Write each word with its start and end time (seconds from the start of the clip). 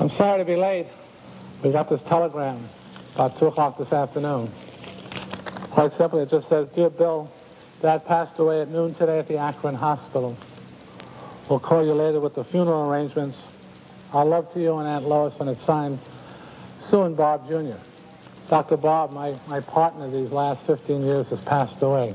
I'm 0.00 0.10
sorry 0.10 0.38
to 0.38 0.44
be 0.44 0.54
late. 0.54 0.86
We 1.60 1.72
got 1.72 1.90
this 1.90 2.00
telegram 2.02 2.68
about 3.16 3.36
2 3.40 3.46
o'clock 3.46 3.78
this 3.78 3.92
afternoon. 3.92 4.48
Quite 5.70 5.92
simply, 5.94 6.22
it 6.22 6.30
just 6.30 6.48
says, 6.48 6.68
Dear 6.68 6.88
Bill, 6.88 7.28
Dad 7.82 8.06
passed 8.06 8.38
away 8.38 8.62
at 8.62 8.68
noon 8.68 8.94
today 8.94 9.18
at 9.18 9.26
the 9.26 9.38
Akron 9.38 9.74
Hospital. 9.74 10.36
We'll 11.48 11.58
call 11.58 11.84
you 11.84 11.94
later 11.94 12.20
with 12.20 12.36
the 12.36 12.44
funeral 12.44 12.88
arrangements. 12.88 13.42
Our 14.12 14.24
love 14.24 14.52
to 14.54 14.60
you 14.60 14.78
and 14.78 14.86
Aunt 14.86 15.04
Lois, 15.04 15.34
and 15.40 15.50
it's 15.50 15.64
signed 15.64 15.98
Sue 16.88 17.02
and 17.02 17.16
Bob 17.16 17.48
Jr. 17.48 17.78
Dr. 18.48 18.76
Bob, 18.76 19.10
my, 19.10 19.34
my 19.48 19.58
partner 19.58 20.08
these 20.08 20.30
last 20.30 20.64
15 20.64 21.02
years, 21.02 21.26
has 21.30 21.40
passed 21.40 21.82
away. 21.82 22.14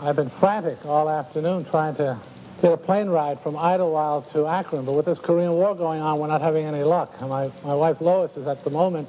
I've 0.00 0.14
been 0.14 0.30
frantic 0.30 0.86
all 0.86 1.10
afternoon 1.10 1.64
trying 1.64 1.96
to 1.96 2.20
get 2.64 2.72
a 2.72 2.76
plane 2.78 3.10
ride 3.10 3.38
from 3.42 3.58
Idlewild 3.58 4.32
to 4.32 4.46
Akron, 4.46 4.86
but 4.86 4.94
with 4.94 5.04
this 5.04 5.18
Korean 5.18 5.52
War 5.52 5.74
going 5.74 6.00
on, 6.00 6.18
we're 6.18 6.28
not 6.28 6.40
having 6.40 6.64
any 6.64 6.82
luck. 6.82 7.20
My, 7.20 7.50
my 7.62 7.74
wife 7.74 8.00
Lois 8.00 8.34
is 8.38 8.46
at 8.46 8.64
the 8.64 8.70
moment 8.70 9.06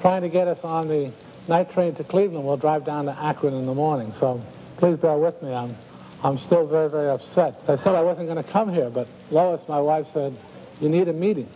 trying 0.00 0.22
to 0.22 0.28
get 0.28 0.46
us 0.46 0.62
on 0.62 0.86
the 0.86 1.10
night 1.48 1.72
train 1.72 1.96
to 1.96 2.04
Cleveland. 2.04 2.46
We'll 2.46 2.56
drive 2.56 2.84
down 2.84 3.06
to 3.06 3.18
Akron 3.18 3.52
in 3.52 3.66
the 3.66 3.74
morning. 3.74 4.12
So 4.20 4.40
please 4.76 4.96
bear 4.96 5.16
with 5.16 5.42
me. 5.42 5.52
I'm, 5.52 5.74
I'm 6.22 6.38
still 6.38 6.68
very, 6.68 6.88
very 6.88 7.10
upset. 7.10 7.56
I 7.66 7.78
said 7.78 7.96
I 7.96 8.02
wasn't 8.02 8.28
going 8.28 8.42
to 8.42 8.48
come 8.48 8.72
here, 8.72 8.90
but 8.90 9.08
Lois, 9.32 9.60
my 9.66 9.80
wife, 9.80 10.06
said, 10.14 10.36
you 10.80 10.88
need 10.88 11.08
a 11.08 11.12
meeting. 11.12 11.48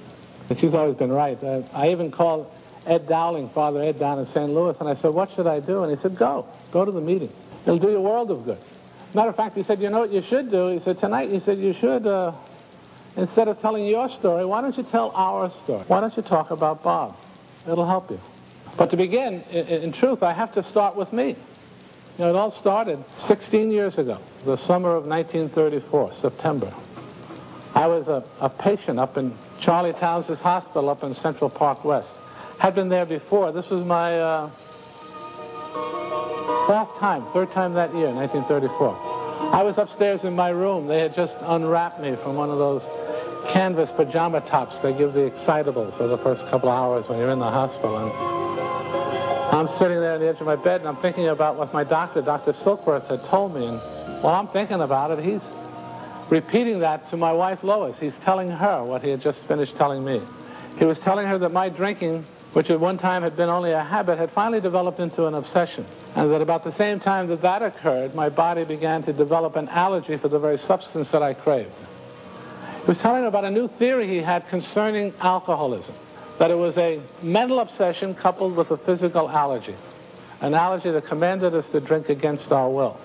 And 0.50 0.58
she's 0.58 0.74
always 0.74 0.96
been 0.96 1.12
right. 1.12 1.40
Uh, 1.40 1.62
I 1.72 1.92
even 1.92 2.10
called 2.10 2.52
Ed 2.84 3.06
Dowling, 3.06 3.50
Father 3.50 3.80
Ed 3.80 4.00
down 4.00 4.18
in 4.18 4.26
St. 4.32 4.50
Louis, 4.50 4.74
and 4.80 4.88
I 4.88 4.96
said, 4.96 5.10
what 5.10 5.32
should 5.36 5.46
I 5.46 5.60
do? 5.60 5.84
And 5.84 5.96
he 5.96 6.02
said, 6.02 6.16
go. 6.16 6.46
Go 6.72 6.84
to 6.84 6.90
the 6.90 7.00
meeting. 7.00 7.32
It'll 7.62 7.78
do 7.78 7.90
you 7.90 7.98
a 7.98 8.00
world 8.00 8.32
of 8.32 8.44
good. 8.44 8.58
Matter 9.14 9.30
of 9.30 9.36
fact, 9.36 9.56
he 9.56 9.62
said, 9.62 9.80
you 9.80 9.88
know 9.88 10.00
what 10.00 10.10
you 10.10 10.22
should 10.22 10.50
do? 10.50 10.68
He 10.68 10.80
said, 10.80 11.00
tonight, 11.00 11.30
he 11.30 11.40
said, 11.40 11.58
you 11.58 11.72
should, 11.72 12.06
uh, 12.06 12.32
instead 13.16 13.48
of 13.48 13.60
telling 13.60 13.86
your 13.86 14.08
story, 14.10 14.44
why 14.44 14.60
don't 14.60 14.76
you 14.76 14.82
tell 14.82 15.10
our 15.14 15.50
story? 15.64 15.84
Why 15.86 16.00
don't 16.00 16.14
you 16.16 16.22
talk 16.22 16.50
about 16.50 16.82
Bob? 16.82 17.16
It'll 17.66 17.86
help 17.86 18.10
you. 18.10 18.20
But 18.76 18.90
to 18.90 18.96
begin, 18.96 19.42
in, 19.50 19.66
in 19.66 19.92
truth, 19.92 20.22
I 20.22 20.32
have 20.32 20.52
to 20.54 20.62
start 20.62 20.94
with 20.94 21.12
me. 21.12 21.28
You 21.28 22.24
know, 22.24 22.30
it 22.30 22.36
all 22.36 22.52
started 22.60 23.02
16 23.26 23.70
years 23.70 23.96
ago, 23.96 24.18
the 24.44 24.56
summer 24.58 24.94
of 24.94 25.06
1934, 25.06 26.14
September. 26.20 26.72
I 27.74 27.86
was 27.86 28.08
a, 28.08 28.24
a 28.40 28.50
patient 28.50 28.98
up 28.98 29.16
in 29.16 29.32
Charlie 29.60 29.92
Towns' 29.94 30.38
hospital 30.40 30.90
up 30.90 31.02
in 31.02 31.14
Central 31.14 31.48
Park 31.48 31.84
West. 31.84 32.08
Had 32.58 32.74
been 32.74 32.88
there 32.88 33.06
before. 33.06 33.52
This 33.52 33.70
was 33.70 33.84
my 33.84 34.18
uh, 34.18 34.50
fourth 36.66 36.98
time, 36.98 37.24
third 37.32 37.52
time 37.52 37.74
that 37.74 37.94
year, 37.94 38.10
1934. 38.10 39.18
I 39.54 39.62
was 39.62 39.78
upstairs 39.78 40.22
in 40.24 40.34
my 40.36 40.50
room. 40.50 40.86
They 40.86 41.00
had 41.00 41.14
just 41.14 41.34
unwrapped 41.40 42.00
me 42.00 42.16
from 42.16 42.36
one 42.36 42.50
of 42.50 42.58
those 42.58 42.82
canvas 43.48 43.90
pajama 43.96 44.40
tops 44.42 44.78
they 44.82 44.92
give 44.92 45.14
the 45.14 45.24
excitable 45.24 45.90
for 45.92 46.06
the 46.06 46.18
first 46.18 46.42
couple 46.50 46.68
of 46.68 46.76
hours 46.76 47.08
when 47.08 47.18
you're 47.18 47.30
in 47.30 47.38
the 47.38 47.50
hospital. 47.50 47.96
And 47.96 48.12
I'm 49.56 49.68
sitting 49.78 50.00
there 50.00 50.14
on 50.14 50.20
the 50.20 50.28
edge 50.28 50.40
of 50.40 50.46
my 50.46 50.56
bed, 50.56 50.80
and 50.80 50.88
I'm 50.88 50.96
thinking 50.96 51.28
about 51.28 51.56
what 51.56 51.72
my 51.72 51.84
doctor, 51.84 52.20
Dr. 52.20 52.52
Silkworth, 52.52 53.06
had 53.06 53.24
told 53.26 53.54
me. 53.54 53.66
And 53.66 53.78
while 54.22 54.34
I'm 54.34 54.48
thinking 54.48 54.80
about 54.82 55.10
it, 55.10 55.24
he's 55.24 55.40
repeating 56.28 56.80
that 56.80 57.08
to 57.10 57.16
my 57.16 57.32
wife, 57.32 57.64
Lois. 57.64 57.96
He's 57.98 58.12
telling 58.24 58.50
her 58.50 58.84
what 58.84 59.02
he 59.02 59.08
had 59.08 59.22
just 59.22 59.38
finished 59.44 59.76
telling 59.76 60.04
me. 60.04 60.20
He 60.78 60.84
was 60.84 60.98
telling 60.98 61.26
her 61.26 61.38
that 61.38 61.52
my 61.52 61.70
drinking 61.70 62.26
which 62.52 62.70
at 62.70 62.80
one 62.80 62.98
time 62.98 63.22
had 63.22 63.36
been 63.36 63.48
only 63.48 63.72
a 63.72 63.82
habit, 63.82 64.18
had 64.18 64.30
finally 64.30 64.60
developed 64.60 65.00
into 65.00 65.26
an 65.26 65.34
obsession. 65.34 65.84
And 66.16 66.30
that 66.32 66.40
about 66.40 66.64
the 66.64 66.72
same 66.72 66.98
time 66.98 67.28
that 67.28 67.42
that 67.42 67.62
occurred, 67.62 68.14
my 68.14 68.28
body 68.28 68.64
began 68.64 69.02
to 69.04 69.12
develop 69.12 69.56
an 69.56 69.68
allergy 69.68 70.16
for 70.16 70.28
the 70.28 70.38
very 70.38 70.58
substance 70.58 71.10
that 71.10 71.22
I 71.22 71.34
craved. 71.34 71.70
He 72.80 72.86
was 72.86 72.98
telling 72.98 73.26
about 73.26 73.44
a 73.44 73.50
new 73.50 73.68
theory 73.68 74.08
he 74.08 74.18
had 74.18 74.48
concerning 74.48 75.12
alcoholism, 75.20 75.94
that 76.38 76.50
it 76.50 76.56
was 76.56 76.76
a 76.78 77.00
mental 77.22 77.60
obsession 77.60 78.14
coupled 78.14 78.56
with 78.56 78.70
a 78.70 78.78
physical 78.78 79.28
allergy, 79.28 79.74
an 80.40 80.54
allergy 80.54 80.90
that 80.90 81.04
commanded 81.04 81.54
us 81.54 81.66
to 81.72 81.80
drink 81.80 82.08
against 82.08 82.50
our 82.50 82.70
will, 82.70 82.98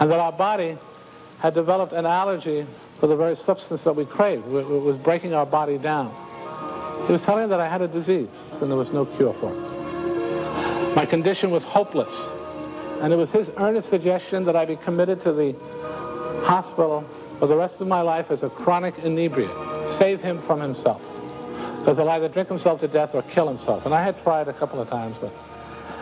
and 0.00 0.10
that 0.10 0.18
our 0.18 0.32
body 0.32 0.76
had 1.38 1.54
developed 1.54 1.92
an 1.92 2.04
allergy 2.04 2.66
for 2.98 3.06
the 3.06 3.16
very 3.16 3.36
substance 3.36 3.82
that 3.84 3.94
we 3.94 4.04
craved. 4.04 4.46
It 4.48 4.66
was 4.66 4.98
breaking 4.98 5.34
our 5.34 5.46
body 5.46 5.78
down. 5.78 6.12
He 7.06 7.12
was 7.12 7.22
telling 7.22 7.48
that 7.48 7.60
I 7.60 7.68
had 7.68 7.80
a 7.80 7.88
disease 7.88 8.28
and 8.62 8.70
there 8.70 8.78
was 8.78 8.92
no 8.92 9.04
cure 9.04 9.34
for 9.34 9.52
it. 9.52 10.94
My 10.94 11.06
condition 11.06 11.50
was 11.50 11.62
hopeless. 11.62 12.14
And 13.00 13.12
it 13.12 13.16
was 13.16 13.30
his 13.30 13.48
earnest 13.56 13.88
suggestion 13.88 14.44
that 14.44 14.56
I 14.56 14.66
be 14.66 14.76
committed 14.76 15.22
to 15.24 15.32
the 15.32 15.54
hospital 16.44 17.02
for 17.38 17.46
the 17.46 17.56
rest 17.56 17.80
of 17.80 17.88
my 17.88 18.02
life 18.02 18.30
as 18.30 18.42
a 18.42 18.50
chronic 18.50 18.98
inebriate. 18.98 19.50
Save 19.98 20.20
him 20.20 20.42
from 20.42 20.60
himself. 20.60 21.00
Because 21.78 21.96
he'll 21.96 22.10
either 22.10 22.28
drink 22.28 22.48
himself 22.48 22.80
to 22.80 22.88
death 22.88 23.14
or 23.14 23.22
kill 23.22 23.48
himself. 23.48 23.86
And 23.86 23.94
I 23.94 24.02
had 24.02 24.22
tried 24.22 24.48
a 24.48 24.52
couple 24.52 24.80
of 24.80 24.90
times. 24.90 25.16
But... 25.18 25.32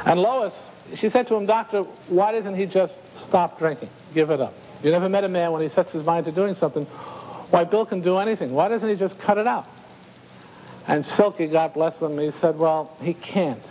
And 0.07 0.21
Lois, 0.21 0.53
she 0.97 1.09
said 1.11 1.29
to 1.29 1.37
him, 1.37 1.47
Doctor, 1.47 1.83
why 2.09 2.33
doesn't 2.33 2.57
he 2.57 2.67
just 2.67 2.95
stop 3.29 3.59
drinking? 3.59 3.91
Give 4.13 4.31
it 4.31 4.41
up. 4.41 4.55
You 4.83 4.91
never 4.91 5.09
met 5.09 5.23
a 5.23 5.29
man 5.29 5.53
when 5.53 5.63
he 5.63 5.69
sets 5.69 5.93
his 5.93 6.05
mind 6.05 6.27
to 6.27 6.33
doing 6.33 6.57
something. 6.57 6.85
Why, 7.51 7.63
Bill 7.63 7.87
can 7.87 8.01
do 8.01 8.19
anything. 8.19 8.53
Why 8.53 8.69
doesn't 8.69 8.89
he 8.89 8.97
just 8.97 9.19
cut 9.21 9.39
it 9.39 9.47
out? 9.47 9.67
And 10.89 11.05
Silky, 11.17 11.47
God 11.47 11.75
bless 11.75 11.95
him, 12.01 12.19
he 12.19 12.33
said, 12.41 12.59
well, 12.59 12.97
he 13.03 13.13
can't. 13.15 13.63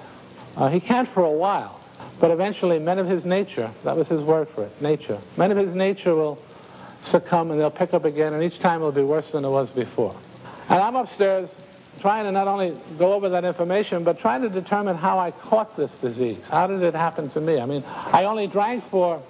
Uh, 0.56 0.70
he 0.70 0.80
can't 0.80 1.10
for 1.10 1.24
a 1.24 1.32
while. 1.32 1.80
But 2.20 2.32
eventually, 2.32 2.80
men 2.80 3.00
of 3.00 3.08
his 3.08 3.26
nature, 3.26 3.72
that 3.84 3.98
was 3.98 4.08
his 4.08 4.22
word 4.22 4.48
for 4.50 4.64
it, 4.64 4.82
nature, 4.82 5.20
men 5.36 5.52
of 5.52 5.58
his 5.58 5.74
nature 5.74 6.16
will 6.16 6.40
succumb 7.04 7.52
and 7.52 7.60
they'll 7.60 7.72
pick 7.72 7.94
up 7.94 8.06
again, 8.06 8.34
and 8.34 8.44
each 8.44 8.60
time 8.60 8.82
it'll 8.82 8.92
be 8.92 9.02
worse 9.02 9.30
than 9.32 9.44
it 9.44 9.50
was 9.50 9.70
before. 9.72 10.16
And 10.70 10.80
I'm 10.80 10.96
upstairs 10.96 11.50
trying 12.00 12.26
to 12.26 12.32
not 12.32 12.48
only 12.48 12.78
go 13.00 13.14
over 13.14 13.30
that 13.30 13.46
information, 13.46 14.04
but 14.04 14.20
trying 14.20 14.42
to 14.44 14.50
determine 14.50 14.96
how 14.96 15.18
I 15.18 15.32
caught 15.32 15.76
this 15.76 15.92
disease. 16.02 16.40
How 16.50 16.68
did 16.68 16.84
it 16.84 16.94
happen 16.94 17.30
to 17.32 17.42
me? 17.42 17.60
I 17.60 17.66
mean, 17.66 17.84
I 17.88 18.26
only 18.26 18.46
drank 18.48 18.88
for 18.90 19.22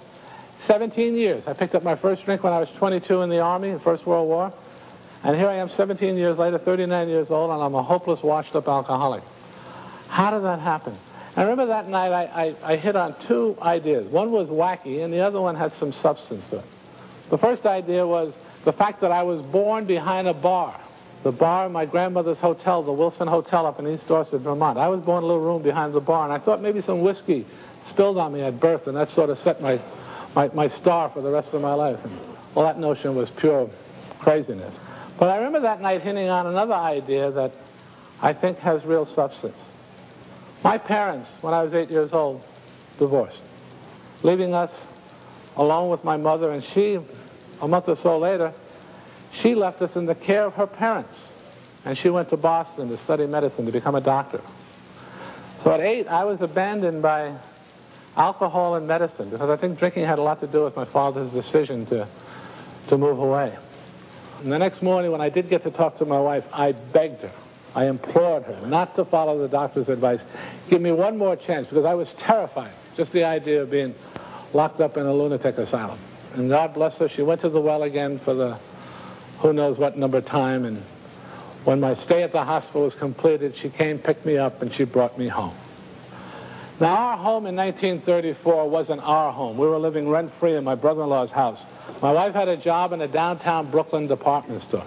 17 0.66 1.16
years. 1.16 1.42
I 1.46 1.54
picked 1.54 1.74
up 1.74 1.82
my 1.82 1.96
first 1.96 2.24
drink 2.24 2.42
when 2.42 2.52
I 2.52 2.60
was 2.60 2.68
22 2.76 3.22
in 3.22 3.30
the 3.30 3.40
Army, 3.40 3.72
the 3.72 3.80
First 3.80 4.04
World 4.04 4.28
War. 4.28 4.52
And 5.24 5.36
here 5.36 5.48
I 5.48 5.54
am 5.54 5.68
17 5.70 6.16
years 6.16 6.38
later, 6.38 6.58
39 6.58 7.08
years 7.08 7.30
old, 7.30 7.50
and 7.50 7.62
I'm 7.62 7.74
a 7.74 7.82
hopeless, 7.82 8.22
washed-up 8.22 8.68
alcoholic. 8.68 9.22
How 10.08 10.30
did 10.30 10.44
that 10.44 10.60
happen? 10.60 10.96
I 11.36 11.42
remember 11.42 11.66
that 11.66 11.88
night 11.88 12.12
I, 12.12 12.24
I, 12.24 12.72
I, 12.72 12.76
hit 12.76 12.96
on 12.96 13.14
two 13.26 13.56
ideas. 13.60 14.06
One 14.06 14.32
was 14.32 14.48
wacky, 14.48 15.04
and 15.04 15.12
the 15.12 15.20
other 15.20 15.40
one 15.40 15.54
had 15.54 15.72
some 15.78 15.92
substance 15.92 16.44
to 16.50 16.58
it. 16.58 16.64
The 17.30 17.38
first 17.38 17.66
idea 17.66 18.06
was 18.06 18.32
the 18.64 18.72
fact 18.72 19.00
that 19.02 19.12
I 19.12 19.22
was 19.22 19.42
born 19.42 19.84
behind 19.84 20.26
a 20.28 20.34
bar. 20.34 20.78
The 21.24 21.32
bar 21.32 21.66
in 21.66 21.72
my 21.72 21.84
grandmother's 21.84 22.38
hotel, 22.38 22.82
the 22.82 22.92
Wilson 22.92 23.28
Hotel 23.28 23.66
up 23.66 23.78
in 23.78 23.86
East 23.86 24.06
Dorset, 24.08 24.40
Vermont. 24.40 24.78
I 24.78 24.88
was 24.88 25.00
born 25.00 25.18
in 25.18 25.24
a 25.24 25.26
little 25.26 25.44
room 25.44 25.62
behind 25.62 25.92
the 25.92 26.00
bar, 26.00 26.24
and 26.24 26.32
I 26.32 26.38
thought 26.38 26.62
maybe 26.62 26.80
some 26.82 27.02
whiskey 27.02 27.44
spilled 27.90 28.18
on 28.18 28.32
me 28.32 28.42
at 28.42 28.58
birth, 28.60 28.86
and 28.86 28.96
that 28.96 29.10
sort 29.10 29.30
of 29.30 29.38
set 29.40 29.60
my, 29.60 29.80
my, 30.34 30.48
my 30.54 30.68
star 30.80 31.08
for 31.10 31.20
the 31.20 31.30
rest 31.30 31.52
of 31.52 31.60
my 31.60 31.74
life. 31.74 32.02
And, 32.04 32.18
well, 32.54 32.64
that 32.64 32.78
notion 32.78 33.14
was 33.14 33.28
pure 33.30 33.68
craziness. 34.18 34.72
But 35.18 35.30
I 35.30 35.38
remember 35.38 35.60
that 35.60 35.80
night 35.80 36.02
hinting 36.02 36.28
on 36.28 36.46
another 36.46 36.74
idea 36.74 37.30
that 37.32 37.52
I 38.22 38.32
think 38.32 38.58
has 38.58 38.84
real 38.84 39.04
substance. 39.04 39.56
My 40.62 40.78
parents, 40.78 41.28
when 41.40 41.54
I 41.54 41.62
was 41.62 41.74
eight 41.74 41.90
years 41.90 42.12
old, 42.12 42.42
divorced, 42.98 43.40
leaving 44.22 44.54
us 44.54 44.70
alone 45.56 45.90
with 45.90 46.04
my 46.04 46.16
mother, 46.16 46.52
and 46.52 46.64
she, 46.64 46.98
a 47.60 47.68
month 47.68 47.88
or 47.88 47.96
so 47.96 48.18
later, 48.18 48.52
she 49.40 49.54
left 49.54 49.82
us 49.82 49.94
in 49.96 50.06
the 50.06 50.14
care 50.14 50.44
of 50.44 50.54
her 50.54 50.66
parents. 50.66 51.14
And 51.84 51.96
she 51.96 52.10
went 52.10 52.30
to 52.30 52.36
Boston 52.36 52.88
to 52.88 52.98
study 52.98 53.26
medicine, 53.26 53.66
to 53.66 53.72
become 53.72 53.94
a 53.94 54.00
doctor. 54.00 54.40
So 55.64 55.72
at 55.72 55.80
eight, 55.80 56.06
I 56.06 56.24
was 56.24 56.40
abandoned 56.40 57.02
by 57.02 57.34
alcohol 58.16 58.74
and 58.74 58.86
medicine 58.86 59.30
because 59.30 59.48
I 59.48 59.56
think 59.56 59.78
drinking 59.78 60.04
had 60.04 60.18
a 60.18 60.22
lot 60.22 60.40
to 60.40 60.46
do 60.46 60.64
with 60.64 60.76
my 60.76 60.84
father's 60.84 61.30
decision 61.32 61.86
to, 61.86 62.06
to 62.88 62.98
move 62.98 63.18
away. 63.18 63.56
And 64.42 64.52
the 64.52 64.58
next 64.58 64.82
morning, 64.82 65.10
when 65.10 65.20
I 65.20 65.28
did 65.28 65.48
get 65.48 65.64
to 65.64 65.70
talk 65.70 65.98
to 65.98 66.04
my 66.04 66.20
wife, 66.20 66.44
I 66.52 66.72
begged 66.72 67.22
her, 67.22 67.32
I 67.74 67.86
implored 67.86 68.44
her 68.44 68.66
not 68.66 68.94
to 68.96 69.04
follow 69.04 69.38
the 69.38 69.48
doctor's 69.48 69.88
advice. 69.88 70.20
Give 70.70 70.80
me 70.80 70.92
one 70.92 71.18
more 71.18 71.36
chance 71.36 71.68
because 71.68 71.84
I 71.84 71.94
was 71.94 72.08
terrified. 72.18 72.72
Just 72.96 73.12
the 73.12 73.24
idea 73.24 73.62
of 73.62 73.70
being 73.70 73.94
locked 74.52 74.80
up 74.80 74.96
in 74.96 75.06
a 75.06 75.12
lunatic 75.12 75.58
asylum. 75.58 75.98
And 76.34 76.48
God 76.48 76.74
bless 76.74 76.94
her, 76.96 77.08
she 77.08 77.22
went 77.22 77.40
to 77.40 77.48
the 77.48 77.60
well 77.60 77.82
again 77.82 78.18
for 78.18 78.34
the 78.34 78.58
who 79.38 79.52
knows 79.52 79.78
what 79.78 79.96
number 79.96 80.20
time. 80.20 80.64
And 80.64 80.82
when 81.64 81.80
my 81.80 81.94
stay 82.04 82.22
at 82.22 82.32
the 82.32 82.44
hospital 82.44 82.82
was 82.84 82.94
completed, 82.94 83.54
she 83.56 83.68
came, 83.68 83.98
picked 83.98 84.24
me 84.24 84.36
up, 84.36 84.62
and 84.62 84.72
she 84.72 84.84
brought 84.84 85.18
me 85.18 85.28
home. 85.28 85.54
Now, 86.80 86.94
our 86.94 87.16
home 87.16 87.46
in 87.46 87.56
1934 87.56 88.68
wasn't 88.68 89.02
our 89.02 89.32
home. 89.32 89.58
We 89.58 89.66
were 89.66 89.78
living 89.78 90.08
rent-free 90.08 90.54
in 90.54 90.62
my 90.62 90.76
brother-in-law's 90.76 91.30
house. 91.30 91.58
My 92.00 92.12
wife 92.12 92.34
had 92.34 92.48
a 92.48 92.56
job 92.56 92.92
in 92.92 93.00
a 93.00 93.08
downtown 93.08 93.70
Brooklyn 93.70 94.06
department 94.06 94.62
store, 94.62 94.86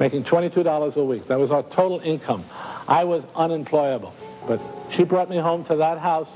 making 0.00 0.24
$22 0.24 0.96
a 0.96 1.04
week. 1.04 1.28
That 1.28 1.38
was 1.38 1.50
our 1.50 1.62
total 1.62 2.00
income. 2.00 2.44
I 2.88 3.04
was 3.04 3.22
unemployable. 3.36 4.12
But 4.46 4.60
she 4.90 5.04
brought 5.04 5.30
me 5.30 5.38
home 5.38 5.64
to 5.66 5.76
that 5.76 5.98
house. 5.98 6.28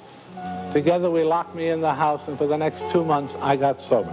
Together 0.73 1.11
we 1.11 1.25
locked 1.25 1.55
me 1.55 1.69
in 1.69 1.81
the 1.81 1.95
house, 1.95 2.21
and 2.29 2.39
for 2.39 2.47
the 2.47 2.57
next 2.57 2.81
two 2.93 3.05
months, 3.05 3.35
I 3.41 3.57
got 3.57 3.81
sober. 3.89 4.13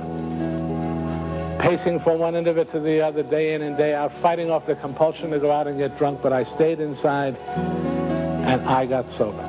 pacing 1.60 2.00
from 2.01 2.19
one 2.19 2.36
end 2.36 2.48
of 2.48 2.57
it 2.57 2.72
to 2.72 2.80
the 2.80 3.01
other, 3.01 3.24
day 3.24 3.54
in 3.54 3.62
and 3.62 3.77
day 3.77 3.94
out, 3.94 4.12
fighting 4.22 4.51
off 4.51 4.66
the 4.66 4.75
compulsion 4.75 5.31
to 5.31 5.39
go 5.39 5.51
out 5.51 5.68
and 5.68 5.77
get 5.77 5.98
drunk, 5.98 6.22
but 6.22 6.33
I 6.33 6.44
stayed 6.44 6.80
inside, 6.80 7.36
and 7.38 8.62
I 8.62 8.86
got 8.86 9.06
sober. 9.18 9.44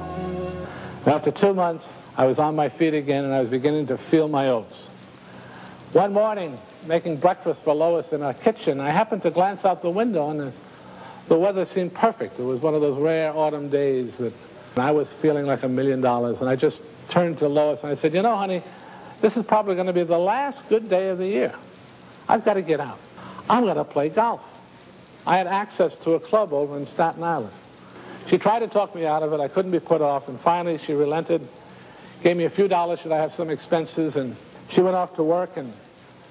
after 1.06 1.30
two 1.30 1.54
months, 1.54 1.84
I 2.16 2.26
was 2.26 2.38
on 2.38 2.56
my 2.56 2.68
feet 2.68 2.94
again, 2.94 3.24
and 3.24 3.34
I 3.34 3.40
was 3.40 3.50
beginning 3.50 3.86
to 3.88 3.98
feel 3.98 4.28
my 4.28 4.48
oats. 4.48 4.74
One 5.92 6.12
morning, 6.12 6.58
making 6.86 7.18
breakfast 7.18 7.60
for 7.62 7.74
Lois 7.74 8.06
in 8.12 8.22
our 8.22 8.34
kitchen, 8.34 8.80
I 8.80 8.90
happened 8.90 9.22
to 9.22 9.30
glance 9.30 9.64
out 9.64 9.82
the 9.82 9.90
window, 9.90 10.30
and 10.30 10.40
the, 10.40 10.52
the 11.28 11.38
weather 11.38 11.66
seemed 11.72 11.94
perfect. 11.94 12.38
It 12.38 12.42
was 12.42 12.60
one 12.60 12.74
of 12.74 12.80
those 12.80 13.00
rare 13.00 13.32
autumn 13.32 13.68
days 13.68 14.12
that 14.16 14.32
I 14.76 14.90
was 14.90 15.08
feeling 15.22 15.46
like 15.46 15.62
a 15.62 15.68
million 15.68 16.00
dollars, 16.00 16.38
and 16.40 16.48
I 16.48 16.56
just 16.56 16.78
turned 17.08 17.38
to 17.38 17.48
Lois 17.48 17.80
and 17.82 17.96
I 17.96 18.00
said, 18.00 18.12
you 18.12 18.22
know, 18.22 18.36
honey, 18.36 18.62
this 19.20 19.36
is 19.36 19.46
probably 19.46 19.74
going 19.74 19.86
to 19.86 19.92
be 19.92 20.02
the 20.02 20.18
last 20.18 20.68
good 20.68 20.90
day 20.90 21.08
of 21.08 21.18
the 21.18 21.26
year. 21.26 21.54
I've 22.28 22.44
got 22.44 22.54
to 22.54 22.62
get 22.62 22.80
out. 22.80 22.98
I'm 23.48 23.62
going 23.64 23.76
to 23.76 23.84
play 23.84 24.08
golf. 24.08 24.40
I 25.26 25.38
had 25.38 25.46
access 25.46 25.92
to 26.04 26.14
a 26.14 26.20
club 26.20 26.52
over 26.52 26.76
in 26.76 26.86
Staten 26.88 27.22
Island. 27.22 27.52
She 28.28 28.38
tried 28.38 28.60
to 28.60 28.68
talk 28.68 28.94
me 28.94 29.06
out 29.06 29.22
of 29.22 29.32
it. 29.32 29.40
I 29.40 29.48
couldn't 29.48 29.70
be 29.70 29.80
put 29.80 30.02
off. 30.02 30.28
And 30.28 30.38
finally, 30.40 30.78
she 30.78 30.92
relented, 30.92 31.46
gave 32.22 32.36
me 32.36 32.44
a 32.44 32.50
few 32.50 32.68
dollars 32.68 33.00
should 33.00 33.12
I 33.12 33.18
have 33.18 33.34
some 33.34 33.50
expenses. 33.50 34.16
And 34.16 34.36
she 34.70 34.80
went 34.80 34.96
off 34.96 35.16
to 35.16 35.22
work. 35.22 35.56
And 35.56 35.72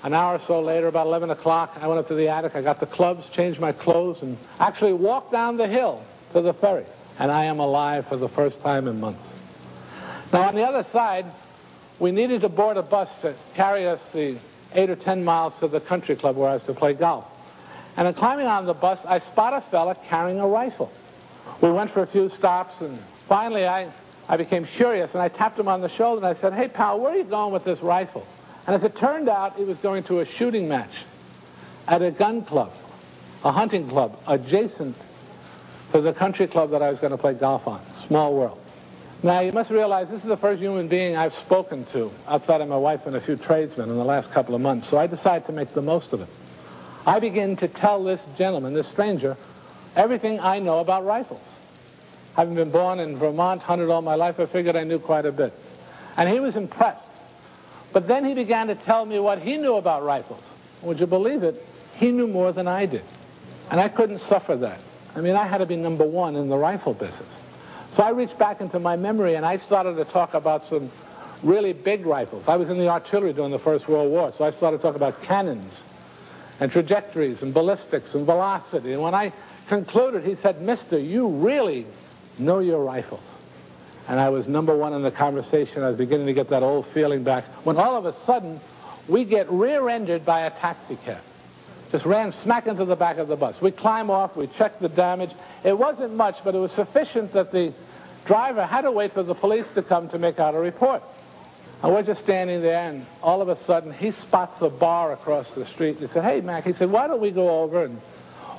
an 0.04 0.14
hour 0.14 0.36
or 0.36 0.42
so 0.46 0.62
later, 0.62 0.88
about 0.88 1.08
11 1.08 1.30
o'clock, 1.30 1.78
I 1.82 1.88
went 1.88 2.00
up 2.00 2.08
to 2.10 2.16
the 2.16 2.30
attic. 2.30 2.56
I 2.56 2.62
got 2.62 2.80
the 2.80 2.86
clubs, 2.86 3.28
changed 3.30 3.60
my 3.60 3.72
clothes, 3.72 4.22
and 4.22 4.38
actually 4.60 4.94
walked 4.94 5.32
down 5.32 5.58
the 5.58 5.68
hill 5.68 6.04
to 6.34 6.42
the 6.42 6.54
ferry. 6.54 6.86
And 7.18 7.32
I 7.32 7.46
am 7.46 7.60
alive 7.60 8.08
for 8.08 8.18
the 8.18 8.30
first 8.30 8.60
time 8.62 8.88
in 8.88 9.00
months. 9.00 9.22
Now, 10.34 10.44
on 10.44 10.56
the 10.56 10.64
other 10.64 10.86
side, 10.92 11.26
we 12.00 12.12
needed 12.12 12.42
to 12.42 12.50
board 12.50 12.78
a 12.78 12.82
bus 12.82 13.10
to 13.22 13.34
carry 13.54 13.88
us 13.88 14.02
the 14.14 14.38
eight 14.74 14.90
or 14.90 14.96
ten 14.96 15.24
miles 15.24 15.54
to 15.60 15.68
the 15.68 15.80
country 15.80 16.16
club 16.16 16.36
where 16.36 16.50
I 16.50 16.54
was 16.56 16.64
to 16.64 16.74
play 16.74 16.94
golf. 16.94 17.26
And 17.98 18.08
in 18.08 18.14
climbing 18.14 18.48
on 18.48 18.66
the 18.66 18.74
bus, 18.74 19.00
I 19.06 19.20
spot 19.20 19.54
a 19.54 19.62
fella 19.62 19.96
carrying 20.10 20.40
a 20.40 20.48
rifle. 20.48 20.92
We 21.62 21.72
went 21.72 21.92
for 21.92 22.04
a 22.04 22.08
few 22.08 22.30
stops, 22.38 22.74
and 22.82 23.00
finally 23.28 23.66
I, 23.66 23.90
I 24.27 24.38
became 24.38 24.66
curious, 24.66 25.12
and 25.13 25.22
I 25.22 25.30
tapped 25.30 25.60
him 25.60 25.68
on 25.68 25.81
the 25.81 25.89
shoulder, 25.89 26.25
and 26.25 26.38
I 26.38 26.39
said, 26.42 26.54
hey, 26.54 26.68
pal, 26.68 27.00
where 27.00 27.13
are 27.13 27.18
you 27.18 27.24
going 27.24 27.54
with 27.54 27.63
this 27.63 27.80
rifle? 27.81 28.25
And 28.66 28.75
as 28.75 28.83
it 28.83 28.98
turned 28.98 29.30
out, 29.30 29.56
he 29.56 29.63
was 29.63 29.77
going 29.77 30.04
to 30.06 30.22
a 30.22 30.25
shooting 30.25 30.68
match 30.68 30.92
at 31.88 32.01
a 32.01 32.10
gun 32.10 32.44
club, 32.44 32.74
a 33.44 33.51
hunting 33.51 33.88
club, 33.88 34.19
adjacent 34.27 34.95
to 35.92 36.01
the 36.01 36.13
country 36.13 36.48
club 36.48 36.72
that 36.72 36.81
I 36.81 36.89
was 36.89 37.00
going 37.00 37.12
to 37.12 37.18
play 37.18 37.36
golf 37.36 37.68
on. 37.68 37.80
Small 38.07 38.33
world. 38.36 38.60
Now, 39.22 39.39
you 39.42 39.51
must 39.51 39.69
realize 39.69 40.07
this 40.10 40.22
is 40.22 40.27
the 40.27 40.38
first 40.38 40.62
human 40.62 40.88
being 40.88 41.16
I've 41.16 41.33
spoken 41.36 41.86
to 41.94 42.12
outside 42.27 42.62
of 42.62 42.68
my 42.68 42.77
wife 42.77 43.06
and 43.06 43.16
a 43.16 43.22
few 43.22 43.36
tradesmen 43.36 43.89
in 43.89 43.98
the 43.98 44.04
last 44.04 44.31
couple 44.31 44.56
of 44.56 44.62
months, 44.62 44.89
so 44.89 44.98
I 44.98 45.07
decided 45.07 45.45
to 45.48 45.51
make 45.51 45.74
the 45.74 45.81
most 45.81 46.13
of 46.13 46.22
it. 46.22 46.27
I 47.06 47.19
begin 47.19 47.56
to 47.57 47.68
tell 47.68 48.04
this 48.04 48.19
gentleman, 48.38 48.74
this 48.74 48.88
stranger, 48.88 49.38
everything 49.95 50.39
I 50.39 50.60
know 50.60 50.80
about 50.80 51.06
rifles. 51.06 51.42
Having 52.36 52.56
been 52.56 52.72
born 52.72 53.00
in 53.00 53.18
Vermont, 53.18 53.62
hunted 53.62 53.90
all 53.90 54.02
my 54.02 54.16
life, 54.16 54.40
I 54.40 54.46
figured 54.46 54.76
I 54.76 54.84
knew 54.84 55.00
quite 55.00 55.26
a 55.26 55.32
bit. 55.32 55.54
And 56.18 56.30
he 56.30 56.40
was 56.40 56.56
impressed. 56.56 57.04
But 57.94 58.08
then 58.08 58.26
he 58.26 58.34
began 58.34 58.68
to 58.68 58.76
tell 58.76 59.06
me 59.06 59.20
what 59.20 59.40
he 59.40 59.58
knew 59.58 59.76
about 59.76 60.04
rifles. 60.04 60.44
Would 60.82 61.00
you 61.00 61.08
believe 61.08 61.44
it? 61.44 61.66
He 61.96 62.12
knew 62.12 62.28
more 62.28 62.52
than 62.52 62.68
I 62.68 62.86
did. 62.86 63.04
And 63.72 63.80
I 63.80 63.88
couldn't 63.88 64.20
suffer 64.20 64.56
that. 64.58 64.80
I 65.16 65.22
mean, 65.22 65.36
I 65.36 65.48
had 65.48 65.60
to 65.60 65.66
be 65.66 65.78
number 65.78 66.04
one 66.04 66.36
in 66.36 66.50
the 66.50 66.58
rifle 66.58 66.94
business. 66.94 67.30
So 67.96 68.04
I 68.04 68.10
reached 68.10 68.38
back 68.38 68.60
into 68.60 68.80
my 68.80 68.98
memory 68.98 69.36
and 69.36 69.46
I 69.46 69.60
started 69.60 69.96
to 69.96 70.04
talk 70.04 70.34
about 70.34 70.68
some 70.68 70.92
really 71.42 71.72
big 71.72 72.06
rifles. 72.06 72.44
I 72.50 72.58
was 72.58 72.70
in 72.70 72.78
the 72.78 72.90
artillery 72.90 73.32
during 73.32 73.52
the 73.52 73.60
First 73.60 73.88
World 73.88 74.12
War, 74.12 74.34
so 74.38 74.44
I 74.44 74.52
started 74.52 74.78
to 74.78 74.84
talk 74.84 74.96
about 74.96 75.22
cannons 75.24 75.72
and 76.60 76.70
trajectories 76.70 77.42
and 77.42 77.54
ballistics 77.54 78.14
and 78.14 78.26
velocity. 78.26 78.92
And 78.92 79.02
when 79.02 79.16
I 79.16 79.32
concluded, 79.70 80.26
he 80.26 80.36
said, 80.42 80.62
Mister, 80.62 81.00
you 81.00 81.28
really 81.28 81.86
know 82.38 82.60
your 82.60 82.84
rifle. 82.84 83.22
And 84.08 84.20
I 84.20 84.30
was 84.30 84.48
number 84.48 84.76
one 84.76 84.94
in 84.94 85.02
the 85.02 85.12
conversation. 85.12 85.82
I 85.82 85.90
was 85.90 85.98
beginning 85.98 86.28
to 86.28 86.34
get 86.34 86.50
that 86.50 86.62
old 86.62 86.86
feeling 86.88 87.24
back. 87.24 87.46
When 87.66 87.78
all 87.78 87.96
of 87.96 88.06
a 88.06 88.16
sudden, 88.26 88.60
we 89.08 89.26
get 89.26 89.50
rear-ended 89.52 90.26
by 90.26 90.42
a 90.42 90.52
taxi 90.52 90.98
cab. 91.06 91.22
Just 91.92 92.06
ran 92.06 92.34
smack 92.44 92.68
into 92.68 92.86
the 92.86 92.96
back 92.96 93.18
of 93.18 93.28
the 93.28 93.36
bus. 93.36 93.60
We 93.62 93.72
climb 93.72 94.10
off, 94.10 94.36
we 94.36 94.48
check 94.48 94.80
the 94.80 94.90
damage. 94.90 95.32
It 95.64 95.78
wasn't 95.78 96.16
much, 96.16 96.38
but 96.44 96.54
it 96.54 96.60
was 96.60 96.72
sufficient 96.74 97.34
that 97.34 97.52
the 97.52 97.74
driver 98.26 98.66
had 98.66 98.82
to 98.82 98.92
wait 98.92 99.14
for 99.14 99.24
the 99.24 99.36
police 99.36 99.66
to 99.76 99.82
come 99.82 100.10
to 100.10 100.20
make 100.20 100.40
out 100.40 100.56
a 100.56 100.60
report. 100.60 101.04
And 101.84 101.94
we're 101.94 102.04
just 102.04 102.24
standing 102.24 102.62
there, 102.62 102.90
and 102.90 103.06
all 103.22 103.42
of 103.42 103.50
a 103.50 103.64
sudden, 103.66 103.94
he 103.94 104.12
spots 104.12 104.62
a 104.62 104.70
bar 104.70 105.14
across 105.14 105.50
the 105.52 105.66
street. 105.68 105.98
He 106.00 106.08
said, 106.08 106.24
hey, 106.24 106.42
Mac, 106.42 106.64
he 106.64 106.74
said, 106.74 106.90
why 106.92 107.08
don't 107.08 107.22
we 107.22 107.32
go 107.32 107.62
over 107.64 107.84
and 107.86 108.02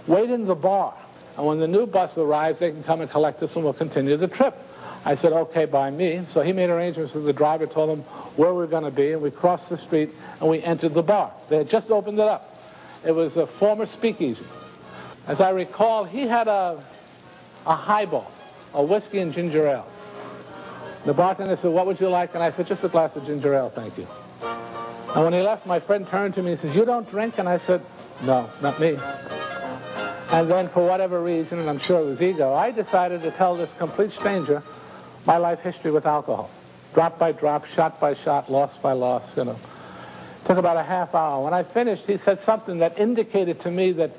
wait 0.06 0.30
in 0.30 0.46
the 0.46 0.54
bar? 0.54 0.94
And 1.36 1.46
when 1.46 1.58
the 1.60 1.68
new 1.68 1.86
bus 1.86 2.16
arrives, 2.16 2.58
they 2.58 2.70
can 2.70 2.82
come 2.82 3.00
and 3.00 3.10
collect 3.10 3.42
us, 3.42 3.54
and 3.54 3.64
we'll 3.64 3.72
continue 3.72 4.16
the 4.16 4.28
trip. 4.28 4.56
I 5.04 5.16
said, 5.16 5.32
okay, 5.32 5.66
by 5.66 5.90
me. 5.90 6.26
So 6.32 6.40
he 6.40 6.52
made 6.52 6.70
arrangements 6.70 7.14
with 7.14 7.24
the 7.24 7.32
driver, 7.32 7.66
told 7.66 7.90
him 7.90 8.04
where 8.36 8.52
we 8.52 8.58
were 8.58 8.66
going 8.66 8.84
to 8.84 8.90
be, 8.90 9.12
and 9.12 9.22
we 9.22 9.30
crossed 9.30 9.68
the 9.68 9.78
street, 9.78 10.10
and 10.40 10.48
we 10.48 10.62
entered 10.62 10.94
the 10.94 11.02
bar. 11.02 11.32
They 11.48 11.58
had 11.58 11.70
just 11.70 11.90
opened 11.90 12.18
it 12.18 12.26
up. 12.26 12.58
It 13.04 13.12
was 13.12 13.36
a 13.36 13.46
former 13.46 13.86
speakeasy. 13.86 14.44
As 15.26 15.40
I 15.40 15.50
recall, 15.50 16.04
he 16.04 16.22
had 16.22 16.48
a, 16.48 16.82
a 17.66 17.76
highball 17.76 18.32
a 18.76 18.82
whiskey 18.82 19.18
and 19.18 19.32
ginger 19.32 19.66
ale. 19.66 19.86
The 21.06 21.14
bartender 21.14 21.56
said, 21.56 21.70
what 21.70 21.86
would 21.86 21.98
you 21.98 22.08
like? 22.08 22.34
And 22.34 22.42
I 22.42 22.52
said, 22.52 22.66
just 22.66 22.84
a 22.84 22.88
glass 22.88 23.16
of 23.16 23.24
ginger 23.26 23.54
ale, 23.54 23.70
thank 23.70 23.96
you. 23.96 24.06
And 25.14 25.24
when 25.24 25.32
he 25.32 25.40
left, 25.40 25.66
my 25.66 25.80
friend 25.80 26.06
turned 26.06 26.34
to 26.34 26.42
me 26.42 26.52
and 26.52 26.60
says, 26.60 26.76
you 26.76 26.84
don't 26.84 27.08
drink? 27.10 27.38
And 27.38 27.48
I 27.48 27.58
said, 27.60 27.80
no, 28.22 28.50
not 28.60 28.78
me. 28.78 28.98
And 30.30 30.50
then 30.50 30.68
for 30.68 30.86
whatever 30.86 31.22
reason, 31.22 31.58
and 31.60 31.70
I'm 31.70 31.78
sure 31.78 32.00
it 32.00 32.04
was 32.04 32.20
ego, 32.20 32.52
I 32.52 32.72
decided 32.72 33.22
to 33.22 33.30
tell 33.30 33.56
this 33.56 33.70
complete 33.78 34.12
stranger 34.12 34.62
my 35.24 35.36
life 35.36 35.60
history 35.60 35.90
with 35.90 36.06
alcohol. 36.06 36.50
Drop 36.94 37.18
by 37.18 37.32
drop, 37.32 37.66
shot 37.66 38.00
by 38.00 38.14
shot, 38.14 38.50
loss 38.50 38.76
by 38.78 38.92
loss, 38.92 39.22
you 39.36 39.44
know. 39.44 39.58
Took 40.46 40.58
about 40.58 40.76
a 40.76 40.82
half 40.82 41.14
hour. 41.14 41.44
When 41.44 41.52
I 41.54 41.62
finished, 41.62 42.04
he 42.06 42.18
said 42.18 42.40
something 42.44 42.78
that 42.78 42.98
indicated 42.98 43.60
to 43.62 43.70
me 43.70 43.92
that 43.92 44.12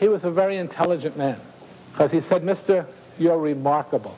he 0.00 0.08
was 0.08 0.24
a 0.24 0.30
very 0.30 0.56
intelligent 0.56 1.16
man. 1.16 1.40
Because 1.92 2.10
he 2.10 2.20
said, 2.22 2.42
Mr. 2.42 2.86
You're 3.18 3.38
remarkable. 3.38 4.16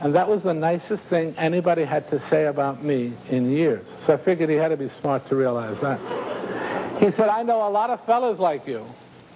And 0.00 0.14
that 0.16 0.28
was 0.28 0.42
the 0.42 0.54
nicest 0.54 1.04
thing 1.04 1.34
anybody 1.38 1.84
had 1.84 2.10
to 2.10 2.20
say 2.28 2.46
about 2.46 2.82
me 2.82 3.12
in 3.30 3.50
years. 3.52 3.86
So 4.06 4.14
I 4.14 4.16
figured 4.16 4.50
he 4.50 4.56
had 4.56 4.68
to 4.68 4.76
be 4.76 4.90
smart 5.00 5.28
to 5.28 5.36
realize 5.36 5.80
that. 5.80 6.00
He 6.98 7.12
said, 7.12 7.28
I 7.28 7.42
know 7.42 7.68
a 7.68 7.70
lot 7.70 7.90
of 7.90 8.04
fellas 8.04 8.38
like 8.38 8.66
you. 8.66 8.84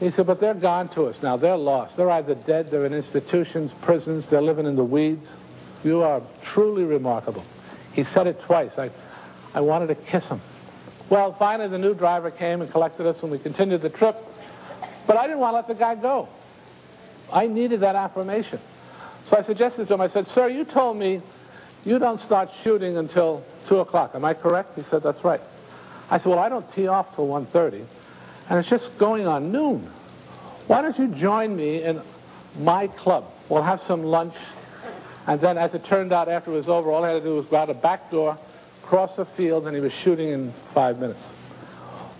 He 0.00 0.11
said, 0.12 0.27
but 0.27 0.41
they're 0.41 0.55
gone 0.55 0.89
to 0.91 1.06
us 1.06 1.23
now. 1.23 1.37
They're 1.37 1.56
lost. 1.56 1.97
They're 1.97 2.11
either 2.11 2.35
dead, 2.35 2.71
they're 2.71 2.87
in 2.87 2.95
institutions, 2.95 3.73
prisons, 3.83 4.27
they're 4.27 4.43
living 4.43 4.67
in 4.67 4.77
the 4.77 4.85
weeds. 4.85 5.26
You 5.83 6.02
are 6.02 6.23
truly 6.43 6.85
remarkable. 6.85 7.45
He 7.93 8.05
said 8.05 8.26
it 8.26 8.40
twice. 8.43 8.71
I, 8.78 8.90
I 9.55 9.61
wanted 9.61 9.88
to 9.88 9.95
kiss 9.97 10.25
him. 10.25 10.40
Well, 11.11 11.33
finally, 11.33 11.69
the 11.69 11.78
new 11.78 11.95
driver 11.95 12.31
came 12.31 12.61
and 12.61 12.71
collected 12.71 13.07
us, 13.07 13.23
and 13.23 13.33
we 13.33 13.38
continued 13.38 13.83
the 13.83 13.90
trip. 13.90 14.17
But 15.07 15.17
I 15.17 15.26
didn't 15.26 15.40
want 15.40 15.52
to 15.52 15.57
let 15.57 15.69
the 15.69 15.75
guy 15.75 15.95
go. 15.95 16.28
I 17.33 17.47
needed 17.47 17.81
that 17.81 17.97
affirmation. 17.97 18.61
So 19.28 19.38
I 19.38 19.43
suggested 19.43 19.88
to 19.88 19.95
him, 19.95 20.00
I 20.00 20.09
said, 20.09 20.28
sir, 20.28 20.49
you 20.49 20.64
told 20.64 20.97
me 20.97 21.23
you 21.85 21.99
don't 21.99 22.21
start 22.21 22.50
shooting 22.62 22.97
until 22.97 23.43
2 23.69 23.81
o'clock. 23.81 24.14
Am 24.14 24.25
I 24.25 24.35
correct? 24.35 24.76
He 24.76 24.85
said, 24.90 25.02
that's 25.02 25.25
right. 25.25 25.40
I 26.11 26.19
said, 26.19 26.26
well, 26.26 26.38
I 26.38 26.49
don't 26.49 26.71
tee 26.75 26.87
off 26.87 27.14
till 27.14 27.26
1.30, 27.26 27.85
and 28.49 28.59
it's 28.59 28.69
just 28.69 28.97
going 28.99 29.26
on 29.26 29.52
noon. 29.52 29.88
Why 30.67 30.83
don't 30.83 30.99
you 30.99 31.09
join 31.09 31.57
me 31.57 31.83
in 31.83 32.00
my 32.59 32.88
club? 32.88 33.25
We'll 33.49 33.62
have 33.62 33.81
some 33.87 34.02
lunch, 34.02 34.35
and 35.26 35.40
then 35.40 35.57
as 35.57 35.73
it 35.75 35.85
turned 35.85 36.12
out 36.12 36.28
after 36.28 36.50
it 36.52 36.55
was 36.55 36.69
over, 36.69 36.90
all 36.90 37.05
I 37.05 37.11
had 37.11 37.23
to 37.23 37.28
do 37.28 37.37
was 37.37 37.47
go 37.47 37.57
out 37.57 37.71
a 37.71 37.75
back 37.75 38.11
door, 38.11 38.37
cross 38.83 39.17
a 39.19 39.25
field, 39.25 39.67
and 39.67 39.75
he 39.75 39.81
was 39.81 39.93
shooting 39.93 40.28
in 40.28 40.52
five 40.75 40.99
minutes. 40.99 41.21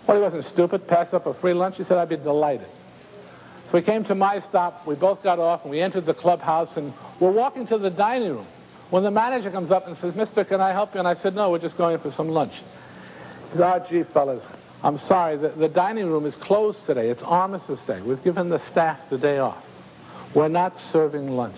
Well, 0.07 0.17
he 0.17 0.23
wasn't 0.23 0.47
stupid, 0.47 0.87
passed 0.89 1.13
up 1.13 1.27
a 1.27 1.35
free 1.35 1.53
lunch. 1.53 1.77
He 1.77 1.85
said, 1.85 1.99
I'd 1.99 2.09
be 2.09 2.17
delighted. 2.17 2.69
So 3.67 3.73
we 3.73 3.83
came 3.83 4.05
to 4.05 4.15
my 4.15 4.41
stop. 4.41 4.87
We 4.87 4.95
both 4.95 5.23
got 5.23 5.39
off, 5.39 5.65
and 5.65 5.71
we 5.71 5.81
entered 5.81 6.07
the 6.07 6.15
clubhouse, 6.15 6.75
and 6.79 6.95
we're 7.21 7.31
walking 7.31 7.67
to 7.67 7.77
the 7.77 7.91
dining 7.91 8.31
room 8.31 8.47
when 8.89 9.03
the 9.03 9.11
manager 9.11 9.51
comes 9.51 9.71
up 9.71 9.87
and 9.87 9.99
says, 9.99 10.15
Mister, 10.15 10.45
can 10.45 10.63
I 10.63 10.73
help 10.73 10.95
you? 10.95 11.01
And 11.01 11.07
I 11.09 11.15
said, 11.17 11.35
no, 11.35 11.51
we're 11.51 11.59
just 11.59 11.77
going 11.77 11.99
for 11.99 12.11
some 12.11 12.31
lunch. 12.31 12.55
He 13.53 13.59
said, 13.59 13.83
oh, 13.83 13.87
gee, 13.91 14.03
fellas, 14.05 14.43
I'm 14.83 14.99
sorry. 15.01 15.37
The, 15.37 15.49
the 15.49 15.69
dining 15.69 16.07
room 16.07 16.25
is 16.25 16.35
closed 16.37 16.79
today. 16.87 17.11
It's 17.11 17.23
Armistice 17.23 17.81
Day. 17.87 18.01
We've 18.01 18.23
given 18.23 18.49
the 18.49 18.61
staff 18.71 19.11
the 19.11 19.19
day 19.19 19.39
off. 19.39 19.65
We're 20.35 20.49
not 20.49 20.81
serving 20.93 21.37
lunch. 21.37 21.57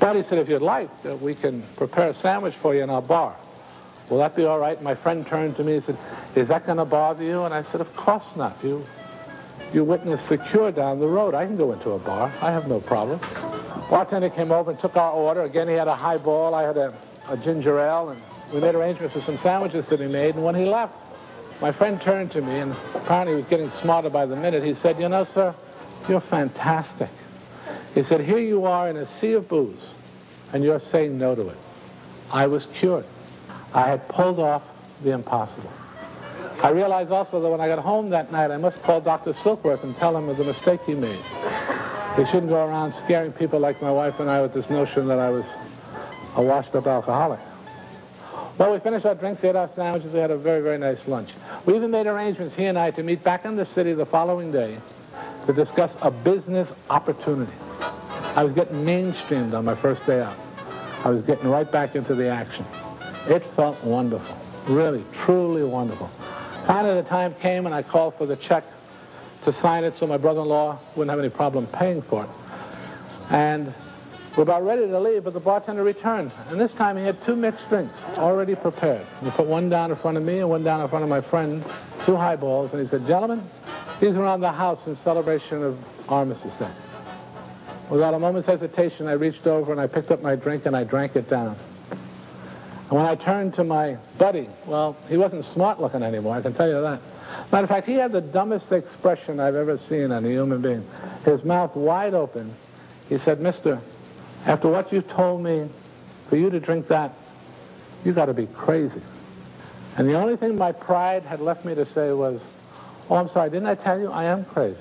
He 0.00 0.04
said, 0.04 0.38
if 0.38 0.48
you'd 0.48 0.62
like, 0.62 0.90
uh, 1.04 1.16
we 1.16 1.34
can 1.34 1.62
prepare 1.76 2.10
a 2.10 2.14
sandwich 2.14 2.54
for 2.54 2.74
you 2.74 2.82
in 2.82 2.90
our 2.90 3.02
bar. 3.02 3.36
Will 4.08 4.18
that 4.18 4.36
be 4.36 4.44
all 4.44 4.58
right? 4.58 4.80
My 4.80 4.94
friend 4.94 5.26
turned 5.26 5.56
to 5.56 5.64
me 5.64 5.76
and 5.76 5.84
said, 5.84 5.98
is 6.34 6.48
that 6.48 6.66
going 6.66 6.78
to 6.78 6.84
bother 6.84 7.24
you? 7.24 7.42
And 7.44 7.52
I 7.52 7.64
said, 7.64 7.80
of 7.80 7.94
course 7.96 8.24
not. 8.36 8.56
You 8.62 8.86
you 9.72 9.84
witness 9.84 10.26
secure 10.28 10.72
down 10.72 10.98
the 10.98 11.06
road. 11.06 11.34
I 11.34 11.44
can 11.44 11.56
go 11.56 11.72
into 11.72 11.90
a 11.90 11.98
bar. 11.98 12.32
I 12.40 12.50
have 12.52 12.68
no 12.68 12.80
problem. 12.80 13.20
Bartender 13.90 14.30
came 14.30 14.50
over 14.50 14.70
and 14.70 14.80
took 14.80 14.96
our 14.96 15.12
order. 15.12 15.42
Again, 15.42 15.68
he 15.68 15.74
had 15.74 15.88
a 15.88 15.94
highball. 15.94 16.54
I 16.54 16.62
had 16.62 16.78
a, 16.78 16.94
a 17.28 17.36
ginger 17.36 17.78
ale, 17.78 18.10
and 18.10 18.22
we 18.52 18.60
made 18.60 18.74
arrangements 18.74 19.14
for 19.14 19.20
some 19.20 19.36
sandwiches 19.38 19.84
to 19.88 19.98
be 19.98 20.08
made. 20.08 20.36
And 20.36 20.44
when 20.44 20.54
he 20.54 20.64
left, 20.64 20.94
my 21.60 21.72
friend 21.72 22.00
turned 22.00 22.32
to 22.32 22.40
me, 22.40 22.58
and 22.58 22.72
apparently 22.94 23.34
he 23.34 23.40
was 23.40 23.50
getting 23.50 23.70
smarter 23.82 24.10
by 24.10 24.26
the 24.26 24.36
minute. 24.36 24.62
He 24.62 24.74
said, 24.82 25.00
you 25.00 25.08
know, 25.08 25.24
sir, 25.34 25.54
you're 26.08 26.20
fantastic. 26.20 27.10
He 27.94 28.04
said, 28.04 28.20
here 28.20 28.38
you 28.38 28.64
are 28.64 28.88
in 28.88 28.96
a 28.96 29.06
sea 29.18 29.32
of 29.32 29.48
booze, 29.48 29.80
and 30.52 30.62
you're 30.62 30.80
saying 30.92 31.18
no 31.18 31.34
to 31.34 31.48
it. 31.48 31.56
I 32.30 32.46
was 32.46 32.66
cured. 32.78 33.06
I 33.74 33.88
had 33.88 34.08
pulled 34.08 34.38
off 34.38 34.62
the 35.02 35.12
impossible. 35.12 35.72
I 36.62 36.70
realized 36.70 37.12
also 37.12 37.40
that 37.40 37.48
when 37.48 37.60
I 37.60 37.68
got 37.68 37.78
home 37.78 38.10
that 38.10 38.32
night, 38.32 38.50
I 38.50 38.56
must 38.56 38.82
call 38.82 39.00
Dr. 39.00 39.32
Silkworth 39.32 39.84
and 39.84 39.96
tell 39.96 40.16
him 40.16 40.28
of 40.28 40.36
the 40.36 40.44
mistake 40.44 40.80
he 40.86 40.94
made. 40.94 41.20
He 42.16 42.24
shouldn't 42.26 42.48
go 42.48 42.66
around 42.66 42.94
scaring 43.04 43.32
people 43.32 43.60
like 43.60 43.80
my 43.80 43.92
wife 43.92 44.18
and 44.18 44.28
I 44.28 44.42
with 44.42 44.54
this 44.54 44.68
notion 44.68 45.06
that 45.06 45.20
I 45.20 45.30
was 45.30 45.44
a 46.34 46.42
washed-up 46.42 46.86
alcoholic. 46.86 47.38
Well, 48.58 48.72
we 48.72 48.80
finished 48.80 49.06
our 49.06 49.14
drinks, 49.14 49.44
ate 49.44 49.54
our 49.54 49.70
sandwiches, 49.76 50.12
we 50.12 50.18
had 50.18 50.32
a 50.32 50.36
very, 50.36 50.60
very 50.62 50.78
nice 50.78 50.98
lunch. 51.06 51.30
We 51.64 51.76
even 51.76 51.92
made 51.92 52.08
arrangements, 52.08 52.56
he 52.56 52.64
and 52.64 52.76
I, 52.76 52.90
to 52.90 53.04
meet 53.04 53.22
back 53.22 53.44
in 53.44 53.54
the 53.54 53.64
city 53.64 53.92
the 53.92 54.04
following 54.04 54.50
day 54.50 54.78
to 55.46 55.52
discuss 55.52 55.92
a 56.02 56.10
business 56.10 56.68
opportunity. 56.90 57.52
I 58.34 58.42
was 58.42 58.52
getting 58.54 58.84
mainstreamed 58.84 59.54
on 59.54 59.64
my 59.64 59.76
first 59.76 60.04
day 60.06 60.20
out. 60.20 60.36
I 61.04 61.10
was 61.10 61.22
getting 61.22 61.48
right 61.48 61.70
back 61.70 61.94
into 61.94 62.16
the 62.16 62.28
action. 62.28 62.64
It 63.28 63.44
felt 63.54 63.82
wonderful, 63.84 64.36
really, 64.66 65.04
truly 65.24 65.62
wonderful. 65.62 66.10
Finally, 66.66 67.00
the 67.00 67.08
time 67.08 67.34
came 67.34 67.64
and 67.64 67.72
I 67.72 67.82
called 67.82 68.16
for 68.16 68.26
the 68.26 68.36
check 68.36 68.64
to 69.44 69.52
sign 69.60 69.84
it 69.84 69.96
so 69.98 70.08
my 70.08 70.16
brother-in-law 70.16 70.80
wouldn't 70.96 71.10
have 71.10 71.20
any 71.20 71.30
problem 71.30 71.68
paying 71.68 72.02
for 72.02 72.24
it. 72.24 72.30
And 73.30 73.72
we're 74.38 74.44
about 74.44 74.64
ready 74.64 74.86
to 74.86 75.00
leave, 75.00 75.24
but 75.24 75.32
the 75.32 75.40
bartender 75.40 75.82
returned. 75.82 76.30
And 76.48 76.60
this 76.60 76.72
time 76.74 76.96
he 76.96 77.02
had 77.02 77.20
two 77.24 77.34
mixed 77.34 77.68
drinks 77.68 77.98
already 78.16 78.54
prepared. 78.54 79.04
He 79.20 79.30
put 79.30 79.46
one 79.46 79.68
down 79.68 79.90
in 79.90 79.96
front 79.96 80.16
of 80.16 80.22
me 80.22 80.38
and 80.38 80.48
one 80.48 80.62
down 80.62 80.80
in 80.80 80.86
front 80.88 81.02
of 81.02 81.08
my 81.08 81.20
friend, 81.20 81.64
two 82.06 82.14
highballs, 82.14 82.72
and 82.72 82.80
he 82.80 82.86
said, 82.86 83.04
gentlemen, 83.08 83.42
these 83.98 84.10
are 84.10 84.22
around 84.22 84.42
the 84.42 84.52
house 84.52 84.78
in 84.86 84.96
celebration 84.98 85.64
of 85.64 85.76
Armistice 86.08 86.54
Day. 86.54 86.70
Without 87.90 88.14
a 88.14 88.18
moment's 88.20 88.48
hesitation, 88.48 89.08
I 89.08 89.14
reached 89.14 89.44
over 89.48 89.72
and 89.72 89.80
I 89.80 89.88
picked 89.88 90.12
up 90.12 90.22
my 90.22 90.36
drink 90.36 90.66
and 90.66 90.76
I 90.76 90.84
drank 90.84 91.16
it 91.16 91.28
down. 91.28 91.56
And 91.90 92.90
when 92.90 93.06
I 93.06 93.16
turned 93.16 93.54
to 93.54 93.64
my 93.64 93.96
buddy, 94.18 94.48
well, 94.66 94.96
he 95.08 95.16
wasn't 95.16 95.46
smart 95.46 95.80
looking 95.80 96.04
anymore, 96.04 96.36
I 96.36 96.42
can 96.42 96.54
tell 96.54 96.68
you 96.68 96.80
that. 96.80 97.00
Matter 97.50 97.64
of 97.64 97.70
fact, 97.70 97.88
he 97.88 97.94
had 97.94 98.12
the 98.12 98.20
dumbest 98.20 98.70
expression 98.70 99.40
I've 99.40 99.56
ever 99.56 99.78
seen 99.88 100.12
on 100.12 100.24
a 100.24 100.28
human 100.28 100.62
being. 100.62 100.88
His 101.24 101.42
mouth 101.42 101.74
wide 101.74 102.14
open. 102.14 102.54
He 103.08 103.18
said, 103.18 103.40
Mister, 103.40 103.80
after 104.46 104.68
what 104.68 104.92
you 104.92 105.02
told 105.02 105.42
me, 105.42 105.68
for 106.28 106.36
you 106.36 106.50
to 106.50 106.60
drink 106.60 106.88
that, 106.88 107.12
you 108.04 108.12
got 108.12 108.26
to 108.26 108.34
be 108.34 108.46
crazy. 108.46 109.02
And 109.96 110.08
the 110.08 110.14
only 110.14 110.36
thing 110.36 110.56
my 110.56 110.72
pride 110.72 111.24
had 111.24 111.40
left 111.40 111.64
me 111.64 111.74
to 111.74 111.84
say 111.84 112.12
was, 112.12 112.40
oh, 113.10 113.16
I'm 113.16 113.28
sorry, 113.28 113.50
didn't 113.50 113.68
I 113.68 113.74
tell 113.74 113.98
you 113.98 114.10
I 114.10 114.24
am 114.24 114.44
crazy? 114.44 114.76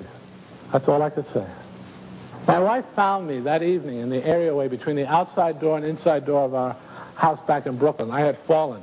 That's 0.71 0.87
all 0.87 1.01
I 1.01 1.09
could 1.09 1.27
say. 1.33 1.45
My 2.47 2.59
wife 2.59 2.85
found 2.95 3.27
me 3.27 3.39
that 3.41 3.63
evening 3.63 3.99
in 3.99 4.09
the 4.09 4.23
areaway 4.25 4.67
between 4.67 4.95
the 4.95 5.07
outside 5.07 5.59
door 5.59 5.77
and 5.77 5.85
inside 5.85 6.25
door 6.25 6.45
of 6.45 6.53
our 6.53 6.75
house 7.15 7.39
back 7.47 7.65
in 7.65 7.77
Brooklyn. 7.77 8.11
I 8.11 8.21
had 8.21 8.37
fallen, 8.39 8.81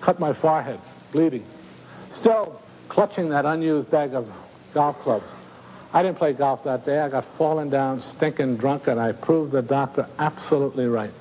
cut 0.00 0.20
my 0.20 0.32
forehead, 0.32 0.78
bleeding, 1.10 1.44
still 2.20 2.60
clutching 2.88 3.30
that 3.30 3.44
unused 3.46 3.90
bag 3.90 4.14
of 4.14 4.30
golf 4.74 5.00
clubs. 5.00 5.24
I 5.94 6.02
didn't 6.02 6.18
play 6.18 6.32
golf 6.32 6.64
that 6.64 6.86
day. 6.86 6.98
I 7.00 7.08
got 7.08 7.24
fallen 7.36 7.68
down, 7.68 8.02
stinking 8.16 8.56
drunk, 8.56 8.86
and 8.86 8.98
I 8.98 9.12
proved 9.12 9.52
the 9.52 9.62
doctor 9.62 10.06
absolutely 10.18 10.86
right. 10.86 11.12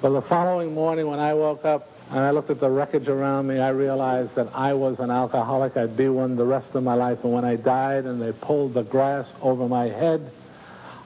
So 0.00 0.12
the 0.12 0.22
following 0.22 0.74
morning 0.74 1.06
when 1.06 1.18
I 1.20 1.34
woke 1.34 1.64
up 1.64 1.88
and 2.10 2.20
I 2.20 2.30
looked 2.30 2.50
at 2.50 2.60
the 2.60 2.70
wreckage 2.70 3.08
around 3.08 3.46
me, 3.46 3.58
I 3.58 3.68
realized 3.70 4.34
that 4.34 4.48
I 4.54 4.74
was 4.74 4.98
an 5.00 5.10
alcoholic. 5.10 5.76
I'd 5.76 5.96
be 5.96 6.08
one 6.08 6.36
the 6.36 6.44
rest 6.44 6.74
of 6.74 6.82
my 6.82 6.94
life. 6.94 7.24
And 7.24 7.32
when 7.32 7.44
I 7.44 7.56
died 7.56 8.04
and 8.04 8.20
they 8.20 8.32
pulled 8.32 8.74
the 8.74 8.82
grass 8.82 9.28
over 9.40 9.68
my 9.68 9.84
head, 9.84 10.30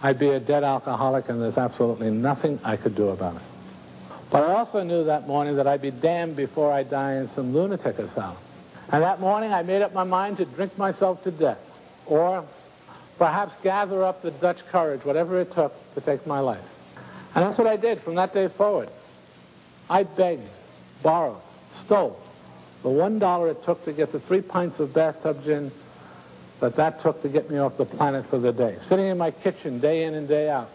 I'd 0.02 0.18
be 0.18 0.28
a 0.28 0.40
dead 0.40 0.62
alcoholic, 0.62 1.28
and 1.28 1.42
there's 1.42 1.58
absolutely 1.58 2.10
nothing 2.10 2.60
I 2.62 2.76
could 2.76 2.94
do 2.94 3.08
about 3.08 3.36
it. 3.36 3.42
But 4.30 4.48
I 4.48 4.54
also 4.54 4.82
knew 4.82 5.04
that 5.04 5.26
morning 5.26 5.56
that 5.56 5.66
I'd 5.66 5.82
be 5.82 5.90
damned 5.90 6.36
before 6.36 6.72
I 6.72 6.82
die 6.82 7.14
in 7.14 7.28
some 7.30 7.52
lunatic 7.52 7.98
asylum. 7.98 8.36
And 8.92 9.02
that 9.02 9.20
morning 9.20 9.52
I 9.52 9.62
made 9.62 9.82
up 9.82 9.92
my 9.94 10.04
mind 10.04 10.36
to 10.36 10.44
drink 10.44 10.76
myself 10.78 11.24
to 11.24 11.30
death, 11.30 11.58
or 12.06 12.44
perhaps 13.18 13.54
gather 13.62 14.04
up 14.04 14.22
the 14.22 14.30
Dutch 14.30 14.58
courage, 14.70 15.04
whatever 15.04 15.40
it 15.40 15.52
took, 15.52 15.72
to 15.94 16.00
take 16.00 16.26
my 16.26 16.40
life. 16.40 16.62
And 17.34 17.44
that's 17.44 17.58
what 17.58 17.66
I 17.66 17.76
did 17.76 18.00
from 18.00 18.14
that 18.16 18.32
day 18.32 18.48
forward. 18.48 18.88
I 19.88 20.02
begged, 20.02 20.48
borrowed, 21.02 21.40
stole 21.84 22.20
the 22.86 22.92
one 22.92 23.18
dollar 23.18 23.48
it 23.48 23.64
took 23.64 23.84
to 23.84 23.92
get 23.92 24.12
the 24.12 24.20
three 24.20 24.40
pints 24.40 24.78
of 24.78 24.94
bathtub 24.94 25.42
gin 25.42 25.72
that 26.60 26.76
that 26.76 27.02
took 27.02 27.20
to 27.22 27.28
get 27.28 27.50
me 27.50 27.58
off 27.58 27.76
the 27.76 27.84
planet 27.84 28.24
for 28.26 28.38
the 28.38 28.52
day. 28.52 28.76
Sitting 28.88 29.06
in 29.06 29.18
my 29.18 29.32
kitchen 29.32 29.80
day 29.80 30.04
in 30.04 30.14
and 30.14 30.28
day 30.28 30.48
out, 30.48 30.70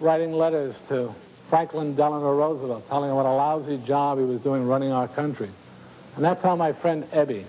writing 0.00 0.32
letters 0.32 0.74
to 0.88 1.14
Franklin 1.48 1.94
Delano 1.94 2.34
Roosevelt, 2.34 2.88
telling 2.88 3.10
him 3.10 3.16
what 3.16 3.26
a 3.26 3.32
lousy 3.32 3.76
job 3.78 4.18
he 4.18 4.24
was 4.24 4.40
doing 4.40 4.66
running 4.66 4.90
our 4.90 5.06
country. 5.06 5.48
And 6.16 6.24
that's 6.24 6.42
how 6.42 6.56
my 6.56 6.72
friend 6.72 7.04
Ebby, 7.12 7.44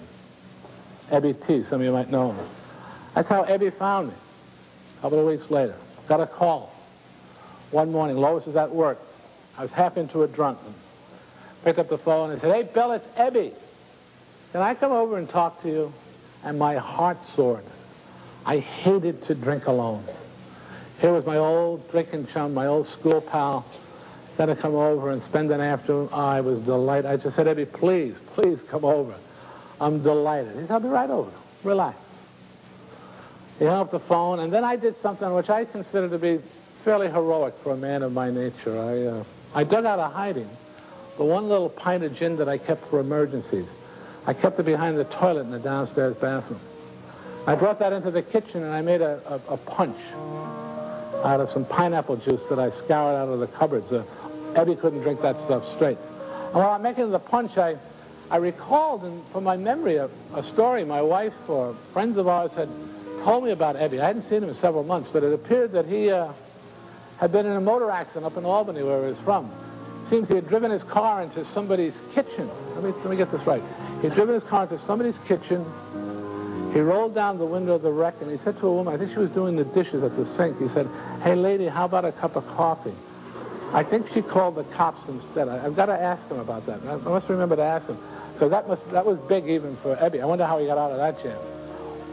Ebby 1.09 1.47
T, 1.47 1.63
some 1.63 1.81
of 1.81 1.85
you 1.85 1.91
might 1.91 2.11
know 2.11 2.33
him. 2.33 2.45
That's 3.13 3.27
how 3.27 3.43
Ebby 3.43 3.73
found 3.73 4.09
me. 4.09 4.13
A 4.97 5.01
couple 5.01 5.19
of 5.19 5.25
weeks 5.25 5.49
later, 5.51 5.75
got 6.07 6.21
a 6.21 6.27
call. 6.27 6.73
One 7.71 7.91
morning, 7.91 8.17
Lois 8.17 8.45
is 8.47 8.55
at 8.55 8.71
work. 8.71 8.99
I 9.57 9.63
was 9.63 9.71
half 9.71 9.97
into 9.97 10.23
a 10.23 10.27
drunk. 10.27 10.59
Picked 11.63 11.79
up 11.79 11.89
the 11.89 11.97
phone 11.97 12.31
and 12.31 12.41
said, 12.41 12.53
hey, 12.53 12.63
Bill, 12.63 12.91
it's 12.91 13.07
Ebby. 13.17 13.53
Can 14.51 14.61
I 14.61 14.73
come 14.73 14.91
over 14.91 15.17
and 15.17 15.29
talk 15.29 15.61
to 15.63 15.69
you? 15.69 15.93
And 16.43 16.57
my 16.57 16.75
heart 16.75 17.17
soared. 17.35 17.63
I 18.45 18.57
hated 18.57 19.25
to 19.27 19.35
drink 19.35 19.67
alone. 19.67 20.03
Here 20.99 21.13
was 21.13 21.25
my 21.25 21.37
old 21.37 21.89
drinking 21.91 22.27
chum, 22.27 22.53
my 22.53 22.67
old 22.67 22.87
school 22.87 23.21
pal, 23.21 23.65
going 24.37 24.55
to 24.55 24.55
come 24.55 24.75
over 24.75 25.11
and 25.11 25.21
spend 25.23 25.51
an 25.51 25.61
afternoon. 25.61 26.09
Oh, 26.11 26.19
I 26.19 26.41
was 26.41 26.59
delighted. 26.61 27.05
I 27.05 27.17
just 27.17 27.35
said, 27.35 27.47
Ebby, 27.47 27.71
please, 27.71 28.15
please 28.33 28.59
come 28.69 28.85
over. 28.85 29.13
I'm 29.79 30.01
delighted. 30.01 30.53
He 30.55 30.61
said, 30.61 30.71
I'll 30.71 30.79
be 30.79 30.89
right 30.89 31.09
over. 31.09 31.31
Relax. 31.63 31.97
He 33.61 33.67
hung 33.67 33.79
up 33.81 33.91
the 33.91 33.99
phone, 33.99 34.39
and 34.39 34.51
then 34.51 34.63
I 34.63 34.75
did 34.75 34.99
something 35.03 35.31
which 35.35 35.51
I 35.51 35.65
consider 35.65 36.09
to 36.09 36.17
be 36.17 36.39
fairly 36.83 37.07
heroic 37.07 37.53
for 37.61 37.73
a 37.73 37.77
man 37.77 38.01
of 38.01 38.11
my 38.11 38.31
nature. 38.31 38.75
I, 38.75 39.03
uh, 39.03 39.23
I 39.53 39.63
dug 39.63 39.85
out 39.85 39.99
of 39.99 40.11
hiding 40.11 40.49
the 41.19 41.25
one 41.25 41.47
little 41.47 41.69
pint 41.69 42.03
of 42.03 42.17
gin 42.17 42.37
that 42.37 42.49
I 42.49 42.57
kept 42.57 42.87
for 42.87 42.99
emergencies. 42.99 43.67
I 44.25 44.33
kept 44.33 44.59
it 44.59 44.63
behind 44.63 44.97
the 44.97 45.03
toilet 45.03 45.41
in 45.41 45.51
the 45.51 45.59
downstairs 45.59 46.15
bathroom. 46.15 46.59
I 47.45 47.53
brought 47.53 47.77
that 47.77 47.93
into 47.93 48.09
the 48.09 48.23
kitchen, 48.23 48.63
and 48.63 48.73
I 48.73 48.81
made 48.81 49.03
a, 49.03 49.21
a, 49.27 49.53
a 49.53 49.57
punch 49.57 49.99
out 51.23 51.39
of 51.39 51.51
some 51.51 51.63
pineapple 51.65 52.15
juice 52.15 52.41
that 52.49 52.57
I 52.57 52.71
scoured 52.71 53.15
out 53.15 53.29
of 53.29 53.39
the 53.41 53.47
cupboards. 53.47 53.91
Uh, 53.91 54.03
Ebby 54.53 54.79
couldn't 54.81 55.03
drink 55.03 55.21
that 55.21 55.39
stuff 55.41 55.71
straight. 55.75 55.99
And 56.45 56.55
while 56.55 56.71
I'm 56.71 56.81
making 56.81 57.11
the 57.11 57.19
punch, 57.19 57.59
I, 57.59 57.77
I 58.31 58.37
recalled 58.37 59.05
in, 59.05 59.21
from 59.31 59.43
my 59.43 59.55
memory 59.55 59.97
a, 59.97 60.09
a 60.33 60.43
story 60.45 60.83
my 60.83 61.03
wife 61.03 61.47
or 61.47 61.75
friends 61.93 62.17
of 62.17 62.27
ours 62.27 62.49
had 62.53 62.67
told 63.23 63.43
me 63.43 63.51
about 63.51 63.75
Ebby. 63.75 63.99
I 64.01 64.07
hadn't 64.07 64.23
seen 64.23 64.43
him 64.43 64.49
in 64.49 64.55
several 64.55 64.83
months, 64.83 65.09
but 65.11 65.23
it 65.23 65.33
appeared 65.33 65.71
that 65.73 65.85
he 65.85 66.09
uh, 66.09 66.31
had 67.17 67.31
been 67.31 67.45
in 67.45 67.53
a 67.53 67.61
motor 67.61 67.89
accident 67.89 68.25
up 68.25 68.37
in 68.37 68.45
Albany 68.45 68.83
where 68.83 69.03
he 69.03 69.11
was 69.11 69.19
from. 69.19 69.51
Seems 70.09 70.27
he 70.27 70.35
had 70.35 70.47
driven 70.47 70.71
his 70.71 70.83
car 70.83 71.21
into 71.21 71.45
somebody's 71.45 71.93
kitchen. 72.13 72.49
Let 72.75 72.83
me, 72.83 72.91
let 72.91 73.05
me 73.05 73.15
get 73.15 73.31
this 73.31 73.45
right. 73.45 73.63
He 74.01 74.07
had 74.07 74.15
driven 74.15 74.33
his 74.35 74.43
car 74.43 74.63
into 74.63 74.79
somebody's 74.85 75.15
kitchen. 75.27 75.63
He 76.73 76.79
rolled 76.79 77.13
down 77.13 77.37
the 77.37 77.45
window 77.45 77.75
of 77.75 77.81
the 77.81 77.91
wreck 77.91 78.15
and 78.21 78.31
he 78.31 78.37
said 78.43 78.59
to 78.59 78.67
a 78.67 78.73
woman, 78.73 78.93
I 78.93 78.97
think 78.97 79.11
she 79.11 79.19
was 79.19 79.29
doing 79.31 79.55
the 79.55 79.65
dishes 79.65 80.03
at 80.03 80.15
the 80.15 80.25
sink, 80.35 80.59
he 80.59 80.67
said, 80.69 80.87
hey 81.21 81.35
lady, 81.35 81.67
how 81.67 81.85
about 81.85 82.05
a 82.05 82.11
cup 82.11 82.35
of 82.35 82.47
coffee? 82.47 82.93
I 83.73 83.83
think 83.83 84.11
she 84.13 84.21
called 84.21 84.55
the 84.55 84.63
cops 84.65 85.07
instead. 85.07 85.47
I, 85.47 85.59
have 85.59 85.75
got 85.75 85.85
to 85.85 85.97
ask 85.97 86.27
him 86.29 86.39
about 86.39 86.65
that. 86.65 86.81
I 86.83 86.95
must 86.97 87.29
remember 87.29 87.55
to 87.55 87.63
ask 87.63 87.87
him. 87.87 87.97
Because 88.33 88.49
that, 88.51 88.67
must, 88.67 88.89
that 88.91 89.05
was 89.05 89.17
big 89.19 89.47
even 89.47 89.77
for 89.77 89.95
Ebby. 89.95 90.21
I 90.21 90.25
wonder 90.25 90.45
how 90.45 90.59
he 90.59 90.65
got 90.65 90.77
out 90.77 90.91
of 90.91 90.97
that 90.97 91.21
jam. 91.23 91.39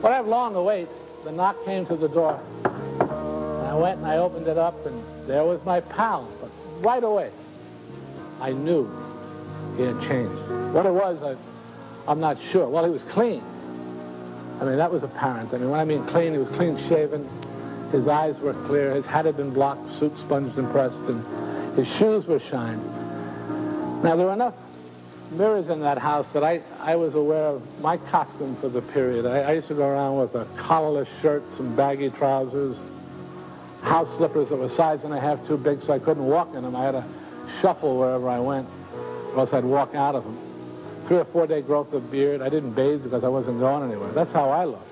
But 0.00 0.12
I 0.12 0.16
have 0.16 0.26
long 0.26 0.54
wait. 0.64 0.88
The 1.24 1.32
knock 1.32 1.64
came 1.64 1.84
to 1.86 1.96
the 1.96 2.08
door. 2.08 2.40
I 2.64 3.74
went 3.74 3.98
and 3.98 4.06
I 4.06 4.18
opened 4.18 4.46
it 4.46 4.56
up, 4.56 4.86
and 4.86 5.02
there 5.26 5.44
was 5.44 5.64
my 5.64 5.80
pal. 5.80 6.28
But 6.40 6.50
right 6.80 7.02
away, 7.02 7.30
I 8.40 8.52
knew 8.52 8.88
he 9.76 9.82
had 9.82 10.00
changed. 10.02 10.40
What 10.72 10.86
it 10.86 10.92
was, 10.92 11.20
I, 11.22 11.36
I'm 12.10 12.20
not 12.20 12.38
sure. 12.50 12.68
Well, 12.68 12.84
he 12.84 12.90
was 12.90 13.02
clean. 13.10 13.42
I 14.60 14.64
mean, 14.64 14.76
that 14.76 14.90
was 14.90 15.02
apparent. 15.02 15.52
I 15.52 15.58
mean, 15.58 15.70
when 15.70 15.80
I 15.80 15.84
mean 15.84 16.04
clean, 16.06 16.32
he 16.32 16.38
was 16.38 16.48
clean-shaven. 16.56 17.28
His 17.92 18.06
eyes 18.08 18.38
were 18.38 18.54
clear. 18.54 18.94
His 18.94 19.04
hat 19.06 19.24
had 19.24 19.36
been 19.36 19.50
blocked, 19.50 19.98
suit 19.98 20.16
sponged 20.20 20.56
and 20.56 20.70
pressed, 20.70 20.96
and 20.96 21.76
his 21.76 21.88
shoes 21.96 22.26
were 22.26 22.40
shined. 22.40 22.84
Now, 24.02 24.16
there 24.16 24.26
were 24.26 24.32
enough 24.32 24.54
mirrors 25.30 25.68
in 25.68 25.80
that 25.80 25.98
house 25.98 26.26
that 26.32 26.42
I, 26.42 26.60
I 26.80 26.96
was 26.96 27.14
aware 27.14 27.44
of 27.44 27.80
my 27.80 27.96
costume 27.96 28.56
for 28.56 28.68
the 28.68 28.82
period. 28.82 29.26
I, 29.26 29.40
I 29.40 29.52
used 29.52 29.68
to 29.68 29.74
go 29.74 29.86
around 29.88 30.18
with 30.18 30.34
a 30.34 30.44
collarless 30.56 31.08
shirt, 31.20 31.44
some 31.56 31.74
baggy 31.76 32.10
trousers, 32.10 32.76
house 33.82 34.08
slippers 34.16 34.48
that 34.48 34.56
were 34.56 34.70
size 34.70 35.00
and 35.04 35.12
a 35.12 35.20
half 35.20 35.46
too 35.46 35.56
big 35.56 35.82
so 35.82 35.92
I 35.92 35.98
couldn't 35.98 36.26
walk 36.26 36.54
in 36.54 36.62
them. 36.62 36.74
I 36.74 36.84
had 36.84 36.92
to 36.92 37.04
shuffle 37.60 37.98
wherever 37.98 38.28
I 38.28 38.40
went, 38.40 38.68
or 39.32 39.40
else 39.40 39.52
I'd 39.52 39.64
walk 39.64 39.94
out 39.94 40.14
of 40.14 40.24
them. 40.24 40.38
three 41.06 41.18
or 41.18 41.24
four 41.24 41.46
day 41.46 41.62
growth 41.62 41.92
of 41.92 42.10
beard. 42.10 42.42
I 42.42 42.48
didn't 42.48 42.72
bathe 42.72 43.02
because 43.02 43.24
I 43.24 43.28
wasn't 43.28 43.60
going 43.60 43.88
anywhere. 43.90 44.10
That's 44.12 44.32
how 44.32 44.50
I 44.50 44.64
looked. 44.64 44.82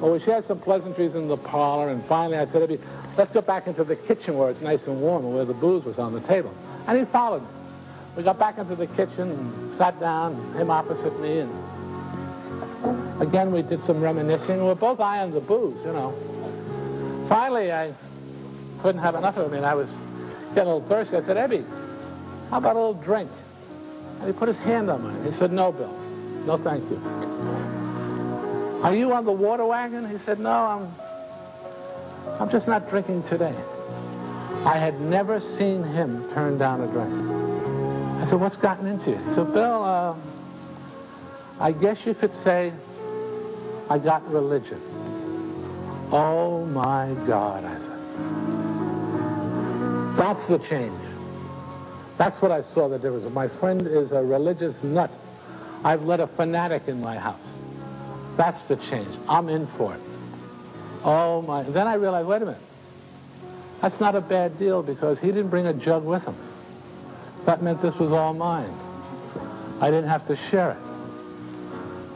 Well, 0.00 0.12
we 0.12 0.20
shared 0.20 0.46
some 0.46 0.60
pleasantries 0.60 1.14
in 1.14 1.28
the 1.28 1.36
parlor, 1.38 1.88
and 1.88 2.04
finally 2.04 2.36
I 2.36 2.46
said, 2.46 2.78
let's 3.16 3.32
go 3.32 3.40
back 3.40 3.66
into 3.66 3.82
the 3.82 3.96
kitchen 3.96 4.36
where 4.36 4.50
it's 4.50 4.60
nice 4.60 4.86
and 4.86 5.00
warm 5.00 5.24
and 5.24 5.34
where 5.34 5.46
the 5.46 5.54
booze 5.54 5.84
was 5.84 5.98
on 5.98 6.12
the 6.12 6.20
table. 6.20 6.52
And 6.86 6.98
he 6.98 7.04
followed 7.06 7.42
me. 7.42 7.48
We 8.16 8.22
got 8.22 8.38
back 8.38 8.56
into 8.58 8.74
the 8.74 8.86
kitchen 8.86 9.30
and 9.30 9.76
sat 9.76 10.00
down, 10.00 10.34
him 10.54 10.70
opposite 10.70 11.20
me, 11.20 11.40
and 11.40 13.22
again 13.22 13.52
we 13.52 13.60
did 13.62 13.84
some 13.84 14.00
reminiscing. 14.00 14.56
We 14.58 14.64
were 14.64 14.74
both 14.74 15.00
eyeing 15.00 15.32
the 15.32 15.40
booze, 15.40 15.84
you 15.84 15.92
know. 15.92 16.14
Finally, 17.28 17.72
I 17.72 17.92
couldn't 18.80 19.02
have 19.02 19.16
enough 19.16 19.36
of 19.36 19.52
it, 19.52 19.56
and 19.56 19.66
I 19.66 19.74
was 19.74 19.88
getting 20.54 20.70
a 20.70 20.76
little 20.76 20.88
thirsty. 20.88 21.16
I 21.16 21.22
said, 21.24 21.36
Ebby, 21.36 21.66
how 22.50 22.58
about 22.58 22.76
a 22.76 22.78
little 22.78 22.94
drink? 22.94 23.30
And 24.20 24.28
he 24.28 24.32
put 24.32 24.48
his 24.48 24.56
hand 24.58 24.88
on 24.88 25.02
mine. 25.02 25.30
He 25.30 25.38
said, 25.38 25.52
no, 25.52 25.72
Bill. 25.72 25.92
No, 26.46 26.56
thank 26.56 26.88
you. 26.90 26.96
Are 28.82 28.94
you 28.94 29.12
on 29.12 29.24
the 29.24 29.32
water 29.32 29.66
wagon? 29.66 30.08
He 30.08 30.18
said, 30.24 30.38
no, 30.38 30.50
I'm, 30.50 30.94
I'm 32.40 32.48
just 32.48 32.66
not 32.66 32.88
drinking 32.88 33.24
today. 33.24 33.54
I 34.64 34.78
had 34.78 35.00
never 35.00 35.40
seen 35.58 35.82
him 35.82 36.32
turn 36.32 36.58
down 36.58 36.80
a 36.80 36.86
drink. 36.86 37.35
I 38.16 38.26
said, 38.28 38.40
what's 38.40 38.56
gotten 38.56 38.86
into 38.86 39.10
you? 39.10 39.16
He 39.16 39.34
said, 39.34 39.52
Bill, 39.52 39.84
uh, 39.84 40.14
I 41.60 41.72
guess 41.72 41.98
you 42.04 42.14
could 42.14 42.34
say 42.42 42.72
I 43.88 43.98
got 43.98 44.28
religion. 44.30 44.80
Oh, 46.10 46.64
my 46.66 47.14
God, 47.26 47.64
I 47.64 47.74
said. 47.74 47.86
That's 50.16 50.48
the 50.48 50.58
change. 50.58 50.98
That's 52.16 52.40
what 52.40 52.50
I 52.50 52.62
saw 52.62 52.88
the 52.88 52.98
difference. 52.98 53.32
My 53.34 53.48
friend 53.48 53.86
is 53.86 54.10
a 54.12 54.22
religious 54.22 54.82
nut. 54.82 55.10
I've 55.84 56.02
let 56.02 56.20
a 56.20 56.26
fanatic 56.26 56.88
in 56.88 57.00
my 57.02 57.16
house. 57.16 57.38
That's 58.36 58.62
the 58.64 58.76
change. 58.76 59.08
I'm 59.28 59.48
in 59.48 59.66
for 59.66 59.94
it. 59.94 60.00
Oh 61.04 61.42
my. 61.42 61.62
Then 61.62 61.86
I 61.86 61.94
realized, 61.94 62.26
wait 62.28 62.42
a 62.42 62.46
minute. 62.46 62.60
That's 63.80 64.00
not 64.00 64.14
a 64.14 64.20
bad 64.20 64.58
deal 64.58 64.82
because 64.82 65.18
he 65.18 65.26
didn't 65.28 65.48
bring 65.48 65.66
a 65.66 65.74
jug 65.74 66.04
with 66.04 66.24
him. 66.24 66.34
That 67.46 67.62
meant 67.62 67.80
this 67.80 67.94
was 67.94 68.12
all 68.12 68.34
mine. 68.34 68.72
I 69.80 69.90
didn't 69.90 70.08
have 70.08 70.26
to 70.26 70.36
share 70.50 70.72
it. 70.72 70.78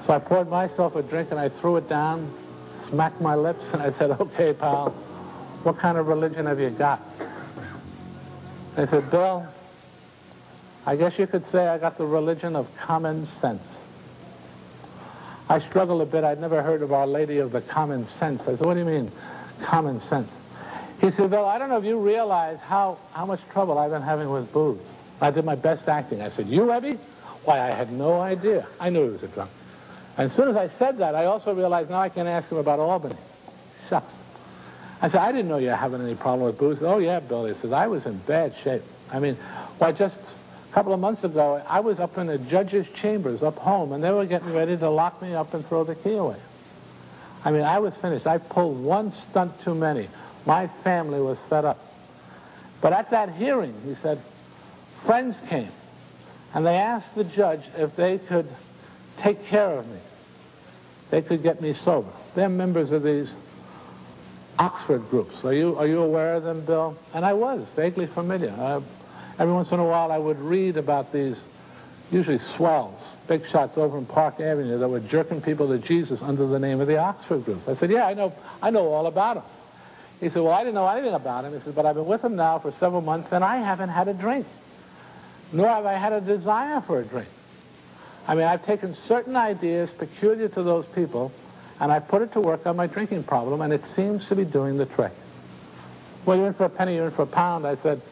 So 0.07 0.15
I 0.15 0.19
poured 0.19 0.51
myself 0.51 0.97
a 0.97 1.03
drink 1.03 1.31
and 1.31 1.39
I 1.39 1.49
threw 1.49 1.77
it 1.77 1.89
down, 1.89 2.29
smacked 2.89 3.21
my 3.21 3.37
lips, 3.37 3.63
and 3.73 3.81
I 3.81 3.93
said, 3.93 4.11
okay, 4.21 4.53
pal, 4.53 4.91
what 5.63 5.79
kind 5.79 5.99
of 5.99 6.09
religion 6.09 6.47
have 6.47 6.59
you 6.59 6.71
got? 6.71 7.01
They 8.75 8.87
said, 8.87 9.11
Bill, 9.11 9.47
I 10.85 10.97
guess 10.97 11.19
you 11.19 11.27
could 11.27 11.49
say 11.53 11.69
I 11.69 11.79
got 11.79 11.97
the 11.97 12.07
religion 12.07 12.57
of 12.57 12.75
common 12.77 13.29
sense. 13.41 13.63
I 15.49 15.61
struggled 15.61 16.01
a 16.03 16.07
bit. 16.07 16.25
I'd 16.25 16.41
never 16.41 16.63
heard 16.63 16.83
of 16.83 16.93
Our 16.93 17.07
Lady 17.07 17.39
of 17.39 17.53
the 17.53 17.61
Common 17.61 18.07
Sense. 18.19 18.41
I 18.43 18.57
said, 18.57 18.61
what 18.61 18.75
do 18.75 18.81
you 18.81 18.87
mean, 18.87 19.13
common 19.63 20.01
sense? 20.03 20.31
He 21.01 21.11
said, 21.13 21.31
Bill, 21.31 21.45
I 21.45 21.59
don't 21.59 21.69
know 21.69 21.79
if 21.79 21.85
you 21.85 21.99
realize 22.01 22.59
how, 22.59 22.99
how 23.13 23.27
much 23.27 23.41
trouble 23.51 23.79
I've 23.79 23.91
been 23.91 24.03
having 24.03 24.31
with 24.31 24.53
booze. 24.53 24.79
I 25.21 25.31
did 25.31 25.45
my 25.45 25.55
best 25.55 25.89
acting. 25.89 26.23
I 26.23 26.31
said, 26.31 26.47
you, 26.49 26.63
Ebby? 26.67 26.99
Why, 27.45 27.61
I 27.61 27.75
had 27.75 27.93
no 27.93 28.21
idea. 28.21 28.67
I 28.79 28.91
knew 28.91 29.05
he 29.05 29.11
was 29.11 29.23
a 29.23 29.29
drunk. 29.29 29.51
And 30.17 30.31
as 30.31 30.37
soon 30.37 30.49
as 30.49 30.57
I 30.57 30.71
said 30.79 30.99
that, 30.99 31.15
I 31.15 31.27
also 31.27 31.55
realized 31.55 31.91
now 31.91 32.01
I 32.01 32.09
can 32.09 32.27
ask 32.27 32.51
him 32.51 32.59
about 32.59 32.79
Albany. 32.79 33.17
Shucks. 33.89 34.13
I 35.03 35.09
said, 35.09 35.21
I 35.21 35.33
didn't 35.33 35.49
know 35.49 35.57
you 35.57 35.69
were 35.69 35.77
having 35.77 36.03
any 36.03 36.15
problem 36.15 36.47
with 36.47 36.59
booze. 36.59 36.79
Oh, 36.83 36.99
yeah, 36.99 37.21
Billy. 37.21 37.55
He 37.55 37.61
says, 37.61 37.73
I 37.73 37.87
was 37.87 38.05
in 38.05 38.19
bad 38.19 38.55
shape. 38.63 38.83
I 39.11 39.19
mean, 39.19 39.37
why, 39.79 39.93
just 39.93 40.17
a 40.17 40.75
couple 40.75 40.93
of 40.93 41.01
months 41.01 41.25
ago, 41.25 41.63
I 41.67 41.81
was 41.81 41.99
up 41.99 42.19
in 42.19 42.27
the 42.27 42.37
judge's 42.37 42.87
chambers 42.95 43.43
up 43.43 43.57
home, 43.57 43.93
and 43.93 44.05
they 44.05 44.11
were 44.11 44.27
getting 44.27 44.53
ready 44.53 44.77
to 44.77 44.91
lock 44.91 45.23
me 45.23 45.35
up 45.35 45.55
and 45.55 45.67
throw 45.67 45.85
the 45.85 45.95
key 45.95 46.15
away. 46.15 46.37
I 47.45 47.51
mean, 47.51 47.63
I 47.63 47.79
was 47.79 47.95
finished. 47.95 48.27
I 48.27 48.37
pulled 48.37 48.83
one 48.83 49.13
stunt 49.31 49.59
too 49.63 49.75
many. 49.75 50.09
My 50.45 50.67
family 50.85 51.21
was 51.21 51.39
fed 51.49 51.65
up. 51.65 51.79
But 52.83 52.93
at 52.93 53.11
that 53.11 53.35
hearing, 53.35 53.75
he 53.87 53.95
said, 53.97 54.21
friends 55.05 55.37
came, 55.49 55.71
and 56.55 56.67
they 56.67 56.77
asked 56.77 57.15
the 57.15 57.25
judge 57.25 57.63
if 57.77 57.97
they 57.97 58.19
could 58.19 58.49
take 59.19 59.47
care 59.47 59.79
of 59.79 59.87
me. 59.89 59.99
They 61.11 61.23
could 61.23 61.43
get 61.43 61.61
me 61.61 61.75
sober. 61.75 62.11
They're 62.35 62.49
members 62.49 62.91
of 62.93 63.03
these 63.03 63.33
Oxford 64.59 65.09
groups. 65.11 65.45
Are 65.45 65.53
you, 65.53 65.77
are 65.79 65.87
you 65.87 66.03
aware 66.03 66.35
of 66.35 66.45
them, 66.45 66.65
Bill? 66.65 66.97
And 67.15 67.25
I 67.25 67.33
was 67.33 67.67
vaguely 67.77 68.07
familiar. 68.07 68.51
I, 68.53 68.81
every 69.39 69.55
once 69.55 69.71
in 69.73 69.81
a 69.81 69.85
while 69.85 70.13
I 70.13 70.19
would 70.19 70.39
read 70.39 70.77
about 70.77 71.13
these 71.13 71.37
usually 72.13 72.41
swells, 72.57 73.01
big 73.27 73.47
shots 73.49 73.79
over 73.79 73.97
in 73.97 74.05
Park 74.05 74.41
Avenue 74.41 74.79
that 74.79 74.89
were 74.89 75.01
jerking 75.01 75.41
people 75.41 75.69
to 75.69 75.79
Jesus 75.79 76.21
under 76.23 76.47
the 76.47 76.59
name 76.59 76.81
of 76.81 76.89
the 76.89 76.99
Oxford 76.99 77.45
groups. 77.45 77.69
I 77.69 77.75
said, 77.75 77.91
yeah, 77.91 78.07
I 78.07 78.15
know, 78.15 78.33
I 78.63 78.71
know 78.71 78.89
all 78.89 79.07
about 79.07 79.35
them. 79.35 79.45
He 80.21 80.29
said, 80.29 80.43
well, 80.43 80.53
I 80.53 80.61
didn't 80.61 80.75
know 80.75 80.87
anything 80.87 81.15
about 81.15 81.45
him. 81.45 81.55
He 81.55 81.61
said, 81.61 81.75
but 81.75 81.87
I've 81.87 81.95
been 81.95 82.07
with 82.07 82.23
him 82.23 82.37
now 82.37 82.59
for 82.59 82.73
several 82.73 83.01
months 83.01 83.33
and 83.33 83.43
I 83.43 83.59
haven't 83.59 83.89
had 83.89 84.09
a 84.09 84.15
drink. 84.15 84.47
Nor 85.53 85.69
have 85.69 85.87
I 85.87 85.95
had 85.95 86.13
a 86.13 86.21
desire 86.21 86.81
for 86.81 87.01
a 87.01 87.05
drink. 87.05 87.29
I 88.29 88.35
mean, 88.35 88.45
I've 88.45 88.65
taken 88.65 88.95
certain 89.09 89.37
ideas 89.37 89.91
peculiar 89.91 90.49
to 90.49 90.63
those 90.63 90.87
people 90.87 91.33
and 91.81 91.91
I 91.91 91.99
put 91.99 92.21
it 92.23 92.33
to 92.35 92.41
work 92.41 92.67
on 92.67 92.77
my 92.77 92.87
drinking 92.87 93.23
problem, 93.23 93.63
and 93.63 93.73
it 93.73 93.83
seems 93.97 94.29
to 94.29 94.37
be 94.37 94.45
doing 94.45 94.77
the 94.77 94.85
trick. 94.85 95.13
Well, 96.27 96.37
you're 96.37 96.49
in 96.49 96.55
for 96.55 96.67
a 96.67 96.69
penny, 96.69 96.97
you're 96.97 97.07
in 97.07 97.11
for 97.11 97.23
a 97.23 97.27
pound. 97.27 97.67
I 97.67 97.77
said, 97.77 98.03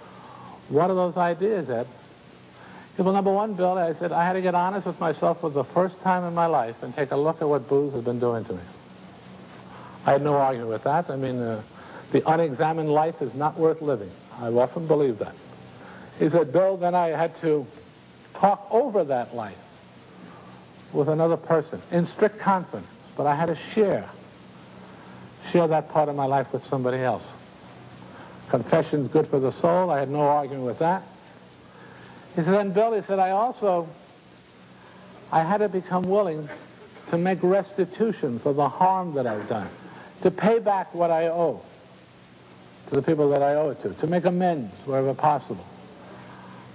what 0.70 0.90
are 0.90 0.94
those 0.94 1.18
ideas, 1.18 1.68
Ed? 1.68 1.86
He 1.86 2.96
said, 2.96 3.04
well, 3.04 3.14
number 3.14 3.30
one, 3.30 3.54
Bill, 3.54 3.76
I 3.76 3.92
said, 3.94 4.10
I 4.10 4.24
had 4.24 4.32
to 4.32 4.40
get 4.40 4.54
honest 4.54 4.86
with 4.86 4.98
myself 4.98 5.42
for 5.42 5.50
the 5.50 5.64
first 5.64 6.00
time 6.00 6.24
in 6.24 6.34
my 6.34 6.46
life 6.46 6.82
and 6.82 6.96
take 6.96 7.10
a 7.10 7.16
look 7.16 7.42
at 7.42 7.48
what 7.48 7.68
booze 7.68 7.92
has 7.92 8.02
been 8.02 8.18
doing 8.18 8.46
to 8.46 8.54
me. 8.54 8.62
I 10.06 10.12
had 10.12 10.22
no 10.22 10.34
argument 10.36 10.70
with 10.70 10.84
that. 10.84 11.10
I 11.10 11.16
mean, 11.16 11.38
uh, 11.38 11.60
the 12.12 12.26
unexamined 12.26 12.90
life 12.90 13.20
is 13.20 13.34
not 13.34 13.58
worth 13.58 13.82
living. 13.82 14.10
I've 14.40 14.56
often 14.56 14.86
believed 14.86 15.18
that. 15.18 15.34
He 16.18 16.28
said, 16.30 16.52
Bill, 16.52 16.76
then 16.76 16.94
I 16.94 17.08
had 17.08 17.40
to 17.42 17.66
talk 18.34 18.66
over 18.70 19.04
that 19.04 19.34
life 19.34 19.56
with 20.92 21.08
another 21.08 21.36
person 21.36 21.80
in 21.90 22.06
strict 22.06 22.38
confidence 22.38 22.88
but 23.18 23.26
I 23.26 23.34
had 23.34 23.46
to 23.46 23.58
share, 23.74 24.08
share 25.50 25.66
that 25.66 25.90
part 25.90 26.08
of 26.08 26.14
my 26.14 26.24
life 26.24 26.52
with 26.52 26.64
somebody 26.64 26.98
else. 26.98 27.24
Confession's 28.48 29.10
good 29.10 29.26
for 29.26 29.40
the 29.40 29.50
soul. 29.50 29.90
I 29.90 29.98
had 29.98 30.08
no 30.08 30.20
argument 30.20 30.64
with 30.64 30.78
that. 30.78 31.02
He 32.36 32.42
said, 32.42 32.54
then 32.54 32.72
Bill, 32.72 32.92
he 32.92 33.02
said, 33.02 33.18
I 33.18 33.30
also, 33.30 33.88
I 35.32 35.42
had 35.42 35.58
to 35.58 35.68
become 35.68 36.04
willing 36.04 36.48
to 37.10 37.18
make 37.18 37.42
restitution 37.42 38.38
for 38.38 38.52
the 38.52 38.68
harm 38.68 39.14
that 39.14 39.26
I've 39.26 39.48
done, 39.48 39.68
to 40.22 40.30
pay 40.30 40.60
back 40.60 40.94
what 40.94 41.10
I 41.10 41.26
owe 41.26 41.60
to 42.88 42.94
the 42.94 43.02
people 43.02 43.30
that 43.30 43.42
I 43.42 43.56
owe 43.56 43.70
it 43.70 43.82
to, 43.82 43.94
to 43.94 44.06
make 44.06 44.26
amends 44.26 44.72
wherever 44.86 45.12
possible. 45.12 45.66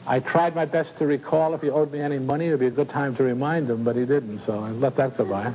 I 0.06 0.20
tried 0.20 0.54
my 0.54 0.66
best 0.66 0.98
to 0.98 1.08
recall 1.08 1.54
if 1.54 1.62
he 1.62 1.70
owed 1.70 1.92
me 1.92 2.00
any 2.00 2.20
money. 2.20 2.48
It 2.48 2.52
would 2.52 2.60
be 2.60 2.68
a 2.68 2.72
good 2.72 2.90
time 2.90 3.16
to 3.16 3.24
remind 3.24 3.70
him, 3.70 3.84
but 3.84 3.96
he 3.96 4.06
didn't, 4.06 4.46
so 4.46 4.60
I 4.60 4.72
let 4.72 4.96
that 4.98 5.18
go 5.18 5.26
by. 5.26 5.50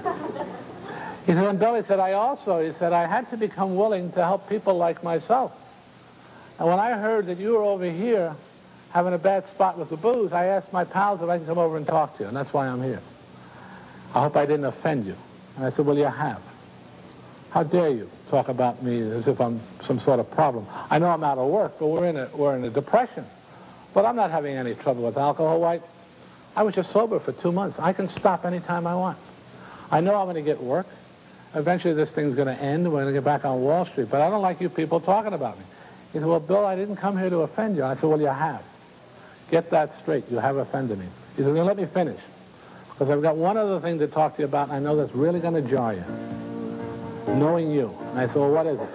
He 1.26 1.34
said, 1.34 1.44
and 1.44 1.58
Billy 1.58 1.82
said, 1.86 2.00
I 2.00 2.12
also, 2.12 2.64
he 2.64 2.72
said, 2.78 2.94
I 2.94 3.06
had 3.06 3.28
to 3.30 3.36
become 3.36 3.76
willing 3.76 4.10
to 4.12 4.24
help 4.24 4.48
people 4.48 4.78
like 4.78 5.02
myself. 5.04 5.52
And 6.58 6.66
when 6.66 6.78
I 6.78 6.92
heard 6.92 7.26
that 7.26 7.36
you 7.36 7.52
were 7.52 7.62
over 7.62 7.84
here 7.84 8.34
having 8.92 9.12
a 9.12 9.18
bad 9.18 9.46
spot 9.48 9.76
with 9.76 9.90
the 9.90 9.98
booze, 9.98 10.32
I 10.32 10.46
asked 10.46 10.72
my 10.72 10.84
pals 10.84 11.20
if 11.20 11.28
I 11.28 11.36
can 11.36 11.46
come 11.46 11.58
over 11.58 11.76
and 11.76 11.86
talk 11.86 12.16
to 12.16 12.22
you, 12.22 12.28
and 12.28 12.36
that's 12.36 12.52
why 12.54 12.66
I'm 12.66 12.82
here. 12.82 13.02
I 14.14 14.22
hope 14.22 14.36
I 14.36 14.46
didn't 14.46 14.64
offend 14.64 15.04
you. 15.04 15.16
And 15.56 15.66
I 15.66 15.70
said, 15.70 15.84
well, 15.84 15.98
you 15.98 16.04
have. 16.04 16.40
How 17.50 17.62
dare 17.62 17.90
you 17.90 18.10
talk 18.30 18.48
about 18.48 18.82
me 18.82 19.00
as 19.00 19.28
if 19.28 19.40
I'm 19.40 19.60
some 19.86 20.00
sort 20.00 20.20
of 20.20 20.30
problem? 20.30 20.66
I 20.90 20.98
know 20.98 21.10
I'm 21.10 21.24
out 21.24 21.36
of 21.36 21.48
work, 21.48 21.78
but 21.78 21.88
we're 21.88 22.06
in 22.06 22.16
a, 22.16 22.30
we're 22.34 22.56
in 22.56 22.64
a 22.64 22.70
depression. 22.70 23.26
But 23.98 24.06
I'm 24.06 24.14
not 24.14 24.30
having 24.30 24.54
any 24.54 24.76
trouble 24.76 25.02
with 25.02 25.18
alcohol, 25.18 25.60
White. 25.60 25.82
I 26.54 26.62
was 26.62 26.72
just 26.72 26.92
sober 26.92 27.18
for 27.18 27.32
two 27.32 27.50
months. 27.50 27.80
I 27.80 27.92
can 27.92 28.08
stop 28.10 28.44
anytime 28.44 28.86
I 28.86 28.94
want. 28.94 29.18
I 29.90 30.00
know 30.00 30.14
I'm 30.14 30.26
going 30.26 30.36
to 30.36 30.40
get 30.40 30.62
work. 30.62 30.86
Eventually 31.52 31.94
this 31.94 32.08
thing's 32.12 32.36
going 32.36 32.46
to 32.46 32.54
end. 32.62 32.84
We're 32.84 33.00
going 33.00 33.12
to 33.12 33.12
get 33.12 33.24
back 33.24 33.44
on 33.44 33.60
Wall 33.60 33.86
Street. 33.86 34.08
But 34.08 34.20
I 34.20 34.30
don't 34.30 34.40
like 34.40 34.60
you 34.60 34.68
people 34.68 35.00
talking 35.00 35.32
about 35.32 35.58
me. 35.58 35.64
He 36.12 36.20
said, 36.20 36.28
well, 36.28 36.38
Bill, 36.38 36.64
I 36.64 36.76
didn't 36.76 36.94
come 36.94 37.18
here 37.18 37.28
to 37.28 37.38
offend 37.38 37.74
you. 37.74 37.82
I 37.82 37.96
said, 37.96 38.04
well, 38.04 38.20
you 38.20 38.26
have. 38.26 38.62
Get 39.50 39.68
that 39.70 40.00
straight. 40.00 40.30
You 40.30 40.36
have 40.36 40.58
offended 40.58 41.00
me. 41.00 41.06
He 41.34 41.42
said, 41.42 41.52
well, 41.52 41.64
let 41.64 41.76
me 41.76 41.86
finish. 41.86 42.20
Because 42.90 43.10
I've 43.10 43.20
got 43.20 43.36
one 43.36 43.56
other 43.56 43.80
thing 43.80 43.98
to 43.98 44.06
talk 44.06 44.36
to 44.36 44.42
you 44.42 44.46
about, 44.46 44.68
and 44.68 44.76
I 44.76 44.78
know 44.78 44.94
that's 44.94 45.12
really 45.12 45.40
going 45.40 45.54
to 45.54 45.68
jar 45.68 45.94
you. 45.94 46.04
Knowing 47.26 47.72
you. 47.72 47.92
And 48.10 48.20
I 48.20 48.26
said, 48.28 48.36
well, 48.36 48.52
what 48.52 48.66
is 48.68 48.78
it? 48.78 48.88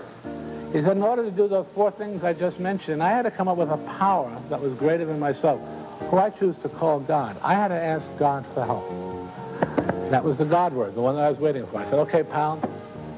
He 0.74 0.80
said, 0.80 0.98
in 0.98 1.04
order 1.04 1.24
to 1.24 1.30
do 1.30 1.48
those 1.48 1.68
four 1.76 1.92
things 1.92 2.24
I 2.24 2.34
just 2.34 2.60
mentioned, 2.60 3.04
I 3.04 3.12
had 3.12 3.22
to 3.22 3.32
come 3.32 3.48
up 3.48 3.58
with 3.58 3.70
a 3.70 3.78
power 3.78 4.36
that 4.50 4.60
was 4.60 4.74
greater 4.74 5.06
than 5.06 5.20
myself, 5.20 5.62
who 6.10 6.18
I 6.18 6.32
choose 6.32 6.58
to 6.64 6.70
call 6.70 7.00
God. 7.00 7.38
I 7.44 7.54
had 7.54 7.68
to 7.68 7.76
ask 7.76 8.04
God 8.18 8.44
for 8.56 8.66
help. 8.66 10.10
That 10.10 10.24
was 10.24 10.38
the 10.38 10.46
God 10.46 10.74
word, 10.74 10.96
the 10.96 11.02
one 11.02 11.16
that 11.16 11.26
I 11.26 11.30
was 11.30 11.38
waiting 11.38 11.68
for. 11.68 11.78
I 11.78 11.84
said, 11.86 12.00
okay, 12.00 12.24
pal, 12.24 12.60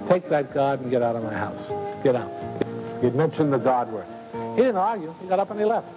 take 0.10 0.28
that 0.30 0.54
God 0.54 0.82
and 0.82 0.92
get 0.92 1.02
out 1.02 1.16
of 1.16 1.24
my 1.24 1.34
house. 1.34 2.04
Get 2.04 2.18
out. 2.18 2.30
He'd 3.02 3.16
mentioned 3.16 3.54
the 3.54 3.58
God 3.58 3.90
word. 3.90 4.06
He 4.58 4.62
didn't 4.62 4.76
argue. 4.76 5.16
He 5.22 5.28
got 5.28 5.40
up 5.40 5.50
and 5.50 5.58
he 5.58 5.66
left. 5.66 5.88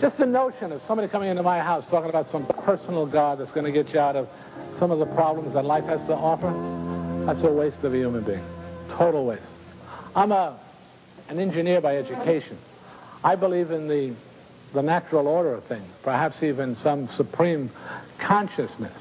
Just 0.00 0.16
the 0.16 0.24
notion 0.24 0.72
of 0.72 0.80
somebody 0.86 1.08
coming 1.08 1.28
into 1.28 1.42
my 1.42 1.60
house 1.60 1.84
talking 1.90 2.08
about 2.08 2.30
some 2.32 2.46
personal 2.46 3.04
God 3.04 3.40
that's 3.40 3.50
going 3.50 3.66
to 3.66 3.72
get 3.72 3.92
you 3.92 4.00
out 4.00 4.16
of 4.16 4.26
some 4.78 4.90
of 4.90 5.00
the 5.00 5.06
problems 5.06 5.52
that 5.52 5.66
life 5.66 5.84
has 5.84 6.00
to 6.06 6.14
offer, 6.14 6.50
that's 7.26 7.42
a 7.42 7.52
waste 7.52 7.84
of 7.84 7.92
a 7.92 7.96
human 7.98 8.22
being. 8.22 8.44
Total 8.88 9.22
waste. 9.22 9.42
I'm 10.16 10.32
a, 10.32 10.58
an 11.28 11.38
engineer 11.38 11.82
by 11.82 11.98
education. 11.98 12.56
I 13.22 13.36
believe 13.36 13.70
in 13.70 13.86
the, 13.86 14.14
the 14.72 14.82
natural 14.82 15.28
order 15.28 15.52
of 15.52 15.64
things, 15.64 15.86
perhaps 16.02 16.42
even 16.42 16.74
some 16.76 17.08
supreme 17.10 17.70
consciousness. 18.18 18.98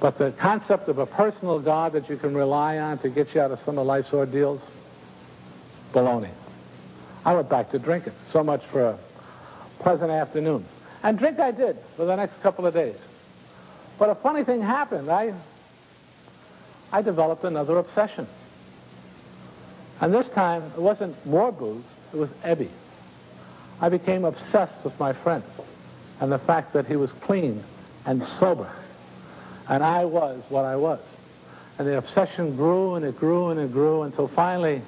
But 0.00 0.18
the 0.18 0.32
concept 0.32 0.90
of 0.90 0.98
a 0.98 1.06
personal 1.06 1.58
God 1.58 1.94
that 1.94 2.10
you 2.10 2.18
can 2.18 2.34
rely 2.36 2.76
on 2.76 2.98
to 2.98 3.08
get 3.08 3.34
you 3.34 3.40
out 3.40 3.50
of 3.50 3.60
some 3.60 3.78
of 3.78 3.86
life's 3.86 4.12
ordeals, 4.12 4.60
baloney. 5.94 6.28
I 7.24 7.34
went 7.34 7.48
back 7.48 7.70
to 7.70 7.78
drinking. 7.78 8.12
So 8.30 8.44
much 8.44 8.62
for 8.66 8.84
a 8.84 8.98
pleasant 9.78 10.10
afternoon. 10.10 10.66
And 11.02 11.18
drink 11.18 11.40
I 11.40 11.50
did 11.50 11.78
for 11.96 12.04
the 12.04 12.14
next 12.14 12.42
couple 12.42 12.66
of 12.66 12.74
days. 12.74 12.98
But 13.98 14.10
a 14.10 14.14
funny 14.14 14.44
thing 14.44 14.60
happened. 14.60 15.10
I, 15.10 15.32
I 16.92 17.00
developed 17.00 17.44
another 17.44 17.78
obsession. 17.78 18.26
And 20.00 20.12
this 20.12 20.28
time, 20.30 20.62
it 20.76 20.80
wasn't 20.80 21.24
more 21.26 21.52
booze, 21.52 21.84
it 22.12 22.16
was 22.16 22.30
Ebby. 22.44 22.68
I 23.80 23.88
became 23.88 24.24
obsessed 24.24 24.84
with 24.84 24.98
my 24.98 25.12
friend 25.12 25.42
and 26.20 26.30
the 26.30 26.38
fact 26.38 26.72
that 26.72 26.86
he 26.86 26.96
was 26.96 27.10
clean 27.12 27.62
and 28.06 28.24
sober. 28.38 28.70
And 29.68 29.82
I 29.82 30.04
was 30.04 30.42
what 30.48 30.64
I 30.64 30.76
was. 30.76 31.00
And 31.78 31.88
the 31.88 31.98
obsession 31.98 32.54
grew 32.56 32.94
and 32.94 33.04
it 33.04 33.18
grew 33.18 33.48
and 33.50 33.58
it 33.58 33.72
grew 33.72 34.02
until 34.02 34.28
finally 34.28 34.82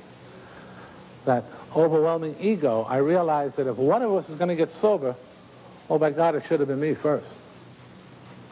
that 1.25 1.45
overwhelming 1.75 2.37
ego, 2.41 2.87
I 2.89 2.99
realized 2.99 3.57
that 3.57 3.67
if 3.67 3.77
one 3.77 4.03
of 4.03 4.13
us 4.13 4.29
is 4.29 4.37
going 4.37 4.49
to 4.49 4.57
get 4.57 4.71
sober, 4.81 5.17
oh 5.91 5.99
my 5.99 6.11
God, 6.11 6.35
it 6.37 6.45
should 6.49 6.61
have 6.61 6.69
been 6.69 6.81
me 6.81 6.95
first. 6.95 7.27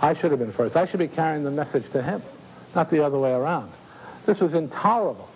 I 0.02 0.14
should 0.14 0.32
have 0.32 0.40
been 0.40 0.52
first. 0.52 0.76
I 0.76 0.86
should 0.86 0.98
be 0.98 1.08
carrying 1.08 1.44
the 1.44 1.50
message 1.50 1.90
to 1.92 2.02
him, 2.02 2.22
not 2.74 2.90
the 2.90 3.04
other 3.04 3.18
way 3.18 3.32
around. 3.32 3.70
This 4.26 4.40
was 4.40 4.52
intolerable. 4.52 5.28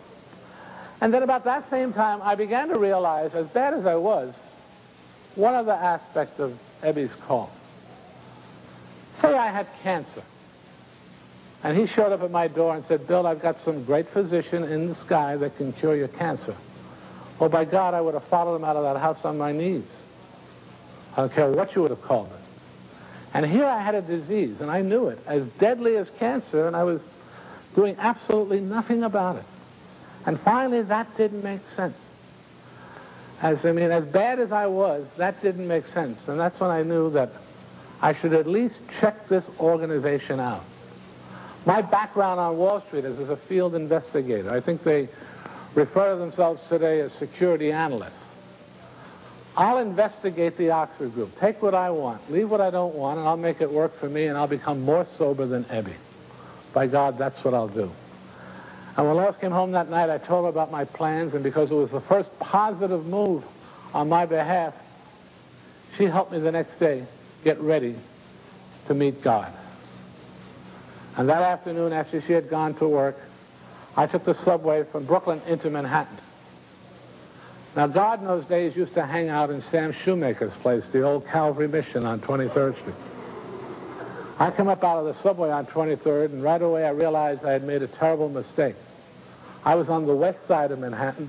And 1.01 1.15
then 1.15 1.23
about 1.23 1.45
that 1.45 1.71
same 1.71 1.93
time, 1.93 2.21
I 2.23 2.35
began 2.35 2.69
to 2.69 2.79
realize, 2.79 3.35
as 3.35 3.47
bad 3.47 3.75
as 3.75 3.87
I 3.87 3.95
was, 3.97 4.35
one 5.37 5.55
other 5.55 5.73
aspect 5.73 6.41
of 6.41 6.59
Ebby's 6.83 7.15
call. 7.27 7.51
Say 9.23 9.37
I 9.37 9.47
had 9.49 9.67
cancer. 9.83 10.23
And 11.63 11.77
he 11.77 11.87
showed 11.87 12.13
up 12.13 12.23
at 12.23 12.31
my 12.31 12.49
door 12.49 12.75
and 12.75 12.85
said, 12.87 13.07
Bill, 13.07 13.27
I've 13.27 13.43
got 13.43 13.61
some 13.61 13.85
great 13.85 14.09
physician 14.09 14.65
in 14.65 14.89
the 14.89 14.95
sky 14.95 15.37
that 15.37 15.57
can 15.57 15.73
cure 15.73 15.95
your 15.95 16.09
cancer. 16.09 16.55
Well, 17.39 17.49
by 17.49 17.65
God, 17.65 17.95
I 17.95 18.01
would 18.01 18.15
have 18.15 18.25
followed 18.25 18.57
him 18.57 18.65
out 18.65 18.77
of 18.77 18.83
that 18.83 19.01
house 19.01 19.25
on 19.25 19.39
my 19.39 19.53
knees. 19.53 19.85
I 21.17 21.23
don't 21.23 21.33
care 21.33 21.51
what 21.51 21.75
you 21.75 21.83
would 21.83 21.91
have 21.91 22.03
called 22.03 22.29
it. 22.29 22.41
And 23.35 23.47
here 23.47 23.67
I 23.67 23.81
had 23.81 23.95
a 23.95 24.03
disease, 24.03 24.61
and 24.61 24.71
I 24.71 24.83
knew 24.83 25.09
it, 25.09 25.19
as 25.27 25.47
deadly 25.59 25.97
as 25.97 26.09
cancer, 26.19 26.67
and 26.67 26.75
I 26.75 26.85
was 26.85 27.01
doing 27.75 27.97
absolutely 27.99 28.61
nothing 28.61 29.05
about 29.05 29.37
it. 29.37 29.45
And 30.27 30.39
finally, 30.41 30.83
that 30.83 31.17
didn't 31.17 31.43
make 31.43 31.61
sense. 31.77 31.97
As, 33.41 33.65
I 33.65 33.73
mean, 33.73 33.91
as 33.91 34.05
bad 34.05 34.41
as 34.41 34.51
I 34.51 34.67
was, 34.67 35.07
that 35.17 35.41
didn't 35.41 35.69
make 35.69 35.87
sense. 35.87 36.19
And 36.27 36.39
that's 36.39 36.59
when 36.59 36.71
I 36.71 36.83
knew 36.83 37.11
that 37.11 37.31
I 38.03 38.15
should 38.15 38.35
at 38.35 38.47
least 38.47 38.75
check 39.01 39.29
this 39.29 39.45
organization 39.61 40.41
out. 40.41 40.65
My 41.67 41.83
background 41.83 42.41
on 42.41 42.57
Wall 42.57 42.81
Street 42.83 43.05
is 43.05 43.19
as 43.19 43.29
a 43.29 43.37
field 43.37 43.75
investigator. 43.75 44.51
I 44.51 44.61
think 44.61 44.83
they 44.83 45.09
refer 45.75 46.13
to 46.13 46.17
themselves 46.19 46.61
today 46.69 47.01
as 47.01 47.13
security 47.13 47.73
analysts. 47.73 48.13
I'll 49.57 49.79
investigate 49.79 50.57
the 50.57 50.71
Oxford 50.71 51.15
group, 51.15 51.39
take 51.41 51.61
what 51.61 51.75
I 51.75 51.91
want, 51.91 52.31
leave 52.31 52.49
what 52.49 52.61
I 52.61 52.71
don't 52.71 52.95
want, 52.95 53.19
and 53.19 53.27
I'll 53.27 53.37
make 53.37 53.61
it 53.61 53.71
work 53.71 53.99
for 53.99 54.09
me, 54.09 54.27
and 54.27 54.39
I'll 54.39 54.47
become 54.47 54.83
more 54.83 55.07
sober 55.17 55.47
than 55.47 55.65
Ebby. 55.65 55.95
By 56.73 56.87
God, 56.87 57.19
that's 57.19 57.43
what 57.43 57.55
I'll 57.55 57.67
do. 57.67 57.91
And 58.99 59.07
when 59.07 59.17
Lois 59.17 59.37
came 59.37 59.53
home 59.53 59.71
that 59.73 59.89
night, 59.89 60.11
I 60.11 60.19
told 60.19 60.45
her 60.45 60.49
about 60.49 60.73
my 60.73 60.85
plans, 60.85 61.33
and 61.33 61.45
because 61.45 61.71
it 61.71 61.75
was 61.75 61.89
the 61.93 62.01
first 62.01 62.37
positive 62.41 63.07
move 63.07 63.45
on 63.95 64.09
my 64.09 64.27
behalf, 64.27 64.75
she 65.97 66.07
helped 66.07 66.33
me 66.33 66.41
the 66.41 66.51
next 66.51 66.81
day 66.81 67.05
get 67.45 67.61
ready 67.61 67.95
to 68.89 68.95
meet 68.95 69.23
God. 69.23 69.53
And 71.17 71.29
that 71.29 71.43
afternoon, 71.43 71.93
after 71.93 72.21
she 72.21 72.33
had 72.33 72.51
gone 72.51 72.75
to 72.75 72.89
work, 72.89 73.17
I 73.97 74.09
took 74.09 74.25
the 74.25 74.35
subway 74.35 74.83
from 74.83 75.05
Brooklyn 75.05 75.43
into 75.47 75.71
Manhattan. 75.71 76.19
Now, 77.77 77.87
God 77.87 78.19
in 78.21 78.27
those 78.27 78.47
days 78.47 78.75
used 78.75 78.95
to 78.95 79.07
hang 79.07 79.29
out 79.29 79.51
in 79.51 79.63
Sam 79.63 79.93
Shoemaker's 79.93 80.55
place, 80.55 80.85
the 80.89 81.03
old 81.03 81.25
Calvary 81.25 81.69
Mission 81.69 82.05
on 82.05 82.19
23rd 82.19 82.77
Street. 82.81 82.97
I 84.41 84.51
come 84.51 84.67
up 84.67 84.83
out 84.83 84.99
of 84.99 85.05
the 85.05 85.23
subway 85.23 85.51
on 85.51 85.67
23rd, 85.67 86.33
and 86.33 86.43
right 86.43 86.61
away 86.61 86.85
I 86.85 86.91
realized 86.91 87.45
I 87.45 87.53
had 87.53 87.63
made 87.63 87.83
a 87.83 87.87
terrible 87.87 88.29
mistake. 88.29 88.75
I 89.65 89.75
was 89.75 89.89
on 89.89 90.07
the 90.07 90.15
west 90.15 90.39
side 90.49 90.71
of 90.71 90.79
Manhattan, 90.79 91.29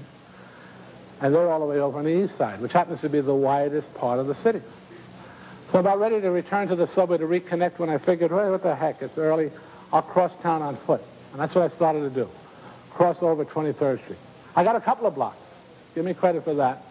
and 1.22 1.34
they're 1.34 1.50
all 1.50 1.60
the 1.60 1.66
way 1.66 1.80
over 1.80 2.00
on 2.00 2.06
the 2.06 2.24
east 2.24 2.38
side, 2.38 2.62
which 2.62 2.72
happens 2.72 3.02
to 3.02 3.10
be 3.10 3.22
the 3.22 3.36
widest 3.36 3.94
part 3.96 4.20
of 4.20 4.28
the 4.28 4.36
city. 4.36 4.62
So 5.72 5.80
I'm 5.80 5.86
about 5.86 6.00
ready 6.00 6.20
to 6.22 6.32
return 6.32 6.68
to 6.70 6.76
the 6.76 6.88
subway 6.88 7.18
to 7.18 7.26
reconnect 7.26 7.80
when 7.80 7.90
I 7.90 7.98
figured, 7.98 8.32
well, 8.32 8.52
what 8.52 8.64
the 8.64 8.76
heck, 8.76 9.02
it's 9.02 9.18
early. 9.18 9.52
I'll 9.94 10.02
cross 10.02 10.32
town 10.42 10.62
on 10.62 10.76
foot. 10.76 11.02
And 11.32 11.40
that's 11.40 11.54
what 11.54 11.72
I 11.72 11.76
started 11.76 12.02
to 12.02 12.10
do 12.10 12.30
cross 12.92 13.22
over 13.22 13.46
23rd 13.46 14.04
Street. 14.04 14.20
I 14.58 14.64
got 14.66 14.76
a 14.76 14.82
couple 14.82 15.08
of 15.08 15.16
blocks. 15.16 15.38
Give 15.96 16.04
me 16.04 16.14
credit 16.14 16.44
for 16.44 16.54
that. 16.56 16.84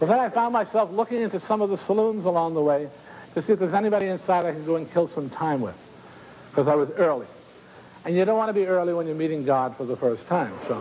But 0.00 0.06
then 0.06 0.18
I 0.18 0.30
found 0.30 0.54
myself 0.54 0.90
looking 0.90 1.20
into 1.20 1.40
some 1.40 1.60
of 1.60 1.68
the 1.68 1.76
saloons 1.76 2.24
along 2.24 2.54
the 2.54 2.62
way 2.62 2.88
to 3.34 3.42
see 3.42 3.52
if 3.52 3.58
there's 3.58 3.74
anybody 3.74 4.06
inside 4.06 4.46
I 4.46 4.52
could 4.52 4.64
go 4.64 4.76
and 4.76 4.90
kill 4.90 5.08
some 5.08 5.28
time 5.28 5.60
with, 5.60 5.74
because 6.50 6.68
I 6.68 6.74
was 6.74 6.90
early. 6.92 7.26
And 8.06 8.16
you 8.16 8.24
don't 8.24 8.38
want 8.38 8.50
to 8.50 8.52
be 8.54 8.66
early 8.66 8.94
when 8.94 9.08
you're 9.08 9.16
meeting 9.16 9.44
God 9.44 9.76
for 9.76 9.84
the 9.84 9.96
first 9.96 10.28
time. 10.28 10.52
So, 10.68 10.80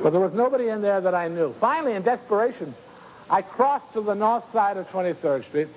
But 0.00 0.10
there 0.10 0.20
was 0.20 0.32
nobody 0.32 0.68
in 0.68 0.80
there 0.80 1.00
that 1.00 1.12
I 1.12 1.26
knew. 1.26 1.52
Finally, 1.54 1.94
in 1.94 2.02
desperation, 2.02 2.72
I 3.28 3.42
crossed 3.42 3.92
to 3.94 4.00
the 4.00 4.14
north 4.14 4.44
side 4.52 4.76
of 4.76 4.88
23rd 4.92 5.44
Street 5.44 5.68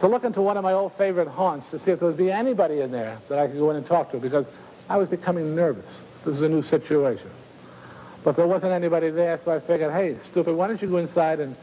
to 0.00 0.06
look 0.06 0.24
into 0.24 0.42
one 0.42 0.58
of 0.58 0.62
my 0.62 0.74
old 0.74 0.92
favorite 0.92 1.28
haunts 1.28 1.70
to 1.70 1.78
see 1.78 1.92
if 1.92 2.00
there 2.00 2.08
would 2.08 2.18
be 2.18 2.30
anybody 2.30 2.82
in 2.82 2.90
there 2.90 3.16
that 3.30 3.38
I 3.38 3.46
could 3.46 3.56
go 3.56 3.70
in 3.70 3.76
and 3.76 3.86
talk 3.86 4.10
to, 4.10 4.18
because 4.18 4.44
I 4.90 4.98
was 4.98 5.08
becoming 5.08 5.56
nervous. 5.56 5.86
This 6.26 6.34
is 6.36 6.42
a 6.42 6.50
new 6.50 6.64
situation. 6.64 7.30
But 8.24 8.36
there 8.36 8.46
wasn't 8.46 8.72
anybody 8.72 9.08
there, 9.08 9.40
so 9.42 9.52
I 9.52 9.60
figured, 9.60 9.90
hey, 9.92 10.18
stupid, 10.30 10.54
why 10.54 10.66
don't 10.66 10.82
you 10.82 10.88
go 10.88 10.98
inside 10.98 11.40
and 11.40 11.56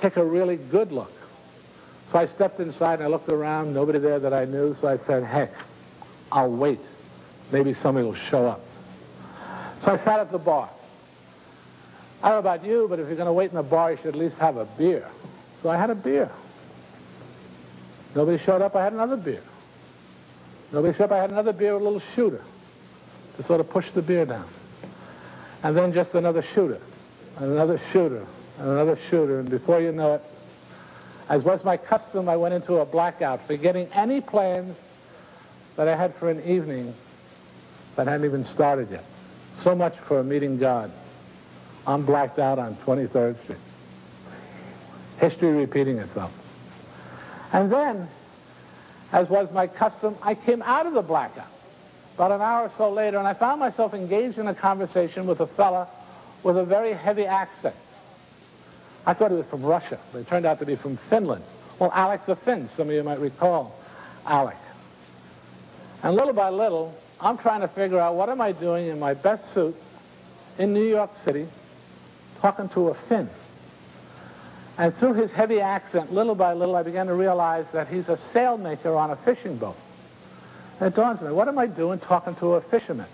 take 0.00 0.16
a 0.16 0.24
really 0.24 0.56
good 0.56 0.90
look? 0.90 1.12
So 2.10 2.18
I 2.18 2.26
stepped 2.26 2.58
inside 2.58 2.94
and 2.94 3.04
I 3.04 3.06
looked 3.06 3.28
around, 3.28 3.72
nobody 3.72 4.00
there 4.00 4.18
that 4.18 4.34
I 4.34 4.46
knew, 4.46 4.76
so 4.80 4.88
I 4.88 4.98
said, 5.06 5.22
heck, 5.22 5.52
I'll 6.32 6.50
wait. 6.50 6.80
Maybe 7.50 7.74
somebody 7.74 8.06
will 8.06 8.14
show 8.14 8.46
up. 8.46 8.60
So 9.84 9.92
I 9.92 9.96
sat 9.98 10.20
at 10.20 10.30
the 10.30 10.38
bar. 10.38 10.68
I 12.22 12.30
don't 12.30 12.44
know 12.44 12.50
about 12.50 12.66
you, 12.66 12.86
but 12.88 12.98
if 12.98 13.06
you're 13.06 13.16
going 13.16 13.26
to 13.26 13.32
wait 13.32 13.50
in 13.50 13.56
the 13.56 13.62
bar, 13.62 13.92
you 13.92 13.96
should 13.98 14.06
at 14.06 14.16
least 14.16 14.36
have 14.36 14.56
a 14.56 14.64
beer. 14.64 15.08
So 15.62 15.70
I 15.70 15.76
had 15.76 15.90
a 15.90 15.94
beer. 15.94 16.30
Nobody 18.14 18.42
showed 18.42 18.60
up, 18.60 18.74
I 18.74 18.82
had 18.82 18.92
another 18.92 19.16
beer. 19.16 19.42
Nobody 20.72 20.96
showed 20.96 21.04
up, 21.04 21.12
I 21.12 21.18
had 21.18 21.30
another 21.30 21.52
beer, 21.52 21.74
with 21.74 21.82
a 21.82 21.84
little 21.84 22.02
shooter 22.14 22.42
to 23.36 23.42
sort 23.44 23.60
of 23.60 23.70
push 23.70 23.90
the 23.92 24.02
beer 24.02 24.26
down. 24.26 24.46
And 25.62 25.76
then 25.76 25.92
just 25.92 26.14
another 26.14 26.42
shooter, 26.54 26.80
and 27.36 27.52
another 27.52 27.80
shooter, 27.92 28.26
and 28.58 28.68
another 28.68 28.98
shooter, 29.08 29.40
and 29.40 29.48
before 29.48 29.80
you 29.80 29.92
know 29.92 30.14
it, 30.14 30.22
as 31.28 31.42
was 31.44 31.62
my 31.62 31.76
custom, 31.76 32.28
I 32.28 32.36
went 32.36 32.54
into 32.54 32.78
a 32.78 32.86
blackout, 32.86 33.46
forgetting 33.46 33.88
any 33.92 34.20
plans 34.20 34.76
that 35.76 35.86
I 35.86 35.94
had 35.94 36.14
for 36.16 36.30
an 36.30 36.42
evening 36.44 36.94
that 37.98 38.06
hadn't 38.06 38.26
even 38.26 38.44
started 38.44 38.88
yet. 38.92 39.04
So 39.64 39.74
much 39.74 39.96
for 40.06 40.22
meeting 40.22 40.56
God. 40.56 40.92
I'm 41.84 42.04
blacked 42.04 42.38
out 42.38 42.60
on 42.60 42.76
23rd 42.76 43.42
Street. 43.42 43.58
History 45.18 45.50
repeating 45.50 45.98
itself. 45.98 46.32
And 47.52 47.72
then, 47.72 48.06
as 49.10 49.28
was 49.28 49.50
my 49.50 49.66
custom, 49.66 50.14
I 50.22 50.36
came 50.36 50.62
out 50.62 50.86
of 50.86 50.94
the 50.94 51.02
blackout 51.02 51.50
about 52.14 52.30
an 52.30 52.40
hour 52.40 52.66
or 52.66 52.72
so 52.78 52.92
later, 52.92 53.18
and 53.18 53.26
I 53.26 53.34
found 53.34 53.58
myself 53.58 53.94
engaged 53.94 54.38
in 54.38 54.46
a 54.46 54.54
conversation 54.54 55.26
with 55.26 55.40
a 55.40 55.46
fella 55.48 55.88
with 56.44 56.56
a 56.56 56.64
very 56.64 56.92
heavy 56.92 57.26
accent. 57.26 57.74
I 59.06 59.14
thought 59.14 59.32
he 59.32 59.36
was 59.36 59.46
from 59.46 59.62
Russia, 59.62 59.98
but 60.12 60.20
it 60.20 60.28
turned 60.28 60.46
out 60.46 60.60
to 60.60 60.66
be 60.66 60.76
from 60.76 60.98
Finland. 61.10 61.42
Well, 61.80 61.90
Alec 61.92 62.26
the 62.26 62.36
Finn, 62.36 62.68
some 62.76 62.90
of 62.90 62.94
you 62.94 63.02
might 63.02 63.18
recall 63.18 63.76
Alec. 64.24 64.56
And 66.04 66.14
little 66.14 66.32
by 66.32 66.50
little, 66.50 66.94
I'm 67.20 67.38
trying 67.38 67.62
to 67.62 67.68
figure 67.68 67.98
out 67.98 68.14
what 68.14 68.28
am 68.28 68.40
I 68.40 68.52
doing 68.52 68.86
in 68.86 68.98
my 69.00 69.14
best 69.14 69.52
suit 69.52 69.74
in 70.58 70.72
New 70.72 70.84
York 70.84 71.10
City 71.24 71.48
talking 72.40 72.68
to 72.70 72.88
a 72.88 72.94
Finn. 72.94 73.28
And 74.76 74.96
through 74.98 75.14
his 75.14 75.32
heavy 75.32 75.60
accent, 75.60 76.12
little 76.12 76.36
by 76.36 76.52
little, 76.52 76.76
I 76.76 76.84
began 76.84 77.08
to 77.08 77.14
realize 77.14 77.66
that 77.72 77.88
he's 77.88 78.08
a 78.08 78.16
sailmaker 78.32 78.96
on 78.96 79.10
a 79.10 79.16
fishing 79.16 79.56
boat. 79.56 79.76
And 80.78 80.92
it 80.92 80.96
dawns 80.96 81.18
on 81.20 81.26
me, 81.26 81.32
what 81.32 81.48
am 81.48 81.58
I 81.58 81.66
doing 81.66 81.98
talking 81.98 82.36
to 82.36 82.54
a 82.54 82.60
fisherman? 82.60 83.06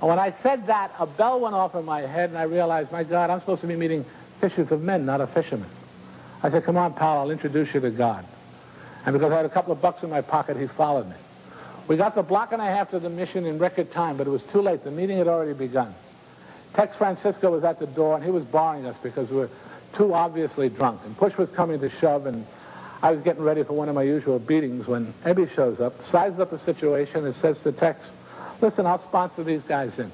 And 0.00 0.08
when 0.08 0.20
I 0.20 0.32
said 0.44 0.68
that, 0.68 0.92
a 1.00 1.06
bell 1.06 1.40
went 1.40 1.56
off 1.56 1.74
in 1.74 1.84
my 1.84 2.02
head, 2.02 2.28
and 2.28 2.38
I 2.38 2.44
realized, 2.44 2.92
my 2.92 3.02
God, 3.02 3.30
I'm 3.30 3.40
supposed 3.40 3.62
to 3.62 3.66
be 3.66 3.74
meeting 3.74 4.04
fishers 4.40 4.70
of 4.70 4.82
men, 4.82 5.04
not 5.04 5.20
a 5.20 5.26
fisherman. 5.26 5.68
I 6.42 6.50
said, 6.50 6.62
come 6.62 6.76
on, 6.76 6.94
pal, 6.94 7.18
I'll 7.18 7.30
introduce 7.30 7.74
you 7.74 7.80
to 7.80 7.90
God. 7.90 8.24
And 9.04 9.12
because 9.12 9.32
I 9.32 9.36
had 9.36 9.46
a 9.46 9.48
couple 9.48 9.72
of 9.72 9.82
bucks 9.82 10.04
in 10.04 10.10
my 10.10 10.20
pocket, 10.20 10.56
he 10.56 10.68
followed 10.68 11.08
me. 11.08 11.16
We 11.88 11.96
got 11.96 12.14
the 12.14 12.22
block 12.22 12.52
and 12.52 12.60
a 12.60 12.64
half 12.64 12.90
to 12.90 12.98
the 12.98 13.10
mission 13.10 13.46
in 13.46 13.58
record 13.58 13.92
time, 13.92 14.16
but 14.16 14.26
it 14.26 14.30
was 14.30 14.42
too 14.52 14.60
late. 14.60 14.82
The 14.82 14.90
meeting 14.90 15.18
had 15.18 15.28
already 15.28 15.52
begun. 15.52 15.94
Tex 16.74 16.96
Francisco 16.96 17.52
was 17.52 17.64
at 17.64 17.78
the 17.78 17.86
door, 17.86 18.16
and 18.16 18.24
he 18.24 18.30
was 18.30 18.44
barring 18.44 18.86
us 18.86 18.96
because 19.02 19.30
we 19.30 19.36
were 19.36 19.50
too 19.94 20.12
obviously 20.12 20.68
drunk. 20.68 21.00
And 21.04 21.16
push 21.16 21.36
was 21.36 21.48
coming 21.50 21.78
to 21.80 21.88
shove, 21.88 22.26
and 22.26 22.44
I 23.02 23.12
was 23.12 23.22
getting 23.22 23.42
ready 23.42 23.62
for 23.62 23.74
one 23.74 23.88
of 23.88 23.94
my 23.94 24.02
usual 24.02 24.38
beatings 24.38 24.86
when 24.86 25.12
Ebby 25.24 25.54
shows 25.54 25.80
up, 25.80 25.94
sizes 26.10 26.40
up 26.40 26.50
the 26.50 26.58
situation, 26.58 27.24
and 27.24 27.34
says 27.36 27.60
to 27.62 27.72
Tex, 27.72 28.10
listen, 28.60 28.84
I'll 28.84 29.02
sponsor 29.02 29.44
these 29.44 29.62
guys 29.62 29.98
in. 29.98 30.10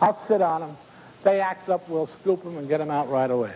I'll 0.00 0.20
sit 0.28 0.40
on 0.40 0.60
them. 0.60 0.76
They 1.24 1.40
act 1.40 1.68
up, 1.68 1.88
we'll 1.88 2.06
scoop 2.06 2.42
them 2.44 2.58
and 2.58 2.68
get 2.68 2.78
them 2.78 2.90
out 2.90 3.10
right 3.10 3.30
away. 3.30 3.52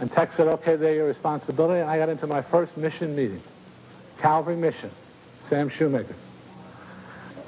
And 0.00 0.12
Tex 0.12 0.36
said, 0.36 0.48
okay, 0.48 0.76
they're 0.76 0.94
your 0.94 1.06
responsibility. 1.06 1.80
And 1.80 1.88
I 1.88 1.98
got 1.98 2.10
into 2.10 2.26
my 2.26 2.42
first 2.42 2.76
mission 2.76 3.16
meeting, 3.16 3.40
Calvary 4.18 4.56
Mission, 4.56 4.90
Sam 5.48 5.70
Shoemaker. 5.70 6.14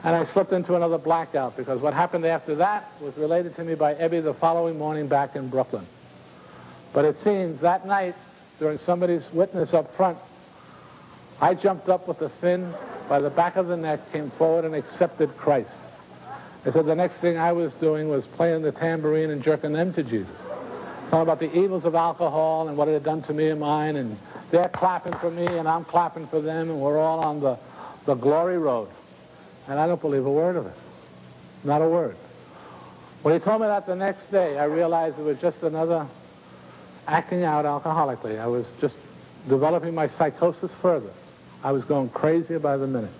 And 0.04 0.14
I 0.14 0.24
slipped 0.32 0.52
into 0.52 0.76
another 0.76 0.98
blackout 0.98 1.56
because 1.56 1.80
what 1.80 1.92
happened 1.92 2.24
after 2.24 2.54
that 2.56 2.90
was 3.00 3.16
related 3.16 3.56
to 3.56 3.64
me 3.64 3.74
by 3.74 3.94
Ebby 3.94 4.22
the 4.22 4.34
following 4.34 4.78
morning 4.78 5.08
back 5.08 5.34
in 5.34 5.48
Brooklyn. 5.48 5.86
But 6.92 7.04
it 7.04 7.16
seems 7.18 7.60
that 7.60 7.86
night, 7.86 8.14
during 8.58 8.78
somebody's 8.78 9.30
witness 9.32 9.74
up 9.74 9.94
front, 9.96 10.18
I 11.40 11.54
jumped 11.54 11.88
up 11.88 12.08
with 12.08 12.22
a 12.22 12.28
Finn 12.28 12.72
by 13.08 13.18
the 13.18 13.30
back 13.30 13.56
of 13.56 13.68
the 13.68 13.76
neck, 13.76 14.12
came 14.12 14.30
forward 14.30 14.64
and 14.64 14.74
accepted 14.74 15.36
Christ. 15.36 15.70
They 16.64 16.72
said 16.72 16.86
the 16.86 16.94
next 16.94 17.16
thing 17.16 17.38
I 17.38 17.52
was 17.52 17.72
doing 17.74 18.08
was 18.08 18.26
playing 18.26 18.62
the 18.62 18.72
tambourine 18.72 19.30
and 19.30 19.42
jerking 19.42 19.72
them 19.72 19.92
to 19.94 20.02
Jesus 20.02 20.34
talking 21.10 21.22
about 21.22 21.40
the 21.40 21.56
evils 21.58 21.84
of 21.84 21.94
alcohol 21.94 22.68
and 22.68 22.76
what 22.76 22.88
it 22.88 22.92
had 22.92 23.04
done 23.04 23.22
to 23.22 23.32
me 23.32 23.48
and 23.48 23.60
mine, 23.60 23.96
and 23.96 24.16
they're 24.50 24.68
clapping 24.68 25.14
for 25.14 25.30
me 25.30 25.46
and 25.46 25.66
I'm 25.66 25.84
clapping 25.84 26.26
for 26.26 26.40
them, 26.40 26.70
and 26.70 26.80
we're 26.80 26.98
all 26.98 27.20
on 27.20 27.40
the, 27.40 27.56
the 28.04 28.14
glory 28.14 28.58
road. 28.58 28.88
And 29.68 29.78
I 29.78 29.86
don't 29.86 30.00
believe 30.00 30.24
a 30.24 30.30
word 30.30 30.56
of 30.56 30.66
it. 30.66 30.72
Not 31.64 31.82
a 31.82 31.88
word. 31.88 32.16
When 33.22 33.34
he 33.34 33.40
told 33.40 33.60
me 33.60 33.66
that 33.66 33.86
the 33.86 33.96
next 33.96 34.30
day, 34.30 34.58
I 34.58 34.64
realized 34.64 35.18
it 35.18 35.22
was 35.22 35.40
just 35.40 35.62
another 35.62 36.06
acting 37.06 37.44
out 37.44 37.64
alcoholically. 37.64 38.38
I 38.38 38.46
was 38.46 38.66
just 38.80 38.94
developing 39.48 39.94
my 39.94 40.08
psychosis 40.08 40.70
further. 40.80 41.10
I 41.62 41.72
was 41.72 41.84
going 41.84 42.08
crazy 42.10 42.58
by 42.58 42.76
the 42.76 42.86
minute. 42.86 43.10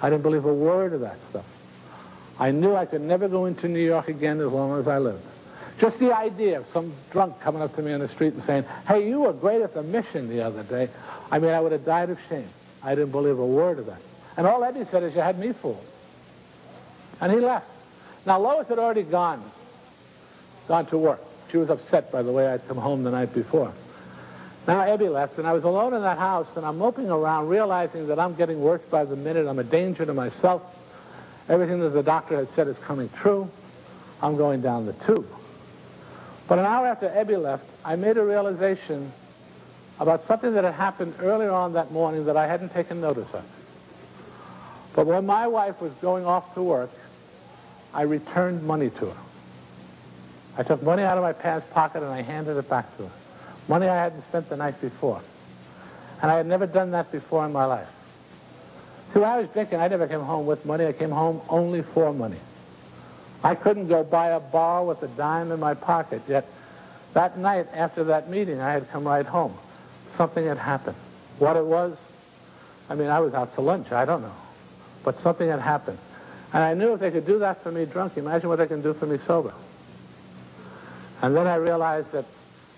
I 0.00 0.10
didn't 0.10 0.22
believe 0.22 0.44
a 0.44 0.54
word 0.54 0.92
of 0.92 1.00
that 1.00 1.18
stuff. 1.30 1.44
I 2.38 2.50
knew 2.50 2.74
I 2.74 2.86
could 2.86 3.00
never 3.00 3.28
go 3.28 3.46
into 3.46 3.68
New 3.68 3.84
York 3.84 4.08
again 4.08 4.40
as 4.40 4.48
long 4.48 4.78
as 4.78 4.88
I 4.88 4.98
lived. 4.98 5.22
Just 5.78 5.98
the 5.98 6.16
idea 6.16 6.58
of 6.58 6.66
some 6.72 6.92
drunk 7.10 7.38
coming 7.40 7.60
up 7.62 7.74
to 7.76 7.82
me 7.82 7.92
on 7.92 8.00
the 8.00 8.08
street 8.08 8.34
and 8.34 8.42
saying, 8.44 8.64
hey, 8.88 9.06
you 9.06 9.20
were 9.20 9.32
great 9.32 9.62
at 9.62 9.74
the 9.74 9.82
mission 9.82 10.28
the 10.28 10.42
other 10.42 10.62
day. 10.62 10.88
I 11.30 11.38
mean, 11.38 11.50
I 11.50 11.60
would 11.60 11.72
have 11.72 11.84
died 11.84 12.10
of 12.10 12.18
shame. 12.28 12.48
I 12.82 12.94
didn't 12.94 13.10
believe 13.10 13.38
a 13.38 13.46
word 13.46 13.78
of 13.78 13.86
that. 13.86 14.00
And 14.36 14.46
all 14.46 14.60
Ebby 14.60 14.90
said 14.90 15.02
is, 15.02 15.14
you 15.14 15.20
had 15.20 15.38
me 15.38 15.52
fooled. 15.52 15.84
And 17.20 17.32
he 17.32 17.38
left. 17.38 17.66
Now, 18.26 18.38
Lois 18.38 18.68
had 18.68 18.78
already 18.78 19.02
gone, 19.02 19.42
gone 20.68 20.86
to 20.86 20.98
work. 20.98 21.20
She 21.50 21.56
was 21.56 21.70
upset 21.70 22.10
by 22.12 22.22
the 22.22 22.32
way 22.32 22.48
I'd 22.48 22.66
come 22.68 22.76
home 22.76 23.04
the 23.04 23.10
night 23.10 23.32
before. 23.32 23.72
Now 24.66 24.80
Ebby 24.80 25.12
left, 25.12 25.38
and 25.38 25.46
I 25.46 25.52
was 25.52 25.62
alone 25.62 25.94
in 25.94 26.02
that 26.02 26.18
house, 26.18 26.48
and 26.56 26.66
I'm 26.66 26.78
moping 26.78 27.08
around, 27.08 27.48
realizing 27.48 28.08
that 28.08 28.18
I'm 28.18 28.34
getting 28.34 28.60
worse 28.60 28.82
by 28.90 29.04
the 29.04 29.14
minute. 29.14 29.46
I'm 29.46 29.60
a 29.60 29.64
danger 29.64 30.04
to 30.04 30.12
myself. 30.12 30.62
Everything 31.48 31.78
that 31.80 31.90
the 31.90 32.02
doctor 32.02 32.36
had 32.36 32.48
said 32.50 32.66
is 32.66 32.76
coming 32.78 33.08
true. 33.10 33.48
I'm 34.20 34.36
going 34.36 34.62
down 34.62 34.86
the 34.86 34.92
tube. 34.92 35.28
But 36.48 36.58
an 36.58 36.64
hour 36.64 36.88
after 36.88 37.08
Ebby 37.08 37.40
left, 37.40 37.64
I 37.84 37.94
made 37.94 38.16
a 38.16 38.24
realization 38.24 39.12
about 40.00 40.24
something 40.24 40.54
that 40.54 40.64
had 40.64 40.74
happened 40.74 41.14
earlier 41.20 41.50
on 41.50 41.74
that 41.74 41.92
morning 41.92 42.24
that 42.24 42.36
I 42.36 42.48
hadn't 42.48 42.70
taken 42.70 43.00
notice 43.00 43.32
of. 43.32 43.44
But 44.96 45.06
when 45.06 45.26
my 45.26 45.46
wife 45.46 45.80
was 45.80 45.92
going 46.00 46.24
off 46.24 46.54
to 46.54 46.62
work, 46.62 46.90
I 47.94 48.02
returned 48.02 48.64
money 48.64 48.90
to 48.90 49.06
her. 49.06 49.16
I 50.58 50.62
took 50.62 50.82
money 50.82 51.02
out 51.02 51.18
of 51.18 51.22
my 51.22 51.34
pants 51.34 51.66
pocket 51.70 52.02
and 52.02 52.10
I 52.10 52.22
handed 52.22 52.56
it 52.56 52.68
back 52.68 52.96
to 52.96 53.04
her. 53.04 53.10
Money 53.68 53.88
I 53.88 53.94
hadn't 53.94 54.22
spent 54.24 54.48
the 54.48 54.56
night 54.56 54.80
before. 54.80 55.20
And 56.22 56.30
I 56.30 56.36
had 56.36 56.46
never 56.46 56.66
done 56.66 56.92
that 56.92 57.12
before 57.12 57.44
in 57.44 57.52
my 57.52 57.66
life. 57.66 57.88
See, 59.12 59.20
when 59.20 59.28
I 59.28 59.38
was 59.38 59.48
drinking, 59.48 59.80
I 59.80 59.88
never 59.88 60.08
came 60.08 60.20
home 60.20 60.46
with 60.46 60.64
money. 60.64 60.86
I 60.86 60.92
came 60.92 61.10
home 61.10 61.42
only 61.50 61.82
for 61.82 62.12
money. 62.14 62.38
I 63.44 63.54
couldn't 63.54 63.88
go 63.88 64.02
buy 64.02 64.28
a 64.28 64.40
bar 64.40 64.82
with 64.82 65.02
a 65.02 65.08
dime 65.08 65.52
in 65.52 65.60
my 65.60 65.74
pocket, 65.74 66.22
yet 66.26 66.48
that 67.12 67.36
night 67.38 67.66
after 67.74 68.04
that 68.04 68.30
meeting, 68.30 68.60
I 68.60 68.72
had 68.72 68.90
come 68.90 69.04
right 69.04 69.26
home. 69.26 69.54
Something 70.16 70.46
had 70.46 70.58
happened. 70.58 70.96
What 71.38 71.56
it 71.56 71.64
was, 71.64 71.98
I 72.88 72.94
mean, 72.94 73.08
I 73.08 73.20
was 73.20 73.34
out 73.34 73.54
to 73.56 73.60
lunch, 73.60 73.92
I 73.92 74.06
don't 74.06 74.22
know. 74.22 74.32
But 75.06 75.20
something 75.20 75.48
had 75.48 75.60
happened. 75.60 75.98
And 76.52 76.64
I 76.64 76.74
knew 76.74 76.94
if 76.94 77.00
they 77.00 77.12
could 77.12 77.26
do 77.26 77.38
that 77.38 77.62
for 77.62 77.70
me 77.70 77.86
drunk, 77.86 78.16
imagine 78.16 78.48
what 78.48 78.58
they 78.58 78.66
can 78.66 78.82
do 78.82 78.92
for 78.92 79.06
me 79.06 79.18
sober. 79.26 79.54
And 81.22 81.34
then 81.34 81.46
I 81.46 81.54
realized 81.54 82.10
that 82.10 82.24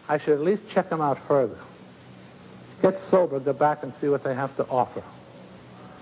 I 0.08 0.18
should 0.18 0.34
at 0.34 0.42
least 0.42 0.62
check 0.68 0.90
them 0.90 1.00
out 1.00 1.18
further. 1.26 1.58
Get 2.82 3.00
sober, 3.10 3.40
go 3.40 3.54
back 3.54 3.82
and 3.82 3.94
see 4.00 4.08
what 4.08 4.22
they 4.22 4.34
have 4.34 4.54
to 4.58 4.66
offer. 4.68 5.02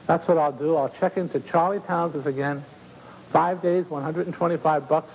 That's 0.06 0.26
what 0.26 0.36
I'll 0.36 0.52
do. 0.52 0.76
I'll 0.76 0.92
check 1.00 1.16
into 1.16 1.38
Charlie 1.38 1.80
Towns's 1.80 2.26
again, 2.26 2.64
Five 3.30 3.60
days, 3.62 3.84
125 3.90 4.88
bucks. 4.88 5.10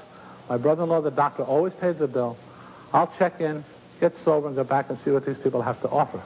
My 0.50 0.58
brother-in-law, 0.58 1.02
the 1.02 1.12
doctor, 1.12 1.44
always 1.44 1.74
pays 1.74 1.98
the 1.98 2.08
bill. 2.08 2.38
I'll 2.94 3.12
check 3.18 3.40
in, 3.40 3.64
get 4.00 4.14
sober, 4.24 4.48
and 4.48 4.56
go 4.56 4.64
back 4.64 4.90
and 4.90 5.00
see 5.00 5.12
what 5.12 5.26
these 5.26 5.38
people 5.38 5.62
have 5.62 5.82
to 5.82 5.90
offer. 5.90 6.22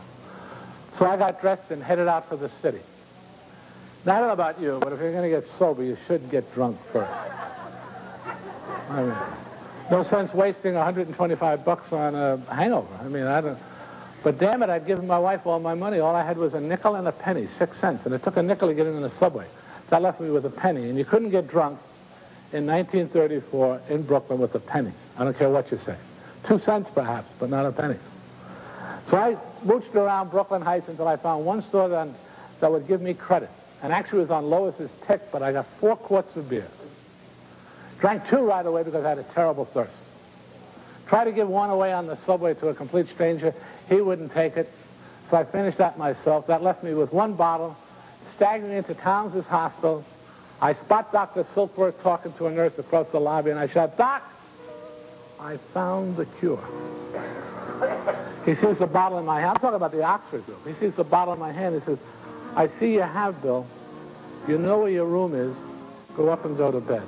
So 0.98 1.06
I 1.06 1.18
got 1.18 1.42
dressed 1.42 1.72
and 1.72 1.84
headed 1.84 2.08
out 2.08 2.28
for 2.28 2.38
the 2.38 2.50
city. 2.62 2.80
I 4.08 4.20
don't 4.20 4.28
know 4.28 4.34
about 4.34 4.62
you, 4.62 4.80
but 4.84 4.94
if 4.94 5.00
you're 5.00 5.12
going 5.12 5.24
to 5.24 5.42
get 5.42 5.50
sober, 5.58 5.84
you 5.84 5.98
should 6.06 6.30
get 6.30 6.54
drunk 6.54 6.78
first. 6.94 7.12
I 8.92 9.02
mean, 9.02 9.16
no 9.90 10.04
sense 10.04 10.32
wasting 10.32 10.76
125 10.76 11.66
bucks 11.66 11.92
on 11.92 12.14
a 12.14 12.38
hangover. 12.54 12.88
I 13.02 13.08
mean, 13.08 13.24
I 13.24 13.42
don't... 13.42 13.58
But 14.24 14.38
damn 14.40 14.62
it, 14.62 14.70
I'd 14.70 14.86
given 14.86 15.08
my 15.08 15.18
wife 15.18 15.48
all 15.48 15.60
my 15.60 15.74
money. 15.74 16.00
All 16.00 16.16
I 16.16 16.24
had 16.24 16.38
was 16.38 16.54
a 16.54 16.62
nickel 16.62 16.96
and 16.96 17.08
a 17.08 17.12
penny, 17.12 17.48
six 17.58 17.80
cents. 17.80 18.06
And 18.06 18.14
it 18.14 18.24
took 18.24 18.38
a 18.38 18.44
nickel 18.44 18.68
to 18.68 18.76
get 18.76 18.86
in 18.86 19.02
the 19.02 19.12
subway. 19.20 19.48
That 19.90 20.04
left 20.04 20.22
me 20.22 20.30
with 20.30 20.46
a 20.46 20.52
penny. 20.52 20.88
And 20.90 20.98
you 21.00 21.06
couldn't 21.06 21.32
get 21.32 21.48
drunk 21.48 21.80
in 22.54 22.68
1934 22.68 23.82
in 23.90 24.04
Brooklyn 24.04 24.40
with 24.40 24.54
a 24.54 24.60
penny. 24.60 24.92
I 25.18 25.24
don't 25.24 25.38
care 25.38 25.50
what 25.50 25.72
you 25.72 25.80
say. 25.84 25.96
Two 26.48 26.60
cents 26.60 26.90
perhaps, 26.94 27.32
but 27.40 27.50
not 27.50 27.66
a 27.66 27.72
penny. 27.72 27.98
So 29.10 29.18
I 29.18 29.36
mooched 29.66 29.96
around 29.96 30.30
Brooklyn 30.30 30.62
Heights 30.62 30.90
until 30.90 31.08
I 31.08 31.18
found 31.18 31.46
one 31.46 31.64
store 31.64 31.90
that, 31.90 32.08
that 32.60 32.72
would 32.72 32.88
give 32.88 33.02
me 33.02 33.16
credit. 33.16 33.50
And 33.84 33.94
actually 33.94 34.20
was 34.20 34.32
on 34.32 34.50
Lois's 34.50 34.92
tick, 35.06 35.22
but 35.32 35.44
I 35.44 35.52
got 35.52 35.66
four 35.80 35.96
quarts 35.96 36.36
of 36.36 36.50
beer. 36.50 36.68
Drank 38.00 38.28
two 38.30 38.40
right 38.40 38.66
away 38.66 38.84
because 38.84 39.06
I 39.06 39.10
had 39.10 39.20
a 39.20 39.24
terrible 39.24 39.66
thirst. 39.66 39.94
Tried 41.08 41.26
to 41.26 41.32
give 41.32 41.48
one 41.48 41.70
away 41.70 41.94
on 41.94 42.08
the 42.08 42.18
subway 42.26 42.54
to 42.56 42.70
a 42.70 42.74
complete 42.74 43.08
stranger. 43.10 43.54
He 43.90 44.02
wouldn't 44.02 44.34
take 44.34 44.58
it. 44.58 44.72
So 45.30 45.38
I 45.38 45.44
finished 45.44 45.78
that 45.78 45.98
myself. 45.98 46.48
That 46.48 46.64
left 46.64 46.84
me 46.84 46.94
with 46.94 47.14
one 47.14 47.34
bottle 47.34 47.78
staggering 48.36 48.74
into 48.74 48.94
Towns's 48.94 49.46
hospital. 49.46 50.04
I 50.62 50.74
spot 50.74 51.12
Dr. 51.12 51.44
Silkworth 51.56 52.02
talking 52.02 52.34
to 52.34 52.48
a 52.48 52.52
nurse 52.52 52.78
across 52.78 53.10
the 53.10 53.20
lobby, 53.20 53.52
and 53.52 53.60
I 53.60 53.68
shout, 53.68 53.98
Doc, 53.98 54.24
I 55.40 55.58
found 55.58 56.18
the 56.18 56.26
cure. 56.26 56.64
He 58.46 58.56
sees 58.56 58.78
the 58.78 58.88
bottle 58.88 59.20
in 59.20 59.26
my 59.26 59.42
hand. 59.42 59.52
I'm 59.52 59.56
talking 59.56 59.76
about 59.76 59.92
the 59.92 60.04
Oxford 60.04 60.46
group. 60.46 60.66
He 60.66 60.74
sees 60.74 60.94
the 60.94 61.04
bottle 61.04 61.34
in 61.34 61.40
my 61.40 61.52
hand. 61.52 61.76
He 61.76 61.82
says, 61.82 61.98
I 62.56 62.70
see 62.80 62.94
you 62.94 63.02
have, 63.02 63.42
Bill. 63.42 63.68
You 64.48 64.58
know 64.58 64.80
where 64.80 64.90
your 64.90 65.06
room 65.06 65.36
is. 65.36 65.56
Go 66.16 66.30
up 66.30 66.46
and 66.46 66.58
go 66.58 66.72
to 66.72 66.80
bed. 66.80 67.04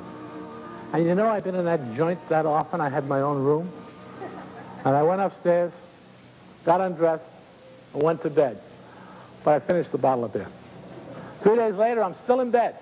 And 0.94 1.06
you 1.06 1.16
know 1.16 1.28
I've 1.28 1.44
been 1.44 1.56
in 1.56 1.66
that 1.66 1.96
joint 1.96 2.20
that 2.30 2.46
often. 2.46 2.82
I 2.82 2.90
had 2.90 3.08
my 3.08 3.22
own 3.22 3.44
room. 3.44 3.72
And 4.84 4.96
I 4.96 5.04
went 5.04 5.22
upstairs, 5.22 5.72
got 6.66 6.82
undressed, 6.82 7.24
and 7.94 8.04
went 8.04 8.22
to 8.24 8.30
bed. 8.30 8.60
But 9.44 9.56
I 9.56 9.60
finished 9.60 9.92
the 9.92 9.98
bottle 9.98 10.26
of 10.26 10.34
beer. 10.34 10.48
Three 11.42 11.56
days 11.56 11.76
later, 11.76 12.04
I'm 12.04 12.16
still 12.24 12.42
in 12.42 12.52
bed, 12.52 12.76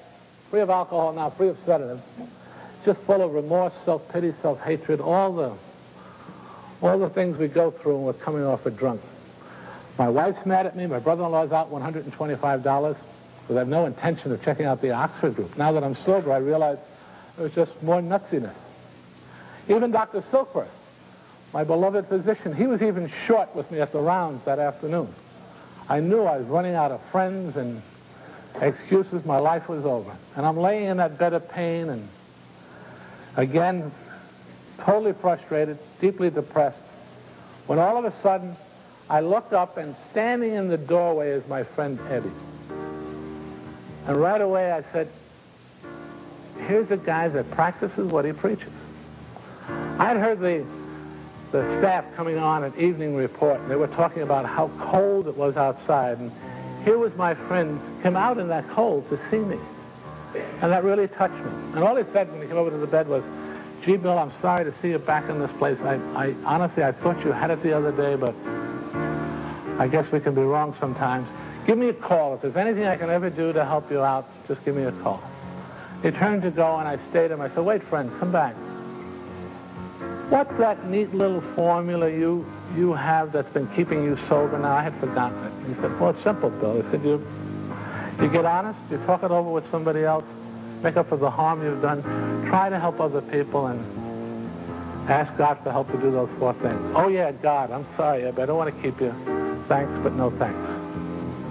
free 0.50 0.62
of 0.62 0.70
alcohol 0.70 1.14
now, 1.14 1.30
free 1.30 1.50
of 1.50 1.58
sedatives, 1.66 2.02
just 2.84 3.00
full 3.02 3.22
of 3.22 3.34
remorse, 3.34 3.74
self-pity, 3.86 4.34
self-hatred, 4.42 5.02
all 5.02 5.34
the, 5.34 5.54
all 6.82 6.98
the 6.98 7.10
things 7.10 7.38
we 7.38 7.48
go 7.48 7.70
through 7.70 7.98
when 7.98 8.06
we're 8.06 8.14
coming 8.14 8.44
off 8.44 8.66
a 8.66 8.72
drunk. 8.72 9.02
My 9.98 10.10
wife's 10.10 10.46
mad 10.46 10.66
at 10.66 10.76
me. 10.76 10.88
My 10.88 11.00
brother-in-law's 11.00 11.52
out 11.52 11.72
$125 11.72 12.62
because 12.62 13.56
I 13.56 13.60
have 13.60 13.68
no 13.68 13.86
intention 13.86 14.32
of 14.32 14.44
checking 14.44 14.66
out 14.66 14.82
the 14.82 14.92
Oxford 14.92 15.36
group. 15.36 15.58
Now 15.58 15.72
that 15.72 15.84
I'm 15.84 15.96
sober, 15.96 16.34
I 16.34 16.38
realize 16.38 16.78
it 17.38 17.42
was 17.42 17.54
just 17.54 17.82
more 17.82 18.02
nutsiness. 18.02 18.54
Even 19.70 19.92
Dr. 19.92 20.22
Silkworth, 20.22 20.68
my 21.54 21.64
beloved 21.64 22.08
physician, 22.08 22.54
he 22.54 22.68
was 22.68 22.82
even 22.82 23.12
short 23.26 23.56
with 23.56 23.72
me 23.72 23.80
at 23.80 23.92
the 23.92 24.00
rounds 24.00 24.44
that 24.46 24.60
afternoon. 24.60 25.14
I 25.88 26.02
knew 26.02 26.24
I 26.24 26.38
was 26.38 26.48
running 26.48 26.76
out 26.76 26.92
of 26.92 27.02
friends 27.04 27.56
and 27.56 27.82
excuses, 28.62 29.26
my 29.26 29.38
life 29.38 29.70
was 29.70 29.86
over. 29.86 30.16
And 30.36 30.46
I'm 30.46 30.58
laying 30.58 30.86
in 30.86 30.98
that 30.98 31.18
bed 31.18 31.34
of 31.34 31.50
pain 31.50 31.90
and 31.90 32.08
again, 33.38 33.92
totally 34.80 35.14
frustrated, 35.14 35.78
deeply 36.02 36.30
depressed, 36.30 36.78
when 37.68 37.80
all 37.80 37.98
of 37.98 38.06
a 38.06 38.14
sudden 38.22 38.56
I 39.10 39.20
looked 39.20 39.54
up 39.54 39.78
and 39.78 39.96
standing 40.12 40.54
in 40.54 40.68
the 40.68 40.78
doorway 40.78 41.30
is 41.30 41.48
my 41.48 41.64
friend 41.64 42.00
Ebby. 42.00 42.32
And 44.08 44.18
right 44.18 44.42
away 44.42 44.72
I 44.72 44.84
said, 44.92 45.10
here's 46.68 46.90
a 46.90 46.98
guy 46.98 47.28
that 47.28 47.50
practices 47.52 48.12
what 48.12 48.26
he 48.26 48.32
preaches. 48.32 48.72
I'd 50.00 50.18
heard 50.18 50.40
the, 50.40 50.66
the 51.52 51.80
staff 51.80 52.06
coming 52.16 52.38
on 52.38 52.64
an 52.64 52.74
evening 52.78 53.16
report, 53.16 53.60
and 53.60 53.70
they 53.70 53.76
were 53.76 53.88
talking 53.88 54.24
about 54.24 54.46
how 54.46 54.70
cold 54.80 55.28
it 55.28 55.38
was 55.38 55.56
outside. 55.56 56.18
And 56.18 56.32
here 56.84 56.98
was 56.98 57.16
my 57.16 57.36
friend 57.36 57.80
come 58.02 58.16
out 58.16 58.40
in 58.40 58.48
that 58.48 58.68
cold 58.70 59.08
to 59.10 59.20
see 59.30 59.40
me. 59.40 59.60
And 60.62 60.72
that 60.72 60.84
really 60.84 61.08
touched 61.08 61.36
me. 61.36 61.52
And 61.74 61.80
all 61.80 61.96
he 61.96 62.04
said 62.12 62.32
when 62.32 62.42
he 62.42 62.48
came 62.48 62.58
over 62.58 62.72
to 62.72 62.78
the 62.78 62.88
bed 62.88 63.08
was, 63.08 63.24
gee, 63.84 63.98
Bill, 63.98 64.18
I'm 64.18 64.34
sorry 64.42 64.66
to 64.66 64.74
see 64.82 64.90
you 64.90 65.00
back 65.00 65.30
in 65.30 65.40
this 65.40 65.52
place. 65.54 65.80
I, 65.82 65.96
I 66.16 66.36
honestly, 66.44 66.84
I 66.84 66.92
thought 66.92 67.24
you 67.24 67.32
had 67.32 67.52
it 67.52 67.62
the 67.62 67.74
other 67.74 67.92
day, 67.92 68.16
but 68.16 68.34
I 69.80 69.88
guess 69.88 70.10
we 70.12 70.20
can 70.20 70.34
be 70.34 70.42
wrong 70.42 70.76
sometimes. 70.80 71.28
Give 71.66 71.78
me 71.78 71.90
a 71.90 71.94
call. 71.94 72.36
If 72.36 72.42
there's 72.42 72.56
anything 72.56 72.86
I 72.86 72.96
can 72.96 73.10
ever 73.10 73.30
do 73.30 73.52
to 73.54 73.66
help 73.66 73.92
you 73.92 74.02
out, 74.02 74.28
just 74.48 74.64
give 74.64 74.76
me 74.76 74.84
a 74.84 74.92
call. 74.92 75.22
He 76.04 76.12
turned 76.12 76.44
to 76.44 76.52
go, 76.52 76.78
and 76.78 76.88
I 76.88 76.98
stayed 77.10 77.32
him. 77.32 77.42
I 77.42 77.50
said, 77.50 77.66
wait, 77.66 77.82
friend, 77.84 78.12
come 78.20 78.32
back. 78.32 78.54
What's 80.30 80.56
that 80.58 80.88
neat 80.88 81.14
little 81.14 81.42
formula 81.42 82.10
you 82.10 82.46
you 82.76 82.94
have 82.94 83.32
that's 83.32 83.52
been 83.54 83.68
keeping 83.70 84.04
you 84.04 84.18
sober 84.28 84.58
now? 84.58 84.74
I 84.74 84.82
had 84.82 84.94
forgotten 84.96 85.38
it. 85.44 85.52
He 85.68 85.82
said, 85.82 86.00
well, 86.00 86.12
it's 86.12 86.24
simple, 86.24 86.50
Bill. 86.50 86.82
He 86.82 86.92
said, 86.92 87.04
you, 87.04 87.26
you 88.20 88.28
get 88.30 88.46
honest, 88.46 88.80
you 88.90 88.98
talk 89.06 89.24
it 89.24 89.32
over 89.32 89.50
with 89.50 89.70
somebody 89.70 90.04
else, 90.04 90.26
make 90.84 90.98
up 90.98 91.10
for 91.10 91.18
the 91.18 91.30
harm 91.30 91.64
you've 91.64 91.82
done, 91.82 92.02
try 92.48 92.70
to 92.70 92.80
help 92.80 93.00
other 93.00 93.22
people, 93.22 93.68
and 93.68 93.80
ask 95.10 95.36
God 95.38 95.60
for 95.64 95.72
help 95.72 95.92
to 95.92 95.98
do 95.98 96.12
those 96.12 96.30
four 96.40 96.54
things. 96.54 96.82
Oh, 96.96 97.08
yeah, 97.08 97.32
God, 97.32 97.72
I'm 97.72 97.86
sorry, 97.96 98.28
I 98.28 98.32
don't 98.32 98.58
want 98.58 98.76
to 98.76 98.82
keep 98.82 99.00
you. 99.00 99.45
Thanks, 99.68 99.92
but 100.04 100.14
no 100.14 100.30
thanks. 100.32 100.60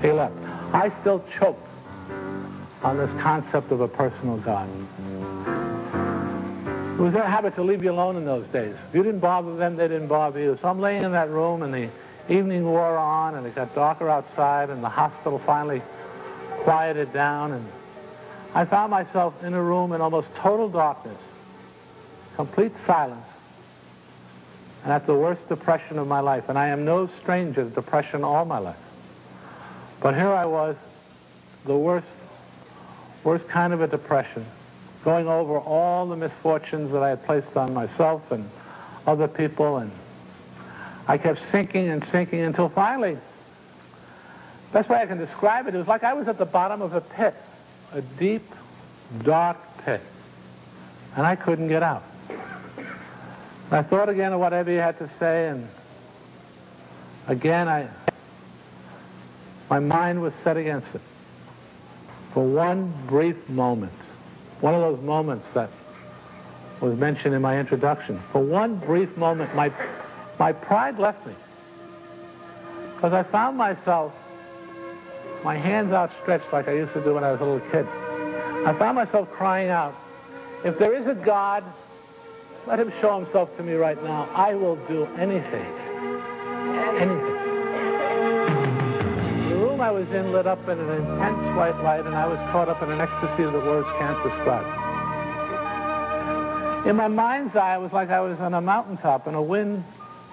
He 0.03 0.13
left. 0.13 0.35
I 0.73 0.93
still 1.01 1.25
choked 1.39 1.67
on 2.83 2.97
this 2.99 3.11
concept 3.21 3.73
of 3.73 3.81
a 3.81 3.89
personal 3.89 4.37
God. 4.39 4.69
It 6.95 7.01
was 7.01 7.13
their 7.13 7.25
habit 7.25 7.55
to 7.57 7.63
leave 7.63 7.83
you 7.83 7.91
alone 7.91 8.17
in 8.17 8.25
those 8.25 8.47
days. 8.49 8.75
If 8.89 8.95
you 8.95 9.03
didn't 9.03 9.21
bother 9.21 9.57
them, 9.57 9.77
they 9.77 9.89
didn't 9.89 10.07
bother 10.07 10.39
you. 10.39 10.57
So 10.63 10.69
I'm 10.69 10.81
laying 10.81 11.03
in 11.03 11.13
that 11.13 11.29
room, 11.29 11.63
and 11.63 11.75
the 11.75 11.89
evening 12.29 12.65
wore 12.65 12.97
on, 12.97 13.35
and 13.35 13.47
it 13.47 13.55
got 13.55 13.75
darker 13.75 14.09
outside, 14.09 14.71
and 14.71 14.83
the 14.83 14.89
hospital 14.89 15.39
finally 15.41 15.83
quieted 16.63 17.13
down, 17.13 17.53
and 17.53 17.67
I 18.55 18.65
found 18.65 18.91
myself 18.91 19.43
in 19.43 19.55
a 19.55 19.63
room 19.63 19.93
in 19.93 20.01
almost 20.01 20.29
total 20.37 20.69
darkness, 20.69 21.19
complete 22.37 22.73
silence, 22.87 23.24
and 24.85 24.93
at 24.93 25.07
the 25.07 25.15
worst 25.15 25.49
depression 25.49 25.99
of 25.99 26.07
my 26.07 26.21
life. 26.21 26.49
And 26.49 26.59
I 26.59 26.69
am 26.69 26.85
no 26.85 27.09
stranger 27.23 27.65
to 27.65 27.71
depression 27.71 28.23
all 28.23 28.45
my 28.45 28.59
life. 28.59 28.77
But 30.01 30.15
here 30.15 30.29
I 30.29 30.45
was, 30.45 30.77
the 31.65 31.77
worst, 31.77 32.07
worst 33.25 33.49
kind 33.49 33.73
of 33.73 33.81
a 33.81 33.87
depression, 33.87 34.45
going 35.03 35.27
over 35.27 35.59
all 35.59 36.07
the 36.07 36.17
misfortunes 36.17 36.93
that 36.93 37.03
I 37.03 37.09
had 37.09 37.25
placed 37.25 37.57
on 37.57 37.73
myself 37.73 38.31
and 38.31 38.49
other 39.07 39.27
people, 39.27 39.79
and 39.79 39.91
I 41.09 41.17
kept 41.17 41.41
sinking 41.51 41.89
and 41.89 42.05
sinking 42.13 42.41
until 42.41 42.69
finally, 42.69 43.17
best 44.73 44.91
way 44.91 44.99
I 44.99 45.07
can 45.07 45.19
describe 45.19 45.67
it, 45.67 45.75
it 45.75 45.79
was 45.79 45.89
like 45.89 46.05
I 46.05 46.13
was 46.13 46.29
at 46.29 46.37
the 46.37 46.47
bottom 46.47 46.83
of 46.83 46.93
a 46.93 47.01
pit, 47.01 47.35
a 47.93 48.03
deep, 48.03 48.43
dark 49.23 49.57
pit, 49.85 50.03
and 51.17 51.27
I 51.27 51.37
couldn't 51.37 51.69
get 51.69 51.83
out. 51.83 52.03
I 53.75 53.83
thought 53.83 54.09
again 54.09 54.33
of 54.33 54.41
whatever 54.41 54.71
Ebby 54.71 54.81
had 54.81 54.99
to 54.99 55.11
say, 55.19 55.49
and 55.49 55.69
again 57.27 57.69
I 57.69 57.89
my 59.69 59.81
mind 59.81 60.21
was 60.23 60.33
set 60.45 60.57
against 60.57 60.95
it. 60.95 61.01
For 62.33 62.45
one 62.45 62.93
brief 63.07 63.49
moment, 63.49 63.93
one 64.61 64.75
of 64.75 64.81
those 64.81 65.01
moments 65.03 65.47
that 65.55 65.71
was 66.81 66.97
mentioned 66.99 67.35
in 67.35 67.43
my 67.43 67.59
introduction, 67.59 68.19
for 68.31 68.43
one 68.43 68.77
brief 68.77 69.17
moment, 69.17 69.55
my, 69.55 69.73
my 70.39 70.53
pride 70.53 70.99
left 70.99 71.27
me. 71.27 71.33
Because 72.95 73.13
I 73.13 73.23
found 73.23 73.57
myself, 73.57 74.13
my 75.43 75.57
hands 75.57 75.93
outstretched 75.93 76.53
like 76.53 76.69
I 76.69 76.75
used 76.75 76.93
to 76.93 77.03
do 77.03 77.15
when 77.15 77.25
I 77.25 77.33
was 77.33 77.41
a 77.41 77.45
little 77.45 77.71
kid. 77.71 77.87
I 78.67 78.75
found 78.79 78.97
myself 78.97 79.31
crying 79.31 79.71
out, 79.71 79.95
if 80.65 80.79
there 80.79 80.95
is 80.95 81.07
a 81.07 81.15
God, 81.15 81.65
let 82.67 82.81
him 82.81 82.93
show 83.01 83.19
himself 83.19 83.55
to 83.57 83.63
me 83.63 83.75
right 83.75 84.03
now. 84.03 84.29
I 84.35 84.55
will 84.55 84.77
do 84.87 85.07
anything. 85.17 85.67
Anything. 86.99 87.35
The 89.51 89.57
room 89.57 89.81
I 89.81 89.91
was 89.91 90.09
in 90.11 90.33
lit 90.33 90.47
up 90.47 90.67
in 90.69 90.79
an 90.79 90.91
intense 90.91 91.57
white 91.57 91.79
light, 91.83 92.07
and 92.07 92.15
I 92.15 92.27
was 92.27 92.39
caught 92.51 92.69
up 92.69 92.83
in 92.83 92.91
an 92.91 93.01
ecstasy 93.01 93.45
that 93.45 93.53
words 93.53 93.89
can't 93.99 94.23
describe. 94.23 94.67
In 96.87 96.97
my 96.97 97.09
mind's 97.09 97.55
eye, 97.57 97.77
it 97.77 97.81
was 97.81 97.93
like 97.93 98.11
I 98.11 98.21
was 98.21 98.39
on 98.41 98.55
a 98.55 98.61
mountaintop, 98.61 99.27
and 99.27 99.37
a 99.37 99.43
wind, 99.43 99.85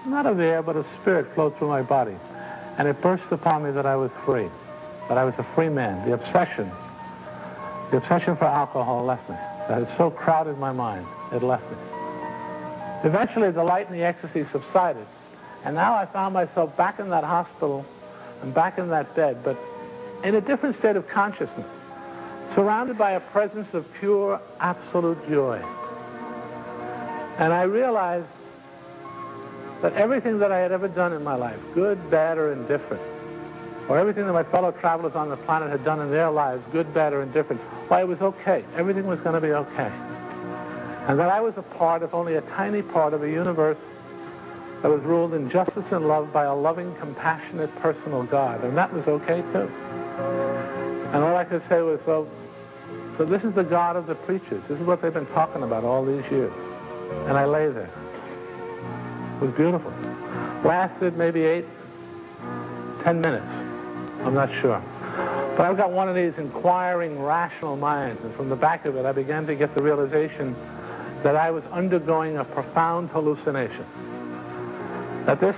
not 0.06 0.26
of 0.26 0.40
air, 0.40 0.62
but 0.62 0.76
of 0.76 0.86
spirit, 1.00 1.34
flowed 1.34 1.56
through 1.58 1.68
my 1.68 1.82
body. 1.82 2.16
And 2.78 2.88
it 2.88 3.00
burst 3.02 3.24
upon 3.30 3.64
me 3.64 3.70
that 3.72 3.84
I 3.84 3.96
was 3.96 4.10
free, 4.24 4.48
that 5.08 5.18
I 5.18 5.24
was 5.24 5.34
a 5.38 5.42
free 5.42 5.68
man. 5.68 6.08
The 6.08 6.14
obsession, 6.14 6.70
the 7.90 7.98
obsession 7.98 8.36
for 8.36 8.46
alcohol 8.46 9.04
left 9.04 9.28
me. 9.28 9.36
That 9.68 9.86
had 9.86 9.96
so 9.96 10.10
crowded 10.10 10.58
my 10.58 10.72
mind, 10.72 11.06
it 11.30 11.42
left 11.42 11.70
me. 11.70 11.91
Eventually, 13.04 13.50
the 13.50 13.64
light 13.64 13.88
and 13.88 13.94
the 13.94 14.04
ecstasy 14.04 14.46
subsided, 14.52 15.06
and 15.64 15.74
now 15.74 15.94
I 15.94 16.06
found 16.06 16.34
myself 16.34 16.76
back 16.76 16.98
in 16.98 17.10
that 17.10 17.24
hospital 17.24 17.84
I'm 18.42 18.50
back 18.50 18.78
in 18.78 18.88
that 18.88 19.14
bed, 19.14 19.38
but 19.44 19.56
in 20.24 20.34
a 20.34 20.40
different 20.40 20.76
state 20.78 20.96
of 20.96 21.06
consciousness, 21.08 21.66
surrounded 22.54 22.98
by 22.98 23.12
a 23.12 23.20
presence 23.20 23.72
of 23.72 23.90
pure, 23.94 24.40
absolute 24.60 25.28
joy. 25.28 25.62
And 27.38 27.52
I 27.52 27.62
realized 27.62 28.26
that 29.80 29.94
everything 29.94 30.40
that 30.40 30.50
I 30.50 30.58
had 30.58 30.72
ever 30.72 30.88
done 30.88 31.12
in 31.12 31.22
my 31.22 31.34
life, 31.34 31.58
good, 31.74 32.10
bad, 32.10 32.36
or 32.36 32.52
indifferent, 32.52 33.02
or 33.88 33.98
everything 33.98 34.26
that 34.26 34.32
my 34.32 34.44
fellow 34.44 34.72
travelers 34.72 35.14
on 35.14 35.28
the 35.28 35.36
planet 35.36 35.70
had 35.70 35.84
done 35.84 36.00
in 36.00 36.10
their 36.10 36.30
lives, 36.30 36.62
good, 36.72 36.92
bad, 36.92 37.12
or 37.12 37.22
indifferent, 37.22 37.60
why, 37.88 38.00
it 38.00 38.08
was 38.08 38.20
okay. 38.20 38.64
Everything 38.76 39.06
was 39.06 39.20
going 39.20 39.34
to 39.34 39.40
be 39.40 39.52
okay. 39.52 39.90
And 41.08 41.18
that 41.18 41.28
I 41.28 41.40
was 41.40 41.56
a 41.56 41.62
part, 41.62 42.02
if 42.02 42.14
only 42.14 42.36
a 42.36 42.40
tiny 42.42 42.82
part, 42.82 43.12
of 43.12 43.22
a 43.22 43.28
universe 43.28 43.78
that 44.82 44.88
was 44.88 45.02
ruled 45.02 45.34
in 45.34 45.50
justice 45.50 45.84
and 45.90 46.06
love 46.06 46.32
by 46.32 46.44
a 46.44 46.54
loving, 46.54 46.94
compassionate, 46.96 47.74
personal 47.76 48.22
God. 48.24 48.62
And 48.64 48.76
that 48.76 48.92
was 48.92 49.06
okay, 49.06 49.42
too. 49.52 49.70
And 51.12 51.22
all 51.22 51.36
I 51.36 51.44
could 51.44 51.62
say 51.68 51.82
was, 51.82 52.00
well, 52.06 52.26
so 53.18 53.24
this 53.24 53.44
is 53.44 53.52
the 53.52 53.64
God 53.64 53.96
of 53.96 54.06
the 54.06 54.14
preachers. 54.14 54.62
This 54.68 54.80
is 54.80 54.86
what 54.86 55.02
they've 55.02 55.12
been 55.12 55.26
talking 55.26 55.62
about 55.62 55.84
all 55.84 56.04
these 56.04 56.24
years. 56.30 56.52
And 57.26 57.36
I 57.36 57.44
lay 57.44 57.68
there. 57.68 57.90
It 59.36 59.40
was 59.40 59.50
beautiful. 59.52 59.92
Lasted 60.64 61.16
maybe 61.16 61.42
eight, 61.42 61.66
ten 63.02 63.20
minutes. 63.20 63.46
I'm 64.22 64.34
not 64.34 64.50
sure. 64.60 64.80
But 65.56 65.60
I've 65.60 65.76
got 65.76 65.90
one 65.90 66.08
of 66.08 66.14
these 66.14 66.38
inquiring, 66.38 67.20
rational 67.20 67.76
minds, 67.76 68.22
and 68.24 68.34
from 68.34 68.48
the 68.48 68.56
back 68.56 68.86
of 68.86 68.96
it, 68.96 69.04
I 69.04 69.12
began 69.12 69.46
to 69.46 69.54
get 69.54 69.74
the 69.74 69.82
realization 69.82 70.56
that 71.22 71.36
I 71.36 71.50
was 71.50 71.64
undergoing 71.72 72.38
a 72.38 72.44
profound 72.44 73.10
hallucination 73.10 73.86
that 75.26 75.40
this 75.40 75.54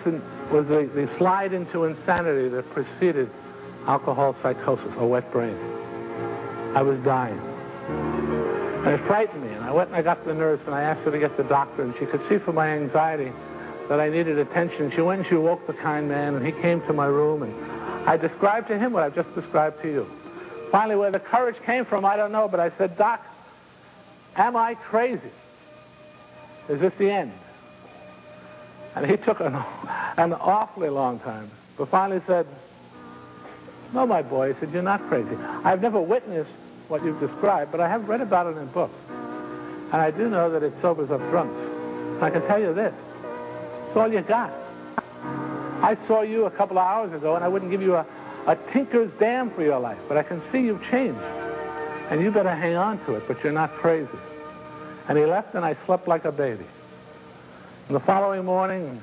was 0.51 0.67
the, 0.69 0.85
the 0.95 1.09
slide 1.17 1.53
into 1.53 1.85
insanity 1.85 2.49
that 2.49 2.69
preceded 2.71 3.31
alcohol 3.87 4.37
psychosis, 4.43 4.95
or 4.97 5.09
wet 5.09 5.31
brain. 5.33 5.57
I 6.75 6.83
was 6.83 6.99
dying. 7.01 7.41
And 7.89 8.89
it 8.89 9.01
frightened 9.07 9.43
me, 9.43 9.53
and 9.53 9.65
I 9.65 9.73
went 9.73 9.89
and 9.89 9.97
I 9.97 10.03
got 10.03 10.25
the 10.25 10.35
nurse, 10.35 10.61
and 10.67 10.75
I 10.75 10.83
asked 10.83 11.01
her 11.05 11.11
to 11.11 11.19
get 11.19 11.37
the 11.37 11.45
doctor, 11.45 11.83
and 11.83 11.95
she 11.99 12.07
could 12.07 12.27
see 12.29 12.39
from 12.39 12.57
my 12.57 12.69
anxiety 12.69 13.33
that 13.89 14.01
I 14.01 14.09
needed 14.09 14.39
attention. 14.39 14.91
She 14.91 15.01
went 15.01 15.21
and 15.21 15.29
she 15.29 15.35
woke 15.37 15.67
the 15.67 15.73
kind 15.73 16.09
man, 16.09 16.35
and 16.35 16.45
he 16.45 16.53
came 16.53 16.81
to 16.83 16.93
my 16.93 17.07
room, 17.07 17.43
and 17.43 17.55
I 18.09 18.17
described 18.17 18.69
to 18.69 18.79
him 18.79 18.93
what 18.93 19.03
I've 19.03 19.15
just 19.15 19.35
described 19.35 19.81
to 19.83 19.91
you. 19.91 20.05
Finally, 20.71 20.97
where 20.97 21.11
the 21.11 21.21
courage 21.21 21.57
came 21.65 21.85
from, 21.85 22.05
I 22.05 22.17
don't 22.17 22.33
know, 22.33 22.49
but 22.49 22.61
I 22.61 22.71
said, 22.77 22.99
Doc, 22.99 23.25
am 24.37 24.57
I 24.57 24.75
crazy? 24.75 25.31
Is 26.69 26.81
this 26.81 26.93
the 26.95 27.11
end? 27.11 27.33
And 28.97 29.07
he 29.07 29.17
took 29.17 29.41
an, 29.41 29.55
an 30.17 30.33
awfully 30.35 30.89
long 30.89 31.19
time, 31.19 31.51
but 31.77 31.89
finally 31.89 32.23
said, 32.27 32.47
no, 33.93 34.07
my 34.07 34.23
boy, 34.23 34.53
he 34.53 34.61
said, 34.61 34.73
you're 34.73 34.83
not 34.83 35.03
crazy. 35.09 35.37
I've 35.65 35.83
never 35.83 36.01
witnessed 36.01 36.51
what 36.89 37.05
you've 37.05 37.21
described, 37.21 37.71
but 37.71 37.81
I 37.81 37.89
have 37.89 38.09
read 38.09 38.21
about 38.21 38.47
it 38.47 38.57
in 38.57 38.67
books. 38.69 38.95
And 39.93 40.03
I 40.03 40.11
do 40.11 40.29
know 40.29 40.51
that 40.51 40.63
it 40.63 40.73
sobers 40.81 41.11
up 41.11 41.21
drunks. 41.31 41.57
And 42.15 42.23
I 42.23 42.31
can 42.31 42.43
tell 42.47 42.59
you 42.59 42.75
this, 42.75 42.95
it's 43.89 43.97
all 43.97 44.13
you 44.13 44.21
got. 44.23 44.53
I 45.83 45.97
saw 46.07 46.23
you 46.23 46.47
a 46.47 46.51
couple 46.51 46.79
of 46.79 46.87
hours 46.87 47.13
ago, 47.13 47.37
and 47.37 47.45
I 47.45 47.49
wouldn't 47.49 47.71
give 47.71 47.83
you 47.83 47.95
a, 47.95 48.07
a 48.47 48.57
tinker's 48.73 49.11
damn 49.19 49.51
for 49.51 49.63
your 49.63 49.79
life, 49.79 49.99
but 50.09 50.17
I 50.17 50.23
can 50.23 50.41
see 50.51 50.63
you've 50.63 50.83
changed. 50.85 51.21
And 52.11 52.21
you 52.21 52.31
better 52.31 52.55
hang 52.55 52.75
on 52.75 53.05
to 53.07 53.15
it, 53.15 53.25
but 53.27 53.43
you're 53.43 53.53
not 53.53 53.71
crazy. 53.71 54.09
And 55.09 55.19
he 55.19 55.27
left, 55.27 55.55
and 55.55 55.65
I 55.65 55.75
slept 55.87 56.09
like 56.09 56.25
a 56.25 56.33
baby. 56.33 56.65
And 57.89 57.97
the 57.97 58.01
following 58.01 58.45
morning, 58.45 59.03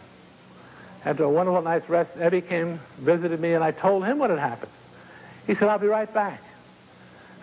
After 1.03 1.23
a 1.23 1.29
wonderful 1.29 1.61
night's 1.61 1.89
rest, 1.89 2.15
Ebby 2.17 2.47
came, 2.47 2.79
visited 2.99 3.39
me, 3.39 3.53
and 3.53 3.63
I 3.63 3.71
told 3.71 4.05
him 4.05 4.19
what 4.19 4.29
had 4.29 4.39
happened. 4.39 4.71
He 5.47 5.55
said, 5.55 5.67
I'll 5.67 5.79
be 5.79 5.87
right 5.87 6.11
back. 6.13 6.41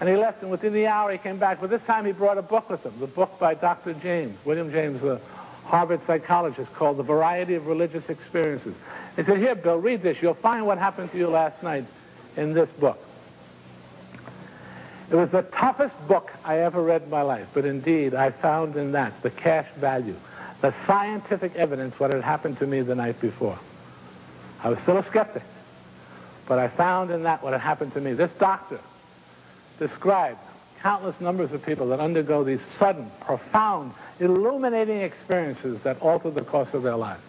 And 0.00 0.08
he 0.08 0.16
left, 0.16 0.42
and 0.42 0.50
within 0.50 0.72
the 0.72 0.86
hour 0.86 1.10
he 1.10 1.18
came 1.18 1.38
back. 1.38 1.60
But 1.60 1.70
this 1.70 1.82
time 1.82 2.04
he 2.04 2.12
brought 2.12 2.38
a 2.38 2.42
book 2.42 2.70
with 2.70 2.86
him, 2.86 2.92
the 3.00 3.08
book 3.08 3.36
by 3.40 3.54
Dr. 3.54 3.94
James, 3.94 4.38
William 4.44 4.70
James, 4.70 5.00
the 5.00 5.20
Harvard 5.64 6.00
psychologist, 6.06 6.72
called 6.74 6.98
The 6.98 7.02
Variety 7.02 7.54
of 7.56 7.66
Religious 7.66 8.08
Experiences. 8.08 8.76
He 9.16 9.24
said, 9.24 9.38
here, 9.38 9.56
Bill, 9.56 9.78
read 9.78 10.02
this. 10.02 10.22
You'll 10.22 10.34
find 10.34 10.64
what 10.64 10.78
happened 10.78 11.10
to 11.10 11.18
you 11.18 11.26
last 11.26 11.60
night 11.64 11.84
in 12.36 12.54
this 12.54 12.68
book. 12.70 13.07
It 15.10 15.16
was 15.16 15.30
the 15.30 15.42
toughest 15.42 15.94
book 16.06 16.32
I 16.44 16.58
ever 16.58 16.82
read 16.82 17.02
in 17.02 17.10
my 17.10 17.22
life, 17.22 17.48
but 17.54 17.64
indeed 17.64 18.14
I 18.14 18.30
found 18.30 18.76
in 18.76 18.92
that 18.92 19.22
the 19.22 19.30
cash 19.30 19.66
value, 19.76 20.16
the 20.60 20.74
scientific 20.86 21.56
evidence 21.56 21.98
what 21.98 22.12
had 22.12 22.22
happened 22.22 22.58
to 22.58 22.66
me 22.66 22.82
the 22.82 22.94
night 22.94 23.18
before. 23.20 23.58
I 24.62 24.68
was 24.68 24.78
still 24.80 24.98
a 24.98 25.04
skeptic, 25.04 25.44
but 26.46 26.58
I 26.58 26.68
found 26.68 27.10
in 27.10 27.22
that 27.22 27.42
what 27.42 27.52
had 27.52 27.62
happened 27.62 27.94
to 27.94 28.00
me. 28.00 28.12
This 28.12 28.30
doctor 28.38 28.80
described 29.78 30.40
countless 30.80 31.20
numbers 31.20 31.52
of 31.52 31.64
people 31.64 31.88
that 31.88 32.00
undergo 32.00 32.44
these 32.44 32.60
sudden, 32.78 33.10
profound, 33.20 33.92
illuminating 34.20 35.00
experiences 35.00 35.80
that 35.82 36.00
alter 36.02 36.30
the 36.30 36.42
course 36.42 36.74
of 36.74 36.82
their 36.82 36.96
lives. 36.96 37.22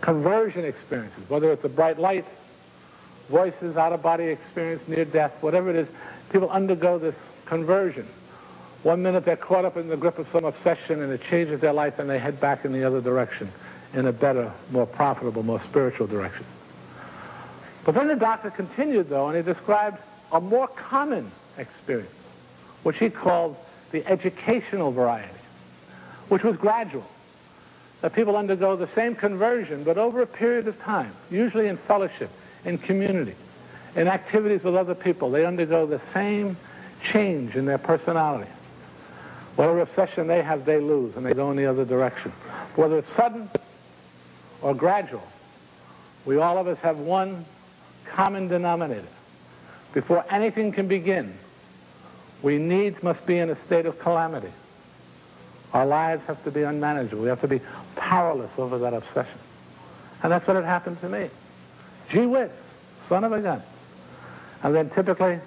Conversion 0.00 0.64
experiences, 0.64 1.28
whether 1.28 1.52
it's 1.52 1.64
a 1.64 1.68
bright 1.68 1.98
light, 1.98 2.26
voices, 3.28 3.76
out-of-body 3.76 4.24
experience, 4.24 4.86
near 4.88 5.04
death, 5.04 5.32
whatever 5.40 5.70
it 5.70 5.76
is, 5.76 5.88
people 6.30 6.50
undergo 6.50 6.98
this 6.98 7.14
conversion. 7.46 8.06
One 8.82 9.02
minute 9.02 9.24
they're 9.24 9.36
caught 9.36 9.64
up 9.64 9.76
in 9.76 9.88
the 9.88 9.96
grip 9.96 10.18
of 10.18 10.28
some 10.28 10.44
obsession 10.44 11.02
and 11.02 11.12
it 11.12 11.22
changes 11.22 11.60
their 11.60 11.72
life 11.72 11.98
and 11.98 12.08
they 12.08 12.18
head 12.18 12.40
back 12.40 12.64
in 12.64 12.72
the 12.72 12.84
other 12.84 13.00
direction 13.00 13.50
in 13.94 14.06
a 14.06 14.12
better, 14.12 14.52
more 14.70 14.86
profitable, 14.86 15.42
more 15.42 15.60
spiritual 15.62 16.06
direction. 16.06 16.44
But 17.84 17.94
then 17.94 18.08
the 18.08 18.16
doctor 18.16 18.50
continued, 18.50 19.08
though, 19.08 19.28
and 19.28 19.36
he 19.36 19.42
described 19.42 19.98
a 20.32 20.40
more 20.40 20.66
common 20.68 21.30
experience, 21.58 22.10
which 22.82 22.98
he 22.98 23.10
called 23.10 23.56
the 23.92 24.06
educational 24.06 24.90
variety, 24.90 25.28
which 26.28 26.42
was 26.42 26.56
gradual. 26.56 27.06
That 28.00 28.12
people 28.12 28.36
undergo 28.36 28.76
the 28.76 28.88
same 28.88 29.14
conversion, 29.14 29.84
but 29.84 29.96
over 29.96 30.20
a 30.20 30.26
period 30.26 30.68
of 30.68 30.78
time, 30.82 31.12
usually 31.30 31.68
in 31.68 31.78
fellowship, 31.78 32.28
in 32.64 32.76
community, 32.76 33.34
in 33.96 34.08
activities 34.08 34.62
with 34.62 34.74
other 34.74 34.94
people, 34.94 35.30
they 35.30 35.44
undergo 35.46 35.86
the 35.86 36.00
same 36.12 36.56
change 37.02 37.54
in 37.56 37.64
their 37.64 37.78
personality. 37.78 38.50
Whatever 39.56 39.80
obsession 39.80 40.26
they 40.26 40.42
have, 40.42 40.64
they 40.64 40.80
lose, 40.80 41.16
and 41.16 41.24
they 41.24 41.32
go 41.32 41.50
in 41.50 41.56
the 41.56 41.66
other 41.66 41.84
direction. 41.84 42.32
Whether 42.74 42.98
it's 42.98 43.12
sudden 43.14 43.48
or 44.62 44.74
gradual, 44.74 45.22
we 46.24 46.38
all 46.38 46.58
of 46.58 46.66
us 46.66 46.78
have 46.78 46.98
one 46.98 47.44
common 48.04 48.48
denominator. 48.48 49.06
Before 49.92 50.24
anything 50.28 50.72
can 50.72 50.88
begin, 50.88 51.34
we 52.42 52.58
needs 52.58 53.00
must 53.02 53.24
be 53.26 53.38
in 53.38 53.50
a 53.50 53.64
state 53.64 53.86
of 53.86 53.98
calamity. 54.00 54.52
Our 55.72 55.86
lives 55.86 56.22
have 56.26 56.42
to 56.44 56.50
be 56.50 56.62
unmanageable. 56.62 57.22
We 57.22 57.28
have 57.28 57.40
to 57.42 57.48
be 57.48 57.60
powerless 57.94 58.50
over 58.58 58.78
that 58.78 58.94
obsession. 58.94 59.38
And 60.22 60.32
that's 60.32 60.46
what 60.46 60.56
had 60.56 60.64
happened 60.64 61.00
to 61.00 61.08
me. 61.08 61.30
Gee 62.10 62.26
whiz, 62.26 62.50
son 63.08 63.24
of 63.24 63.32
a 63.32 63.40
gun. 63.40 63.62
And 64.64 64.74
then 64.74 64.88
typically, 64.90 65.38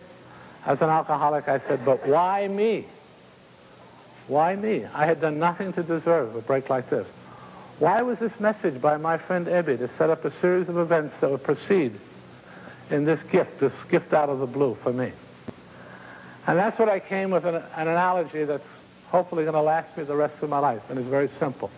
as 0.65 0.79
an 0.79 0.89
alcoholic, 0.89 1.49
I 1.49 1.59
said, 1.59 1.83
but 1.83 2.07
why 2.07 2.47
me? 2.47 2.85
Why 4.27 4.55
me? 4.55 4.85
I 4.93 5.07
had 5.07 5.19
done 5.19 5.39
nothing 5.39 5.73
to 5.73 5.83
deserve 5.83 6.35
a 6.35 6.41
break 6.41 6.69
like 6.69 6.89
this. 6.89 7.07
Why 7.79 8.01
was 8.03 8.19
this 8.19 8.39
message 8.39 8.79
by 8.79 8.97
my 8.97 9.17
friend 9.17 9.47
Ebby 9.47 9.79
to 9.79 9.89
set 9.97 10.11
up 10.11 10.23
a 10.23 10.31
series 10.39 10.69
of 10.69 10.77
events 10.77 11.15
that 11.19 11.31
would 11.31 11.43
proceed 11.43 11.93
in 12.91 13.05
this 13.05 13.21
gift, 13.31 13.59
this 13.59 13.73
gift 13.89 14.13
out 14.13 14.29
of 14.29 14.39
the 14.39 14.45
blue 14.45 14.75
for 14.75 14.93
me? 14.93 15.11
And 16.45 16.57
that's 16.57 16.77
what 16.77 16.87
I 16.87 16.99
came 16.99 17.31
with 17.31 17.45
an, 17.45 17.55
an 17.55 17.87
analogy 17.87 18.43
that's 18.43 18.67
hopefully 19.09 19.43
going 19.43 19.55
to 19.55 19.61
last 19.61 19.97
me 19.97 20.03
the 20.03 20.15
rest 20.15 20.41
of 20.43 20.49
my 20.49 20.59
life, 20.59 20.89
and 20.89 20.99
it's 20.99 21.07
very 21.07 21.29
simple. 21.39 21.71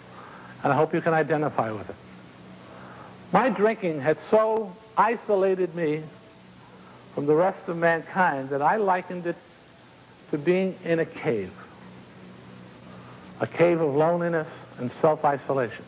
And 0.63 0.73
I 0.73 0.75
hope 0.75 0.93
you 0.93 1.01
can 1.01 1.13
identify 1.13 1.71
with 1.71 1.89
it. 1.89 1.95
My 3.31 3.49
drinking 3.49 4.01
had 4.01 4.17
so 4.29 4.75
isolated 4.97 5.73
me 5.73 6.03
from 7.13 7.25
the 7.25 7.35
rest 7.35 7.67
of 7.67 7.77
mankind 7.77 8.49
that 8.49 8.61
I 8.61 8.77
likened 8.77 9.25
it 9.25 9.35
to 10.31 10.37
being 10.37 10.75
in 10.83 10.99
a 10.99 11.05
cave. 11.05 11.51
A 13.41 13.47
cave 13.47 13.81
of 13.81 13.95
loneliness 13.95 14.47
and 14.77 14.91
self-isolation. 15.01 15.85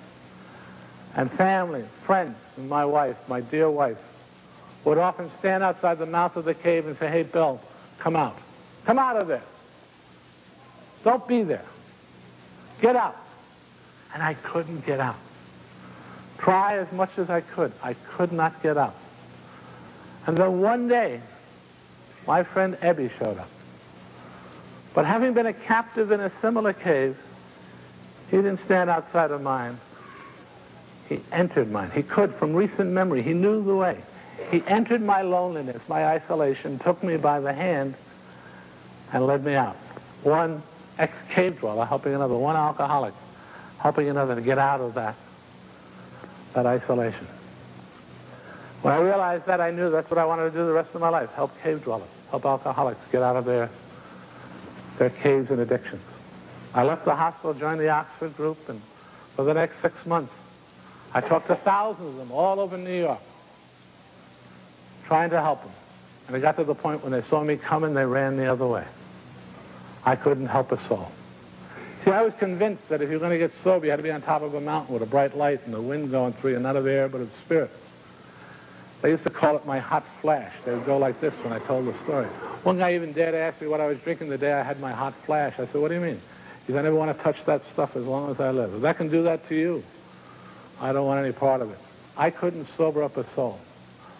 And 1.16 1.32
family, 1.32 1.84
friends, 2.04 2.38
and 2.58 2.70
my 2.70 2.86
wife, 2.86 3.18
my 3.28 3.42
dear 3.42 3.70
wife, 3.70 3.98
would 4.84 4.98
often 4.98 5.30
stand 5.40 5.64
outside 5.64 6.00
the 6.00 6.06
mouth 6.06 6.36
of 6.36 6.46
the 6.46 6.54
cave 6.54 6.88
and 6.88 6.98
say, 6.98 7.10
hey, 7.10 7.24
Bill, 7.24 7.60
come 8.00 8.16
out. 8.16 8.38
Come 8.86 8.98
out 8.98 9.18
of 9.18 9.28
there. 9.28 9.44
Don't 11.04 11.28
be 11.28 11.44
there. 11.44 11.66
Get 12.82 12.96
out. 12.96 13.18
And 14.14 14.24
I 14.24 14.34
couldn't 14.34 14.86
get 14.86 15.00
out. 15.00 15.18
Try 16.38 16.78
as 16.78 16.92
much 16.92 17.12
as 17.18 17.30
I 17.30 17.42
could. 17.42 17.72
I 17.84 17.94
could 17.94 18.32
not 18.32 18.64
get 18.64 18.78
out. 18.78 18.96
And 20.28 20.38
then 20.38 20.62
one 20.62 20.88
day, 20.88 21.22
my 22.28 22.44
friend 22.44 22.76
Ebby 22.82 23.10
showed 23.18 23.38
up. 23.38 23.50
But 24.94 25.06
having 25.06 25.34
been 25.34 25.46
a 25.46 25.54
captive 25.54 26.12
in 26.12 26.20
a 26.20 26.32
similar 26.42 26.74
cave, 26.74 27.18
he 28.30 28.38
didn't 28.38 28.64
stand 28.66 28.90
outside 28.90 29.32
of 29.32 29.42
mine. 29.42 29.78
He 31.10 31.22
entered 31.32 31.72
mine. 31.72 31.92
He 31.94 32.04
could 32.04 32.34
from 32.36 32.54
recent 32.54 32.92
memory. 32.92 33.22
He 33.22 33.34
knew 33.34 33.64
the 33.64 33.76
way. 33.76 33.98
He 34.50 34.64
entered 34.68 35.02
my 35.02 35.22
loneliness, 35.22 35.82
my 35.88 36.06
isolation, 36.06 36.80
took 36.80 37.04
me 37.04 37.18
by 37.18 37.40
the 37.40 37.54
hand, 37.54 37.96
and 39.14 39.26
led 39.26 39.44
me 39.44 39.56
out. 39.56 39.76
One 40.24 40.62
ex-cave 40.98 41.60
dweller 41.60 41.86
helping 41.86 42.14
another, 42.14 42.36
one 42.36 42.56
alcoholic 42.56 43.14
helping 43.80 44.10
another 44.10 44.36
to 44.36 44.42
get 44.42 44.58
out 44.58 44.80
of 44.80 44.94
that, 44.94 45.16
that 46.54 46.66
isolation. 46.66 47.28
When 48.82 48.94
I 48.94 48.98
realized 48.98 49.46
that, 49.46 49.62
I 49.62 49.70
knew 49.70 49.92
that's 49.92 50.10
what 50.10 50.18
I 50.18 50.26
wanted 50.26 50.46
to 50.46 50.52
do 50.52 50.66
the 50.66 50.74
rest 50.74 50.96
of 50.96 51.02
my 51.02 51.10
life, 51.10 51.32
help 51.34 51.52
cave 51.62 51.84
dwellers, 51.84 52.10
help 52.32 52.46
alcoholics 52.46 53.00
get 53.12 53.22
out 53.22 53.36
of 53.36 53.46
their, 53.46 53.70
their 54.98 55.12
caves 55.12 55.52
and 55.52 55.60
addictions. 55.60 56.02
I 56.74 56.84
left 56.84 57.06
the 57.06 57.16
hospital, 57.16 57.54
joined 57.54 57.80
the 57.80 57.90
Oxford 57.90 58.36
group, 58.36 58.70
and 58.70 58.82
for 59.36 59.44
the 59.44 59.54
next 59.54 59.82
six 59.82 60.06
months, 60.06 60.34
I 61.14 61.22
talked 61.22 61.48
to 61.48 61.56
thousands 61.56 62.08
of 62.08 62.16
them 62.16 62.32
all 62.32 62.60
over 62.60 62.78
New 62.78 62.98
York, 62.98 63.20
trying 65.06 65.30
to 65.30 65.42
help 65.42 65.62
them. 65.62 65.72
And 66.28 66.36
it 66.36 66.40
got 66.40 66.56
to 66.56 66.64
the 66.64 66.74
point 66.74 67.04
when 67.04 67.12
they 67.12 67.22
saw 67.24 67.44
me 67.44 67.58
coming, 67.58 67.94
they 67.94 68.06
ran 68.06 68.38
the 68.38 68.52
other 68.52 68.66
way. 68.66 68.86
I 70.06 70.16
couldn't 70.16 70.48
help 70.48 70.72
a 70.72 70.88
soul. 70.88 71.12
See, 72.04 72.12
I 72.12 72.24
was 72.24 72.34
convinced 72.40 72.90
that 72.90 73.02
if 73.04 73.12
you're 73.12 73.20
going 73.20 73.32
to 73.32 73.38
get 73.38 73.52
sober, 73.64 73.86
you 73.86 73.92
had 73.92 73.98
to 73.98 74.04
be 74.04 74.12
on 74.12 74.24
top 74.24 74.42
of 74.42 74.56
a 74.56 74.62
mountain 74.62 74.94
with 74.94 75.04
a 75.04 75.06
bright 75.06 75.38
light 75.38 75.60
and 75.66 75.74
the 75.74 75.82
wind 75.82 76.10
going 76.10 76.34
through 76.34 76.54
you, 76.54 76.60
not 76.60 76.76
of 76.76 76.88
air, 76.88 77.08
but 77.08 77.22
of 77.22 77.30
spirit. 77.46 77.70
They 79.02 79.10
used 79.10 79.24
to 79.24 79.30
call 79.30 79.56
it 79.56 79.66
my 79.66 79.80
hot 79.80 80.06
flash. 80.22 80.54
They 80.64 80.74
would 80.74 80.86
go 80.86 80.98
like 80.98 81.20
this 81.20 81.34
when 81.44 81.52
I 81.52 81.60
told 81.60 81.88
the 81.88 81.94
story. 82.04 82.28
One 82.64 82.78
guy 82.78 82.94
even 82.94 83.14
dared 83.14 83.34
ask 83.34 83.60
me 83.60 83.68
what 83.68 83.82
I 83.82 83.88
was 83.88 83.98
drinking 84.00 84.30
the 84.30 84.38
day 84.38 84.54
I 84.54 84.62
had 84.62 84.80
my 84.80 84.92
hot 84.92 85.14
flash. 85.26 85.54
I 85.54 85.66
said, 85.66 85.82
what 85.82 85.88
do 85.88 85.96
you 85.96 86.02
mean? 86.02 86.22
He 86.68 86.74
said, 86.74 86.80
I 86.80 86.82
never 86.84 86.96
want 86.96 87.16
to 87.18 87.24
touch 87.24 87.44
that 87.46 87.64
stuff 87.74 87.96
as 87.96 88.06
long 88.06 88.30
as 88.30 88.40
I 88.40 88.52
live. 88.52 88.76
If 88.76 88.82
that 88.82 88.98
can 88.98 89.10
do 89.10 89.24
that 89.24 89.48
to 89.50 89.56
you, 89.56 89.84
I 90.80 90.94
don't 90.94 91.08
want 91.08 91.24
any 91.24 91.34
part 91.34 91.62
of 91.62 91.72
it. 91.72 91.78
I 92.16 92.30
couldn't 92.30 92.68
sober 92.78 93.02
up 93.02 93.18
a 93.18 93.26
soul. 93.34 93.60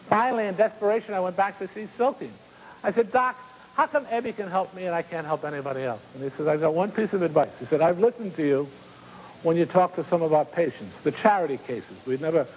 Finally, 0.08 0.48
in 0.48 0.56
desperation, 0.56 1.14
I 1.14 1.20
went 1.20 1.36
back 1.38 1.60
to 1.60 1.68
see 1.68 1.88
Silkworth. 1.98 2.32
I 2.84 2.92
said, 2.92 3.12
Doc, 3.12 3.40
how 3.76 3.86
come 3.86 4.06
Ebby 4.08 4.36
can 4.36 4.50
help 4.50 4.74
me 4.74 4.86
and 4.86 4.96
I 4.96 5.04
can't 5.04 5.26
help 5.26 5.46
anybody 5.46 5.84
else? 5.84 6.02
And 6.16 6.24
he 6.24 6.30
says, 6.36 6.48
I've 6.48 6.60
got 6.60 6.74
one 6.74 6.92
piece 6.92 7.14
of 7.14 7.22
advice. 7.22 7.50
He 7.60 7.66
said, 7.66 7.82
I've 7.82 8.00
listened 8.00 8.36
to 8.36 8.46
you 8.46 8.68
when 9.44 9.58
you 9.58 9.66
talk 9.66 9.96
to 9.96 10.04
some 10.06 10.22
of 10.22 10.34
our 10.34 10.46
patients, 10.46 10.96
the 11.04 11.12
charity 11.12 11.58
cases. 11.58 11.96
We'd 12.06 12.22
never 12.22 12.48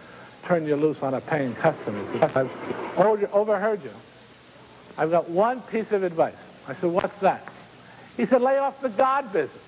turn 0.45 0.67
you 0.67 0.77
loose 0.77 1.03
on 1.03 1.15
a 1.15 1.21
paying 1.21 1.55
customer. 1.55 1.99
I've 2.23 2.51
overheard 3.33 3.83
you. 3.83 3.91
I've 4.97 5.11
got 5.11 5.29
one 5.29 5.61
piece 5.63 5.91
of 5.93 6.03
advice. 6.03 6.35
I 6.69 6.75
said, 6.75 6.91
what's 6.91 7.19
that? 7.21 7.47
He 8.17 8.27
said, 8.27 8.41
lay 8.41 8.59
off 8.59 8.81
the 8.81 8.89
God 8.89 9.33
business. 9.33 9.61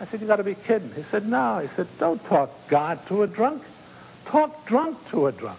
I 0.00 0.06
said, 0.06 0.20
you 0.20 0.26
got 0.26 0.36
to 0.36 0.44
be 0.44 0.54
kidding. 0.54 0.92
He 0.94 1.02
said, 1.04 1.28
no. 1.28 1.58
He 1.58 1.68
said, 1.76 1.86
don't 1.98 2.22
talk 2.26 2.50
God 2.68 3.06
to 3.06 3.22
a 3.22 3.26
drunk. 3.26 3.62
Talk 4.26 4.66
drunk 4.66 4.98
to 5.10 5.26
a 5.26 5.32
drunk. 5.32 5.58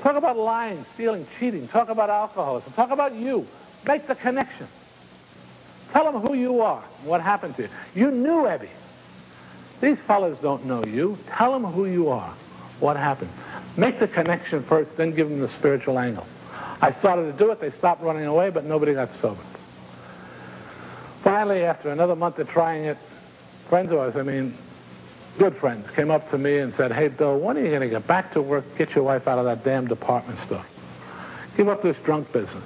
Talk 0.00 0.16
about 0.16 0.36
lying, 0.36 0.84
stealing, 0.94 1.26
cheating. 1.38 1.68
Talk 1.68 1.88
about 1.88 2.10
alcoholism. 2.10 2.72
Talk 2.72 2.90
about 2.90 3.14
you. 3.14 3.46
Make 3.86 4.06
the 4.06 4.14
connection. 4.14 4.66
Tell 5.92 6.10
them 6.10 6.20
who 6.22 6.34
you 6.34 6.60
are 6.60 6.82
and 7.00 7.08
what 7.08 7.20
happened 7.20 7.54
to 7.56 7.62
you. 7.62 7.68
You 7.94 8.10
knew 8.10 8.42
Ebby. 8.42 8.68
These 9.80 9.98
fellows 9.98 10.38
don't 10.42 10.64
know 10.64 10.84
you. 10.84 11.18
Tell 11.28 11.52
them 11.52 11.64
who 11.64 11.86
you 11.86 12.08
are, 12.08 12.34
what 12.84 12.98
happened. 12.98 13.30
Make 13.78 13.98
the 13.98 14.06
connection 14.06 14.62
first, 14.62 14.96
then 14.96 15.12
give 15.12 15.30
them 15.30 15.40
the 15.40 15.48
spiritual 15.48 15.98
angle. 15.98 16.26
I 16.82 16.92
started 16.92 17.32
to 17.32 17.32
do 17.32 17.50
it. 17.50 17.58
They 17.58 17.70
stopped 17.70 18.02
running 18.02 18.26
away, 18.26 18.50
but 18.50 18.64
nobody 18.64 18.92
got 18.92 19.08
sober. 19.20 19.40
Finally, 21.22 21.64
after 21.64 21.88
another 21.88 22.14
month 22.14 22.38
of 22.38 22.48
trying 22.48 22.84
it, 22.84 22.98
friends 23.68 23.90
of 23.90 23.98
ours, 23.98 24.16
I 24.16 24.22
mean, 24.22 24.54
good 25.38 25.56
friends, 25.56 25.90
came 25.92 26.10
up 26.10 26.30
to 26.30 26.36
me 26.36 26.58
and 26.58 26.74
said, 26.74 26.92
hey, 26.92 27.08
Bill, 27.08 27.38
when 27.38 27.56
are 27.56 27.62
you 27.62 27.70
going 27.70 27.80
to 27.80 27.88
get 27.88 28.06
back 28.06 28.34
to 28.34 28.42
work, 28.42 28.76
get 28.76 28.94
your 28.94 29.04
wife 29.04 29.26
out 29.26 29.38
of 29.38 29.46
that 29.46 29.64
damn 29.64 29.88
department 29.88 30.38
store? 30.40 30.64
Give 31.56 31.68
up 31.68 31.82
this 31.82 31.96
drunk 32.04 32.30
business. 32.32 32.64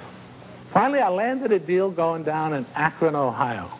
Finally, 0.71 0.99
I 0.99 1.09
landed 1.09 1.53
a 1.53 1.59
deal 1.59 1.89
going 1.89 2.23
down 2.23 2.53
in 2.53 2.65
Akron, 2.75 3.15
Ohio. 3.15 3.71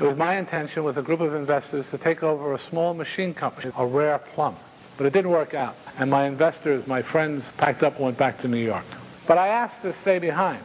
It 0.00 0.02
was 0.02 0.16
my 0.16 0.38
intention 0.38 0.82
with 0.82 0.96
a 0.96 1.02
group 1.02 1.20
of 1.20 1.34
investors 1.34 1.84
to 1.90 1.98
take 1.98 2.22
over 2.22 2.54
a 2.54 2.58
small 2.70 2.94
machine 2.94 3.34
company, 3.34 3.70
a 3.76 3.86
rare 3.86 4.18
plum. 4.18 4.56
But 4.96 5.06
it 5.06 5.12
didn't 5.12 5.30
work 5.30 5.54
out. 5.54 5.76
And 5.98 6.10
my 6.10 6.26
investors, 6.26 6.86
my 6.86 7.02
friends, 7.02 7.44
packed 7.58 7.82
up 7.82 7.96
and 7.96 8.04
went 8.04 8.18
back 8.18 8.40
to 8.42 8.48
New 8.48 8.64
York. 8.64 8.84
But 9.26 9.38
I 9.38 9.48
asked 9.48 9.82
to 9.82 9.94
stay 10.02 10.18
behind 10.18 10.62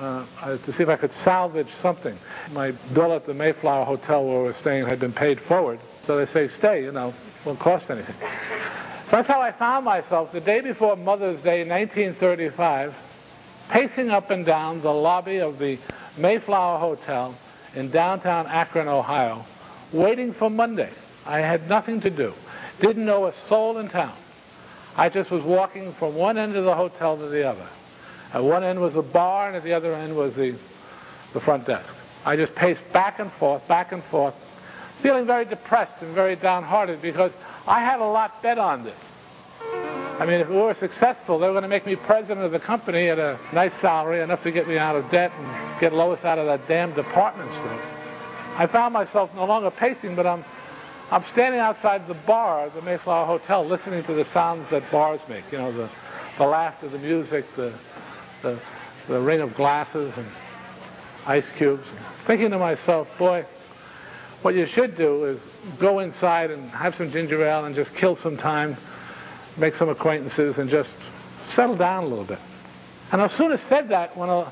uh, 0.00 0.24
to 0.42 0.72
see 0.72 0.82
if 0.82 0.88
I 0.88 0.96
could 0.96 1.12
salvage 1.24 1.68
something. 1.82 2.16
My 2.52 2.72
bill 2.94 3.12
at 3.14 3.26
the 3.26 3.34
Mayflower 3.34 3.84
Hotel 3.84 4.24
where 4.24 4.38
we 4.38 4.44
were 4.44 4.56
staying 4.60 4.86
had 4.86 4.98
been 4.98 5.12
paid 5.12 5.40
forward. 5.40 5.78
So 6.06 6.24
they 6.24 6.30
say, 6.32 6.48
stay, 6.58 6.82
you 6.82 6.92
know, 6.92 7.14
won't 7.44 7.58
cost 7.58 7.90
anything. 7.90 8.16
So 8.18 9.16
that's 9.16 9.28
how 9.28 9.40
I 9.40 9.52
found 9.52 9.84
myself 9.84 10.32
the 10.32 10.40
day 10.40 10.60
before 10.60 10.96
Mother's 10.96 11.42
Day, 11.42 11.60
1935, 11.60 12.94
pacing 13.68 14.10
up 14.10 14.30
and 14.30 14.46
down 14.46 14.80
the 14.82 14.92
lobby 14.92 15.38
of 15.38 15.58
the 15.58 15.78
Mayflower 16.16 16.78
Hotel 16.78 17.34
in 17.74 17.90
downtown 17.90 18.46
Akron, 18.46 18.88
Ohio, 18.88 19.44
waiting 19.92 20.32
for 20.32 20.50
Monday. 20.50 20.90
I 21.26 21.38
had 21.40 21.68
nothing 21.68 22.00
to 22.02 22.10
do. 22.10 22.34
Didn't 22.80 23.04
know 23.04 23.26
a 23.26 23.34
soul 23.48 23.78
in 23.78 23.88
town. 23.88 24.16
I 24.96 25.08
just 25.08 25.30
was 25.30 25.42
walking 25.42 25.92
from 25.92 26.14
one 26.14 26.36
end 26.38 26.56
of 26.56 26.64
the 26.64 26.74
hotel 26.74 27.16
to 27.16 27.26
the 27.26 27.48
other. 27.48 27.66
At 28.32 28.42
one 28.42 28.64
end 28.64 28.80
was 28.80 28.94
the 28.94 29.02
bar, 29.02 29.48
and 29.48 29.56
at 29.56 29.64
the 29.64 29.72
other 29.72 29.94
end 29.94 30.16
was 30.16 30.34
the, 30.34 30.54
the 31.32 31.40
front 31.40 31.66
desk. 31.66 31.94
I 32.24 32.36
just 32.36 32.54
paced 32.54 32.92
back 32.92 33.18
and 33.18 33.30
forth, 33.32 33.66
back 33.66 33.92
and 33.92 34.02
forth, 34.04 34.34
feeling 35.00 35.26
very 35.26 35.44
depressed 35.44 36.02
and 36.02 36.14
very 36.14 36.36
downhearted 36.36 37.00
because 37.00 37.32
I 37.66 37.80
had 37.80 38.00
a 38.00 38.04
lot 38.04 38.42
bet 38.42 38.58
on 38.58 38.84
this. 38.84 38.96
I 40.20 40.26
mean, 40.26 40.40
if 40.40 40.50
we 40.50 40.56
were 40.56 40.74
successful, 40.74 41.38
they 41.38 41.46
were 41.46 41.54
going 41.54 41.62
to 41.62 41.68
make 41.68 41.86
me 41.86 41.96
president 41.96 42.40
of 42.40 42.52
the 42.52 42.58
company 42.58 43.08
at 43.08 43.18
a 43.18 43.38
nice 43.54 43.72
salary, 43.80 44.20
enough 44.20 44.42
to 44.42 44.50
get 44.50 44.68
me 44.68 44.76
out 44.76 44.94
of 44.94 45.10
debt 45.10 45.32
and 45.38 45.80
get 45.80 45.94
Lois 45.94 46.22
out 46.24 46.38
of 46.38 46.44
that 46.44 46.68
damn 46.68 46.92
department 46.92 47.50
store. 47.52 47.80
I 48.58 48.66
found 48.66 48.92
myself 48.92 49.34
no 49.34 49.46
longer 49.46 49.70
pacing, 49.70 50.14
but 50.14 50.26
I'm, 50.26 50.44
I'm 51.10 51.24
standing 51.32 51.60
outside 51.60 52.06
the 52.06 52.14
bar 52.14 52.70
the 52.70 52.82
Mayflower 52.82 53.26
Hotel 53.26 53.64
listening 53.64 54.04
to 54.04 54.14
the 54.14 54.24
sounds 54.26 54.68
that 54.70 54.88
bars 54.90 55.20
make, 55.28 55.50
you 55.50 55.58
know, 55.58 55.72
the, 55.72 55.88
the 56.38 56.46
laughter, 56.46 56.88
the 56.88 56.98
music, 56.98 57.52
the, 57.56 57.72
the, 58.42 58.58
the 59.08 59.20
ring 59.20 59.40
of 59.40 59.54
glasses 59.54 60.16
and 60.16 60.26
ice 61.26 61.44
cubes, 61.56 61.86
thinking 62.24 62.50
to 62.50 62.58
myself, 62.58 63.18
boy, 63.18 63.44
what 64.42 64.54
you 64.54 64.66
should 64.66 64.96
do 64.96 65.24
is 65.24 65.40
go 65.78 65.98
inside 65.98 66.50
and 66.50 66.70
have 66.70 66.94
some 66.94 67.10
ginger 67.10 67.44
ale 67.44 67.64
and 67.64 67.74
just 67.74 67.94
kill 67.94 68.16
some 68.16 68.36
time 68.36 68.76
make 69.56 69.76
some 69.76 69.88
acquaintances, 69.88 70.58
and 70.58 70.70
just 70.70 70.90
settle 71.54 71.76
down 71.76 72.04
a 72.04 72.06
little 72.06 72.24
bit. 72.24 72.38
And 73.12 73.20
as 73.20 73.32
soon 73.32 73.52
as 73.52 73.60
said 73.68 73.88
that, 73.90 74.16
when 74.16 74.28
a 74.28 74.46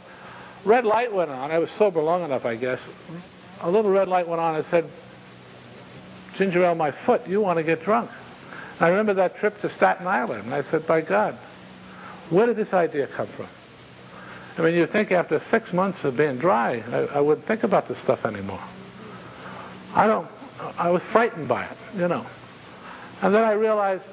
red 0.65 0.85
light 0.85 1.13
went 1.13 1.31
on, 1.31 1.51
I 1.51 1.59
was 1.59 1.71
sober 1.73 2.03
long 2.03 2.25
enough, 2.25 2.45
I 2.45 2.57
guess, 2.57 2.81
a 3.61 3.71
little 3.71 3.91
red 3.91 4.09
light 4.09 4.29
went 4.29 4.41
on 4.41 4.57
and 4.57 4.65
said, 4.67 4.89
Ginger 6.39 6.65
ale, 6.65 6.77
my 6.77 6.93
foot, 6.93 7.27
you 7.27 7.41
want 7.41 7.57
to 7.57 7.65
get 7.65 7.83
drunk. 7.83 8.11
And 8.79 8.87
I 8.87 8.89
remember 8.91 9.15
that 9.15 9.37
trip 9.39 9.61
to 9.63 9.71
Staten 9.71 10.07
Island, 10.07 10.45
and 10.45 10.55
I 10.55 10.63
said, 10.63 10.87
by 10.87 11.01
God, 11.01 11.35
where 12.31 12.47
did 12.47 12.55
this 12.55 12.73
idea 12.73 13.09
come 13.09 13.27
from? 13.27 13.49
I 14.57 14.65
mean, 14.65 14.77
you 14.77 14.87
think 14.87 15.11
after 15.11 15.43
six 15.51 15.73
months 15.73 16.05
of 16.05 16.17
being 16.17 16.39
dry, 16.39 16.85
I, 16.93 17.19
I 17.19 17.21
wouldn't 17.21 17.45
think 17.45 17.65
about 17.65 17.89
this 17.89 17.99
stuff 17.99 18.25
anymore. 18.25 18.61
I 19.97 20.07
don't, 20.07 20.29
I 20.79 20.91
was 20.91 21.03
frightened 21.03 21.49
by 21.49 21.65
it, 21.65 21.77
you 21.97 22.07
know. 22.07 22.25
And 23.21 23.35
then 23.35 23.43
I 23.43 23.53
realized 23.53 24.05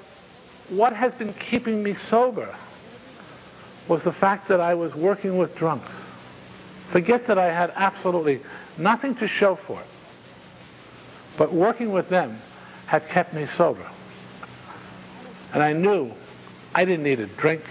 what 0.69 0.93
has 0.93 1.13
been 1.13 1.33
keeping 1.33 1.83
me 1.83 1.95
sober 2.09 2.55
was 3.87 4.01
the 4.01 4.13
fact 4.13 4.47
that 4.47 4.59
I 4.59 4.73
was 4.73 4.95
working 4.95 5.37
with 5.37 5.55
drunks. 5.55 5.91
Forget 6.89 7.27
that 7.27 7.37
I 7.37 7.53
had 7.53 7.71
absolutely 7.75 8.39
nothing 8.79 9.13
to 9.15 9.27
show 9.27 9.55
for 9.55 9.79
it. 9.79 9.87
But 11.37 11.53
working 11.53 11.91
with 11.91 12.09
them 12.09 12.39
had 12.87 13.07
kept 13.09 13.33
me 13.33 13.47
sober. 13.57 13.85
And 15.53 15.61
I 15.63 15.73
knew 15.73 16.11
I 16.73 16.85
didn't 16.85 17.03
need 17.03 17.19
a 17.19 17.27
drink. 17.27 17.61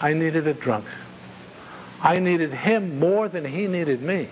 I 0.00 0.12
needed 0.12 0.46
a 0.46 0.54
drunk. 0.54 0.84
I 2.02 2.18
needed 2.18 2.52
him 2.52 2.98
more 3.00 3.28
than 3.28 3.44
he 3.44 3.66
needed 3.66 4.02
me. 4.02 4.28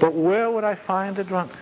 But 0.00 0.14
where 0.14 0.50
would 0.50 0.64
I 0.64 0.74
find 0.74 1.18
a 1.18 1.24
drunk? 1.24 1.52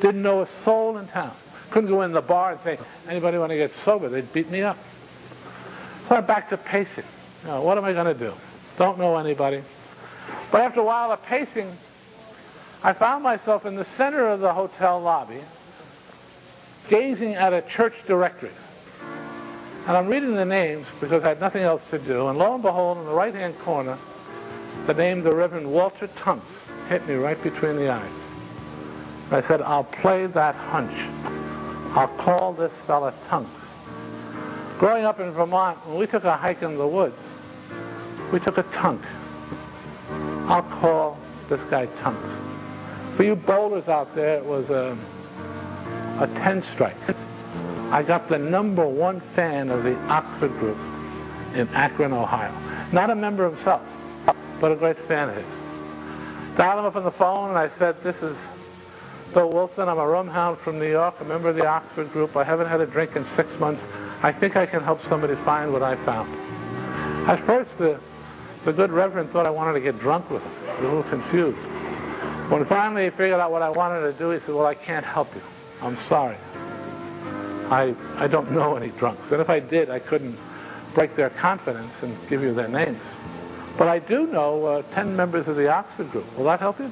Didn't 0.00 0.22
know 0.22 0.42
a 0.42 0.48
soul 0.64 0.98
in 0.98 1.06
town. 1.08 1.32
Couldn't 1.70 1.90
go 1.90 2.02
in 2.02 2.12
the 2.12 2.20
bar 2.20 2.52
and 2.52 2.60
say, 2.62 2.78
anybody 3.08 3.38
want 3.38 3.50
to 3.50 3.56
get 3.56 3.72
sober? 3.84 4.08
They'd 4.08 4.32
beat 4.32 4.50
me 4.50 4.62
up. 4.62 4.78
So 6.08 6.16
I'm 6.16 6.26
back 6.26 6.50
to 6.50 6.56
pacing. 6.56 7.04
What 7.44 7.78
am 7.78 7.84
I 7.84 7.92
going 7.92 8.06
to 8.06 8.14
do? 8.14 8.32
Don't 8.76 8.98
know 8.98 9.16
anybody. 9.16 9.62
But 10.50 10.62
after 10.62 10.80
a 10.80 10.84
while 10.84 11.12
of 11.12 11.22
pacing, 11.24 11.76
I 12.82 12.92
found 12.92 13.22
myself 13.22 13.66
in 13.66 13.74
the 13.74 13.86
center 13.96 14.28
of 14.28 14.40
the 14.40 14.52
hotel 14.52 15.00
lobby, 15.00 15.40
gazing 16.88 17.34
at 17.34 17.52
a 17.52 17.62
church 17.62 17.94
directory. 18.06 18.50
And 19.86 19.96
I'm 19.96 20.08
reading 20.08 20.34
the 20.34 20.44
names 20.44 20.86
because 21.00 21.22
I 21.24 21.28
had 21.28 21.40
nothing 21.40 21.62
else 21.62 21.82
to 21.90 21.98
do. 21.98 22.28
And 22.28 22.38
lo 22.38 22.54
and 22.54 22.62
behold, 22.62 22.98
in 22.98 23.04
the 23.04 23.12
right-hand 23.12 23.58
corner, 23.60 23.96
the 24.86 24.94
name 24.94 25.22
the 25.22 25.34
Reverend 25.34 25.70
Walter 25.70 26.08
Tunks 26.08 26.46
hit 26.88 27.06
me 27.06 27.14
right 27.14 27.40
between 27.42 27.76
the 27.76 27.90
eyes. 27.90 28.12
I 29.30 29.42
said, 29.42 29.62
I'll 29.62 29.84
play 29.84 30.26
that 30.26 30.54
hunch. 30.54 30.92
I'll 31.96 32.08
call 32.18 32.52
this 32.52 32.72
fella 32.86 33.12
Tunks. 33.28 33.50
Growing 34.78 35.04
up 35.04 35.18
in 35.20 35.30
Vermont, 35.30 35.78
when 35.86 35.98
we 35.98 36.06
took 36.06 36.24
a 36.24 36.36
hike 36.36 36.62
in 36.62 36.76
the 36.76 36.86
woods, 36.86 37.16
we 38.32 38.38
took 38.40 38.58
a 38.58 38.62
tunk. 38.64 39.00
I'll 40.48 40.62
call 40.62 41.18
this 41.48 41.60
guy 41.70 41.86
Tunks. 42.02 42.45
For 43.16 43.22
you 43.22 43.34
bowlers 43.34 43.88
out 43.88 44.14
there, 44.14 44.36
it 44.36 44.44
was 44.44 44.68
a, 44.68 44.94
a 46.20 46.26
10 46.26 46.62
strike. 46.74 46.96
I 47.90 48.02
got 48.02 48.28
the 48.28 48.36
number 48.36 48.86
one 48.86 49.20
fan 49.20 49.70
of 49.70 49.84
the 49.84 49.96
Oxford 50.08 50.50
group 50.58 50.76
in 51.54 51.66
Akron, 51.68 52.12
Ohio. 52.12 52.52
Not 52.92 53.08
a 53.08 53.14
member 53.14 53.48
himself, 53.48 53.80
but 54.60 54.70
a 54.70 54.76
great 54.76 54.98
fan 54.98 55.30
of 55.30 55.36
his. 55.36 55.46
Dialed 56.58 56.80
him 56.80 56.84
up 56.84 56.96
on 56.96 57.04
the 57.04 57.10
phone 57.10 57.48
and 57.48 57.58
I 57.58 57.70
said, 57.78 58.02
this 58.02 58.16
is 58.22 58.36
Bill 59.32 59.48
Wilson. 59.48 59.88
I'm 59.88 59.98
a 59.98 60.06
rum 60.06 60.28
hound 60.28 60.58
from 60.58 60.78
New 60.78 60.90
York, 60.90 61.14
a 61.22 61.24
member 61.24 61.48
of 61.48 61.56
the 61.56 61.66
Oxford 61.66 62.12
group. 62.12 62.36
I 62.36 62.44
haven't 62.44 62.66
had 62.66 62.82
a 62.82 62.86
drink 62.86 63.16
in 63.16 63.24
six 63.34 63.48
months. 63.58 63.82
I 64.22 64.30
think 64.30 64.56
I 64.56 64.66
can 64.66 64.82
help 64.82 65.02
somebody 65.08 65.36
find 65.36 65.72
what 65.72 65.82
I 65.82 65.96
found. 66.04 66.30
At 67.26 67.42
first, 67.46 67.70
the, 67.78 67.98
the 68.66 68.74
good 68.74 68.90
reverend 68.90 69.30
thought 69.30 69.46
I 69.46 69.50
wanted 69.50 69.72
to 69.72 69.80
get 69.80 69.98
drunk 69.98 70.28
with 70.30 70.42
him. 70.42 70.52
He 70.52 70.68
was 70.68 70.78
a 70.80 70.96
little 70.96 71.02
confused. 71.04 71.75
When 72.48 72.64
finally 72.64 73.04
he 73.04 73.10
figured 73.10 73.40
out 73.40 73.50
what 73.50 73.62
I 73.62 73.70
wanted 73.70 74.02
to 74.02 74.12
do, 74.12 74.30
he 74.30 74.38
said, 74.38 74.54
well, 74.54 74.66
I 74.66 74.74
can't 74.74 75.04
help 75.04 75.34
you. 75.34 75.42
I'm 75.82 75.98
sorry. 76.08 76.36
I, 77.70 77.94
I 78.16 78.28
don't 78.28 78.52
know 78.52 78.76
any 78.76 78.88
drunks. 78.88 79.32
And 79.32 79.40
if 79.40 79.50
I 79.50 79.58
did, 79.58 79.90
I 79.90 79.98
couldn't 79.98 80.38
break 80.94 81.16
their 81.16 81.30
confidence 81.30 81.92
and 82.02 82.16
give 82.28 82.42
you 82.42 82.54
their 82.54 82.68
names. 82.68 83.00
But 83.76 83.88
I 83.88 83.98
do 83.98 84.28
know 84.28 84.64
uh, 84.64 84.82
10 84.94 85.16
members 85.16 85.48
of 85.48 85.56
the 85.56 85.68
Oxford 85.68 86.10
group. 86.12 86.38
Will 86.38 86.44
that 86.44 86.60
help 86.60 86.78
you? 86.78 86.90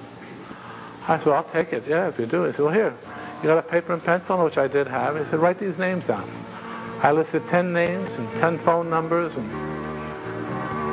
I 1.06 1.18
said, 1.18 1.28
I'll 1.28 1.44
take 1.44 1.72
it. 1.72 1.84
Yeah, 1.86 2.08
if 2.08 2.18
you 2.18 2.26
do. 2.26 2.44
He 2.44 2.52
said, 2.52 2.60
well, 2.60 2.74
here, 2.74 2.94
you 3.42 3.48
got 3.48 3.58
a 3.58 3.62
paper 3.62 3.92
and 3.92 4.02
pencil, 4.02 4.44
which 4.44 4.58
I 4.58 4.66
did 4.66 4.88
have. 4.88 5.16
He 5.16 5.24
said, 5.30 5.38
write 5.38 5.60
these 5.60 5.78
names 5.78 6.04
down. 6.04 6.28
I 7.00 7.12
listed 7.12 7.46
10 7.48 7.72
names 7.72 8.10
and 8.10 8.28
10 8.40 8.58
phone 8.58 8.90
numbers. 8.90 9.32
And 9.36 9.73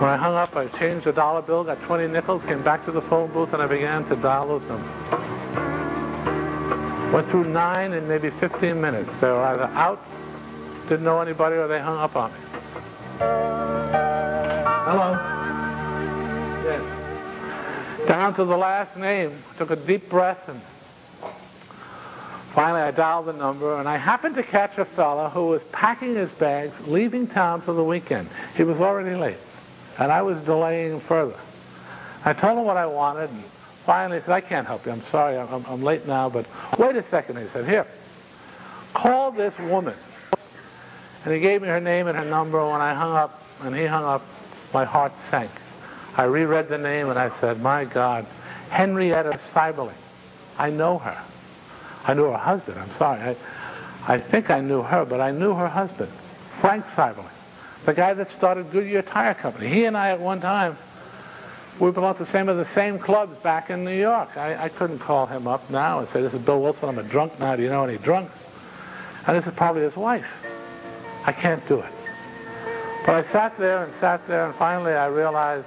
when 0.02 0.10
I 0.10 0.18
hung 0.18 0.34
up, 0.34 0.56
I 0.56 0.66
changed 0.80 1.06
the 1.06 1.14
dollar 1.14 1.44
bill, 1.44 1.64
got 1.64 1.80
20 1.84 2.08
nickels, 2.08 2.44
came 2.46 2.64
back 2.64 2.84
to 2.86 2.92
the 2.92 3.04
phone 3.04 3.32
booth, 3.32 3.54
and 3.54 3.62
I 3.62 3.68
began 3.68 4.04
to 4.06 4.16
dial 4.16 4.60
numbers. 4.60 4.82
Went 7.14 7.30
through 7.30 7.44
nine 7.44 7.94
in 7.94 8.08
maybe 8.08 8.32
15 8.32 8.82
minutes. 8.82 9.12
They 9.22 9.28
were 9.28 9.44
either 9.44 9.66
out, 9.76 10.04
didn't 10.90 11.06
know 11.06 11.22
anybody, 11.22 11.58
or 11.58 11.68
they 11.68 11.80
hung 11.80 12.00
up 12.00 12.16
on 12.16 12.34
me. 12.34 12.40
Hello? 14.90 15.12
Yes. 16.66 18.08
down 18.08 18.34
to 18.34 18.44
the 18.44 18.58
last 18.58 18.98
name, 18.98 19.38
took 19.60 19.70
a 19.70 19.76
deep 19.76 20.10
breath, 20.10 20.50
and 20.50 20.60
finally 22.56 22.82
I 22.82 22.90
dialed 22.90 23.28
the 23.28 23.34
number, 23.34 23.78
and 23.78 23.88
I 23.88 23.98
happened 23.98 24.34
to 24.34 24.44
catch 24.44 24.80
a 24.80 24.86
fellow 24.86 25.30
who 25.30 25.46
was 25.46 25.62
packing 25.72 26.16
his 26.16 26.32
bags, 26.32 26.74
leaving 26.88 27.28
town 27.28 27.62
for 27.62 27.74
the 27.74 27.84
weekend. 27.84 28.30
He 28.58 28.64
was 28.64 28.78
already 28.78 29.16
late, 29.16 29.38
and 30.02 30.12
I 30.12 30.24
was 30.24 30.44
delaying 30.46 31.00
further. 31.00 31.36
I 32.26 32.34
told 32.34 32.58
him 32.58 32.66
what 32.66 32.76
I 32.76 32.88
wanted, 32.88 33.30
and 33.30 33.44
finally 33.86 34.18
he 34.20 34.26
said, 34.26 34.34
I 34.34 34.42
can't 34.42 34.66
help 34.66 34.86
you. 34.86 34.92
I'm 34.92 35.06
sorry, 35.06 35.38
I'm, 35.38 35.64
I'm 35.68 35.84
late 35.84 36.08
now, 36.08 36.28
but 36.28 36.48
wait 36.80 36.96
a 36.96 37.04
second, 37.10 37.38
he 37.38 37.46
said. 37.54 37.68
Here, 37.68 37.86
call 38.96 39.32
this 39.32 39.58
woman. 39.60 39.94
And 41.24 41.34
he 41.34 41.40
gave 41.40 41.62
me 41.62 41.68
her 41.68 41.80
name 41.80 42.08
and 42.08 42.18
her 42.18 42.26
number. 42.26 42.66
When 42.66 42.82
I 42.82 42.96
hung 42.96 43.16
up, 43.16 43.44
and 43.62 43.76
he 43.76 43.86
hung 43.86 44.04
up, 44.04 44.26
my 44.74 44.86
heart 44.86 45.12
sank. 45.30 45.52
I 46.18 46.24
reread 46.24 46.68
the 46.68 46.80
name 46.80 47.10
and 47.10 47.20
I 47.20 47.30
said, 47.40 47.62
my 47.62 47.86
God, 47.86 48.26
Henrietta 48.70 49.40
Seiberling. 49.54 49.94
I 50.58 50.72
know 50.72 50.98
her. 50.98 51.22
I 52.06 52.16
knew 52.16 52.26
her 52.26 52.38
husband. 52.38 52.80
I'm 52.80 52.90
sorry. 52.98 53.22
I, 53.22 53.36
I 54.08 54.18
think 54.18 54.50
I 54.50 54.62
knew 54.62 54.82
her, 54.82 55.06
but 55.06 55.22
I 55.22 55.30
knew 55.30 55.54
her 55.54 55.68
husband, 55.68 56.12
Frank 56.60 56.86
Seiberling, 56.96 57.31
the 57.86 57.94
guy 57.94 58.14
that 58.14 58.32
started 58.38 58.72
Goodyear 58.72 59.02
Tire 59.02 59.34
Company. 59.34 59.68
He 59.68 59.86
and 59.86 59.98
I 59.98 60.10
at 60.10 60.20
one 60.20 60.42
time, 60.42 60.78
we 61.80 61.90
belonged 61.92 62.20
to 62.20 62.28
some 62.28 62.48
of 62.48 62.58
the 62.58 62.68
same 62.76 63.00
clubs 63.00 63.36
back 63.40 63.70
in 63.70 63.84
New 63.84 63.98
York. 63.98 64.38
I, 64.38 64.66
I 64.66 64.70
couldn't 64.70 65.00
call 65.00 65.26
him 65.26 65.48
up 65.48 65.68
now 65.70 66.00
and 66.00 66.08
say, 66.10 66.22
this 66.22 66.34
is 66.34 66.42
Bill 66.42 66.62
Wilson, 66.62 66.90
I'm 66.90 67.00
a 67.00 67.04
drunk 67.04 67.40
now, 67.40 67.56
do 67.56 67.64
you 67.64 67.70
know 67.70 67.84
any 67.84 67.98
drunks? 67.98 68.34
And 69.26 69.38
this 69.38 69.48
is 69.48 69.58
probably 69.58 69.82
his 69.82 69.96
wife. 69.96 70.28
I 71.26 71.32
can't 71.32 71.68
do 71.68 71.80
it. 71.80 71.94
But 73.06 73.26
I 73.26 73.32
sat 73.32 73.58
there 73.58 73.84
and 73.84 73.94
sat 74.00 74.28
there, 74.28 74.46
and 74.46 74.54
finally 74.56 74.94
I 74.94 75.08
realized 75.08 75.66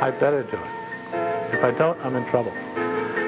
I 0.00 0.10
better 0.10 0.42
do 0.42 0.56
it. 0.56 1.54
If 1.54 1.62
I 1.62 1.70
don't, 1.70 1.98
I'm 2.04 2.16
in 2.16 2.24
trouble. 2.30 2.52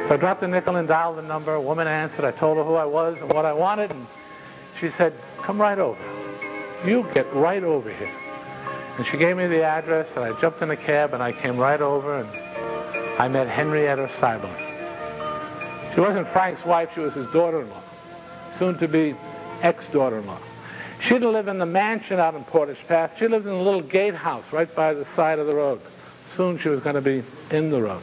So 0.09 0.15
I 0.15 0.17
dropped 0.17 0.41
the 0.41 0.49
nickel 0.49 0.77
and 0.77 0.89
dialed 0.89 1.19
the 1.19 1.23
number. 1.23 1.55
A 1.55 1.61
woman 1.61 1.87
answered. 1.87 2.25
I 2.25 2.33
told 2.33 2.57
her 2.59 2.65
who 2.65 2.75
I 2.75 2.85
was 2.85 3.21
and 3.21 3.33
what 3.33 3.45
I 3.45 3.53
wanted, 3.53 3.93
and 3.93 4.07
she 4.81 4.91
said, 4.91 5.13
come 5.39 5.61
right 5.61 5.79
over. 5.79 5.99
You 6.85 7.09
get 7.15 7.33
right 7.33 7.63
over 7.63 7.91
here. 7.91 8.11
And 8.99 9.07
she 9.07 9.17
gave 9.17 9.37
me 9.37 9.47
the 9.47 9.63
address, 9.63 10.09
and 10.17 10.25
I 10.25 10.39
jumped 10.41 10.63
in 10.63 10.71
a 10.71 10.77
cab, 10.77 11.15
and 11.15 11.23
I 11.23 11.33
came 11.33 11.57
right 11.57 11.81
over, 11.81 12.21
and 12.21 12.29
I 13.19 13.29
met 13.29 13.49
Henrietta 13.49 14.11
Seiberling. 14.19 15.95
She 15.95 16.01
wasn't 16.01 16.29
Frank's 16.29 16.65
wife. 16.65 16.91
She 16.95 17.01
was 17.01 17.15
his 17.15 17.31
daughter-in-law, 17.31 17.83
soon 18.59 18.79
to 18.79 18.89
be 18.89 19.15
ex-daughter-in-law. 19.63 20.39
She 21.03 21.11
didn't 21.11 21.33
live 21.33 21.49
in 21.49 21.59
the 21.59 21.67
mansion 21.67 22.19
out 22.19 22.35
in 22.35 22.45
Portage 22.45 22.87
Path. 22.89 23.13
She 23.19 23.29
lived 23.29 23.47
in 23.47 23.53
a 23.53 23.63
little 23.63 23.83
gatehouse 23.83 24.45
right 24.53 24.73
by 24.75 24.95
the 24.95 25.07
side 25.15 25.39
of 25.39 25.47
the 25.47 25.55
road. 25.55 25.81
Soon 26.37 26.59
she 26.59 26.69
was 26.69 26.81
going 26.81 26.97
to 26.97 27.03
be 27.03 27.23
in 27.51 27.71
the 27.71 27.83
road. 27.83 28.03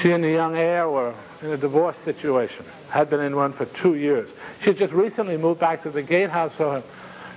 She 0.00 0.12
and 0.12 0.22
the 0.22 0.30
young 0.30 0.56
heir 0.56 0.88
were 0.88 1.14
in 1.42 1.50
a 1.50 1.56
divorce 1.56 1.96
situation, 2.04 2.64
had 2.90 3.10
been 3.10 3.20
in 3.20 3.36
one 3.36 3.52
for 3.52 3.66
two 3.66 3.96
years. 3.96 4.30
She 4.60 4.66
had 4.66 4.78
just 4.78 4.92
recently 4.92 5.36
moved 5.36 5.60
back 5.60 5.82
to 5.82 5.90
the 5.90 6.02
gatehouse 6.02 6.52
so 6.56 6.70
her, 6.70 6.82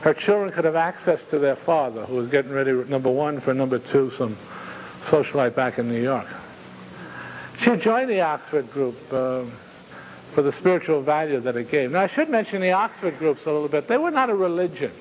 her 0.06 0.14
children 0.14 0.51
could 0.51 0.66
have 0.66 0.76
access 0.76 1.20
to 1.32 1.39
their 1.39 1.56
father, 1.56 2.06
who 2.06 2.18
was 2.18 2.30
getting 2.30 2.51
ready, 2.51 2.72
number 2.72 3.10
one, 3.10 3.41
for 3.41 3.56
number 3.56 3.80
two, 3.80 4.14
some 4.20 4.38
socialite 5.06 5.56
back 5.56 5.80
in 5.80 5.89
New 5.89 5.99
York. 5.99 6.28
She 7.62 7.76
joined 7.78 8.12
the 8.12 8.22
Oxford 8.22 8.70
group 8.70 8.95
uh, 9.12 9.45
for 10.34 10.43
the 10.43 10.53
spiritual 10.60 11.01
value 11.01 11.39
that 11.39 11.56
it 11.56 11.72
gave. 11.72 11.89
Now, 11.89 12.01
I 12.01 12.08
should 12.08 12.30
mention 12.30 12.62
the 12.62 12.72
Oxford 12.72 13.18
groups 13.18 13.47
a 13.47 13.51
little 13.51 13.68
bit. 13.68 13.88
They 13.88 13.97
were 13.97 14.12
not 14.12 14.30
a 14.30 14.36
religion. 14.36 14.91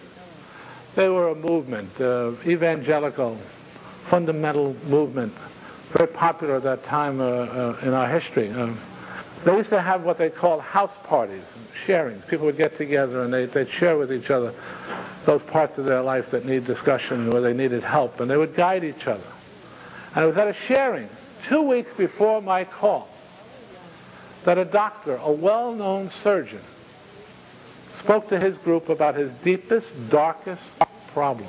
They 0.94 1.10
were 1.10 1.28
a 1.28 1.34
movement, 1.34 2.00
uh, 2.00 2.32
evangelical, 2.46 3.36
fundamental 4.06 4.74
movement, 4.86 5.34
very 5.90 6.08
popular 6.08 6.56
at 6.56 6.62
that 6.62 6.82
time 6.86 7.20
uh, 7.20 7.24
uh, 7.24 7.76
in 7.82 7.92
our 7.92 8.08
history. 8.08 8.48
They 9.44 9.54
used 9.54 9.70
to 9.70 9.80
have 9.80 10.04
what 10.04 10.16
they 10.16 10.30
called 10.30 10.62
house 10.62 10.92
parties, 11.04 11.42
sharings. 11.86 12.26
People 12.26 12.46
would 12.46 12.56
get 12.56 12.78
together 12.78 13.22
and 13.22 13.32
they, 13.32 13.44
they'd 13.44 13.68
share 13.68 13.98
with 13.98 14.10
each 14.10 14.30
other 14.30 14.54
those 15.26 15.42
parts 15.42 15.76
of 15.78 15.84
their 15.84 16.00
life 16.00 16.30
that 16.30 16.46
need 16.46 16.66
discussion, 16.66 17.30
where 17.30 17.42
they 17.42 17.52
needed 17.52 17.82
help, 17.82 18.20
and 18.20 18.30
they 18.30 18.36
would 18.36 18.56
guide 18.56 18.84
each 18.84 19.06
other. 19.06 19.24
And 20.14 20.24
it 20.24 20.28
was 20.28 20.36
at 20.36 20.48
a 20.48 20.54
sharing, 20.66 21.08
two 21.48 21.62
weeks 21.62 21.90
before 21.96 22.40
my 22.40 22.64
call, 22.64 23.08
that 24.44 24.58
a 24.58 24.64
doctor, 24.64 25.16
a 25.16 25.32
well-known 25.32 26.10
surgeon, 26.22 26.60
spoke 28.02 28.28
to 28.28 28.38
his 28.38 28.56
group 28.58 28.88
about 28.88 29.14
his 29.14 29.32
deepest, 29.42 29.86
darkest 30.10 30.62
problem, 31.08 31.48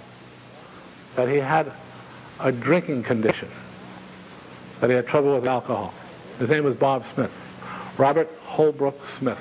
that 1.16 1.28
he 1.28 1.38
had 1.38 1.72
a 2.40 2.52
drinking 2.52 3.04
condition, 3.04 3.50
that 4.80 4.90
he 4.90 4.96
had 4.96 5.08
trouble 5.08 5.36
with 5.36 5.48
alcohol. 5.48 5.94
His 6.40 6.50
name 6.50 6.64
was 6.64 6.76
Bob 6.76 7.06
Smith, 7.14 7.32
Robert 7.98 8.30
Holbrook 8.44 9.00
Smith, 9.18 9.40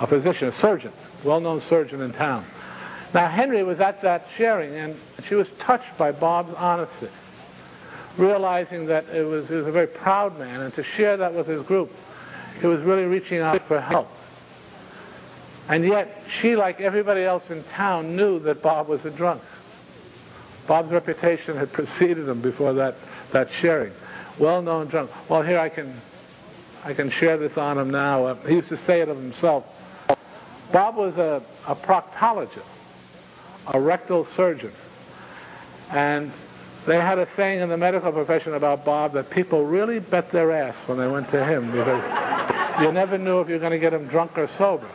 a 0.00 0.06
physician, 0.06 0.48
a 0.48 0.60
surgeon, 0.60 0.92
well-known 1.24 1.60
surgeon 1.62 2.00
in 2.00 2.12
town. 2.12 2.44
Now, 3.12 3.28
Henry 3.28 3.62
was 3.62 3.80
at 3.80 4.02
that 4.02 4.28
sharing, 4.36 4.74
and 4.74 4.96
she 5.28 5.34
was 5.34 5.48
touched 5.58 5.98
by 5.98 6.12
Bob's 6.12 6.54
honesty, 6.54 7.08
realizing 8.16 8.86
that 8.86 9.08
it 9.08 9.24
was, 9.24 9.48
he 9.48 9.54
was 9.54 9.66
a 9.66 9.72
very 9.72 9.86
proud 9.86 10.38
man, 10.38 10.60
and 10.60 10.74
to 10.74 10.82
share 10.82 11.16
that 11.16 11.34
with 11.34 11.46
his 11.46 11.62
group, 11.62 11.92
he 12.60 12.66
was 12.66 12.80
really 12.82 13.04
reaching 13.04 13.40
out 13.40 13.60
for 13.62 13.80
help. 13.80 14.08
And 15.68 15.84
yet, 15.84 16.24
she, 16.40 16.56
like 16.56 16.80
everybody 16.80 17.22
else 17.22 17.48
in 17.50 17.62
town, 17.64 18.16
knew 18.16 18.40
that 18.40 18.62
Bob 18.62 18.88
was 18.88 19.04
a 19.04 19.10
drunk. 19.10 19.42
Bob's 20.66 20.90
reputation 20.90 21.56
had 21.56 21.72
preceded 21.72 22.28
him 22.28 22.40
before 22.40 22.72
that, 22.74 22.96
that 23.30 23.50
sharing. 23.52 23.92
Well-known 24.38 24.88
drunk. 24.88 25.10
Well, 25.28 25.42
here 25.42 25.58
I 25.58 25.68
can, 25.68 25.92
I 26.84 26.94
can 26.94 27.10
share 27.10 27.36
this 27.36 27.56
on 27.58 27.78
him 27.78 27.90
now. 27.90 28.26
Uh, 28.26 28.34
he 28.46 28.54
used 28.54 28.68
to 28.70 28.78
say 28.78 29.00
it 29.00 29.08
of 29.08 29.16
himself. 29.16 29.64
Bob 30.72 30.96
was 30.96 31.16
a, 31.18 31.42
a 31.66 31.74
proctologist, 31.74 32.64
a 33.66 33.80
rectal 33.80 34.26
surgeon. 34.36 34.72
And 35.92 36.32
they 36.86 36.96
had 36.96 37.18
a 37.18 37.28
saying 37.36 37.60
in 37.60 37.68
the 37.68 37.76
medical 37.76 38.12
profession 38.12 38.54
about 38.54 38.84
Bob 38.84 39.12
that 39.12 39.28
people 39.30 39.66
really 39.66 39.98
bet 39.98 40.30
their 40.30 40.52
ass 40.52 40.74
when 40.86 40.98
they 40.98 41.08
went 41.08 41.30
to 41.32 41.44
him 41.44 41.70
because 41.70 42.02
you 42.80 42.90
never 42.92 43.18
knew 43.18 43.40
if 43.40 43.48
you 43.48 43.54
were 43.54 43.60
going 43.60 43.72
to 43.72 43.78
get 43.78 43.92
him 43.92 44.06
drunk 44.06 44.38
or 44.38 44.48
sober. 44.56 44.88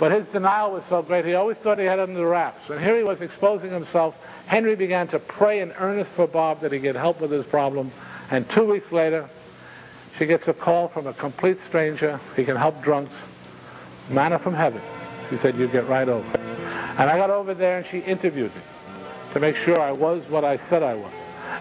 But 0.00 0.12
his 0.12 0.26
denial 0.28 0.72
was 0.72 0.84
so 0.88 1.02
great, 1.02 1.24
he 1.24 1.34
always 1.34 1.56
thought 1.58 1.78
he 1.78 1.84
had 1.84 1.98
it 1.98 2.08
under 2.08 2.26
wraps. 2.26 2.70
And 2.70 2.80
here 2.80 2.96
he 2.96 3.04
was 3.04 3.20
exposing 3.20 3.70
himself. 3.70 4.16
Henry 4.46 4.76
began 4.76 5.08
to 5.08 5.18
pray 5.18 5.60
in 5.60 5.72
earnest 5.72 6.10
for 6.10 6.26
Bob 6.26 6.60
that 6.62 6.72
he 6.72 6.78
get 6.78 6.94
help 6.96 7.20
with 7.20 7.30
his 7.30 7.44
problem. 7.44 7.90
And 8.30 8.48
two 8.48 8.64
weeks 8.64 8.90
later, 8.90 9.28
she 10.18 10.26
gets 10.26 10.48
a 10.48 10.52
call 10.52 10.88
from 10.88 11.06
a 11.06 11.12
complete 11.12 11.58
stranger. 11.68 12.18
He 12.34 12.44
can 12.44 12.56
help 12.56 12.82
drunks. 12.82 13.12
Manna 14.10 14.38
from 14.38 14.54
heaven. 14.54 14.82
She 15.30 15.36
said, 15.36 15.56
you 15.56 15.68
get 15.68 15.86
right 15.86 16.08
over. 16.08 16.26
And 16.98 17.08
I 17.08 17.16
got 17.16 17.30
over 17.30 17.54
there 17.54 17.78
and 17.78 17.86
she 17.86 18.00
interviewed 18.00 18.54
me 18.54 18.62
to 19.32 19.40
make 19.40 19.56
sure 19.56 19.80
I 19.80 19.92
was 19.92 20.28
what 20.28 20.44
I 20.44 20.58
said 20.68 20.82
I 20.82 20.94
was. 20.94 21.12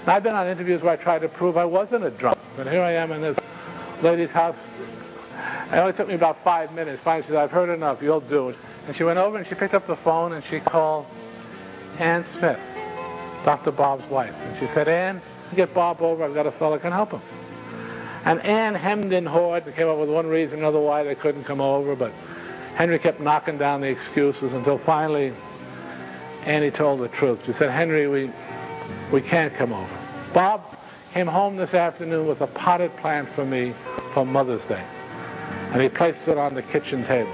And 0.01 0.10
I've 0.10 0.24
been 0.24 0.34
on 0.34 0.47
interviews 0.47 0.82
where 0.82 0.93
I 0.93 0.95
tried 0.95 1.20
to 1.20 1.28
prove 1.28 1.58
I 1.58 1.66
wasn't 1.66 2.05
a 2.05 2.10
drunk. 2.10 2.38
And 2.58 2.68
here 2.68 2.82
I 2.82 2.93
am 2.93 3.12
in 3.12 3.22
this 3.22 3.38
lady's 4.01 4.30
house. 4.30 4.55
It 5.72 5.76
only 5.76 5.93
took 5.93 6.08
me 6.08 6.16
about 6.16 6.43
five 6.43 6.74
minutes. 6.74 7.03
Finally, 7.03 7.24
she 7.24 7.30
said, 7.34 7.38
I've 7.38 7.51
heard 7.51 7.70
enough. 7.70 8.01
You'll 8.01 8.22
do 8.22 8.49
it. 8.49 8.55
And 8.88 8.95
she 8.95 9.03
went 9.03 9.20
over 9.20 9.38
and 9.38 9.45
she 9.45 9.53
picked 9.53 9.74
up 9.74 9.86
the 9.86 9.97
phone 9.97 10.32
and 10.32 10.43
she 10.45 10.60
called 10.62 11.05
Ann 11.99 12.26
Smith, 12.39 12.60
Dr. 13.43 13.72
Bob's 13.72 14.10
wife. 14.10 14.34
And 14.45 14.58
she 14.60 14.74
said, 14.74 14.88
Ann, 14.88 15.22
get 15.55 15.74
Bob 15.74 16.01
over. 16.01 16.24
I've 16.24 16.34
got 16.34 16.47
a 16.47 16.51
fellow 16.51 16.80
can 16.80 16.93
help 16.93 17.12
him. 17.12 17.22
And 18.26 18.41
Ann 18.41 18.76
hemmed 18.76 19.13
and 19.13 19.28
hawed 19.28 19.65
and 19.65 19.76
came 19.76 19.88
up 19.88 19.97
with 19.97 20.09
one 20.09 20.28
reason 20.28 20.55
or 20.55 20.57
another 20.59 20.80
why 20.80 21.03
they 21.03 21.15
couldn't 21.15 21.43
come 21.43 21.61
over. 21.61 21.95
But 21.95 22.11
Henry 22.76 22.99
kept 22.99 23.20
knocking 23.20 23.57
down 23.57 23.82
the 23.82 23.88
excuses 23.88 24.53
until 24.53 24.78
finally 24.78 25.34
Annie 26.45 26.72
told 26.72 27.01
the 27.01 27.07
truth. 27.09 27.39
She 27.45 27.53
said, 27.53 27.72
Henry, 27.72 28.07
we, 28.07 28.32
we 29.11 29.22
can't 29.22 29.53
come 29.55 29.74
over. 29.74 29.97
Bob 30.34 30.78
came 31.13 31.28
home 31.28 31.55
this 31.55 31.74
afternoon 31.74 32.28
with 32.28 32.41
a 32.41 32.47
potted 32.47 32.95
plant 32.97 33.28
for 33.30 33.45
me 33.45 33.74
for 34.13 34.26
Mother's 34.26 34.63
Day. 34.68 34.84
And 35.72 35.82
he 35.82 35.89
placed 35.89 36.28
it 36.28 36.38
on 36.38 36.53
the 36.53 36.61
kitchen 36.61 37.05
table. 37.05 37.32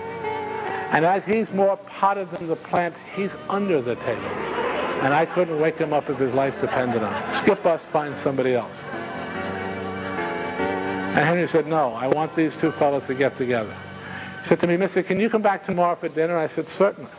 And 0.91 1.05
as 1.05 1.23
he's 1.23 1.49
more 1.51 1.77
potted 1.77 2.29
than 2.31 2.47
the 2.47 2.55
plant, 2.55 2.95
he's 3.15 3.31
under 3.49 3.81
the 3.81 3.95
table. 3.95 4.21
And 5.01 5.13
I 5.13 5.25
couldn't 5.25 5.59
wake 5.59 5.77
him 5.77 5.91
up 5.91 6.09
if 6.09 6.17
his 6.17 6.33
life 6.33 6.59
depended 6.61 7.03
on 7.03 7.13
it. 7.13 7.41
Skip 7.41 7.65
us, 7.65 7.81
find 7.91 8.15
somebody 8.23 8.53
else. 8.53 8.71
And 11.13 11.23
Henry 11.23 11.47
said, 11.47 11.67
no, 11.67 11.93
I 11.93 12.07
want 12.07 12.35
these 12.35 12.51
two 12.59 12.71
fellows 12.71 13.03
to 13.05 13.13
get 13.13 13.37
together. 13.37 13.71
He 14.41 14.49
said 14.49 14.59
to 14.61 14.67
me, 14.67 14.77
Mister, 14.77 15.03
can 15.03 15.19
you 15.19 15.29
come 15.29 15.43
back 15.43 15.63
tomorrow 15.63 15.95
for 15.95 16.09
dinner? 16.09 16.35
I 16.35 16.47
said, 16.47 16.65
certainly. 16.75 17.11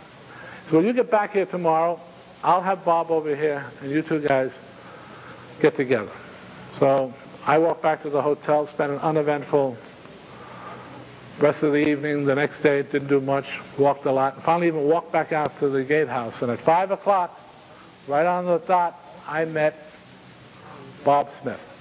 So 0.68 0.78
when 0.78 0.86
you 0.86 0.92
get 0.92 1.12
back 1.12 1.34
here 1.34 1.46
tomorrow, 1.46 2.00
I'll 2.42 2.60
have 2.60 2.84
Bob 2.84 3.12
over 3.12 3.36
here, 3.36 3.64
and 3.80 3.92
you 3.92 4.02
two 4.02 4.20
guys 4.20 4.50
get 5.60 5.76
together. 5.76 6.10
So 6.80 7.14
I 7.46 7.58
walked 7.58 7.82
back 7.82 8.02
to 8.02 8.10
the 8.10 8.20
hotel, 8.20 8.66
spent 8.66 8.90
an 8.90 8.98
uneventful 8.98 9.76
rest 11.38 11.62
of 11.62 11.72
the 11.72 11.88
evening. 11.88 12.24
The 12.24 12.34
next 12.34 12.64
day, 12.64 12.82
didn't 12.82 13.06
do 13.06 13.20
much, 13.20 13.46
walked 13.78 14.06
a 14.06 14.12
lot, 14.12 14.34
and 14.34 14.42
finally 14.42 14.66
even 14.66 14.82
walked 14.88 15.12
back 15.12 15.30
out 15.30 15.56
to 15.60 15.68
the 15.68 15.84
gatehouse. 15.84 16.42
And 16.42 16.50
at 16.50 16.58
5 16.58 16.90
o'clock, 16.90 17.40
right 18.08 18.26
on 18.26 18.44
the 18.44 18.58
dot, 18.58 18.98
I 19.28 19.44
met 19.44 19.88
Bob 21.04 21.28
Smith. 21.42 21.73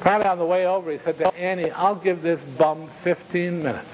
Probably 0.00 0.26
on 0.26 0.38
the 0.38 0.44
way 0.44 0.66
over, 0.66 0.92
he 0.92 0.98
said 0.98 1.18
to 1.18 1.34
Annie, 1.34 1.70
I'll 1.72 1.96
give 1.96 2.22
this 2.22 2.40
bum 2.56 2.88
15 3.02 3.62
minutes. 3.62 3.88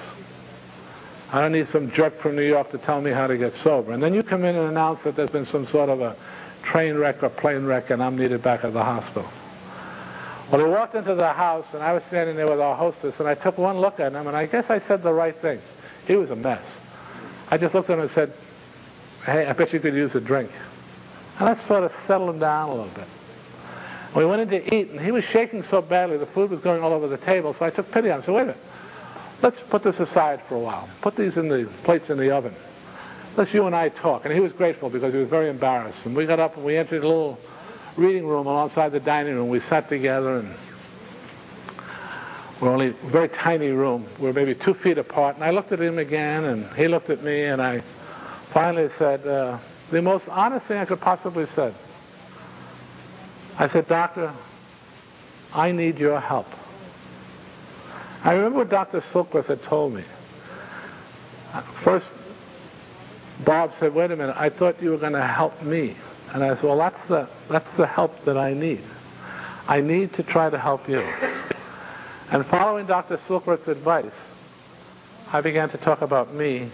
I 1.32 1.40
don't 1.40 1.52
need 1.52 1.68
some 1.70 1.90
jerk 1.90 2.20
from 2.20 2.36
New 2.36 2.46
York 2.46 2.70
to 2.72 2.78
tell 2.78 3.00
me 3.00 3.10
how 3.10 3.26
to 3.26 3.36
get 3.36 3.54
sober. 3.56 3.92
And 3.92 4.02
then 4.02 4.14
you 4.14 4.22
come 4.22 4.44
in 4.44 4.54
and 4.54 4.68
announce 4.68 5.02
that 5.02 5.16
there's 5.16 5.30
been 5.30 5.46
some 5.46 5.66
sort 5.66 5.88
of 5.88 6.00
a 6.00 6.14
train 6.62 6.94
wreck 6.96 7.22
or 7.22 7.28
plane 7.28 7.64
wreck 7.64 7.90
and 7.90 8.02
I'm 8.02 8.16
needed 8.16 8.42
back 8.42 8.64
at 8.64 8.72
the 8.72 8.84
hospital. 8.84 9.28
Well, 10.50 10.64
he 10.64 10.70
walked 10.70 10.94
into 10.94 11.14
the 11.14 11.32
house 11.32 11.66
and 11.72 11.82
I 11.82 11.92
was 11.94 12.02
standing 12.04 12.36
there 12.36 12.48
with 12.48 12.60
our 12.60 12.76
hostess 12.76 13.18
and 13.18 13.26
I 13.26 13.34
took 13.34 13.58
one 13.58 13.78
look 13.78 13.98
at 13.98 14.12
him 14.12 14.26
and 14.26 14.36
I 14.36 14.46
guess 14.46 14.70
I 14.70 14.78
said 14.80 15.02
the 15.02 15.12
right 15.12 15.34
thing. 15.34 15.60
He 16.06 16.16
was 16.16 16.30
a 16.30 16.36
mess. 16.36 16.62
I 17.50 17.56
just 17.56 17.74
looked 17.74 17.90
at 17.90 17.98
him 17.98 18.04
and 18.04 18.10
said, 18.12 18.32
hey, 19.24 19.46
I 19.46 19.54
bet 19.54 19.72
you 19.72 19.80
could 19.80 19.94
use 19.94 20.14
a 20.14 20.20
drink. 20.20 20.50
And 21.38 21.48
that 21.48 21.66
sort 21.66 21.84
of 21.84 21.92
settled 22.06 22.30
him 22.30 22.38
down 22.38 22.68
a 22.68 22.74
little 22.74 22.90
bit. 22.94 23.08
We 24.14 24.24
went 24.24 24.42
in 24.42 24.48
to 24.50 24.74
eat 24.74 24.90
and 24.90 25.00
he 25.00 25.10
was 25.10 25.24
shaking 25.24 25.64
so 25.64 25.82
badly 25.82 26.16
the 26.16 26.26
food 26.26 26.50
was 26.50 26.60
going 26.60 26.82
all 26.82 26.92
over 26.92 27.08
the 27.08 27.16
table 27.16 27.54
so 27.58 27.64
I 27.64 27.70
took 27.70 27.90
pity 27.90 28.10
on 28.10 28.18
him. 28.18 28.22
I 28.22 28.26
said, 28.26 28.34
wait 28.34 28.42
a 28.42 28.44
minute. 28.46 28.60
let's 29.42 29.60
put 29.68 29.82
this 29.82 29.98
aside 29.98 30.40
for 30.42 30.54
a 30.54 30.60
while. 30.60 30.88
Put 31.00 31.16
these 31.16 31.36
in 31.36 31.48
the 31.48 31.68
plates 31.82 32.10
in 32.10 32.18
the 32.18 32.30
oven. 32.30 32.54
Let's 33.36 33.52
you 33.52 33.66
and 33.66 33.74
I 33.74 33.88
talk. 33.88 34.24
And 34.24 34.32
he 34.32 34.38
was 34.38 34.52
grateful 34.52 34.88
because 34.88 35.12
he 35.12 35.18
was 35.18 35.28
very 35.28 35.48
embarrassed. 35.48 35.98
And 36.04 36.14
we 36.14 36.26
got 36.26 36.38
up 36.38 36.56
and 36.56 36.64
we 36.64 36.76
entered 36.76 37.02
a 37.02 37.08
little 37.08 37.40
reading 37.96 38.26
room 38.26 38.46
alongside 38.46 38.90
the 38.90 39.00
dining 39.00 39.34
room. 39.34 39.48
We 39.48 39.60
sat 39.62 39.88
together 39.88 40.38
and 40.38 40.54
we're 42.60 42.70
only 42.70 42.88
a 42.88 42.92
very 42.92 43.28
tiny 43.28 43.70
room. 43.70 44.06
We're 44.20 44.32
maybe 44.32 44.54
two 44.54 44.74
feet 44.74 44.98
apart. 44.98 45.34
And 45.34 45.44
I 45.44 45.50
looked 45.50 45.72
at 45.72 45.80
him 45.80 45.98
again 45.98 46.44
and 46.44 46.72
he 46.76 46.86
looked 46.86 47.10
at 47.10 47.24
me 47.24 47.42
and 47.44 47.60
I 47.60 47.80
finally 48.50 48.90
said, 48.96 49.26
uh, 49.26 49.58
the 49.90 50.00
most 50.00 50.28
honest 50.28 50.66
thing 50.66 50.78
I 50.78 50.84
could 50.84 51.00
possibly 51.00 51.46
said. 51.56 51.74
I 53.58 53.68
said, 53.68 53.88
Doctor, 53.88 54.32
I 55.54 55.70
need 55.72 55.98
your 55.98 56.20
help. 56.20 56.48
I 58.24 58.32
remember 58.32 58.58
what 58.58 58.70
Dr. 58.70 59.02
Silkworth 59.12 59.46
had 59.46 59.62
told 59.62 59.94
me. 59.94 60.02
First, 61.82 62.06
Bob 63.44 63.72
said, 63.78 63.94
wait 63.94 64.10
a 64.10 64.16
minute, 64.16 64.34
I 64.38 64.48
thought 64.48 64.80
you 64.82 64.90
were 64.90 64.96
going 64.96 65.12
to 65.12 65.26
help 65.26 65.62
me. 65.62 65.94
And 66.32 66.42
I 66.42 66.54
said, 66.54 66.64
well, 66.64 66.78
that's 66.78 67.08
the, 67.08 67.28
that's 67.48 67.76
the 67.76 67.86
help 67.86 68.24
that 68.24 68.36
I 68.36 68.54
need. 68.54 68.82
I 69.68 69.80
need 69.80 70.14
to 70.14 70.22
try 70.22 70.50
to 70.50 70.58
help 70.58 70.88
you. 70.88 71.06
And 72.30 72.44
following 72.46 72.86
Dr. 72.86 73.18
Silkworth's 73.18 73.68
advice, 73.68 74.12
I 75.32 75.40
began 75.40 75.68
to 75.70 75.78
talk 75.78 76.02
about 76.02 76.32
me 76.32 76.70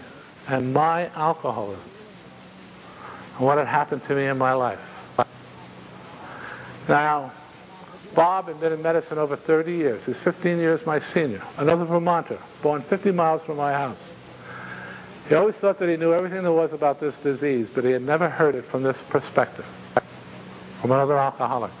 and 0.47 0.73
my 0.73 1.09
alcoholism 1.09 1.83
and 3.37 3.45
what 3.45 3.57
had 3.57 3.67
happened 3.67 4.03
to 4.05 4.15
me 4.15 4.27
in 4.27 4.37
my 4.37 4.53
life. 4.53 4.79
Now, 6.91 7.31
Bob 8.15 8.47
had 8.47 8.59
been 8.59 8.73
in 8.73 8.81
medicine 8.81 9.17
over 9.17 9.37
30 9.37 9.71
years. 9.71 10.03
He's 10.05 10.17
15 10.17 10.57
years 10.57 10.85
my 10.85 10.99
senior. 11.13 11.41
Another 11.57 11.85
Vermonter, 11.85 12.37
born 12.61 12.81
50 12.81 13.11
miles 13.11 13.41
from 13.43 13.55
my 13.55 13.71
house. 13.71 13.97
He 15.29 15.35
always 15.35 15.55
thought 15.55 15.79
that 15.79 15.87
he 15.87 15.95
knew 15.95 16.13
everything 16.13 16.43
there 16.43 16.51
was 16.51 16.73
about 16.73 16.99
this 16.99 17.15
disease, 17.23 17.69
but 17.73 17.85
he 17.85 17.91
had 17.91 18.01
never 18.01 18.27
heard 18.27 18.55
it 18.55 18.65
from 18.65 18.83
this 18.83 18.97
perspective, 19.07 19.63
from 20.81 20.91
another 20.91 21.17
alcoholic, 21.17 21.71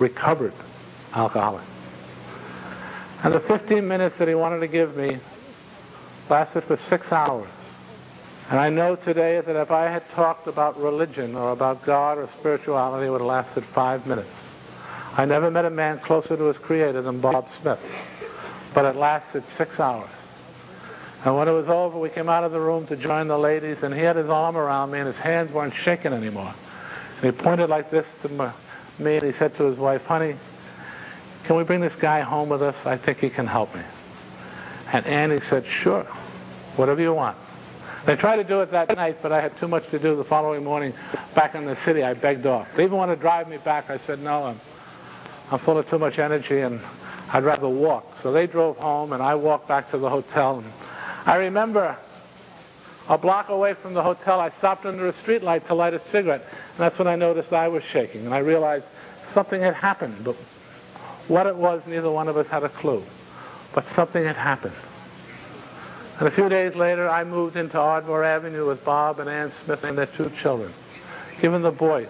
recovered 0.00 0.54
alcoholic. 1.14 1.62
And 3.22 3.32
the 3.32 3.38
15 3.38 3.86
minutes 3.86 4.18
that 4.18 4.26
he 4.26 4.34
wanted 4.34 4.58
to 4.58 4.66
give 4.66 4.96
me 4.96 5.18
lasted 6.28 6.64
for 6.64 6.78
six 6.88 7.12
hours. 7.12 7.46
And 8.50 8.58
I 8.58 8.68
know 8.68 8.96
today 8.96 9.40
that 9.40 9.54
if 9.54 9.70
I 9.70 9.84
had 9.84 10.08
talked 10.10 10.48
about 10.48 10.76
religion 10.80 11.36
or 11.36 11.52
about 11.52 11.84
God 11.84 12.18
or 12.18 12.28
spirituality, 12.40 13.06
it 13.06 13.10
would 13.10 13.20
have 13.20 13.28
lasted 13.28 13.62
five 13.62 14.08
minutes. 14.08 14.28
I 15.16 15.24
never 15.24 15.52
met 15.52 15.66
a 15.66 15.70
man 15.70 16.00
closer 16.00 16.36
to 16.36 16.44
his 16.44 16.58
creator 16.58 17.00
than 17.00 17.20
Bob 17.20 17.46
Smith. 17.60 17.80
But 18.74 18.86
it 18.86 18.96
lasted 18.96 19.44
six 19.56 19.78
hours. 19.78 20.10
And 21.24 21.36
when 21.36 21.46
it 21.46 21.52
was 21.52 21.68
over, 21.68 21.96
we 21.96 22.08
came 22.08 22.28
out 22.28 22.42
of 22.42 22.50
the 22.50 22.60
room 22.60 22.88
to 22.88 22.96
join 22.96 23.28
the 23.28 23.38
ladies, 23.38 23.84
and 23.84 23.94
he 23.94 24.00
had 24.00 24.16
his 24.16 24.28
arm 24.28 24.56
around 24.56 24.90
me, 24.90 24.98
and 24.98 25.06
his 25.06 25.18
hands 25.18 25.52
weren't 25.52 25.74
shaking 25.74 26.12
anymore. 26.12 26.52
And 27.22 27.24
he 27.24 27.30
pointed 27.30 27.70
like 27.70 27.90
this 27.90 28.06
to 28.22 28.28
me, 28.98 29.16
and 29.16 29.22
he 29.22 29.32
said 29.32 29.56
to 29.58 29.64
his 29.64 29.76
wife, 29.76 30.06
honey, 30.06 30.34
can 31.44 31.54
we 31.54 31.62
bring 31.62 31.82
this 31.82 31.94
guy 31.94 32.22
home 32.22 32.48
with 32.48 32.62
us? 32.62 32.74
I 32.84 32.96
think 32.96 33.18
he 33.18 33.30
can 33.30 33.46
help 33.46 33.72
me. 33.76 33.82
And 34.92 35.06
Annie 35.06 35.40
said, 35.48 35.66
sure, 35.66 36.02
whatever 36.74 37.00
you 37.00 37.14
want. 37.14 37.36
They 38.06 38.16
tried 38.16 38.36
to 38.36 38.44
do 38.44 38.62
it 38.62 38.70
that 38.70 38.96
night, 38.96 39.18
but 39.20 39.30
I 39.30 39.40
had 39.40 39.56
too 39.58 39.68
much 39.68 39.88
to 39.90 39.98
do 39.98 40.16
the 40.16 40.24
following 40.24 40.64
morning 40.64 40.94
back 41.34 41.54
in 41.54 41.66
the 41.66 41.76
city. 41.84 42.02
I 42.02 42.14
begged 42.14 42.46
off. 42.46 42.74
They 42.74 42.84
even 42.84 42.96
wanted 42.96 43.16
to 43.16 43.20
drive 43.20 43.48
me 43.48 43.58
back. 43.58 43.90
I 43.90 43.98
said, 43.98 44.20
no, 44.20 44.44
I'm 44.44 44.60
I'm 45.50 45.58
full 45.58 45.78
of 45.78 45.90
too 45.90 45.98
much 45.98 46.20
energy 46.20 46.60
and 46.60 46.80
I'd 47.32 47.42
rather 47.42 47.68
walk. 47.68 48.18
So 48.22 48.30
they 48.30 48.46
drove 48.46 48.76
home 48.78 49.12
and 49.12 49.20
I 49.20 49.34
walked 49.34 49.66
back 49.66 49.90
to 49.90 49.98
the 49.98 50.08
hotel. 50.08 50.58
And 50.58 50.72
I 51.26 51.36
remember 51.36 51.96
a 53.08 53.18
block 53.18 53.48
away 53.48 53.74
from 53.74 53.94
the 53.94 54.02
hotel, 54.02 54.38
I 54.38 54.50
stopped 54.50 54.86
under 54.86 55.08
a 55.08 55.12
streetlight 55.12 55.66
to 55.66 55.74
light 55.74 55.92
a 55.92 56.00
cigarette. 56.12 56.42
And 56.42 56.78
that's 56.78 56.96
when 56.98 57.08
I 57.08 57.16
noticed 57.16 57.52
I 57.52 57.66
was 57.66 57.82
shaking. 57.82 58.26
And 58.26 58.32
I 58.32 58.38
realized 58.38 58.84
something 59.34 59.60
had 59.60 59.74
happened. 59.74 60.22
But 60.22 60.36
what 61.26 61.48
it 61.48 61.56
was, 61.56 61.82
neither 61.84 62.12
one 62.12 62.28
of 62.28 62.36
us 62.36 62.46
had 62.46 62.62
a 62.62 62.68
clue. 62.68 63.02
But 63.74 63.84
something 63.96 64.24
had 64.24 64.36
happened. 64.36 64.74
And 66.20 66.28
a 66.28 66.30
few 66.30 66.48
days 66.48 66.76
later, 66.76 67.08
I 67.08 67.24
moved 67.24 67.56
into 67.56 67.78
Ardmore 67.78 68.22
Avenue 68.22 68.66
with 68.66 68.84
Bob 68.84 69.18
and 69.18 69.28
Ann 69.28 69.50
Smith 69.64 69.82
and 69.82 69.98
their 69.98 70.06
two 70.06 70.30
children. 70.30 70.72
Given 71.40 71.62
the 71.62 71.72
boy 71.72 72.06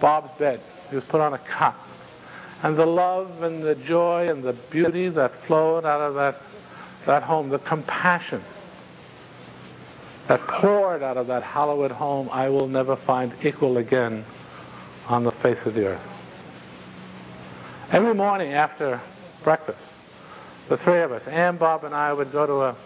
Bob's 0.00 0.36
bed, 0.36 0.60
he 0.90 0.96
was 0.96 1.04
put 1.04 1.20
on 1.20 1.32
a 1.32 1.38
cot 1.38 1.78
and 2.62 2.76
the 2.76 2.86
love 2.86 3.42
and 3.42 3.62
the 3.62 3.74
joy 3.74 4.26
and 4.28 4.42
the 4.42 4.52
beauty 4.52 5.08
that 5.08 5.34
flowed 5.44 5.84
out 5.84 6.00
of 6.00 6.14
that, 6.14 6.40
that 7.06 7.24
home, 7.24 7.48
the 7.48 7.58
compassion 7.58 8.42
that 10.28 10.40
poured 10.46 11.02
out 11.02 11.16
of 11.16 11.26
that 11.26 11.42
hallowed 11.42 11.90
home, 11.90 12.28
I 12.30 12.48
will 12.48 12.68
never 12.68 12.94
find 12.94 13.32
equal 13.42 13.78
again 13.78 14.24
on 15.08 15.24
the 15.24 15.32
face 15.32 15.58
of 15.66 15.74
the 15.74 15.86
earth. 15.86 16.08
Every 17.90 18.14
morning 18.14 18.52
after 18.52 19.00
breakfast, 19.42 19.80
the 20.68 20.76
three 20.76 21.00
of 21.00 21.10
us, 21.10 21.26
Ann, 21.26 21.56
Bob, 21.56 21.82
and 21.82 21.94
I 21.94 22.12
would 22.12 22.30
go 22.30 22.46
to 22.46 22.62
a, 22.62 22.76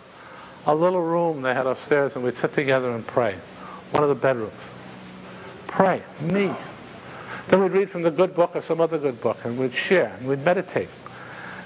a 0.66 0.74
little 0.74 1.02
room 1.02 1.42
they 1.42 1.54
had 1.54 1.66
upstairs 1.66 2.12
and 2.14 2.24
we'd 2.24 2.36
sit 2.38 2.54
together 2.54 2.90
and 2.90 3.06
pray. 3.06 3.34
One 3.92 4.02
of 4.02 4.08
the 4.08 4.14
bedrooms. 4.14 4.52
Pray. 5.68 6.02
Me. 6.20 6.52
Then 7.48 7.62
we'd 7.62 7.72
read 7.72 7.90
from 7.90 8.02
the 8.02 8.10
good 8.10 8.34
book 8.34 8.56
or 8.56 8.62
some 8.62 8.80
other 8.80 8.98
good 8.98 9.20
book, 9.20 9.38
and 9.44 9.56
we'd 9.56 9.72
share, 9.72 10.16
and 10.18 10.28
we'd 10.28 10.44
meditate. 10.44 10.88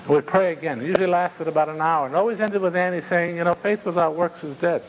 And 0.05 0.15
we'd 0.15 0.27
pray 0.27 0.53
again. 0.53 0.81
It 0.81 0.87
usually 0.87 1.07
lasted 1.07 1.49
about 1.49 1.71
an 1.71 1.81
hour, 1.81 2.07
and 2.07 2.15
always 2.15 2.39
ended 2.39 2.61
with 2.61 2.77
Annie 2.77 3.03
saying, 3.09 3.37
you 3.37 3.45
know, 3.45 3.55
faith 3.55 3.87
without 3.87 4.15
works 4.15 4.45
is 4.45 4.57
dead. 4.59 4.83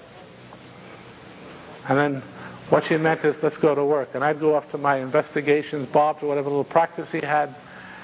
And 1.88 1.98
then 1.98 2.22
what 2.70 2.86
she 2.88 2.98
meant 2.98 3.24
is, 3.24 3.36
let's 3.42 3.58
go 3.58 3.74
to 3.74 3.86
work. 3.86 4.10
And 4.16 4.24
I'd 4.24 4.42
go 4.42 4.56
off 4.56 4.70
to 4.72 4.78
my 4.78 4.98
investigations, 4.98 5.88
Bob 5.88 6.20
to 6.20 6.26
whatever 6.26 6.50
little 6.50 6.66
practice 6.66 7.10
he 7.10 7.22
had, 7.22 7.56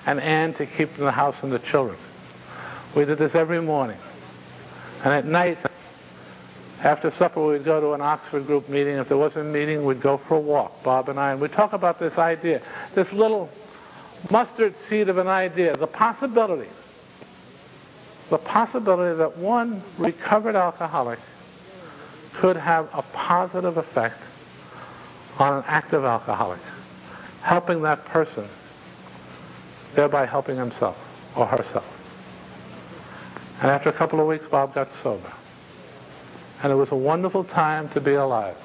and 0.06 0.22
Ann 0.22 0.54
to 0.54 0.66
keep 0.66 0.96
the 0.96 1.12
house 1.12 1.36
and 1.42 1.52
the 1.52 1.60
children. 1.60 1.98
We 2.96 3.04
did 3.04 3.18
this 3.18 3.36
every 3.36 3.62
morning. 3.62 3.98
And 5.04 5.14
at 5.14 5.26
night, 5.26 5.58
after 6.84 7.12
supper, 7.12 7.44
we'd 7.44 7.66
go 7.66 7.82
to 7.82 7.94
an 7.94 8.02
Oxford 8.02 8.46
group 8.46 8.70
meeting. 8.70 8.98
If 8.98 9.10
there 9.10 9.18
wasn't 9.18 9.48
a 9.48 9.50
meeting, 9.50 9.84
we'd 9.84 10.02
go 10.02 10.18
for 10.18 10.36
a 10.36 10.40
walk, 10.40 10.84
Bob 10.84 11.10
and 11.10 11.20
I, 11.20 11.32
and 11.32 11.42
we'd 11.42 11.52
talk 11.52 11.74
about 11.74 12.00
this 12.00 12.18
idea, 12.18 12.62
this 12.94 13.12
little 13.12 13.50
mustard 14.30 14.76
seed 14.88 15.10
of 15.10 15.18
an 15.18 15.28
idea, 15.28 15.76
the 15.76 15.88
possibility, 15.88 16.70
the 18.30 18.38
possibility 18.38 19.18
that 19.18 19.38
one 19.38 19.82
recovered 19.98 20.56
alcoholic 20.56 21.20
could 22.34 22.58
have 22.58 22.88
a 22.94 23.02
positive 23.02 23.78
effect 23.78 24.22
on 25.40 25.58
an 25.58 25.64
active 25.66 26.06
alcoholic, 26.06 26.60
helping 27.42 27.82
that 27.82 28.06
person, 28.06 28.46
thereby 29.96 30.28
helping 30.28 30.58
himself 30.58 30.96
or 31.36 31.48
herself. 31.48 31.94
And 33.62 33.72
after 33.72 33.90
a 33.90 33.94
couple 33.94 34.20
of 34.20 34.28
weeks, 34.28 34.46
Bob 34.48 34.76
got 34.76 34.90
sober 35.02 35.32
and 36.64 36.72
it 36.72 36.76
was 36.76 36.92
a 36.92 36.96
wonderful 36.96 37.44
time 37.44 37.90
to 37.90 38.02
be 38.02 38.14
alive. 38.14 38.56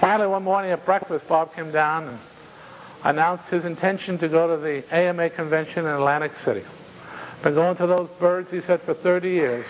Finally, 0.00 0.28
one 0.28 0.42
morning 0.42 0.70
at 0.70 0.84
breakfast, 0.84 1.26
Bob 1.28 1.54
came 1.54 1.70
down 1.70 2.08
and 2.08 2.18
announced 3.04 3.46
his 3.48 3.64
intention 3.64 4.18
to 4.18 4.28
go 4.28 4.56
to 4.56 4.62
the 4.62 4.84
AMA 4.94 5.30
convention 5.30 5.84
in 5.86 5.90
Atlantic 5.92 6.32
City. 6.44 6.62
Been 7.42 7.54
going 7.54 7.76
to 7.76 7.86
those 7.86 8.08
birds, 8.18 8.50
he 8.50 8.60
said, 8.60 8.80
for 8.80 8.94
30 8.94 9.30
years. 9.30 9.66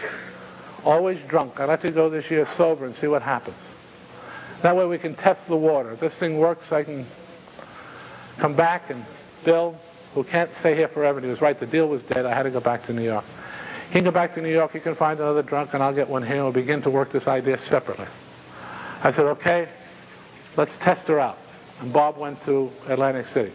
Always 0.84 1.18
drunk. 1.26 1.58
I'd 1.58 1.66
like 1.66 1.82
to 1.82 1.90
go 1.90 2.08
this 2.08 2.30
year 2.30 2.48
sober 2.56 2.86
and 2.86 2.94
see 2.96 3.06
what 3.06 3.22
happens. 3.22 3.56
That 4.62 4.76
way 4.76 4.86
we 4.86 4.98
can 4.98 5.14
test 5.14 5.46
the 5.48 5.56
water. 5.56 5.92
If 5.92 6.00
this 6.00 6.14
thing 6.14 6.38
works, 6.38 6.70
I 6.72 6.84
can 6.84 7.06
come 8.38 8.54
back 8.54 8.90
and 8.90 9.04
Bill, 9.44 9.76
who 10.14 10.24
can't 10.24 10.50
stay 10.60 10.74
here 10.74 10.88
forever, 10.88 11.18
and 11.18 11.24
he 11.24 11.30
was 11.30 11.40
right, 11.40 11.58
the 11.58 11.66
deal 11.66 11.88
was 11.88 12.02
dead. 12.02 12.24
I 12.26 12.34
had 12.34 12.44
to 12.44 12.50
go 12.50 12.60
back 12.60 12.86
to 12.86 12.92
New 12.92 13.02
York. 13.02 13.24
He 13.94 14.00
can 14.00 14.06
go 14.06 14.10
back 14.10 14.34
to 14.34 14.42
New 14.42 14.50
York, 14.50 14.72
he 14.72 14.80
can 14.80 14.96
find 14.96 15.20
another 15.20 15.44
drunk, 15.44 15.72
and 15.72 15.80
I'll 15.80 15.94
get 15.94 16.08
one 16.08 16.24
here, 16.24 16.34
and 16.34 16.42
we'll 16.42 16.52
begin 16.52 16.82
to 16.82 16.90
work 16.90 17.12
this 17.12 17.28
idea 17.28 17.60
separately. 17.68 18.08
I 19.04 19.12
said, 19.12 19.26
okay, 19.26 19.68
let's 20.56 20.72
test 20.80 21.06
her 21.06 21.20
out. 21.20 21.38
And 21.78 21.92
Bob 21.92 22.18
went 22.18 22.44
to 22.44 22.72
Atlantic 22.88 23.28
City. 23.28 23.52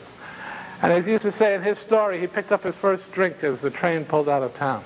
And 0.81 0.93
as 0.93 1.03
he 1.03 1.11
used 1.11 1.23
to 1.23 1.33
say 1.33 1.55
in 1.55 1.61
his 1.61 1.77
story, 1.79 2.21
he 2.21 2.27
picked 2.27 2.53
up 2.53 2.63
his 2.63 2.73
first 2.75 3.11
drink 3.11 3.43
as 3.43 3.59
the 3.59 3.69
train 3.69 4.05
pulled 4.05 4.29
out 4.29 4.41
of 4.41 4.55
town. 4.55 4.81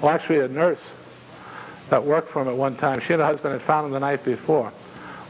Well, 0.00 0.14
actually, 0.14 0.38
a 0.38 0.48
nurse 0.48 0.80
that 1.90 2.02
worked 2.02 2.30
for 2.30 2.40
him 2.40 2.48
at 2.48 2.56
one 2.56 2.76
time, 2.76 3.00
she 3.00 3.12
and 3.12 3.20
her 3.20 3.26
husband 3.26 3.52
had 3.52 3.60
found 3.60 3.88
him 3.88 3.92
the 3.92 4.00
night 4.00 4.24
before. 4.24 4.72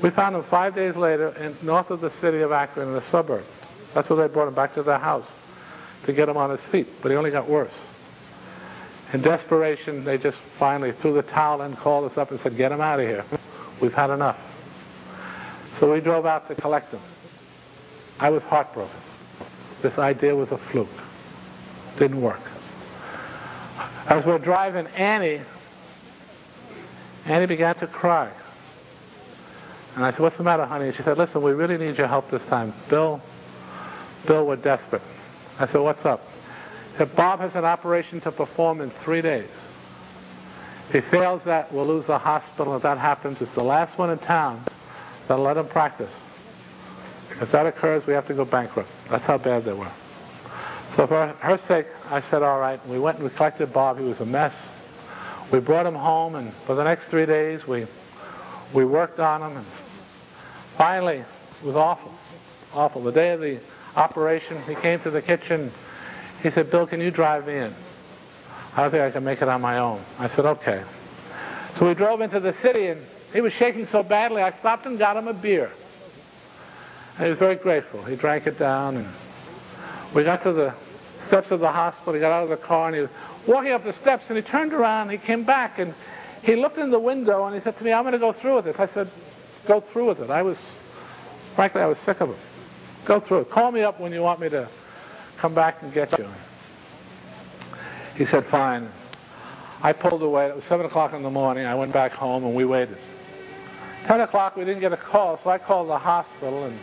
We 0.03 0.11
found 0.11 0.37
him 0.37 0.45
five 0.45 0.77
days 0.77 0.95
later 0.95 1.31
in 1.31 1.57
north 1.67 1.91
of 1.91 2.01
the 2.01 2.13
city 2.21 2.43
of 2.43 2.53
Akron 2.53 2.87
in 2.87 2.95
the 2.95 3.03
suburb. 3.11 3.45
That's 3.93 4.09
where 4.09 4.29
they 4.29 4.33
brought 4.33 4.47
him 4.47 4.55
back 4.55 4.75
to 4.75 4.85
their 4.85 4.99
house 4.99 5.27
to 6.05 6.13
get 6.13 6.29
him 6.29 6.37
on 6.37 6.51
his 6.51 6.61
feet, 6.61 6.87
but 7.03 7.11
he 7.11 7.17
only 7.17 7.33
got 7.33 7.49
worse. 7.49 7.73
In 9.13 9.23
desperation, 9.23 10.05
they 10.05 10.19
just 10.19 10.37
finally 10.37 10.93
threw 10.93 11.15
the 11.15 11.23
towel 11.23 11.63
and 11.63 11.77
called 11.77 12.11
us 12.11 12.19
up 12.19 12.31
and 12.31 12.39
said, 12.41 12.57
get 12.57 12.69
them 12.69 12.81
out 12.81 13.01
of 13.01 13.09
here. 13.09 13.25
We've 13.81 13.95
had 13.95 14.11
enough. 14.11 14.39
So 15.81 15.93
we 15.93 16.01
drove 16.01 16.27
out 16.27 16.49
to 16.49 16.55
collect 16.55 16.91
them. 16.91 17.01
I 18.21 18.31
was 18.31 18.43
heartbroken. 18.45 18.95
This 19.81 19.97
idea 19.99 20.35
was 20.35 20.51
a 20.51 20.59
fluke. 20.59 20.89
Didn't 21.99 22.21
work. 22.21 22.41
As 24.09 24.27
we're 24.27 24.39
driving, 24.39 24.87
Annie, 24.97 25.41
Annie 27.25 27.47
began 27.47 27.77
to 27.77 27.87
cry. 27.87 28.31
And 29.95 30.05
I 30.05 30.11
said, 30.11 30.21
what's 30.21 30.37
the 30.37 30.45
matter, 30.45 30.65
honey? 30.65 30.89
And 30.89 30.97
she 30.97 31.03
said, 31.03 31.17
listen, 31.17 31.43
we 31.43 31.53
really 31.53 31.79
need 31.79 31.97
your 31.97 32.09
help 32.09 32.31
this 32.31 32.45
time. 32.47 32.73
Bill, 32.89 33.21
Bill, 34.27 34.47
we're 34.47 34.57
desperate. 34.57 35.03
I 35.59 35.67
said, 35.67 35.81
what's 35.81 36.05
up? 36.05 36.27
Said, 36.99 37.15
Bob 37.15 37.39
has 37.39 37.55
an 37.55 37.65
operation 37.65 38.21
to 38.23 38.33
perform 38.33 38.81
in 38.81 38.91
three 38.91 39.23
days. 39.23 39.49
If 40.89 40.93
he 40.93 41.01
fails 41.01 41.45
that, 41.45 41.73
we'll 41.73 41.87
lose 41.87 42.07
the 42.07 42.19
hospital. 42.19 42.75
If 42.75 42.83
that 42.83 42.99
happens, 42.99 43.41
it's 43.41 43.55
the 43.55 43.63
last 43.63 43.97
one 43.97 44.11
in 44.11 44.19
town 44.19 44.61
that'll 45.29 45.45
let 45.45 45.57
him 45.57 45.69
practice. 45.69 46.11
If 47.41 47.53
that 47.53 47.67
occurs, 47.67 48.05
we 48.05 48.15
have 48.15 48.27
to 48.27 48.35
go 48.35 48.45
bankrupt. 48.45 48.91
That's 49.09 49.23
how 49.25 49.39
bad 49.39 49.65
they 49.65 49.75
were. 49.75 49.91
So 50.97 51.07
for 51.07 51.29
her 51.29 51.61
sake, 51.69 51.87
I 52.11 52.21
said, 52.21 52.43
all 52.43 52.59
right. 52.59 52.85
We 52.89 52.99
went 52.99 53.19
and 53.19 53.29
we 53.29 53.35
collected 53.35 53.73
Bob. 53.73 54.01
He 54.01 54.05
was 54.05 54.19
a 54.21 54.27
mess. 54.27 54.55
We 55.53 55.61
brought 55.61 55.87
him 55.87 55.95
home, 55.95 56.35
and 56.35 56.53
for 56.53 56.75
the 56.75 56.83
next 56.83 57.05
three 57.05 57.27
days, 57.27 57.65
we, 57.65 57.87
we 58.73 58.85
worked 58.85 59.21
on 59.21 59.41
him. 59.41 59.57
And 59.57 59.67
finally, 60.77 61.19
it 61.19 61.27
was 61.65 61.77
awful, 61.77 62.13
awful. 62.75 63.03
The 63.03 63.13
day 63.13 63.31
of 63.35 63.41
the 63.41 63.61
operation, 63.95 64.61
he 64.67 64.75
came 64.75 64.99
to 65.01 65.11
the 65.11 65.23
kitchen. 65.23 65.71
He 66.43 66.51
said, 66.51 66.71
Bill, 66.71 66.87
can 66.87 67.01
you 67.01 67.11
drive 67.11 67.49
in? 67.49 67.75
I 68.77 68.83
don't 68.83 68.91
think 68.93 69.03
I 69.03 69.11
can 69.11 69.25
make 69.25 69.43
it 69.43 69.49
on 69.49 69.61
my 69.61 69.79
own. 69.79 70.01
I 70.19 70.29
said, 70.29 70.47
okay. 70.47 70.85
So 71.79 71.89
we 71.89 71.95
drove 71.95 72.21
into 72.21 72.39
the 72.39 72.55
city, 72.63 72.87
and 72.87 73.01
he 73.33 73.41
was 73.41 73.53
shaking 73.53 73.89
so 73.89 74.03
badly, 74.03 74.43
I 74.43 74.53
stopped 74.53 74.87
and 74.87 74.99
got 74.99 75.17
him 75.17 75.27
a 75.27 75.35
beer. 75.35 75.71
And 77.17 77.25
he 77.25 77.31
was 77.31 77.39
very 77.39 77.57
grateful. 77.57 78.03
He 78.05 78.15
drank 78.15 78.47
it 78.47 78.59
down, 78.59 78.97
and 78.99 79.09
we 80.15 80.23
got 80.23 80.45
to 80.45 80.53
the 80.53 80.75
steps 81.27 81.51
of 81.51 81.61
the 81.61 81.73
hospital. 81.73 82.15
He 82.15 82.21
got 82.21 82.33
out 82.33 82.45
of 82.45 82.51
the 82.51 82.57
car, 82.57 82.87
and 82.87 82.95
he 82.95 83.03
was 83.03 83.11
walking 83.47 83.73
up 83.73 83.83
the 83.83 83.93
steps, 83.95 84.27
and 84.29 84.37
he 84.37 84.43
turned 84.43 84.73
around, 84.73 85.11
he 85.11 85.19
came 85.19 85.43
back, 85.43 85.79
and 85.81 85.93
he 86.45 86.55
looked 86.55 86.79
in 86.79 86.91
the 86.91 87.01
window, 87.01 87.47
and 87.47 87.55
he 87.55 87.61
said 87.61 87.77
to 87.79 87.85
me, 87.85 87.93
I'm 87.93 88.05
going 88.05 88.13
to 88.13 88.19
go 88.19 88.33
through 88.33 88.57
with 88.57 88.67
this. 88.67 88.79
I 88.79 88.87
said, 88.87 89.11
go 89.67 89.81
through 89.81 90.07
with 90.07 90.21
it. 90.21 90.31
I 90.31 90.43
was, 90.43 90.57
frankly, 91.57 91.81
I 91.81 91.87
was 91.87 91.99
sick 92.07 92.21
of 92.21 92.31
it. 92.31 92.37
Go 93.05 93.19
through 93.19 93.41
it. 93.41 93.51
Call 93.51 93.73
me 93.73 93.83
up 93.83 93.99
when 93.99 94.13
you 94.13 94.23
want 94.23 94.39
me 94.41 94.49
to 94.51 94.69
come 95.39 95.55
back 95.55 95.83
and 95.83 95.93
get 95.93 96.19
you. 96.19 96.29
He 98.17 98.27
said, 98.27 98.45
fine. 98.47 98.89
I 99.83 99.93
pulled 99.93 100.23
away. 100.23 100.49
It 100.49 100.57
was 100.57 100.65
7 100.65 100.85
o'clock 100.85 101.13
in 101.13 101.23
the 101.23 101.31
morning. 101.31 101.65
I 101.65 101.75
went 101.77 101.93
back 101.93 102.13
home, 102.13 102.45
and 102.45 102.55
we 102.55 102.65
waited. 102.65 102.99
10 104.07 104.21
o'clock, 104.21 104.57
we 104.57 104.65
didn't 104.65 104.81
get 104.81 104.93
a 104.93 104.97
call, 104.97 105.39
so 105.43 105.51
I 105.51 105.59
called 105.59 105.89
the 105.89 105.99
hospital, 105.99 106.65
and 106.65 106.79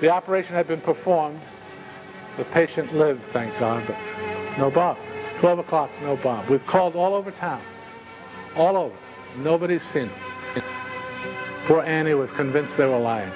the 0.00 0.10
operation 0.10 0.54
had 0.54 0.66
been 0.66 0.80
performed. 0.80 1.40
The 2.36 2.44
patient 2.44 2.92
lived, 2.94 3.22
thank 3.32 3.56
God, 3.58 3.84
but 3.86 3.96
no 4.58 4.70
Bob. 4.70 4.98
12 5.38 5.60
o'clock, 5.60 5.90
no 6.02 6.16
Bob. 6.16 6.48
We've 6.48 6.66
called 6.66 6.96
all 6.96 7.14
over 7.14 7.30
town. 7.30 7.60
All 8.56 8.76
over. 8.76 8.94
Nobody's 9.38 9.82
seen 9.92 10.08
him. 10.08 10.62
Poor 11.66 11.82
Annie 11.82 12.14
was 12.14 12.30
convinced 12.30 12.76
they 12.76 12.86
were 12.86 12.98
lying. 12.98 13.30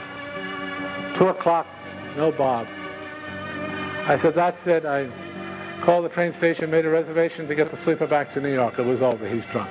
2 1.16 1.28
o'clock, 1.28 1.66
no 2.16 2.32
Bob. 2.32 2.66
I 4.11 4.20
said, 4.20 4.34
that's 4.34 4.66
it. 4.66 4.84
I 4.84 5.08
called 5.82 6.04
the 6.04 6.08
train 6.08 6.34
station, 6.34 6.68
made 6.68 6.84
a 6.84 6.90
reservation 6.90 7.46
to 7.46 7.54
get 7.54 7.70
the 7.70 7.76
sleeper 7.76 8.08
back 8.08 8.34
to 8.34 8.40
New 8.40 8.52
York. 8.52 8.76
It 8.76 8.84
was 8.84 9.00
over. 9.00 9.28
He's 9.28 9.44
drunk. 9.52 9.70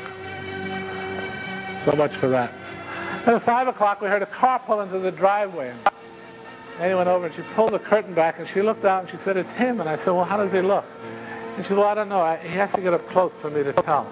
So 1.84 1.92
much 1.98 2.16
for 2.16 2.30
that. 2.30 2.54
At 3.26 3.44
5 3.44 3.68
o'clock, 3.68 4.00
we 4.00 4.08
heard 4.08 4.22
a 4.22 4.28
car 4.28 4.60
pull 4.60 4.80
into 4.80 4.98
the 4.98 5.12
driveway. 5.12 5.72
And 5.72 5.80
Annie 6.80 6.96
went 6.96 7.10
over 7.10 7.26
and 7.26 7.36
she 7.36 7.42
pulled 7.54 7.74
the 7.74 7.80
curtain 7.80 8.14
back 8.14 8.40
and 8.40 8.48
she 8.48 8.62
looked 8.62 8.86
out 8.86 9.02
and 9.04 9.12
she 9.12 9.18
said, 9.26 9.36
it's 9.36 9.50
him. 9.56 9.82
And 9.82 9.90
I 9.90 9.98
said, 9.98 10.12
well, 10.12 10.24
how 10.24 10.38
does 10.38 10.54
he 10.54 10.62
look? 10.62 10.86
And 11.58 11.66
she 11.66 11.68
said, 11.68 11.78
well, 11.78 11.88
I 11.88 11.96
don't 11.96 12.08
know. 12.08 12.22
I, 12.22 12.38
he 12.38 12.56
has 12.56 12.72
to 12.76 12.82
get 12.82 12.94
up 12.94 13.06
close 13.10 13.34
for 13.42 13.50
me 13.50 13.64
to 13.64 13.74
tell. 13.74 14.08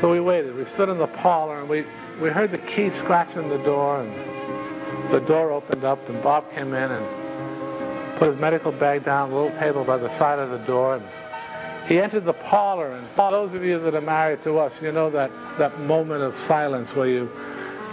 So 0.00 0.10
we 0.10 0.20
waited. 0.20 0.56
We 0.56 0.64
stood 0.72 0.88
in 0.88 0.96
the 0.96 1.06
parlor 1.06 1.60
and 1.60 1.68
we, 1.68 1.84
we 2.18 2.30
heard 2.30 2.50
the 2.50 2.56
key 2.56 2.88
scratching 3.00 3.50
the 3.50 3.58
door 3.58 4.00
and 4.00 5.12
the 5.12 5.20
door 5.20 5.50
opened 5.50 5.84
up 5.84 6.08
and 6.08 6.22
Bob 6.22 6.50
came 6.52 6.72
in 6.72 6.90
and 6.90 7.21
put 8.22 8.30
his 8.30 8.40
medical 8.40 8.70
bag 8.70 9.04
down, 9.04 9.30
on 9.30 9.32
a 9.32 9.42
little 9.42 9.58
table 9.58 9.82
by 9.82 9.96
the 9.96 10.08
side 10.16 10.38
of 10.38 10.50
the 10.50 10.58
door. 10.58 10.94
And 10.94 11.04
he 11.88 11.98
entered 11.98 12.24
the 12.24 12.32
parlor 12.32 12.92
and 12.92 13.04
for 13.08 13.32
those 13.32 13.52
of 13.52 13.64
you 13.64 13.80
that 13.80 13.96
are 13.96 14.00
married 14.00 14.44
to 14.44 14.60
us, 14.60 14.72
you 14.80 14.92
know 14.92 15.10
that, 15.10 15.32
that 15.58 15.76
moment 15.80 16.22
of 16.22 16.32
silence 16.46 16.88
where 16.94 17.08
you 17.08 17.28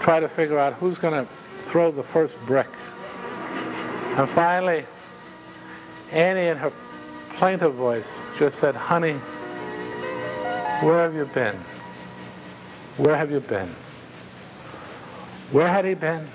try 0.01 0.19
to 0.19 0.29
figure 0.29 0.59
out 0.59 0.73
who's 0.73 0.99
going 0.99 1.25
to 1.25 1.31
throw 1.71 1.91
the 1.91 2.03
first 2.03 2.35
brick. 2.45 2.67
And 4.19 4.29
finally, 4.29 4.85
Annie 6.11 6.49
in 6.49 6.57
her 6.57 6.71
plaintive 7.37 7.73
voice 7.73 8.05
just 8.37 8.59
said, 8.59 8.75
honey, 8.75 9.13
where 10.83 11.01
have 11.01 11.15
you 11.15 11.25
been? 11.25 11.55
Where 12.97 13.17
have 13.17 13.31
you 13.31 13.39
been? 13.39 13.69
Where 15.51 15.67
had 15.67 15.85
he 15.85 15.95
been? 15.95 16.27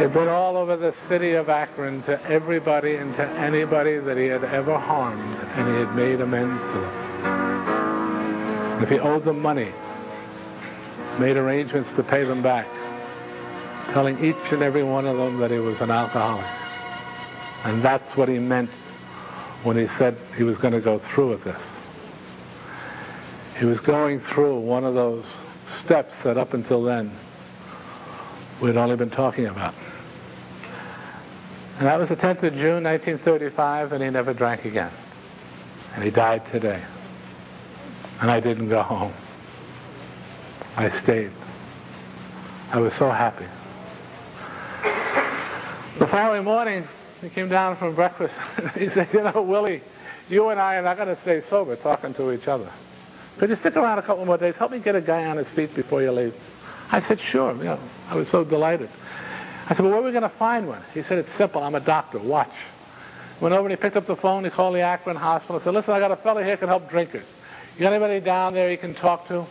He'd 0.00 0.14
been 0.14 0.28
all 0.28 0.56
over 0.56 0.78
the 0.78 0.94
city 1.08 1.34
of 1.34 1.50
Akron 1.50 2.02
to 2.04 2.18
everybody 2.24 2.96
and 2.96 3.14
to 3.16 3.28
anybody 3.32 3.98
that 3.98 4.16
he 4.16 4.28
had 4.28 4.44
ever 4.44 4.78
harmed, 4.78 5.20
and 5.56 5.68
he 5.68 5.74
had 5.74 5.94
made 5.94 6.22
amends 6.22 6.62
to 6.62 6.80
them. 6.80 6.92
If 8.82 8.88
he 8.88 8.98
owed 8.98 9.26
them 9.26 9.42
money, 9.42 9.68
made 11.18 11.36
arrangements 11.36 11.90
to 11.96 12.02
pay 12.02 12.24
them 12.24 12.40
back 12.40 12.66
telling 13.92 14.24
each 14.24 14.36
and 14.52 14.62
every 14.62 14.82
one 14.82 15.06
of 15.06 15.18
them 15.18 15.36
that 15.38 15.50
he 15.50 15.58
was 15.58 15.78
an 15.82 15.90
alcoholic. 15.90 16.46
And 17.64 17.82
that's 17.82 18.16
what 18.16 18.30
he 18.30 18.38
meant 18.38 18.70
when 19.64 19.76
he 19.76 19.86
said 19.98 20.16
he 20.34 20.44
was 20.44 20.56
going 20.56 20.72
to 20.72 20.80
go 20.80 20.98
through 20.98 21.28
with 21.28 21.44
this. 21.44 21.60
He 23.58 23.66
was 23.66 23.80
going 23.80 24.20
through 24.20 24.60
one 24.60 24.84
of 24.84 24.94
those 24.94 25.26
steps 25.84 26.14
that 26.22 26.38
up 26.38 26.54
until 26.54 26.82
then 26.82 27.14
we'd 28.62 28.78
only 28.78 28.96
been 28.96 29.10
talking 29.10 29.44
about. 29.44 29.74
And 31.80 31.88
that 31.88 31.98
was 31.98 32.10
the 32.10 32.16
10th 32.16 32.42
of 32.42 32.52
June, 32.52 32.84
1935, 32.84 33.92
and 33.92 34.04
he 34.04 34.10
never 34.10 34.34
drank 34.34 34.66
again. 34.66 34.90
And 35.94 36.04
he 36.04 36.10
died 36.10 36.42
today. 36.52 36.78
And 38.20 38.30
I 38.30 38.38
didn't 38.38 38.68
go 38.68 38.82
home. 38.82 39.14
I 40.76 40.90
stayed. 41.00 41.30
I 42.70 42.80
was 42.80 42.92
so 42.98 43.10
happy. 43.10 43.46
The 45.98 46.06
following 46.06 46.44
morning, 46.44 46.86
he 47.22 47.30
came 47.30 47.48
down 47.48 47.76
from 47.76 47.94
breakfast. 47.94 48.34
he 48.78 48.90
said, 48.90 49.08
you 49.14 49.22
know, 49.22 49.40
Willie, 49.40 49.80
you 50.28 50.50
and 50.50 50.60
I 50.60 50.76
are 50.76 50.82
not 50.82 50.98
going 50.98 51.08
to 51.08 51.22
stay 51.22 51.42
sober 51.48 51.76
talking 51.76 52.12
to 52.12 52.30
each 52.32 52.46
other. 52.46 52.68
Could 53.38 53.48
you 53.48 53.56
stick 53.56 53.76
around 53.76 53.98
a 53.98 54.02
couple 54.02 54.26
more 54.26 54.36
days? 54.36 54.54
Help 54.56 54.72
me 54.72 54.80
get 54.80 54.96
a 54.96 55.00
guy 55.00 55.24
on 55.24 55.38
his 55.38 55.48
feet 55.48 55.74
before 55.74 56.02
you 56.02 56.12
leave. 56.12 56.34
I 56.92 57.00
said, 57.00 57.18
sure. 57.18 57.56
You 57.56 57.64
know, 57.64 57.80
I 58.10 58.16
was 58.16 58.28
so 58.28 58.44
delighted. 58.44 58.90
I 59.70 59.74
said, 59.74 59.84
well, 59.84 59.92
where 59.92 60.00
are 60.00 60.04
we 60.04 60.10
going 60.10 60.22
to 60.22 60.28
find 60.28 60.66
one? 60.66 60.82
He 60.92 61.02
said, 61.02 61.18
it's 61.18 61.32
simple. 61.38 61.62
I'm 61.62 61.76
a 61.76 61.80
doctor. 61.80 62.18
Watch. 62.18 62.50
Went 63.40 63.54
over 63.54 63.68
and 63.68 63.70
he 63.70 63.76
picked 63.76 63.96
up 63.96 64.06
the 64.06 64.16
phone. 64.16 64.42
He 64.42 64.50
called 64.50 64.74
the 64.74 64.80
Akron 64.80 65.16
hospital. 65.16 65.60
He 65.60 65.64
said, 65.64 65.74
listen, 65.74 65.94
I 65.94 66.00
got 66.00 66.10
a 66.10 66.16
fellow 66.16 66.42
here 66.42 66.56
who 66.56 66.58
can 66.58 66.68
help 66.68 66.90
drinkers. 66.90 67.24
You 67.76 67.82
got 67.82 67.92
anybody 67.92 68.18
down 68.18 68.52
there 68.52 68.68
you 68.68 68.76
can 68.76 68.94
talk 68.94 69.28
to? 69.28 69.46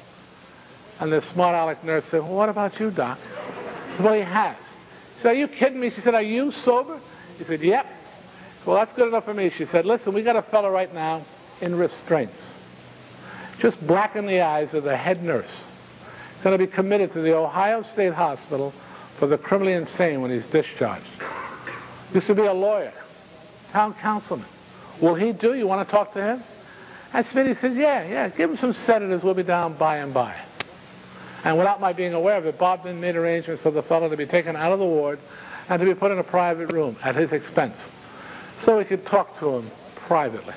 And 1.00 1.10
the 1.10 1.22
smart 1.32 1.56
aleck 1.56 1.86
nurse 1.86 2.04
said, 2.12 2.22
well, 2.22 2.34
what 2.34 2.50
about 2.50 2.78
you, 2.82 2.92
doc? 2.92 3.18
Said, 3.96 4.06
well, 4.06 4.14
he 4.14 4.20
has. 4.20 4.58
She 5.16 5.22
said, 5.22 5.30
are 5.30 5.40
you 5.40 5.48
kidding 5.48 5.80
me? 5.80 5.90
She 5.90 6.02
said, 6.02 6.14
are 6.14 6.22
you 6.22 6.52
sober? 6.52 7.00
He 7.38 7.46
said, 7.46 7.62
yep. 7.62 7.88
Well, 8.66 8.76
that's 8.76 8.94
good 8.98 9.08
enough 9.08 9.24
for 9.24 9.34
me. 9.34 9.50
She 9.52 9.66
said, 9.66 9.86
listen, 9.86 10.14
we 10.14 10.22
got 10.22 10.36
a 10.36 10.42
fellow 10.42 10.70
right 10.70 10.94
now 10.94 11.24
in 11.62 11.76
restraints. 11.76 12.36
Just 13.60 13.86
black 13.88 14.18
in 14.18 14.26
the 14.26 14.42
eyes 14.42 14.74
of 14.74 14.84
the 14.84 14.98
head 14.98 15.24
nurse. 15.24 15.48
He's 16.36 16.44
going 16.44 16.60
to 16.60 16.66
be 16.66 16.70
committed 16.70 17.14
to 17.14 17.22
the 17.22 17.36
Ohio 17.36 17.84
State 17.94 18.14
Hospital 18.14 18.74
for 19.20 19.28
the 19.28 19.38
criminally 19.38 19.74
insane 19.74 20.22
when 20.22 20.32
he's 20.32 20.46
discharged. 20.48 21.06
Used 22.14 22.28
to 22.28 22.36
be 22.36 22.44
a 22.44 22.54
lawyer, 22.54 22.94
town 23.72 23.94
councilman. 23.96 24.48
Will 25.02 25.16
he 25.16 25.34
do? 25.34 25.54
You 25.54 25.68
want 25.68 25.88
to 25.88 25.92
talk 25.92 26.14
to 26.14 26.22
him? 26.22 26.44
And 27.14 27.26
Smitty 27.28 27.60
says, 27.60 27.76
yeah, 27.76 28.08
yeah, 28.08 28.30
give 28.30 28.50
him 28.50 28.58
some 28.58 28.74
sedatives. 28.74 29.24
We'll 29.24 29.34
be 29.34 29.44
down 29.44 29.74
by 29.74 29.98
and 29.98 30.14
by. 30.14 30.36
And 31.44 31.58
without 31.58 31.82
my 31.82 31.94
being 31.94 32.14
aware 32.14 32.38
of 32.38 32.46
it, 32.46 32.58
Bob 32.58 32.84
then 32.84 33.00
made 33.02 33.16
arrangements 33.16 33.62
for 33.62 33.72
the 33.72 33.84
fellow 33.84 34.10
to 34.10 34.18
be 34.18 34.26
taken 34.26 34.56
out 34.56 34.72
of 34.72 34.80
the 34.80 34.86
ward 34.86 35.20
and 35.70 35.80
to 35.80 35.86
be 35.86 35.94
put 35.94 36.12
in 36.12 36.18
a 36.18 36.24
private 36.24 36.72
room 36.72 36.96
at 37.04 37.16
his 37.16 37.32
expense 37.32 37.76
so 38.64 38.78
we 38.78 38.86
could 38.86 39.06
talk 39.06 39.40
to 39.40 39.58
him 39.58 39.72
privately. 39.96 40.54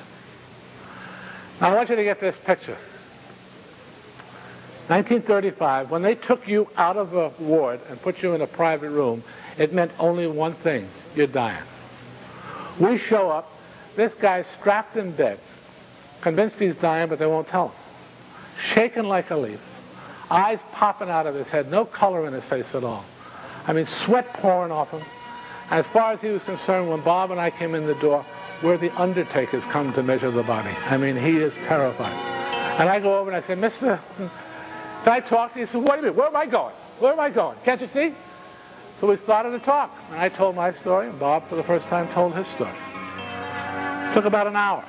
Now, 1.61 1.71
I 1.71 1.75
want 1.75 1.89
you 1.89 1.95
to 1.95 2.03
get 2.03 2.19
this 2.19 2.35
picture. 2.45 2.77
1935, 4.87 5.91
when 5.91 6.01
they 6.01 6.15
took 6.15 6.47
you 6.47 6.67
out 6.77 6.97
of 6.97 7.13
a 7.13 7.29
ward 7.39 7.79
and 7.89 8.01
put 8.01 8.21
you 8.21 8.33
in 8.33 8.41
a 8.41 8.47
private 8.47 8.89
room, 8.89 9.23
it 9.57 9.73
meant 9.73 9.91
only 9.99 10.27
one 10.27 10.53
thing, 10.53 10.87
you're 11.15 11.27
dying. 11.27 11.63
We 12.79 12.99
show 12.99 13.29
up, 13.29 13.49
this 13.95 14.13
guy's 14.15 14.45
strapped 14.59 14.97
in 14.97 15.11
bed, 15.11 15.39
convinced 16.21 16.57
he's 16.57 16.75
dying, 16.75 17.07
but 17.07 17.19
they 17.19 17.27
won't 17.27 17.47
tell 17.47 17.69
him. 17.69 17.75
Shaking 18.73 19.05
like 19.05 19.29
a 19.31 19.37
leaf 19.37 19.61
eyes 20.33 20.59
popping 20.71 21.09
out 21.09 21.27
of 21.27 21.35
his 21.35 21.47
head, 21.47 21.69
no 21.69 21.85
color 21.85 22.25
in 22.25 22.33
his 22.33 22.43
face 22.45 22.73
at 22.73 22.83
all. 22.83 23.05
I 23.67 23.73
mean, 23.73 23.87
sweat 24.03 24.33
pouring 24.33 24.71
off 24.71 24.91
him. 24.91 25.01
As 25.69 25.85
far 25.87 26.13
as 26.13 26.19
he 26.21 26.29
was 26.29 26.41
concerned, 26.43 26.89
when 26.89 27.01
Bob 27.01 27.31
and 27.31 27.39
I 27.39 27.49
came 27.49 27.75
in 27.75 27.85
the 27.85 27.95
door, 27.95 28.25
where 28.61 28.77
the 28.77 28.91
undertakers 28.99 29.63
come 29.65 29.93
to 29.93 30.03
measure 30.03 30.31
the 30.31 30.43
body. 30.43 30.71
I 30.89 30.97
mean, 30.97 31.15
he 31.15 31.37
is 31.37 31.53
terrified. 31.67 32.13
And 32.79 32.89
I 32.89 32.99
go 32.99 33.19
over 33.19 33.31
and 33.31 33.43
I 33.43 33.47
say, 33.47 33.55
Mister, 33.55 33.99
can 35.03 35.13
I 35.13 35.19
talked 35.19 35.53
to 35.53 35.59
you? 35.59 35.65
He 35.65 35.71
said, 35.71 35.81
wait 35.81 35.99
a 35.99 36.01
minute, 36.01 36.15
where 36.15 36.27
am 36.27 36.35
I 36.35 36.45
going? 36.45 36.73
Where 36.99 37.13
am 37.13 37.19
I 37.19 37.29
going? 37.29 37.57
Can't 37.65 37.81
you 37.81 37.87
see? 37.87 38.13
So 38.99 39.07
we 39.07 39.17
started 39.17 39.51
to 39.51 39.59
talk. 39.59 39.95
And 40.11 40.19
I 40.19 40.29
told 40.29 40.55
my 40.55 40.71
story, 40.73 41.09
and 41.09 41.19
Bob, 41.19 41.47
for 41.49 41.55
the 41.55 41.63
first 41.63 41.85
time, 41.87 42.07
told 42.13 42.35
his 42.35 42.47
story. 42.55 42.71
It 42.71 44.13
took 44.13 44.25
about 44.25 44.47
an 44.47 44.55
hour. 44.55 44.83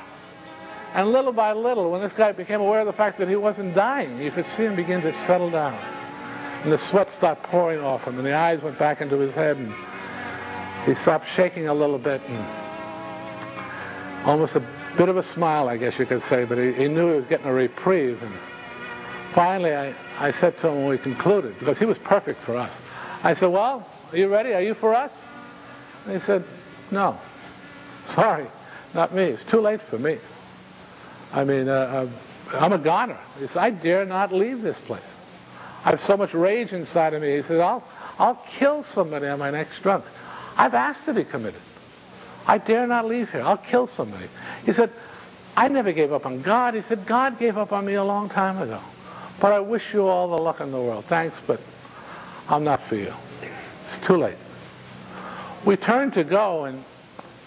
And 0.94 1.10
little 1.10 1.32
by 1.32 1.52
little, 1.52 1.90
when 1.90 2.00
this 2.00 2.12
guy 2.12 2.30
became 2.30 2.60
aware 2.60 2.80
of 2.80 2.86
the 2.86 2.92
fact 2.92 3.18
that 3.18 3.28
he 3.28 3.34
wasn't 3.34 3.74
dying, 3.74 4.20
you 4.20 4.30
could 4.30 4.46
see 4.56 4.64
him 4.64 4.76
begin 4.76 5.02
to 5.02 5.12
settle 5.26 5.50
down. 5.50 5.76
And 6.62 6.70
the 6.70 6.78
sweat 6.90 7.08
stopped 7.18 7.42
pouring 7.42 7.80
off 7.80 8.04
him, 8.04 8.16
and 8.16 8.24
the 8.24 8.34
eyes 8.34 8.62
went 8.62 8.78
back 8.78 9.00
into 9.00 9.18
his 9.18 9.34
head, 9.34 9.56
and 9.56 9.74
he 10.86 10.94
stopped 11.02 11.26
shaking 11.34 11.66
a 11.66 11.74
little 11.74 11.98
bit, 11.98 12.22
and 12.28 12.46
almost 14.24 14.54
a 14.54 14.62
bit 14.96 15.08
of 15.08 15.16
a 15.16 15.24
smile, 15.32 15.68
I 15.68 15.76
guess 15.76 15.98
you 15.98 16.06
could 16.06 16.22
say, 16.28 16.44
but 16.44 16.56
he, 16.56 16.72
he 16.72 16.86
knew 16.86 17.08
he 17.08 17.16
was 17.16 17.26
getting 17.26 17.46
a 17.46 17.52
reprieve. 17.52 18.22
And 18.22 18.32
finally, 19.32 19.74
I, 19.74 19.92
I 20.18 20.32
said 20.32 20.58
to 20.60 20.68
him 20.68 20.76
when 20.76 20.88
we 20.88 20.98
concluded, 20.98 21.58
because 21.58 21.78
he 21.78 21.84
was 21.84 21.98
perfect 21.98 22.40
for 22.40 22.56
us, 22.56 22.70
I 23.22 23.34
said, 23.34 23.46
well, 23.46 23.86
are 24.12 24.18
you 24.18 24.28
ready? 24.28 24.54
Are 24.54 24.62
you 24.62 24.74
for 24.74 24.94
us? 24.94 25.10
And 26.06 26.20
he 26.20 26.26
said, 26.26 26.44
no. 26.90 27.18
Sorry, 28.14 28.46
not 28.94 29.12
me. 29.12 29.24
It's 29.24 29.44
too 29.50 29.60
late 29.60 29.80
for 29.80 29.98
me. 29.98 30.18
I 31.32 31.44
mean, 31.44 31.68
uh, 31.68 32.08
uh, 32.52 32.58
I'm 32.58 32.72
a 32.72 32.78
goner. 32.78 33.18
He 33.40 33.46
said, 33.48 33.56
I 33.56 33.70
dare 33.70 34.04
not 34.04 34.32
leave 34.32 34.62
this 34.62 34.78
place. 34.80 35.02
I 35.84 35.90
have 35.90 36.04
so 36.06 36.16
much 36.16 36.32
rage 36.32 36.72
inside 36.72 37.12
of 37.14 37.22
me. 37.22 37.36
He 37.36 37.42
said, 37.42 37.60
I'll, 37.60 37.82
I'll 38.18 38.40
kill 38.58 38.84
somebody 38.94 39.26
on 39.26 39.38
my 39.38 39.50
next 39.50 39.82
drunk. 39.82 40.04
I've 40.56 40.74
asked 40.74 41.04
to 41.06 41.14
be 41.14 41.24
committed. 41.24 41.60
I 42.46 42.58
dare 42.58 42.86
not 42.86 43.06
leave 43.06 43.32
here. 43.32 43.42
I'll 43.42 43.56
kill 43.56 43.88
somebody. 43.88 44.26
He 44.64 44.72
said, 44.72 44.90
I 45.56 45.68
never 45.68 45.92
gave 45.92 46.12
up 46.12 46.26
on 46.26 46.42
God. 46.42 46.74
He 46.74 46.82
said, 46.82 47.06
God 47.06 47.38
gave 47.38 47.58
up 47.58 47.72
on 47.72 47.84
me 47.84 47.94
a 47.94 48.04
long 48.04 48.28
time 48.28 48.58
ago. 48.58 48.80
But 49.40 49.52
I 49.52 49.60
wish 49.60 49.92
you 49.92 50.06
all 50.06 50.36
the 50.36 50.42
luck 50.42 50.60
in 50.60 50.70
the 50.70 50.80
world. 50.80 51.04
Thanks, 51.06 51.36
but 51.46 51.60
I'm 52.48 52.64
not 52.64 52.82
for 52.84 52.96
you. 52.96 53.12
It's 53.42 54.06
too 54.06 54.16
late. 54.16 54.36
We 55.64 55.76
turned 55.76 56.14
to 56.14 56.24
go, 56.24 56.64
and 56.64 56.82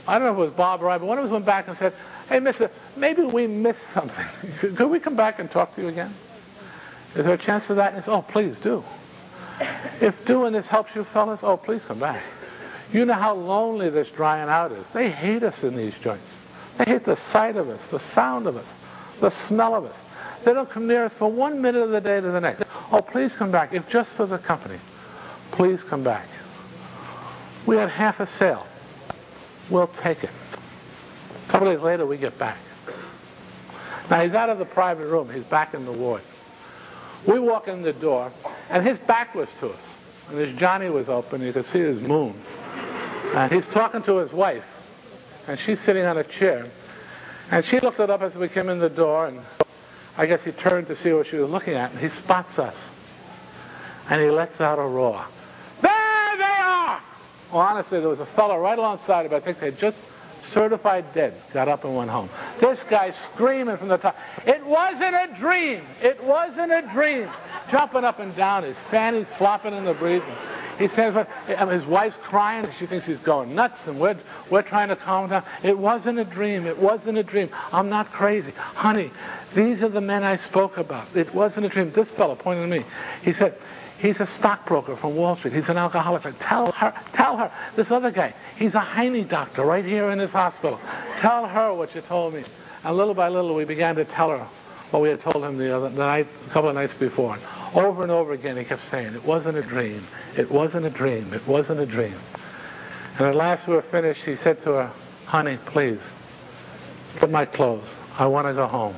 I 0.08 0.18
don't 0.18 0.28
know 0.28 0.34
if 0.34 0.38
it 0.40 0.52
was 0.52 0.54
Bob 0.54 0.82
or 0.82 0.90
I, 0.90 0.98
but 0.98 1.06
one 1.06 1.18
of 1.18 1.26
us 1.26 1.32
went 1.32 1.46
back 1.46 1.68
and 1.68 1.78
said, 1.78 1.94
hey, 2.30 2.40
mister, 2.40 2.72
maybe 2.96 3.24
we 3.24 3.48
missed 3.48 3.80
something. 3.94 4.26
Could 4.76 4.90
we 4.90 5.00
come 5.00 5.16
back 5.16 5.40
and 5.40 5.50
talk 5.50 5.76
to 5.76 5.82
you 5.82 5.88
again? 5.88 6.14
Is 7.16 7.26
there 7.26 7.34
a 7.34 7.38
chance 7.38 7.70
of 7.70 7.78
that? 7.78 7.94
And 7.94 8.04
he 8.04 8.06
said, 8.06 8.16
oh, 8.16 8.22
please 8.22 8.56
do. 8.58 8.84
If 10.02 10.26
doing 10.26 10.54
this 10.54 10.68
helps 10.68 10.96
you 10.96 11.04
fellas, 11.04 11.40
oh, 11.42 11.58
please 11.58 11.84
come 11.86 12.00
back. 12.00 12.22
You 12.92 13.06
know 13.06 13.14
how 13.14 13.34
lonely 13.34 13.90
this 13.90 14.08
drying 14.10 14.50
out 14.50 14.72
is. 14.72 14.86
They 14.88 15.10
hate 15.10 15.44
us 15.44 15.64
in 15.64 15.76
these 15.76 15.98
joints. 16.00 16.26
They 16.78 16.86
hate 16.86 17.06
the 17.06 17.18
sight 17.32 17.56
of 17.56 17.70
us, 17.70 17.82
the 17.90 18.00
sound 18.14 18.48
of 18.48 18.56
us, 18.56 18.66
the 19.20 19.32
smell 19.48 19.76
of 19.76 19.86
us. 19.86 19.96
They 20.48 20.54
don't 20.54 20.70
come 20.70 20.88
near 20.88 21.04
us 21.04 21.12
for 21.12 21.30
one 21.30 21.62
minute 21.62 21.82
of 21.82 21.90
the 21.90 22.00
day 22.00 22.22
to 22.22 22.32
the 22.32 22.40
next. 22.40 22.64
Oh, 22.90 23.02
please 23.02 23.34
come 23.34 23.52
back, 23.52 23.74
if 23.74 23.90
just 23.90 24.10
for 24.12 24.26
the 24.26 24.38
company. 24.38 24.80
Please 25.52 25.84
come 25.84 26.04
back. 26.04 26.26
We 27.66 27.76
had 27.76 27.90
half 27.90 28.22
a 28.22 28.30
sale. 28.40 28.66
We'll 29.70 29.92
take 30.02 30.24
it. 30.24 30.30
A 31.50 31.52
couple 31.52 31.68
days 31.68 31.82
later, 31.82 32.06
we 32.06 32.16
get 32.16 32.40
back. 32.40 32.60
Now, 34.10 34.24
he's 34.24 34.34
out 34.36 34.50
of 34.50 34.58
the 34.58 34.64
private 34.64 35.08
room. 35.08 35.30
He's 35.30 35.44
back 35.44 35.74
in 35.74 35.84
the 35.84 35.92
ward. 35.92 36.22
We 37.26 37.40
walk 37.40 37.68
in 37.68 37.82
the 37.82 37.92
door, 37.92 38.32
and 38.70 38.88
his 38.88 38.98
back 39.00 39.36
was 39.36 39.50
to 39.60 39.72
us. 39.72 39.80
And 40.30 40.38
his 40.38 40.58
Johnny 40.58 40.90
was 40.90 41.10
open. 41.10 41.42
You 41.42 41.52
could 41.52 41.66
see 41.66 41.80
his 41.80 42.02
moon. 42.02 42.34
And 43.36 43.52
he's 43.52 43.66
talking 43.74 44.02
to 44.04 44.20
his 44.20 44.32
wife, 44.32 44.64
and 45.46 45.60
she's 45.60 45.82
sitting 45.82 46.06
on 46.06 46.18
a 46.18 46.24
chair. 46.24 46.68
And 47.52 47.66
she 47.66 47.82
looked 47.82 48.00
it 48.00 48.10
up 48.10 48.22
as 48.22 48.34
we 48.34 48.48
came 48.48 48.70
in 48.70 48.80
the 48.80 48.90
door, 48.90 49.28
and 49.28 49.42
I 50.18 50.26
guess 50.26 50.42
he 50.44 50.52
turned 50.52 50.88
to 50.88 50.96
see 50.96 51.14
what 51.14 51.28
she 51.28 51.36
was 51.36 51.50
looking 51.50 51.76
at, 51.76 51.92
and 51.92 52.00
he 52.00 52.10
spots 52.10 52.58
us. 52.58 52.76
And 54.10 54.22
he 54.22 54.30
lets 54.30 54.60
out 54.60 54.80
a 54.80 54.84
roar. 54.84 55.24
There 55.82 56.38
they 56.38 56.44
are! 56.44 57.02
Well, 57.52 57.62
honestly, 57.62 58.00
there 58.00 58.10
was 58.10 58.20
a 58.20 58.26
fellow 58.26 58.58
right 58.58 58.78
alongside 58.78 59.26
of 59.26 59.32
him. 59.32 59.38
I 59.38 59.40
think 59.42 59.60
they 59.60 59.72
just 59.72 59.98
certified 60.54 61.14
dead, 61.14 61.34
got 61.54 61.68
up 61.68 61.84
and 61.84 61.96
went 61.96 62.10
home. 62.10 62.30
This 62.60 62.80
guy 62.90 63.14
screaming 63.34 63.78
from 63.78 63.90
the 63.90 63.98
top. 63.98 64.18
It 64.46 64.66
wasn't 64.66 65.16
a 65.16 65.30
dream. 65.38 65.82
It 66.02 66.24
wasn't 66.24 66.72
a 66.72 66.82
dream. 66.94 67.30
Jumping 67.70 68.06
up 68.06 68.20
and 68.20 68.36
down, 68.36 68.64
his 68.64 68.78
fanny's 68.90 69.28
flopping 69.38 69.74
in 69.74 69.84
the 69.84 69.94
breeze. 69.94 70.24
He 70.80 70.88
says, 70.90 71.26
his 71.48 71.86
wife's 71.86 72.16
crying. 72.22 72.68
She 72.78 72.86
thinks 72.86 73.06
he's 73.06 73.18
going 73.18 73.56
nuts, 73.56 73.80
and 73.88 74.00
we're, 74.00 74.16
we're 74.50 74.62
trying 74.62 74.90
to 74.90 74.96
calm 74.96 75.26
him 75.26 75.30
down. 75.32 75.44
It 75.64 75.78
wasn't 75.78 76.20
a 76.20 76.24
dream. 76.24 76.66
It 76.66 76.78
wasn't 76.78 77.18
a 77.18 77.24
dream. 77.24 77.50
I'm 77.74 77.90
not 77.90 78.12
crazy. 78.12 78.52
Honey, 78.56 79.12
these 79.54 79.82
are 79.82 79.90
the 79.90 80.02
men 80.02 80.24
I 80.24 80.38
spoke 80.38 80.78
about. 80.78 81.16
It 81.16 81.34
wasn't 81.34 81.66
a 81.66 81.70
dream. 81.70 81.92
This 81.92 82.10
fellow 82.10 82.36
pointed 82.36 82.64
at 82.64 82.70
me. 82.70 82.86
He 83.24 83.34
said, 83.34 83.58
He's 84.00 84.20
a 84.20 84.28
stockbroker 84.38 84.96
from 84.96 85.16
Wall 85.16 85.38
Street. 85.38 85.54
He's 85.54 85.70
an 85.70 85.78
alcoholic. 85.78 86.24
Tell 86.40 86.72
her, 86.72 86.94
tell 87.14 87.38
her, 87.38 87.52
this 87.76 87.90
other 87.90 88.12
guy, 88.12 88.34
he's 88.56 88.76
a 88.76 88.80
Heine 88.80 89.28
doctor 89.28 89.64
right 89.64 89.84
here 89.84 90.12
in 90.12 90.20
this 90.20 90.30
hospital. 90.30 90.80
Tell 91.20 91.48
her 91.48 91.74
what 91.74 91.96
you 91.96 92.02
told 92.02 92.36
me. 92.36 92.44
And 92.84 92.96
little 92.96 93.16
by 93.16 93.30
little, 93.30 93.56
we 93.56 93.66
began 93.66 93.96
to 93.96 94.06
tell 94.06 94.30
her 94.30 94.46
what 94.92 95.02
we 95.02 95.10
had 95.10 95.22
told 95.22 95.44
him 95.44 95.58
the 95.58 95.76
other 95.76 95.90
the 95.90 95.98
night, 95.98 96.28
a 96.46 96.50
couple 96.52 96.70
of 96.70 96.76
nights 96.76 96.94
before. 96.94 97.40
Over 97.74 98.04
and 98.04 98.12
over 98.12 98.34
again, 98.34 98.56
he 98.56 98.64
kept 98.64 98.84
saying, 98.92 99.16
it 99.16 99.26
wasn't 99.26 99.58
a 99.58 99.64
dream. 99.64 100.06
It 100.38 100.52
wasn't 100.52 100.86
a 100.86 100.92
dream. 100.92 101.34
It 101.34 101.46
wasn't 101.48 101.80
a 101.80 101.86
dream. 101.86 102.16
And 103.18 103.28
at 103.28 103.36
last 103.36 103.68
we 103.68 103.74
were 103.74 103.82
finished. 103.82 104.22
He 104.24 104.36
said 104.38 104.64
to 104.64 104.74
her, 104.74 104.92
honey, 105.26 105.58
please, 105.66 106.00
put 107.16 107.32
my 107.32 107.46
clothes. 107.46 107.88
I 108.20 108.28
want 108.28 108.48
to 108.48 108.54
go 108.54 108.68
home. 108.68 108.96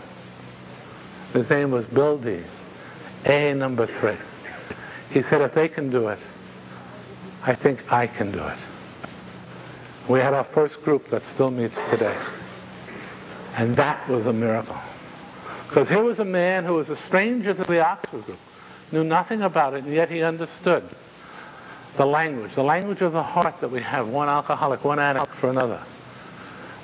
His 1.33 1.49
name 1.49 1.71
was 1.71 1.85
Bill 1.85 2.17
D. 2.17 2.41
A 3.25 3.53
number 3.53 3.85
three. 3.85 4.17
He 5.11 5.23
said, 5.23 5.41
if 5.41 5.53
they 5.53 5.67
can 5.67 5.89
do 5.89 6.07
it, 6.07 6.19
I 7.43 7.53
think 7.53 7.91
I 7.91 8.07
can 8.07 8.31
do 8.31 8.43
it. 8.43 8.57
We 10.07 10.19
had 10.19 10.33
our 10.33 10.43
first 10.43 10.81
group 10.83 11.09
that 11.09 11.21
still 11.33 11.51
meets 11.51 11.75
today. 11.89 12.17
And 13.57 13.75
that 13.75 14.07
was 14.07 14.25
a 14.25 14.33
miracle. 14.33 14.77
Because 15.67 15.87
here 15.87 16.03
was 16.03 16.19
a 16.19 16.25
man 16.25 16.63
who 16.63 16.75
was 16.75 16.89
a 16.89 16.97
stranger 16.97 17.53
to 17.53 17.63
the 17.63 17.85
Oxford 17.85 18.25
group, 18.25 18.39
knew 18.91 19.03
nothing 19.03 19.41
about 19.41 19.73
it, 19.75 19.83
and 19.83 19.93
yet 19.93 20.09
he 20.09 20.23
understood 20.23 20.83
the 21.97 22.05
language, 22.05 22.53
the 22.55 22.63
language 22.63 23.01
of 23.01 23.13
the 23.13 23.21
heart 23.21 23.59
that 23.61 23.69
we 23.69 23.81
have, 23.81 24.07
one 24.07 24.29
alcoholic, 24.29 24.83
one 24.83 24.99
addict 24.99 25.27
for 25.33 25.49
another. 25.49 25.81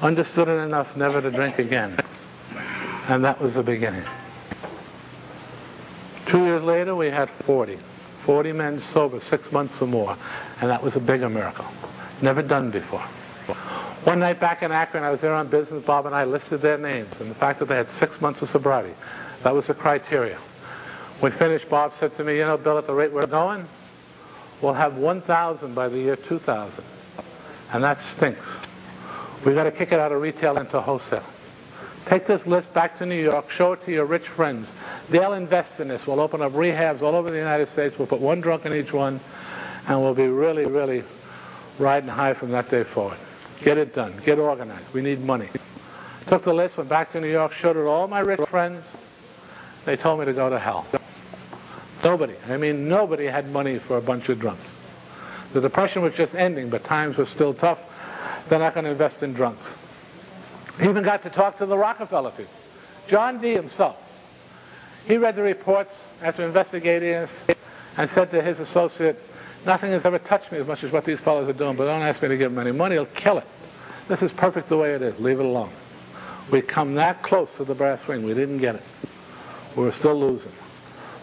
Understood 0.02 0.48
it 0.48 0.60
enough 0.60 0.96
never 0.98 1.22
to 1.22 1.32
drink 1.32 1.58
again. 1.58 1.98
And 3.08 3.24
that 3.24 3.40
was 3.40 3.54
the 3.54 3.64
beginning. 3.64 4.04
Two 6.28 6.44
years 6.46 6.64
later, 6.64 6.96
we 6.96 7.08
had 7.08 7.30
40. 7.30 7.78
40 8.24 8.52
men 8.54 8.82
sober, 8.94 9.20
six 9.20 9.52
months 9.52 9.80
or 9.82 9.88
more. 9.88 10.18
And 10.62 10.70
that 10.70 10.82
was 10.82 10.96
a 10.96 11.00
bigger 11.00 11.30
miracle. 11.30 11.66
Never 12.22 12.42
done 12.42 12.72
before. 12.72 13.02
One 14.06 14.20
night 14.20 14.40
back 14.40 14.64
in 14.64 14.72
Akron, 14.72 15.04
I 15.04 15.12
was 15.12 15.20
there 15.22 15.34
on 15.34 15.48
business. 15.48 15.84
Bob 15.84 16.06
and 16.06 16.16
I 16.16 16.26
listed 16.26 16.62
their 16.62 16.78
names 16.78 17.10
and 17.20 17.30
the 17.30 17.36
fact 17.36 17.60
that 17.60 17.66
they 17.66 17.76
had 17.76 17.88
six 18.00 18.20
months 18.22 18.42
of 18.42 18.50
sobriety. 18.50 18.94
That 19.44 19.54
was 19.54 19.68
the 19.68 19.74
criteria. 19.74 20.38
We 21.22 21.32
finished, 21.32 21.70
Bob 21.70 21.94
said 22.00 22.16
to 22.18 22.24
me, 22.24 22.38
you 22.38 22.46
know, 22.46 22.58
Bill, 22.58 22.78
at 22.78 22.88
the 22.88 22.94
rate 22.94 23.12
we're 23.12 23.26
going, 23.26 23.68
we'll 24.62 24.74
have 24.74 24.98
1,000 24.98 25.74
by 25.74 25.88
the 25.88 25.98
year 25.98 26.16
2000. 26.16 26.84
And 27.74 27.84
that 27.84 28.00
stinks. 28.16 28.46
We've 29.46 29.56
got 29.56 29.64
to 29.64 29.72
kick 29.72 29.92
it 29.92 30.00
out 30.00 30.12
of 30.12 30.22
retail 30.22 30.58
into 30.58 30.80
wholesale. 30.82 31.24
Take 32.06 32.28
this 32.28 32.46
list 32.46 32.72
back 32.74 33.00
to 33.00 33.06
New 33.06 33.22
York, 33.22 33.50
show 33.50 33.74
it 33.74 33.84
to 33.86 33.92
your 33.92 34.06
rich 34.06 34.28
friends, 34.28 34.68
They'll 35.10 35.34
invest 35.34 35.80
in 35.80 35.88
this. 35.88 36.06
We'll 36.08 36.20
open 36.20 36.42
up 36.42 36.54
rehabs 36.54 37.02
all 37.02 37.16
over 37.16 37.30
the 37.30 37.38
United 37.38 37.70
States. 37.74 37.98
We'll 37.98 38.08
put 38.08 38.22
one 38.22 38.42
drunk 38.42 38.66
in 38.66 38.74
each 38.74 38.92
one, 38.92 39.20
and 39.88 40.02
we'll 40.02 40.16
be 40.16 40.28
really, 40.28 40.66
really 40.66 41.04
riding 41.78 42.10
high 42.10 42.34
from 42.34 42.52
that 42.52 42.70
day 42.72 42.84
forward. 42.84 43.18
Get 43.62 43.78
it 43.78 43.94
done. 43.94 44.14
Get 44.26 44.40
organized. 44.40 44.94
We 44.94 45.02
need 45.02 45.22
money. 45.22 45.50
Took 46.28 46.44
the 46.44 46.54
list, 46.54 46.78
went 46.78 46.90
back 46.90 47.12
to 47.12 47.22
New 47.22 47.30
York, 47.32 47.54
showed 47.54 47.78
it 47.78 47.82
to 47.82 47.88
all 47.88 48.08
my 48.08 48.20
rich 48.20 48.42
friends. 48.50 48.84
They 49.86 49.96
told 49.96 50.20
me 50.20 50.26
to 50.26 50.34
go 50.34 50.50
to 50.50 50.58
hell. 50.58 50.88
Nobody, 52.04 52.36
I 52.50 52.58
mean 52.58 52.88
nobody 52.88 53.26
had 53.26 53.52
money 53.52 53.78
for 53.78 53.98
a 53.98 54.02
bunch 54.02 54.30
of 54.30 54.40
drunks. 54.40 54.64
The 55.54 55.62
depression 55.62 56.02
was 56.02 56.14
just 56.16 56.34
ending, 56.34 56.70
but 56.70 56.84
times 56.84 57.18
were 57.18 57.26
still 57.28 57.54
tough. 57.54 57.80
They're 58.50 58.60
not 58.60 58.74
going 58.74 58.86
to 58.86 58.92
invest 58.92 59.24
in 59.24 59.34
drunks. 59.34 59.64
Even 60.82 61.04
got 61.04 61.24
to 61.24 61.30
talk 61.30 61.58
to 61.60 61.66
the 61.66 61.78
Rockefeller 61.78 62.32
people. 62.32 62.52
John 63.08 63.40
D. 63.40 63.54
himself 63.54 64.05
he 65.08 65.18
read 65.18 65.36
the 65.36 65.42
reports 65.42 65.92
after 66.22 66.44
investigating 66.46 67.28
and 67.98 68.10
said 68.12 68.32
to 68.32 68.42
his 68.42 68.60
associate, 68.60 69.20
nothing 69.66 69.92
has 69.92 70.06
ever 70.06 70.20
touched 70.20 70.52
me 70.52 70.58
as 70.60 70.68
much 70.68 70.84
as 70.84 70.92
what 70.92 71.06
these 71.06 71.20
fellows 71.20 71.48
are 71.48 71.54
doing, 71.54 71.76
but 71.76 71.86
don't 71.86 72.02
ask 72.02 72.22
me 72.22 72.28
to 72.28 72.38
give 72.38 72.52
them 72.54 72.66
any 72.66 72.76
money. 72.76 72.96
It'll 72.96 73.06
kill 73.08 73.38
it. 73.38 73.48
This 74.08 74.22
is 74.22 74.32
perfect 74.32 74.70
the 74.70 74.78
way 74.78 74.94
it 74.94 75.02
is. 75.02 75.20
Leave 75.20 75.40
it 75.40 75.46
alone. 75.46 75.72
We 76.52 76.62
come 76.62 76.96
that 76.96 77.24
close 77.24 77.50
to 77.58 77.64
the 77.64 77.74
brass 77.74 78.08
ring. 78.08 78.24
We 78.24 78.34
didn't 78.34 78.60
get 78.60 78.76
it. 78.76 78.84
We 79.76 79.84
were 79.84 79.94
still 79.94 80.20
losing. 80.20 80.52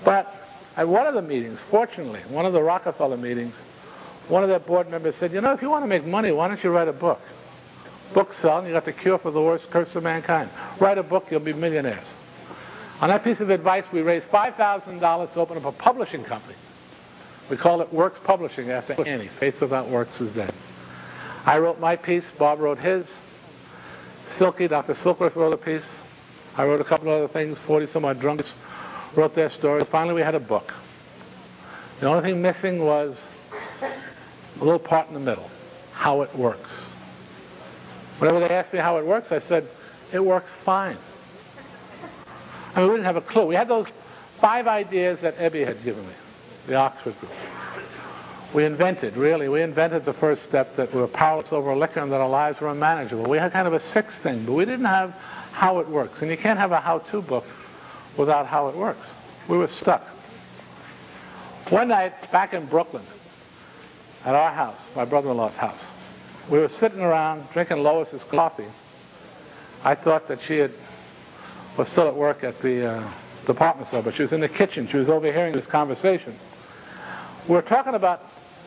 But 0.05 0.35
at 0.77 0.89
one 0.89 1.07
of 1.07 1.15
the 1.15 1.23
meetings, 1.23 1.59
fortunately, 1.71 2.21
one 2.29 2.45
of 2.45 2.53
the 2.53 2.63
Rockefeller 2.63 3.17
meetings, 3.17 3.55
one 4.29 4.43
of 4.43 4.49
their 4.49 4.59
board 4.59 4.91
members 4.91 5.15
said, 5.17 5.33
you 5.33 5.41
know, 5.41 5.53
if 5.53 5.63
you 5.63 5.71
want 5.71 5.85
to 5.85 5.89
make 5.89 6.05
money, 6.05 6.33
why 6.33 6.49
don't 6.49 6.63
you 6.63 6.71
write 6.71 6.89
a 6.89 6.93
book? 6.93 7.21
Books 8.15 8.37
sell, 8.43 8.65
you 8.67 8.73
got 8.73 8.85
the 8.85 8.93
cure 8.93 9.19
for 9.19 9.31
the 9.31 9.41
worst 9.41 9.71
curse 9.71 9.95
of 9.95 10.03
mankind. 10.03 10.51
Write 10.79 10.99
a 10.99 11.03
book, 11.03 11.29
you'll 11.31 11.41
be 11.41 11.53
millionaires. 11.53 12.05
On 13.03 13.09
that 13.09 13.25
piece 13.25 13.41
of 13.41 13.51
advice, 13.51 13.83
we 13.91 14.01
raised 14.01 14.27
$5,000 14.29 15.33
to 15.33 15.41
open 15.41 15.57
up 15.57 15.65
a 15.65 15.73
publishing 15.73 16.23
company. 16.23 16.55
We 17.51 17.57
called 17.57 17.81
it 17.81 17.93
Works 17.93 18.21
Publishing 18.23 18.71
after 18.71 18.95
Annie. 19.05 19.27
Faith 19.27 19.61
without 19.61 19.89
works 19.89 20.21
is 20.21 20.33
dead. 20.33 20.55
I 21.45 21.59
wrote 21.59 21.81
my 21.81 21.97
piece. 21.97 22.25
Bob 22.39 22.61
wrote 22.61 22.79
his. 22.79 23.05
Silky, 24.39 24.69
Dr. 24.69 24.95
Silkworth 24.95 25.35
wrote 25.35 25.53
a 25.53 25.57
piece. 25.57 25.85
I 26.57 26.65
wrote 26.65 26.81
a 26.81 26.85
couple 26.85 27.09
of 27.09 27.25
other 27.25 27.29
things. 27.29 27.59
40 27.59 27.89
some 27.89 28.05
odd 28.05 28.21
drunks 28.21 28.47
wrote 29.17 29.35
their 29.35 29.51
stories. 29.51 29.85
Finally, 29.89 30.15
we 30.15 30.23
had 30.23 30.37
a 30.37 30.41
book. 30.41 30.73
The 31.99 32.07
only 32.07 32.23
thing 32.23 32.41
missing 32.41 32.85
was 32.85 33.17
a 33.81 34.65
little 34.65 34.79
part 34.79 35.09
in 35.09 35.15
the 35.15 35.21
middle, 35.21 35.51
how 35.93 36.23
it 36.23 36.33
works. 36.37 36.71
Whenever 38.21 38.47
they 38.47 38.55
asked 38.55 38.73
me 38.73 38.79
how 38.79 38.99
it 38.99 39.05
works, 39.05 39.33
I 39.33 39.41
said, 39.41 39.67
it 40.13 40.25
works 40.25 40.51
fine. 40.65 40.97
I 42.75 42.81
mean, 42.81 42.89
we 42.89 42.95
didn't 42.97 43.07
have 43.07 43.17
a 43.17 43.21
clue. 43.21 43.47
We 43.47 43.55
had 43.55 43.69
those 43.69 43.87
five 44.39 44.67
ideas 44.67 45.21
that 45.21 45.37
Ebby 45.39 45.67
had 45.67 45.83
given 45.85 46.07
me, 46.07 46.15
the 46.67 46.75
Oxford 46.77 47.19
group. 47.21 47.33
We 48.55 48.65
invented, 48.65 49.17
really, 49.17 49.49
we 49.49 49.63
invented 49.63 50.05
the 50.05 50.13
first 50.13 50.43
step 50.47 50.77
that 50.77 50.93
we 50.93 51.01
were 51.01 51.09
powerless 51.09 51.53
over 51.53 51.75
liquor 51.75 52.01
and 52.01 52.13
that 52.13 52.21
our 52.21 52.29
lives 52.29 52.61
were 52.61 52.69
unmanageable. 52.69 53.25
We 53.25 53.39
had 53.39 53.53
kind 53.53 53.67
of 53.67 53.73
a 53.73 53.81
sixth 53.93 54.19
thing, 54.19 54.45
but 54.45 54.53
we 54.53 54.65
didn't 54.65 54.85
have 54.85 55.13
how 55.53 55.79
it 55.79 55.89
works. 55.89 56.21
And 56.21 56.31
you 56.31 56.37
can't 56.37 56.59
have 56.59 56.73
a 56.73 56.81
how-to 56.81 57.23
book 57.23 57.47
without 58.17 58.47
how 58.47 58.69
it 58.69 58.77
works. 58.77 59.07
We 59.49 59.57
were 59.57 59.69
stuck. 59.69 60.07
One 61.71 61.89
night, 61.89 62.31
back 62.31 62.53
in 62.53 62.67
Brooklyn, 62.67 63.03
at 64.27 64.35
our 64.35 64.53
house, 64.53 64.77
my 64.95 65.07
brother-in-law's 65.07 65.55
house, 65.55 65.81
we 66.51 66.59
were 66.59 66.69
sitting 66.69 67.01
around 67.01 67.49
drinking 67.53 67.83
Lois's 67.83 68.23
coffee. 68.25 68.67
I 69.85 69.95
thought 69.95 70.29
that 70.29 70.41
she 70.43 70.59
had 70.59 70.73
was 71.77 71.89
still 71.89 72.09
at 72.09 72.15
work 72.15 72.45
at 72.45 72.59
the 72.61 72.93
uh, 72.93 73.09
department 73.47 73.89
store, 73.89 74.03
but 74.03 74.15
she 74.15 74.23
was 74.23 74.33
in 74.33 74.41
the 74.41 74.49
kitchen. 74.49 74.89
She 74.89 74.97
was 74.97 75.09
overhearing 75.09 75.53
this 75.53 75.67
conversation. 75.67 76.35
We 77.49 77.55
were 77.55 77.63
talking 77.63 77.95
about 77.95 78.25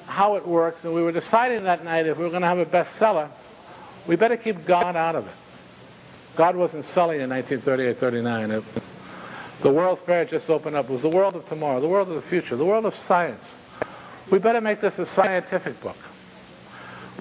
how 0.08 0.36
it 0.36 0.46
works, 0.48 0.84
and 0.84 0.94
we 0.94 1.02
were 1.02 1.12
deciding 1.12 1.64
that 1.64 1.84
night 1.84 2.06
if 2.06 2.18
we 2.18 2.24
were 2.24 2.30
going 2.30 2.42
to 2.42 2.48
have 2.48 2.60
a 2.60 2.66
bestseller, 2.66 3.30
we 4.08 4.16
better 4.16 4.38
keep 4.38 4.66
God 4.66 4.96
out 4.96 5.16
of 5.16 5.28
it. 5.28 5.34
God 6.36 6.56
wasn't 6.56 6.86
selling 6.94 7.22
in 7.22 7.30
1938, 7.30 7.98
39. 7.98 8.52
It, 8.52 8.64
the 9.62 9.72
World's 9.72 10.02
Fair 10.02 10.26
just 10.26 10.50
opened 10.50 10.76
up. 10.76 10.90
It 10.90 10.92
was 10.92 11.02
the 11.02 11.10
world 11.10 11.36
of 11.36 11.48
tomorrow, 11.48 11.80
the 11.80 11.88
world 11.88 12.10
of 12.10 12.16
the 12.16 12.22
future, 12.22 12.56
the 12.56 12.66
world 12.66 12.86
of 12.86 12.94
science. 13.08 13.44
We 14.30 14.40
better 14.40 14.62
make 14.62 14.82
this 14.82 14.98
a 15.00 15.06
scientific 15.08 15.80
book. 15.82 15.98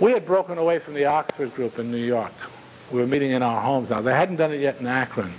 We 0.00 0.12
had 0.12 0.26
broken 0.26 0.58
away 0.58 0.80
from 0.80 0.94
the 0.94 1.04
Oxford 1.04 1.54
group 1.54 1.78
in 1.78 1.92
New 1.92 2.04
York. 2.04 2.32
We 2.90 3.00
were 3.00 3.06
meeting 3.06 3.30
in 3.30 3.42
our 3.42 3.60
homes 3.60 3.90
now. 3.90 4.00
They 4.00 4.12
hadn't 4.12 4.36
done 4.36 4.52
it 4.52 4.60
yet 4.60 4.80
in 4.80 4.86
Akron. 4.86 5.32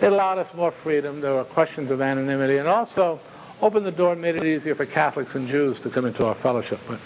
It 0.00 0.12
allowed 0.12 0.38
us 0.38 0.52
more 0.54 0.70
freedom. 0.70 1.20
There 1.20 1.34
were 1.34 1.44
questions 1.44 1.90
of 1.90 2.00
anonymity, 2.00 2.58
and 2.58 2.68
also 2.68 3.18
opened 3.62 3.86
the 3.86 3.92
door 3.92 4.12
and 4.12 4.20
made 4.20 4.36
it 4.36 4.44
easier 4.44 4.74
for 4.74 4.84
Catholics 4.84 5.34
and 5.34 5.48
Jews 5.48 5.78
to 5.80 5.90
come 5.90 6.04
into 6.04 6.26
our 6.26 6.34
fellowship. 6.34 6.80
But 6.86 7.00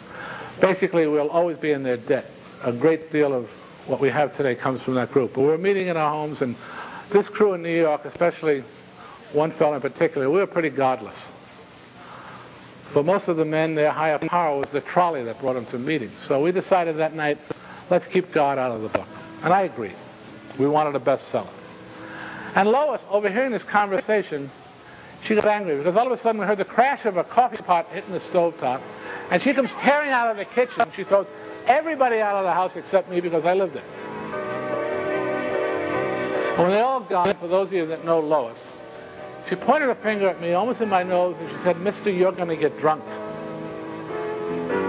basically, 0.60 1.06
we'll 1.06 1.30
always 1.30 1.56
be 1.56 1.70
in 1.70 1.84
their 1.84 1.96
debt. 1.96 2.28
A 2.64 2.72
great 2.72 3.12
deal 3.12 3.32
of 3.32 3.48
what 3.86 4.00
we 4.00 4.10
have 4.10 4.36
today 4.36 4.54
comes 4.54 4.82
from 4.82 4.94
that 4.94 5.12
group. 5.12 5.34
But 5.34 5.42
we 5.42 5.46
were 5.46 5.58
meeting 5.58 5.86
in 5.86 5.96
our 5.96 6.10
homes, 6.10 6.42
and 6.42 6.56
this 7.10 7.28
crew 7.28 7.54
in 7.54 7.62
New 7.62 7.76
York, 7.76 8.04
especially 8.04 8.64
one 9.32 9.52
fellow 9.52 9.74
in 9.74 9.80
particular, 9.80 10.28
we 10.28 10.38
were 10.38 10.46
pretty 10.46 10.70
godless. 10.70 11.14
For 12.92 13.04
most 13.04 13.28
of 13.28 13.36
the 13.36 13.44
men, 13.44 13.76
their 13.76 13.92
higher 13.92 14.18
power 14.18 14.58
was 14.58 14.68
the 14.70 14.80
trolley 14.80 15.22
that 15.22 15.38
brought 15.38 15.52
them 15.52 15.66
to 15.66 15.78
meetings. 15.78 16.12
So 16.26 16.42
we 16.42 16.50
decided 16.50 16.96
that 16.96 17.14
night, 17.14 17.38
let's 17.88 18.06
keep 18.08 18.32
God 18.32 18.58
out 18.58 18.72
of 18.72 18.82
the 18.82 18.88
book. 18.88 19.06
And 19.44 19.52
I 19.52 19.62
agreed. 19.62 19.94
We 20.58 20.66
wanted 20.66 20.96
a 20.96 20.98
bestseller. 20.98 21.59
And 22.54 22.68
Lois, 22.68 23.00
overhearing 23.10 23.52
this 23.52 23.62
conversation, 23.62 24.50
she 25.24 25.34
got 25.34 25.46
angry 25.46 25.76
because 25.76 25.96
all 25.96 26.10
of 26.10 26.18
a 26.18 26.22
sudden 26.22 26.40
we 26.40 26.46
heard 26.46 26.58
the 26.58 26.64
crash 26.64 27.04
of 27.04 27.16
a 27.16 27.24
coffee 27.24 27.58
pot 27.58 27.86
hitting 27.92 28.12
the 28.12 28.20
stovetop, 28.20 28.80
and 29.30 29.42
she 29.42 29.54
comes 29.54 29.70
tearing 29.80 30.10
out 30.10 30.30
of 30.30 30.36
the 30.36 30.44
kitchen. 30.44 30.84
She 30.96 31.04
throws 31.04 31.26
everybody 31.66 32.20
out 32.20 32.36
of 32.36 32.44
the 32.44 32.52
house 32.52 32.72
except 32.74 33.08
me 33.10 33.20
because 33.20 33.44
I 33.44 33.54
lived 33.54 33.74
there. 33.74 33.84
And 36.52 36.58
when 36.58 36.70
they 36.70 36.80
all 36.80 37.00
gone, 37.00 37.34
for 37.34 37.46
those 37.46 37.68
of 37.68 37.72
you 37.72 37.86
that 37.86 38.04
know 38.04 38.18
Lois, 38.18 38.58
she 39.48 39.56
pointed 39.56 39.86
her 39.86 39.94
finger 39.94 40.28
at 40.28 40.40
me 40.40 40.52
almost 40.52 40.80
in 40.80 40.88
my 40.88 41.02
nose 41.02 41.36
and 41.40 41.48
she 41.50 41.56
said, 41.64 41.78
Mister, 41.80 42.10
you're 42.10 42.32
going 42.32 42.48
to 42.48 42.56
get 42.56 42.78
drunk. 42.78 43.04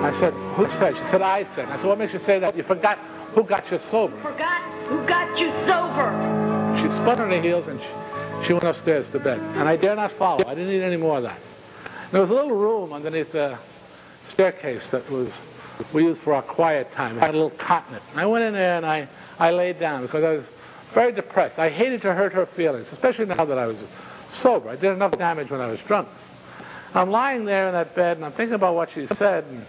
I 0.03 0.18
said, 0.20 0.34
who 0.34 0.66
said? 0.66 0.95
She 0.95 1.03
said, 1.12 1.22
I 1.22 1.45
said. 1.55 1.70
I 1.70 1.78
said, 1.78 1.86
what 1.86 1.99
makes 1.99 2.14
you 2.14 2.20
say 2.20 2.39
that? 2.39 2.55
You 2.55 2.64
forgot 2.64 2.97
who 3.34 3.43
got 3.43 3.70
you 3.72 3.80
sober. 3.91 4.18
Forgot 4.18 4.62
who 4.88 5.05
got 5.05 5.39
you 5.39 5.51
sober. 5.66 6.41
She 6.82 6.88
spun 6.88 7.19
on 7.19 7.29
her 7.29 7.41
heels 7.41 7.67
and 7.67 7.79
she, 7.79 8.47
she 8.47 8.53
went 8.53 8.65
upstairs 8.65 9.07
to 9.11 9.19
bed. 9.19 9.39
And 9.39 9.69
I 9.69 9.75
dare 9.75 9.95
not 9.95 10.11
follow. 10.13 10.43
I 10.47 10.55
didn't 10.55 10.69
need 10.69 10.82
any 10.82 10.97
more 10.97 11.17
of 11.17 11.23
that. 11.23 11.39
There 12.11 12.21
was 12.21 12.32
a 12.32 12.34
little 12.34 12.55
room 12.55 12.91
underneath 12.91 13.32
the 13.32 13.55
staircase 14.29 14.88
that 14.88 15.07
was 15.11 15.29
we 15.93 16.03
used 16.03 16.21
for 16.21 16.34
our 16.34 16.41
quiet 16.41 16.91
time. 16.93 17.17
It 17.17 17.19
had 17.19 17.29
a 17.29 17.34
little 17.34 17.51
cot 17.51 17.86
in 17.89 17.97
it. 17.97 18.01
And 18.11 18.19
I 18.19 18.25
went 18.25 18.45
in 18.45 18.53
there 18.53 18.77
and 18.77 18.86
I, 18.86 19.07
I 19.39 19.51
laid 19.51 19.79
down 19.79 20.01
because 20.01 20.23
I 20.23 20.32
was 20.32 20.43
very 20.93 21.11
depressed. 21.11 21.59
I 21.59 21.69
hated 21.69 22.01
to 22.01 22.15
hurt 22.15 22.34
her 22.34 22.47
feelings, 22.47 22.88
especially 22.91 23.25
now 23.25 23.45
that 23.45 23.59
I 23.59 23.67
was 23.67 23.77
sober. 24.41 24.69
I 24.69 24.75
did 24.75 24.91
enough 24.91 25.17
damage 25.19 25.51
when 25.51 25.61
I 25.61 25.67
was 25.67 25.79
drunk. 25.82 26.07
I'm 26.95 27.11
lying 27.11 27.45
there 27.45 27.67
in 27.67 27.73
that 27.73 27.95
bed 27.95 28.17
and 28.17 28.25
I'm 28.25 28.32
thinking 28.32 28.55
about 28.55 28.73
what 28.73 28.89
she 28.91 29.05
said. 29.05 29.43
And 29.45 29.65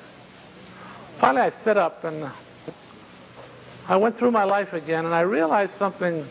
finally 1.19 1.43
I 1.43 1.53
sit 1.63 1.77
up 1.77 2.05
and 2.05 2.31
I 3.87 3.97
went 3.97 4.19
through 4.19 4.31
my 4.31 4.45
life 4.45 4.73
again 4.73 5.05
and 5.05 5.15
I 5.15 5.21
realized 5.21 5.75
something 5.79 6.27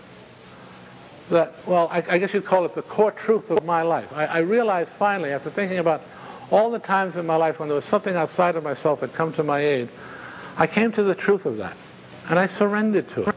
that, 1.32 1.54
well, 1.66 1.88
I, 1.92 2.04
I 2.08 2.18
guess 2.18 2.34
you'd 2.34 2.46
call 2.46 2.66
it 2.66 2.76
the 2.76 2.82
core 2.84 3.12
truth 3.12 3.50
of 3.50 3.66
my 3.66 3.82
life. 3.82 4.12
I, 4.14 4.26
I 4.26 4.38
realized 4.40 4.92
finally, 5.00 5.32
after 5.32 5.50
thinking 5.50 5.80
about 5.80 6.02
all 6.52 6.70
the 6.70 6.80
times 6.80 7.16
in 7.16 7.26
my 7.26 7.36
life 7.36 7.60
when 7.60 7.70
there 7.70 7.76
was 7.76 7.86
something 7.86 8.16
outside 8.16 8.56
of 8.56 8.64
myself 8.64 9.00
that 9.02 9.14
come 9.14 9.34
to 9.34 9.44
my 9.44 9.60
aid, 9.60 9.90
I 10.58 10.68
came 10.68 10.92
to 10.94 11.04
the 11.04 11.16
truth 11.16 11.46
of 11.46 11.58
that. 11.58 11.76
And 12.30 12.38
I 12.38 12.48
surrendered 12.48 13.10
to 13.12 13.30
it. 13.30 13.36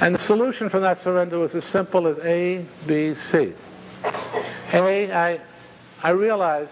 And 0.00 0.14
the 0.14 0.24
solution 0.26 0.70
for 0.70 0.80
that 0.80 1.02
surrender 1.02 1.38
was 1.38 1.54
as 1.54 1.64
simple 1.64 2.06
as 2.06 2.18
A, 2.20 2.64
B, 2.86 3.14
C. 3.30 3.52
A, 4.72 5.12
I, 5.12 5.40
I 6.02 6.10
realized 6.10 6.70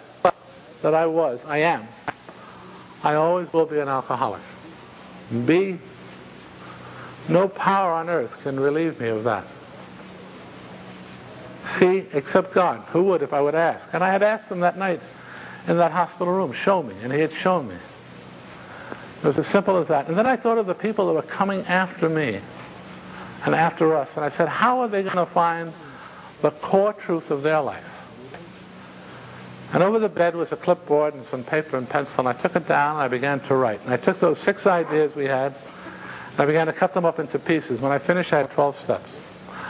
that 0.82 0.94
I 0.94 1.06
was, 1.06 1.40
I 1.46 1.58
am, 1.58 1.86
I 3.02 3.14
always 3.14 3.52
will 3.52 3.66
be 3.66 3.80
an 3.80 3.88
alcoholic. 3.88 4.42
B, 5.44 5.78
no 7.28 7.48
power 7.48 7.92
on 7.92 8.08
earth 8.08 8.42
can 8.42 8.60
relieve 8.60 9.00
me 9.00 9.08
of 9.08 9.24
that. 9.24 9.44
C, 11.78 12.06
except 12.12 12.52
God. 12.52 12.80
Who 12.88 13.04
would 13.04 13.22
if 13.22 13.32
I 13.32 13.40
would 13.40 13.54
ask? 13.54 13.82
And 13.92 14.02
I 14.02 14.10
had 14.10 14.22
asked 14.22 14.50
him 14.50 14.60
that 14.60 14.78
night 14.78 15.00
in 15.68 15.76
that 15.78 15.92
hospital 15.92 16.32
room, 16.32 16.52
show 16.52 16.82
me. 16.82 16.94
And 17.02 17.12
he 17.12 17.20
had 17.20 17.32
shown 17.32 17.68
me. 17.68 17.74
It 19.22 19.26
was 19.26 19.38
as 19.38 19.46
simple 19.48 19.78
as 19.78 19.88
that. 19.88 20.08
And 20.08 20.16
then 20.16 20.26
I 20.26 20.36
thought 20.36 20.58
of 20.58 20.66
the 20.66 20.74
people 20.74 21.06
that 21.06 21.14
were 21.14 21.22
coming 21.22 21.64
after 21.66 22.08
me 22.08 22.40
and 23.44 23.54
after 23.54 23.96
us. 23.96 24.08
And 24.14 24.24
I 24.24 24.30
said, 24.30 24.48
how 24.48 24.80
are 24.80 24.88
they 24.88 25.02
going 25.02 25.16
to 25.16 25.26
find 25.26 25.72
the 26.42 26.50
core 26.50 26.92
truth 26.92 27.30
of 27.30 27.42
their 27.42 27.60
life? 27.60 27.84
And 29.72 29.82
over 29.82 29.98
the 29.98 30.08
bed 30.08 30.36
was 30.36 30.52
a 30.52 30.56
clipboard 30.56 31.14
and 31.14 31.26
some 31.26 31.42
paper 31.42 31.76
and 31.76 31.88
pencil. 31.88 32.20
And 32.20 32.28
I 32.28 32.32
took 32.34 32.54
it 32.54 32.68
down 32.68 32.96
and 32.96 33.02
I 33.02 33.08
began 33.08 33.40
to 33.40 33.54
write. 33.54 33.80
And 33.82 33.92
I 33.92 33.96
took 33.96 34.20
those 34.20 34.38
six 34.40 34.66
ideas 34.66 35.14
we 35.14 35.24
had 35.24 35.54
and 36.32 36.40
I 36.40 36.46
began 36.46 36.66
to 36.66 36.72
cut 36.72 36.94
them 36.94 37.04
up 37.04 37.18
into 37.18 37.38
pieces. 37.38 37.80
When 37.80 37.90
I 37.90 37.98
finished, 37.98 38.32
I 38.32 38.38
had 38.38 38.50
12 38.50 38.76
steps. 38.84 39.10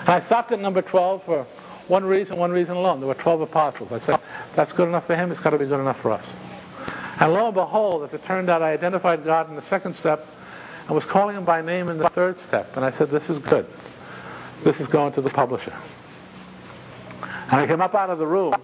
And 0.01 0.11
I 0.11 0.20
stopped 0.27 0.53
at 0.53 0.61
number 0.61 0.83
12 0.83 1.23
for 1.23 1.47
one 1.89 2.05
reason, 2.05 2.37
one 2.37 2.51
reason 2.51 2.77
alone. 2.77 3.01
There 3.01 3.09
were 3.09 3.15
12 3.15 3.43
apostles. 3.43 3.93
I 3.93 4.01
said, 4.01 4.21
that's 4.55 4.73
good 4.73 4.89
enough 4.89 5.07
for 5.07 5.15
him. 5.17 5.31
It's 5.31 5.41
got 5.41 5.51
to 5.51 5.59
be 5.59 5.67
good 5.67 5.81
enough 5.81 6.01
for 6.01 6.13
us. 6.13 6.25
And 7.21 7.33
lo 7.33 7.47
and 7.47 7.55
behold, 7.55 8.03
as 8.05 8.13
it 8.13 8.25
turned 8.25 8.51
out, 8.51 8.63
I 8.63 8.73
identified 8.73 9.25
God 9.25 9.49
in 9.49 9.57
the 9.57 9.63
second 9.63 9.95
step 9.97 10.27
and 10.87 10.95
was 10.95 11.05
calling 11.05 11.37
him 11.37 11.45
by 11.45 11.63
name 11.63 11.89
in 11.89 11.99
the 11.99 12.09
third 12.11 12.37
step. 12.49 12.77
And 12.77 12.85
I 12.85 12.93
said, 12.93 13.11
this 13.11 13.29
is 13.31 13.39
good. 13.39 13.67
This 14.65 14.81
is 14.81 14.87
going 14.89 15.13
to 15.15 15.21
the 15.21 15.31
publisher. 15.31 15.75
And 17.51 17.61
I 17.61 17.67
came 17.67 17.81
up 17.81 17.95
out 17.95 18.11
of 18.11 18.19
the 18.19 18.27
room, 18.27 18.55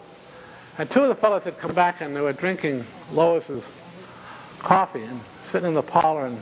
and 0.78 0.90
two 0.90 1.02
of 1.02 1.08
the 1.08 1.14
fellows 1.14 1.44
had 1.44 1.58
come 1.58 1.72
back 1.72 2.00
and 2.00 2.16
they 2.16 2.20
were 2.20 2.32
drinking 2.32 2.84
Lois's 3.12 3.62
coffee 4.58 5.02
and 5.02 5.20
sitting 5.50 5.68
in 5.68 5.74
the 5.74 5.82
parlor. 5.82 6.26
And 6.26 6.40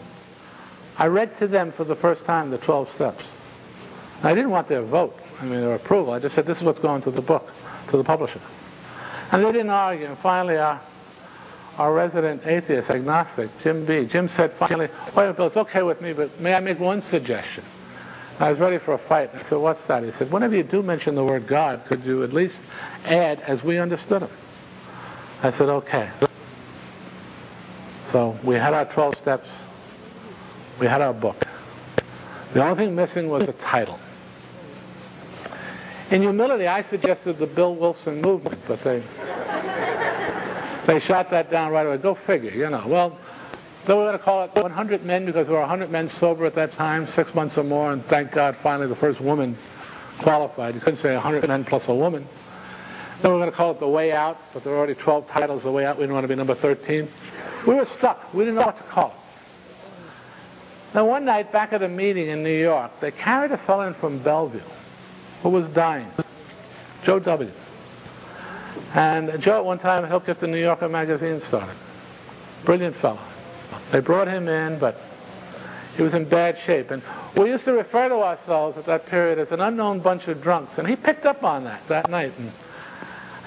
I 0.99 1.07
read 1.07 1.39
to 1.39 1.47
them 1.47 1.73
for 1.73 1.85
the 1.85 1.97
first 1.97 2.25
time 2.25 2.51
the 2.51 2.59
12 2.59 2.95
steps. 2.95 3.25
And 4.19 4.29
I 4.29 4.35
didn't 4.35 4.51
want 4.51 4.69
their 4.69 4.83
vote. 4.83 5.20
I 5.41 5.45
mean, 5.45 5.61
their 5.61 5.75
approval. 5.75 6.13
I 6.13 6.19
just 6.19 6.35
said, 6.35 6.47
this 6.47 6.59
is 6.59 6.65
what's 6.65 6.81
going 6.81 7.03
to 7.03 7.11
the 7.11 7.23
book, 7.23 7.51
to 7.91 7.97
the 7.97 8.05
publisher. 8.05 8.41
And 9.33 9.45
they 9.45 9.53
didn't 9.53 9.71
argue. 9.71 10.07
And 10.07 10.19
finally, 10.19 10.59
our, 10.59 10.81
our 11.79 11.95
resident 11.95 12.47
atheist, 12.47 12.91
agnostic, 12.91 13.49
Jim 13.63 13.87
B., 13.87 14.05
Jim 14.05 14.29
said 14.37 14.53
finally, 14.55 14.89
wait, 15.17 15.37
Bill, 15.37 15.47
it's 15.47 15.57
okay 15.57 15.83
with 15.83 16.03
me, 16.03 16.13
but 16.13 16.39
may 16.41 16.55
I 16.55 16.61
make 16.61 16.79
one 16.79 17.01
suggestion? 17.03 17.65
And 18.35 18.45
I 18.45 18.51
was 18.51 18.59
ready 18.59 18.79
for 18.79 18.93
a 18.93 18.99
fight. 18.99 19.31
I 19.35 19.43
said, 19.49 19.59
what's 19.59 19.83
that? 19.85 20.03
He 20.05 20.11
said, 20.13 20.31
whenever 20.31 20.55
you 20.55 20.63
do 20.63 20.83
mention 20.83 21.15
the 21.15 21.25
word 21.25 21.47
God, 21.47 21.85
could 21.87 22.05
you 22.05 22.23
at 22.23 22.33
least 22.33 22.57
add, 23.07 23.41
as 23.41 23.63
we 23.63 23.79
understood 23.79 24.23
him? 24.23 24.31
I 25.43 25.53
said, 25.53 25.69
okay. 25.71 26.11
So 28.13 28.39
we 28.43 28.57
had 28.57 28.75
our 28.75 28.85
12 28.85 29.17
steps. 29.23 29.49
We 30.79 30.87
had 30.87 31.01
our 31.01 31.15
book. 31.15 31.47
The 32.53 32.63
only 32.63 32.85
thing 32.85 32.95
missing 32.95 33.31
was 33.31 33.45
a 33.45 33.53
title. 33.53 33.99
In 36.11 36.23
humility, 36.23 36.67
I 36.67 36.83
suggested 36.83 37.39
the 37.39 37.47
Bill 37.47 37.75
Wilson 37.77 38.21
movement, 38.21 38.61
but 38.67 38.83
they 38.83 39.01
they 40.87 40.99
shot 40.99 41.31
that 41.31 41.53
down 41.53 41.71
right 41.71 41.87
away. 41.87 41.99
Go 41.99 42.17
figure, 42.17 42.51
you 42.51 42.69
know. 42.69 42.83
Well, 42.85 43.17
they 43.87 43.95
were 43.95 44.07
going 44.07 44.19
to 44.19 44.25
call 44.25 44.45
it 44.45 44.55
100 44.55 45.05
Men 45.05 45.25
because 45.25 45.47
there 45.47 45.55
were 45.55 45.61
100 45.61 45.89
men 45.89 46.11
sober 46.19 46.47
at 46.47 46.57
that 46.57 46.73
time, 46.73 47.07
six 47.15 47.33
months 47.33 47.57
or 47.57 47.63
more, 47.63 47.93
and 47.93 48.05
thank 48.07 48.33
God 48.33 48.57
finally 48.57 48.89
the 48.89 48.97
first 48.97 49.21
woman 49.21 49.57
qualified. 50.19 50.75
You 50.75 50.81
couldn't 50.81 50.99
say 50.99 51.15
100 51.15 51.47
men 51.47 51.65
plus 51.65 51.87
a 51.87 51.95
woman. 51.95 52.27
Then 53.23 53.31
we 53.31 53.39
were 53.39 53.43
going 53.45 53.51
to 53.53 53.57
call 53.57 53.71
it 53.71 53.79
The 53.79 53.89
Way 53.89 54.13
Out, 54.13 54.41
but 54.53 54.65
there 54.65 54.73
were 54.73 54.79
already 54.79 54.95
12 54.95 55.29
titles, 55.29 55.63
The 55.63 55.71
Way 55.71 55.87
Out. 55.87 55.97
We 55.97 56.03
didn't 56.03 56.15
want 56.15 56.25
to 56.25 56.29
be 56.29 56.35
number 56.35 56.57
13. 56.57 57.07
We 57.69 57.75
were 57.75 57.87
stuck. 57.99 58.35
We 58.35 58.45
didn't 58.45 58.57
know 58.57 58.67
what 58.67 58.79
to 58.79 58.85
call 58.85 59.11
it. 59.11 59.15
Now, 60.95 61.07
one 61.07 61.25
night 61.25 61.53
back 61.53 61.73
at 61.73 61.85
a 61.85 61.89
meeting 61.89 62.27
in 62.29 62.43
New 62.43 62.59
York, 62.59 62.99
they 62.99 63.13
carried 63.13 63.53
a 63.53 63.59
fellow 63.59 63.83
in 63.83 63.95
from 63.95 64.19
Bellevue 64.19 64.61
who 65.43 65.49
was 65.49 65.67
dying, 65.69 66.11
Joe 67.05 67.19
W. 67.19 67.51
And 68.95 69.41
Joe 69.41 69.59
at 69.59 69.65
one 69.65 69.79
time 69.79 70.05
helped 70.05 70.27
get 70.27 70.41
the 70.41 70.47
New 70.47 70.61
Yorker 70.61 70.89
magazine 70.89 71.41
started. 71.49 71.75
Brilliant 72.65 72.97
fellow. 72.97 73.21
They 73.91 74.01
brought 74.01 74.29
him 74.29 74.49
in, 74.49 74.79
but 74.79 75.01
he 75.97 76.03
was 76.03 76.15
in 76.15 76.25
bad 76.25 76.59
shape. 76.65 76.91
And 76.91 77.03
we 77.37 77.51
used 77.51 77.65
to 77.65 77.73
refer 77.73 78.09
to 78.09 78.17
ourselves 78.17 78.79
at 78.79 78.87
that 78.87 79.07
period 79.07 79.39
as 79.39 79.53
an 79.53 79.61
unknown 79.61 80.01
bunch 80.01 80.29
of 80.29 80.43
drunks. 80.43 80.79
And 80.79 80.89
he 80.89 80.97
picked 80.97 81.27
up 81.27 81.45
on 81.45 81.65
that 81.65 81.87
that 81.89 82.11
night. 82.11 82.33
And 82.39 82.53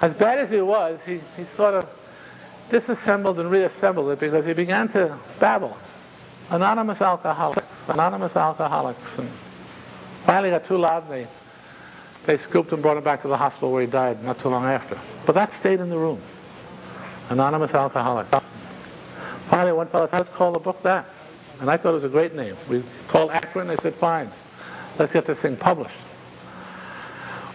as 0.01 0.13
bad 0.15 0.39
as 0.39 0.49
he 0.49 0.61
was, 0.61 0.99
he, 1.05 1.19
he 1.37 1.45
sort 1.55 1.73
of 1.75 1.89
disassembled 2.69 3.39
and 3.39 3.49
reassembled 3.51 4.09
it 4.11 4.19
because 4.19 4.45
he 4.45 4.53
began 4.53 4.89
to 4.89 5.17
babble. 5.39 5.77
Anonymous 6.49 7.01
alcoholics, 7.01 7.67
anonymous 7.87 8.35
alcoholics. 8.35 8.99
And 9.17 9.29
finally 10.25 10.51
got 10.51 10.67
too 10.67 10.77
loud 10.77 11.03
and 11.03 11.11
they, 11.11 11.27
they 12.25 12.37
scooped 12.37 12.71
and 12.71 12.81
brought 12.81 12.97
him 12.97 13.03
back 13.03 13.21
to 13.23 13.27
the 13.27 13.37
hospital 13.37 13.71
where 13.71 13.81
he 13.81 13.87
died 13.87 14.23
not 14.23 14.39
too 14.39 14.49
long 14.49 14.65
after. 14.65 14.97
But 15.25 15.35
that 15.35 15.51
stayed 15.59 15.79
in 15.79 15.89
the 15.89 15.97
room. 15.97 16.21
Anonymous 17.29 17.71
Alcoholic. 17.71 18.27
Finally, 19.49 19.73
one 19.73 19.87
fellow 19.87 20.07
said, 20.09 20.19
let's 20.19 20.35
call 20.35 20.51
the 20.51 20.59
book 20.59 20.81
that. 20.83 21.05
And 21.59 21.69
I 21.69 21.77
thought 21.77 21.91
it 21.91 21.95
was 21.95 22.03
a 22.03 22.09
great 22.09 22.35
name. 22.35 22.55
We 22.69 22.83
called 23.07 23.31
Akron. 23.31 23.67
They 23.67 23.77
said, 23.77 23.93
fine, 23.95 24.29
let's 24.97 25.13
get 25.13 25.25
this 25.25 25.37
thing 25.39 25.55
published. 25.57 25.95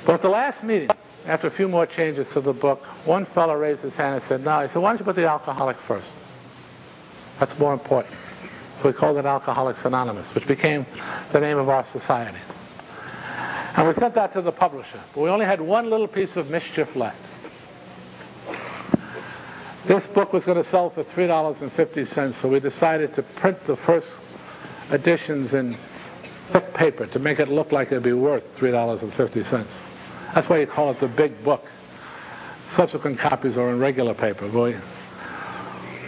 But 0.07 0.15
at 0.15 0.23
the 0.23 0.29
last 0.29 0.63
meeting, 0.63 0.91
after 1.27 1.47
a 1.47 1.51
few 1.51 1.69
more 1.69 1.87
changes 1.87 2.27
to 2.33 2.41
the 2.41 2.53
book, 2.53 2.85
one 3.05 3.27
fellow 3.27 3.57
raised 3.57 3.81
his 3.81 3.95
hand 3.95 4.17
and 4.17 4.25
said, 4.29 4.45
no. 4.45 4.61
He 4.61 4.69
said, 4.69 4.79
why 4.81 4.91
don't 4.91 4.99
you 4.99 5.05
put 5.05 5.17
the 5.17 5.27
alcoholic 5.27 5.77
first? 5.77 6.07
That's 7.39 7.59
more 7.59 7.73
important. 7.73 8.15
So 8.81 8.89
we 8.89 8.93
called 8.93 9.17
it 9.17 9.27
Alcoholics 9.27 9.85
Anonymous, 9.85 10.27
which 10.35 10.47
became 10.47 10.87
the 11.33 11.41
name 11.41 11.59
of 11.59 11.69
our 11.69 11.85
society. 11.93 12.39
And 13.79 13.87
we 13.87 13.95
sent 13.95 14.17
that 14.17 14.33
to 14.33 14.43
the 14.43 14.51
publisher. 14.51 14.99
But 15.15 15.21
we 15.21 15.29
only 15.31 15.47
had 15.47 15.61
one 15.61 15.89
little 15.89 16.09
piece 16.09 16.35
of 16.35 16.51
mischief 16.51 16.97
left. 16.97 17.25
This 19.87 20.05
book 20.09 20.33
was 20.33 20.45
going 20.45 20.61
to 20.61 20.69
sell 20.69 20.91
for 20.91 21.05
$3.50, 21.05 22.43
so 22.43 22.49
we 22.49 22.59
decided 22.59 23.15
to 23.15 23.23
print 23.23 23.65
the 23.69 23.77
first 23.77 24.09
editions 24.91 25.55
in 25.55 25.77
thick 26.49 26.75
paper 26.75 27.07
to 27.07 27.21
make 27.21 27.39
it 27.39 27.49
look 27.51 27.71
like 27.71 27.93
it'd 27.93 28.03
be 28.03 28.13
worth 28.13 28.43
$3.50. 28.59 29.65
That's 30.35 30.49
why 30.49 30.59
you 30.59 30.67
call 30.67 30.91
it 30.91 30.99
the 30.99 31.07
big 31.07 31.45
book. 31.45 31.65
Subsequent 32.75 33.21
copies 33.21 33.57
are 33.57 33.71
in 33.71 33.79
regular 33.79 34.13
paper. 34.13 34.49
We, 34.49 34.75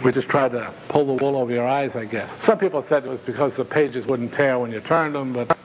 we 0.03 0.11
just 0.11 0.27
tried 0.27 0.51
to 0.51 0.73
pull 0.89 1.05
the 1.05 1.23
wool 1.23 1.37
over 1.37 1.53
your 1.53 1.69
eyes, 1.69 1.95
I 1.95 2.03
guess. 2.03 2.29
Some 2.45 2.59
people 2.59 2.83
said 2.89 3.05
it 3.05 3.09
was 3.09 3.21
because 3.21 3.55
the 3.55 3.63
pages 3.63 4.05
wouldn't 4.05 4.33
tear 4.33 4.59
when 4.59 4.73
you 4.73 4.81
turned 4.81 5.15
them, 5.15 5.31
but 5.31 5.57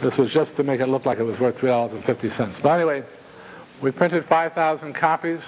this 0.00 0.16
was 0.16 0.30
just 0.30 0.54
to 0.56 0.62
make 0.62 0.80
it 0.80 0.86
look 0.86 1.06
like 1.06 1.18
it 1.18 1.24
was 1.24 1.38
worth 1.40 1.58
$3.50. 1.58 2.62
But 2.62 2.68
anyway, 2.68 3.02
we 3.80 3.90
printed 3.90 4.24
5,000 4.24 4.92
copies. 4.94 5.40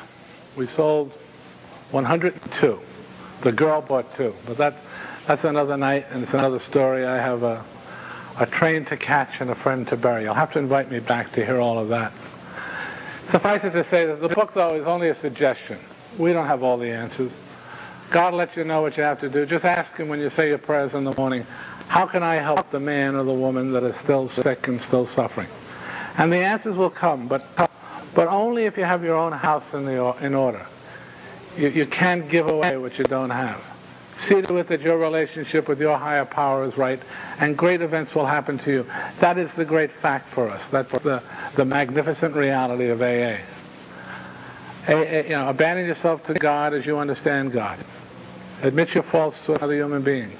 We 0.57 0.67
sold 0.69 1.13
102. 1.91 2.81
The 3.43 3.53
girl 3.53 3.81
bought 3.81 4.15
two. 4.17 4.35
But 4.47 4.57
that's, 4.57 4.77
that's 5.27 5.45
another 5.45 5.77
night, 5.77 6.07
and 6.11 6.25
it's 6.25 6.35
another 6.35 6.61
story. 6.61 7.07
I 7.07 7.17
have 7.17 7.43
a, 7.43 7.65
a 8.39 8.47
train 8.47 8.85
to 8.87 8.97
catch 8.97 9.41
and 9.41 9.51
a 9.51 9.55
friend 9.55 9.87
to 9.89 9.97
bury. 9.97 10.25
You'll 10.25 10.35
have 10.35 10.53
to 10.53 10.59
invite 10.59 10.91
me 10.91 11.01
back 11.01 11.33
to 11.33 11.45
hear 11.45 11.61
all 11.61 11.79
of 11.79 11.89
that. 11.89 12.13
Suffice 13.31 13.63
it 13.63 13.71
to 13.71 13.89
say 13.91 14.07
that 14.07 14.21
the 14.21 14.29
book, 14.29 14.55
though, 14.55 14.75
is 14.75 14.87
only 14.87 15.09
a 15.09 15.15
suggestion. 15.15 15.79
We 16.19 16.33
don't 16.33 16.47
have 16.47 16.65
all 16.65 16.77
the 16.77 16.91
answers. 16.91 17.31
God 18.11 18.35
lets 18.35 18.57
you 18.57 18.65
know 18.65 18.83
what 18.83 18.97
you 18.97 19.05
have 19.05 19.21
to 19.21 19.29
do. 19.29 19.47
Just 19.47 19.65
ask 19.65 19.97
him 19.97 20.09
when 20.09 20.19
you 20.19 20.31
say 20.31 20.49
your 20.49 20.59
prayers 20.59 20.95
in 20.95 21.05
the 21.05 21.15
morning, 21.15 21.47
how 21.91 22.07
can 22.07 22.23
I 22.23 22.37
help 22.37 22.71
the 22.71 22.79
man 22.79 23.17
or 23.17 23.25
the 23.25 23.33
woman 23.33 23.73
that 23.73 23.83
is 23.83 23.97
still 24.05 24.29
sick 24.29 24.69
and 24.69 24.81
still 24.83 25.09
suffering? 25.09 25.49
And 26.17 26.33
the 26.33 26.37
answers 26.37 26.77
will 26.77 26.89
come, 26.89 27.27
but, 27.27 27.45
but 28.15 28.29
only 28.29 28.67
if 28.67 28.79
you 28.79 28.85
have 28.85 29.03
your 29.03 29.17
own 29.17 29.33
house 29.33 29.65
in, 29.73 29.87
the, 29.87 30.15
in 30.21 30.33
order. 30.33 30.65
You, 31.59 31.71
you 31.71 31.87
can't 31.87 32.29
give 32.29 32.49
away 32.49 32.77
what 32.77 32.97
you 32.97 33.03
don't 33.03 33.31
have. 33.31 33.61
See 34.29 34.41
to 34.41 34.59
it 34.59 34.69
that 34.69 34.83
your 34.83 34.99
relationship 34.99 35.67
with 35.67 35.81
your 35.81 35.99
higher 35.99 36.25
power 36.25 36.65
is 36.65 36.79
right, 36.79 37.03
and 37.41 37.59
great 37.59 37.83
events 37.83 38.15
will 38.15 38.27
happen 38.27 38.59
to 38.59 38.71
you. 38.71 38.87
That 39.19 39.37
is 39.37 39.51
the 39.57 39.65
great 39.65 39.91
fact 39.91 40.29
for 40.29 40.49
us. 40.49 40.63
That's 40.71 40.93
the, 41.03 41.21
the 41.57 41.65
magnificent 41.65 42.37
reality 42.37 42.87
of 42.87 43.03
AA. 43.03 43.39
You 44.89 45.31
know, 45.31 45.49
abandon 45.49 45.87
yourself 45.87 46.25
to 46.29 46.35
God 46.35 46.73
as 46.73 46.87
you 46.87 46.99
understand 46.99 47.51
God. 47.51 47.81
Admit 48.63 48.95
your 48.95 49.03
faults 49.03 49.39
to 49.47 49.55
another 49.55 49.75
human 49.75 50.03
being. 50.03 50.31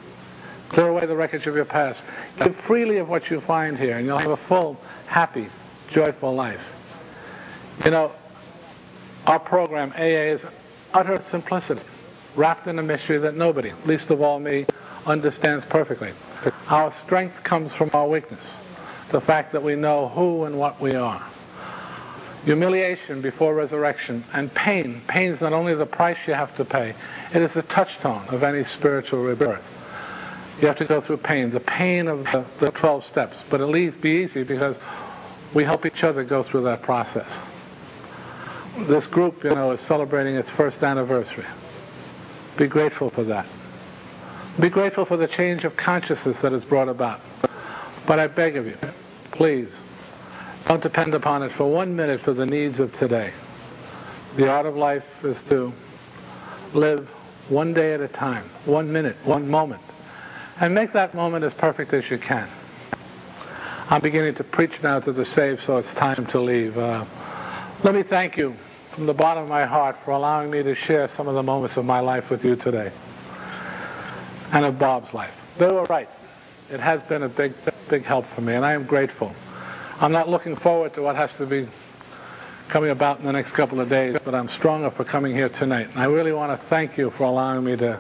Clear 0.71 0.89
away 0.89 1.05
the 1.05 1.17
wreckage 1.17 1.49
of 1.49 1.57
your 1.57 1.65
past. 1.65 2.01
Give 2.39 2.55
freely 2.55 2.99
of 2.99 3.09
what 3.09 3.29
you 3.29 3.41
find 3.41 3.77
here, 3.77 3.99
and 3.99 4.07
you'll 4.07 4.19
have 4.19 4.31
a 4.31 4.37
full, 4.37 4.81
happy, 5.09 5.49
joyful 5.91 6.33
life. 6.33 6.65
You 7.85 7.91
know, 7.91 8.13
our 9.27 9.41
program, 9.41 9.93
AA, 9.99 10.31
is 10.35 10.41
utter 10.95 11.21
simplicity, 11.29 11.83
wrapped 12.37 12.69
in 12.69 12.79
a 12.79 12.85
mystery 12.85 13.19
that 13.19 13.35
nobody, 13.35 13.73
least 13.85 14.11
of 14.11 14.23
all 14.23 14.39
me, 14.39 14.65
understands 15.07 15.65
perfectly. 15.67 16.13
Our 16.69 16.95
strength 17.05 17.43
comes 17.43 17.73
from 17.73 17.91
our 17.93 18.07
weakness, 18.07 18.45
the 19.11 19.21
fact 19.21 19.53
that 19.53 19.65
we 19.65 19.75
know 19.75 20.09
who 20.09 20.45
and 20.45 20.57
what 20.57 20.81
we 20.81 20.93
are. 20.93 21.21
Humiliation 22.45 23.21
before 23.21 23.57
resurrection 23.57 24.23
and 24.33 24.55
pain. 24.55 25.03
Pain 25.09 25.33
is 25.33 25.41
not 25.41 25.53
only 25.53 25.75
the 25.75 25.85
price 25.85 26.17
you 26.29 26.35
have 26.35 26.57
to 26.59 26.65
pay, 26.65 26.95
it 27.35 27.43
is 27.43 27.53
the 27.55 27.63
touchstone 27.63 28.23
of 28.29 28.45
any 28.45 28.65
spiritual 28.65 29.25
rebirth. 29.25 29.80
You 30.61 30.69
have 30.69 30.79
to 30.79 30.85
go 30.85 31.01
through 31.01 31.19
pain, 31.19 31.51
the 31.51 31.61
pain 31.61 32.07
of 32.07 32.25
the, 32.25 32.45
the 32.59 32.71
12 32.71 33.07
steps, 33.07 33.37
but 33.49 33.61
at 33.61 33.69
least 33.69 34.01
be 34.01 34.25
easy 34.25 34.43
because 34.45 34.77
we 35.55 35.65
help 35.65 35.87
each 35.87 36.05
other 36.05 36.23
go 36.23 36.43
through 36.43 36.65
that 36.65 36.83
process 36.83 37.27
this 38.87 39.07
group, 39.07 39.45
you 39.45 39.51
know, 39.51 39.73
is 39.73 39.81
celebrating 39.87 40.37
its 40.37 40.49
first 40.51 40.83
anniversary. 40.83 41.45
Be 42.57 42.67
grateful 42.67 43.11
for 43.11 43.25
that. 43.25 43.47
Be 44.59 44.69
grateful 44.69 45.05
for 45.05 45.17
the 45.17 45.29
change 45.29 45.65
of 45.65 45.77
consciousness 45.77 46.37
that 46.43 46.53
is 46.53 46.65
brought 46.65 46.89
about. 46.89 47.21
But 48.07 48.19
I 48.19 48.27
beg 48.27 48.57
of 48.57 48.67
you, 48.67 48.77
please, 49.31 49.69
don't 50.67 50.83
depend 50.83 51.15
upon 51.15 51.43
it 51.43 51.53
for 51.53 51.71
one 51.71 51.95
minute 51.97 52.21
for 52.21 52.33
the 52.33 52.47
needs 52.47 52.79
of 52.81 52.97
today. 52.99 53.33
The 54.37 54.49
art 54.49 54.67
of 54.67 54.77
life 54.77 55.25
is 55.25 55.37
to 55.49 55.73
live 56.75 57.09
one 57.49 57.73
day 57.73 57.95
at 57.95 58.01
a 58.01 58.09
time, 58.09 58.45
one 58.65 58.93
minute, 58.93 59.17
one 59.25 59.49
moment, 59.49 59.83
and 60.61 60.75
make 60.75 60.93
that 60.93 61.15
moment 61.15 61.45
as 61.45 61.55
perfect 61.55 61.93
as 61.95 62.09
you 62.11 62.19
can. 62.19 62.49
I'm 63.89 64.03
beginning 64.03 64.35
to 64.37 64.45
preach 64.45 64.83
now 64.83 65.01
to 65.01 65.13
the 65.13 65.25
saved, 65.25 65.63
so 65.67 65.79
it's 65.79 65.93
time 65.95 66.27
to 66.27 66.41
leave. 66.41 66.77
Uh, 66.79 67.05
let 67.83 67.95
me 67.95 68.03
thank 68.03 68.37
you 68.37 68.55
from 68.91 69.07
the 69.07 69.15
bottom 69.15 69.45
of 69.45 69.49
my 69.49 69.65
heart 69.65 69.97
for 70.05 70.13
allowing 70.13 70.51
me 70.51 70.63
to 70.63 70.75
share 70.75 71.11
some 71.17 71.27
of 71.27 71.35
the 71.35 71.43
moments 71.43 71.77
of 71.77 71.87
my 71.87 72.01
life 72.01 72.29
with 72.31 72.45
you 72.45 72.57
today 72.57 72.93
and 74.53 74.65
of 74.65 74.79
Bob's 74.79 75.13
life. 75.15 75.35
They 75.59 75.67
were 75.67 75.85
right. 75.85 76.09
It 76.71 76.79
has 76.79 77.01
been 77.03 77.23
a 77.23 77.29
big, 77.29 77.55
big 77.89 78.05
help 78.05 78.27
for 78.27 78.43
me, 78.43 78.55
and 78.55 78.65
I 78.65 78.75
am 78.75 78.85
grateful. 78.85 79.35
I'm 80.01 80.13
not 80.13 80.29
looking 80.29 80.57
forward 80.57 80.95
to 80.95 81.03
what 81.03 81.17
has 81.17 81.31
to 81.39 81.47
be 81.47 81.67
coming 82.69 82.91
about 82.91 83.19
in 83.19 83.27
the 83.27 83.33
next 83.33 83.53
couple 83.53 83.81
of 83.81 83.89
days, 83.89 84.17
but 84.25 84.35
I'm 84.35 84.49
stronger 84.51 84.91
for 84.91 85.05
coming 85.05 85.35
here 85.35 85.49
tonight. 85.49 85.89
And 85.93 85.99
I 85.99 86.05
really 86.05 86.33
want 86.33 86.53
to 86.53 86.67
thank 86.69 86.97
you 86.97 87.11
for 87.11 87.25
allowing 87.25 87.65
me 87.65 87.77
to, 87.77 87.99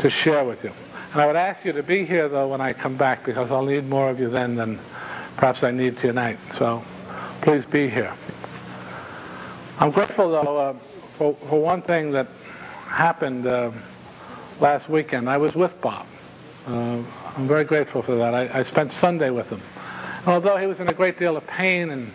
to 0.00 0.10
share 0.10 0.44
with 0.44 0.64
you. 0.64 0.72
And 1.16 1.22
I 1.22 1.26
would 1.28 1.36
ask 1.36 1.64
you 1.64 1.72
to 1.72 1.82
be 1.82 2.04
here, 2.04 2.28
though, 2.28 2.48
when 2.48 2.60
I 2.60 2.74
come 2.74 2.94
back, 2.94 3.24
because 3.24 3.50
I'll 3.50 3.64
need 3.64 3.88
more 3.88 4.10
of 4.10 4.20
you 4.20 4.28
then 4.28 4.54
than 4.54 4.78
perhaps 5.38 5.62
I 5.62 5.70
need 5.70 5.96
tonight. 5.96 6.36
So 6.58 6.84
please 7.40 7.64
be 7.64 7.88
here. 7.88 8.12
I'm 9.80 9.92
grateful, 9.92 10.30
though, 10.30 10.58
uh, 10.58 10.72
for, 11.16 11.32
for 11.48 11.58
one 11.58 11.80
thing 11.80 12.10
that 12.10 12.26
happened 12.84 13.46
uh, 13.46 13.70
last 14.60 14.90
weekend. 14.90 15.30
I 15.30 15.38
was 15.38 15.54
with 15.54 15.80
Bob. 15.80 16.06
Uh, 16.66 16.98
I'm 17.34 17.48
very 17.48 17.64
grateful 17.64 18.02
for 18.02 18.16
that. 18.16 18.34
I, 18.34 18.58
I 18.58 18.62
spent 18.64 18.92
Sunday 19.00 19.30
with 19.30 19.48
him. 19.48 19.62
And 20.18 20.34
although 20.34 20.58
he 20.58 20.66
was 20.66 20.80
in 20.80 20.88
a 20.90 20.92
great 20.92 21.18
deal 21.18 21.38
of 21.38 21.46
pain 21.46 21.88
and 21.88 22.12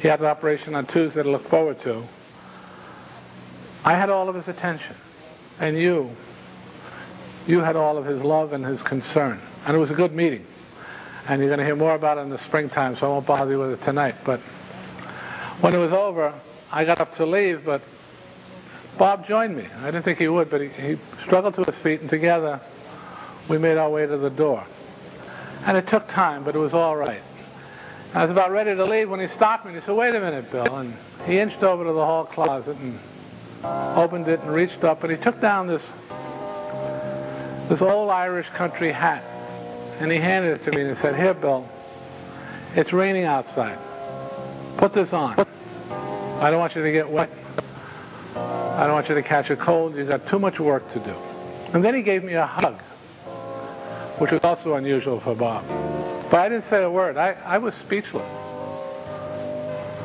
he 0.00 0.06
had 0.06 0.20
an 0.20 0.26
operation 0.26 0.76
on 0.76 0.86
Tuesday 0.86 1.24
to 1.24 1.28
look 1.28 1.48
forward 1.48 1.82
to, 1.82 2.04
I 3.84 3.94
had 3.94 4.08
all 4.08 4.28
of 4.28 4.36
his 4.36 4.46
attention. 4.46 4.94
And 5.58 5.76
you, 5.76 6.14
you 7.46 7.60
had 7.60 7.76
all 7.76 7.98
of 7.98 8.04
his 8.04 8.22
love 8.22 8.52
and 8.52 8.64
his 8.64 8.80
concern. 8.82 9.40
And 9.66 9.76
it 9.76 9.78
was 9.78 9.90
a 9.90 9.94
good 9.94 10.12
meeting. 10.12 10.46
and 11.28 11.40
you're 11.40 11.48
going 11.48 11.58
to 11.58 11.64
hear 11.64 11.76
more 11.76 11.94
about 11.94 12.18
it 12.18 12.22
in 12.22 12.30
the 12.30 12.38
springtime, 12.38 12.96
so 12.96 13.06
I 13.06 13.08
won't 13.10 13.26
bother 13.26 13.52
you 13.52 13.60
with 13.60 13.80
it 13.80 13.84
tonight. 13.84 14.16
But 14.24 14.40
when 15.60 15.74
it 15.74 15.78
was 15.78 15.92
over, 15.92 16.34
I 16.72 16.84
got 16.84 17.00
up 17.00 17.16
to 17.16 17.26
leave, 17.26 17.64
but 17.64 17.80
Bob 18.98 19.26
joined 19.26 19.56
me. 19.56 19.66
I 19.82 19.86
didn't 19.86 20.02
think 20.02 20.18
he 20.18 20.28
would, 20.28 20.50
but 20.50 20.60
he, 20.60 20.68
he 20.68 20.98
struggled 21.22 21.54
to 21.54 21.64
his 21.64 21.76
feet, 21.76 22.00
and 22.00 22.10
together 22.10 22.60
we 23.48 23.58
made 23.58 23.78
our 23.78 23.88
way 23.88 24.06
to 24.06 24.16
the 24.16 24.30
door. 24.30 24.64
And 25.64 25.76
it 25.76 25.86
took 25.86 26.08
time, 26.08 26.42
but 26.42 26.56
it 26.56 26.58
was 26.58 26.72
all 26.74 26.96
right. 26.96 27.22
I 28.14 28.22
was 28.22 28.30
about 28.30 28.50
ready 28.50 28.74
to 28.74 28.84
leave 28.84 29.08
when 29.08 29.20
he 29.20 29.28
stopped 29.28 29.64
me 29.64 29.70
and 29.70 29.80
he 29.80 29.86
said, 29.86 29.96
wait 29.96 30.14
a 30.14 30.20
minute, 30.20 30.50
Bill. 30.50 30.76
And 30.76 30.94
he 31.24 31.38
inched 31.38 31.62
over 31.62 31.84
to 31.84 31.92
the 31.92 32.04
hall 32.04 32.24
closet 32.24 32.76
and 32.76 32.98
opened 33.96 34.28
it 34.28 34.40
and 34.40 34.52
reached 34.52 34.84
up 34.84 35.02
and 35.02 35.10
he 35.10 35.16
took 35.16 35.40
down 35.40 35.66
this 35.66 35.82
this 37.68 37.80
old 37.80 38.10
Irish 38.10 38.48
country 38.50 38.92
hat 38.92 39.24
and 40.00 40.10
he 40.10 40.18
handed 40.18 40.60
it 40.60 40.64
to 40.64 40.72
me 40.76 40.82
and 40.82 40.98
said, 40.98 41.14
here, 41.14 41.34
Bill, 41.34 41.68
it's 42.74 42.92
raining 42.92 43.24
outside. 43.24 43.78
Put 44.76 44.94
this 44.94 45.12
on. 45.12 45.38
I 46.40 46.50
don't 46.50 46.58
want 46.58 46.74
you 46.74 46.82
to 46.82 46.90
get 46.90 47.08
wet. 47.08 47.30
I 48.34 48.86
don't 48.86 48.94
want 48.94 49.08
you 49.08 49.14
to 49.14 49.22
catch 49.22 49.50
a 49.50 49.56
cold. 49.56 49.94
You've 49.94 50.08
got 50.08 50.26
too 50.26 50.38
much 50.38 50.58
work 50.58 50.92
to 50.94 50.98
do. 50.98 51.14
And 51.72 51.84
then 51.84 51.94
he 51.94 52.02
gave 52.02 52.24
me 52.24 52.32
a 52.32 52.46
hug, 52.46 52.80
which 54.18 54.32
was 54.32 54.40
also 54.42 54.74
unusual 54.74 55.20
for 55.20 55.34
Bob. 55.36 55.64
But 56.30 56.40
I 56.40 56.48
didn't 56.48 56.68
say 56.68 56.82
a 56.82 56.90
word. 56.90 57.16
I, 57.16 57.36
I 57.44 57.58
was 57.58 57.74
speechless. 57.74 58.26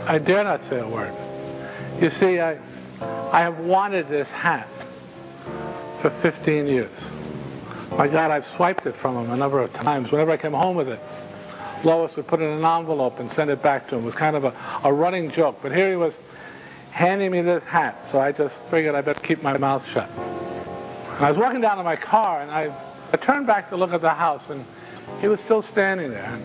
I 0.06 0.20
dare 0.20 0.44
not 0.44 0.62
say 0.70 0.80
a 0.80 0.88
word. 0.88 1.14
You 2.00 2.12
see, 2.12 2.40
I, 2.40 2.60
I 3.32 3.42
have 3.42 3.60
wanted 3.60 4.10
this 4.10 4.28
hat 4.28 4.68
for 6.02 6.12
15 6.22 6.68
years. 6.68 6.92
My 7.98 8.07
God, 8.07 8.30
I've 8.30 8.45
swiped 8.56 8.86
it 8.86 8.94
from 8.94 9.18
him 9.18 9.32
a 9.32 9.36
number 9.36 9.60
of 9.60 9.74
times. 9.74 10.11
Whenever 10.11 10.30
I 10.30 10.38
came 10.38 10.53
home 10.53 10.76
with 10.76 10.88
it, 10.88 10.99
Lois 11.84 12.15
would 12.15 12.28
put 12.28 12.40
it 12.40 12.44
in 12.44 12.60
an 12.60 12.64
envelope 12.64 13.19
and 13.19 13.32
send 13.34 13.49
it 13.49 13.64
back 13.64 13.90
to 13.90 13.95
him. 13.95 14.03
It 14.03 14.06
was 14.06 14.14
kind 14.14 14.36
of 14.36 14.44
a, 14.44 14.53
a 14.84 14.94
running 14.94 15.32
joke. 15.32 15.60
But 15.64 15.72
here 15.72 15.90
he 15.90 15.95
was 15.95 16.14
handing 16.91 17.32
me 17.32 17.41
this 17.41 17.64
hat, 17.64 17.98
so 18.11 18.19
I 18.19 18.34
just 18.34 18.53
figured 18.69 18.94
I 18.94 19.02
better 19.02 19.19
keep 19.19 19.41
my 19.41 19.57
mouth 19.57 19.84
shut. 19.91 20.07
And 20.10 21.26
I 21.26 21.32
was 21.32 21.40
walking 21.40 21.61
down 21.61 21.78
to 21.78 21.84
my 21.84 21.95
car, 21.95 22.41
and 22.41 22.52
I, 22.52 22.72
I 23.14 23.18
turned 23.18 23.48
back 23.48 23.72
to 23.72 23.78
look 23.78 23.91
at 23.91 24.02
the 24.02 24.11
house, 24.14 24.44
and 24.48 24.64
he 25.19 25.28
was 25.28 25.40
still 25.40 25.64
standing 25.64 26.11
there. 26.11 26.38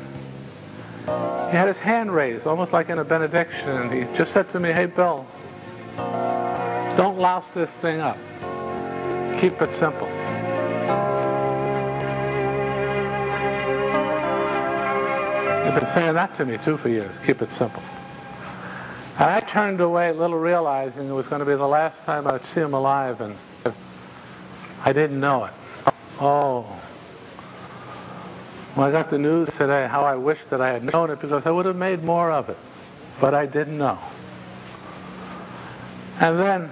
He 1.50 1.56
had 1.56 1.68
his 1.68 1.76
hand 1.76 2.14
raised, 2.14 2.46
almost 2.46 2.72
like 2.72 2.88
in 2.88 2.98
a 2.98 3.04
benediction, 3.04 3.68
and 3.68 3.92
he 3.92 4.16
just 4.16 4.32
said 4.32 4.50
to 4.52 4.60
me, 4.60 4.72
hey, 4.72 4.86
Bill, 4.86 5.26
don't 6.96 7.18
louse 7.18 7.44
this 7.54 7.68
thing 7.82 8.00
up. 8.00 8.16
Keep 9.38 9.60
it 9.60 9.78
simple. 9.78 10.21
You've 15.72 15.80
been 15.80 15.94
saying 15.94 16.14
that 16.14 16.36
to 16.36 16.44
me, 16.44 16.58
too, 16.58 16.76
for 16.76 16.90
years. 16.90 17.10
Keep 17.24 17.40
it 17.40 17.48
simple. 17.56 17.82
And 19.18 19.24
I 19.30 19.40
turned 19.40 19.80
away, 19.80 20.12
little 20.12 20.38
realizing 20.38 21.08
it 21.08 21.12
was 21.12 21.26
going 21.28 21.40
to 21.40 21.46
be 21.46 21.54
the 21.54 21.66
last 21.66 21.96
time 22.04 22.26
I'd 22.26 22.44
see 22.44 22.60
him 22.60 22.74
alive, 22.74 23.22
and 23.22 23.34
I 24.84 24.92
didn't 24.92 25.18
know 25.18 25.46
it. 25.46 25.54
Oh. 26.20 26.64
When 28.74 28.86
I 28.86 28.92
got 28.92 29.08
the 29.08 29.16
news 29.16 29.48
today, 29.56 29.88
how 29.90 30.02
I 30.02 30.14
wished 30.14 30.50
that 30.50 30.60
I 30.60 30.68
had 30.68 30.84
known 30.92 31.08
it 31.08 31.22
because 31.22 31.46
I 31.46 31.50
would 31.50 31.64
have 31.64 31.76
made 31.76 32.04
more 32.04 32.30
of 32.30 32.50
it. 32.50 32.58
But 33.18 33.32
I 33.32 33.46
didn't 33.46 33.78
know. 33.78 33.98
And 36.20 36.38
then 36.38 36.70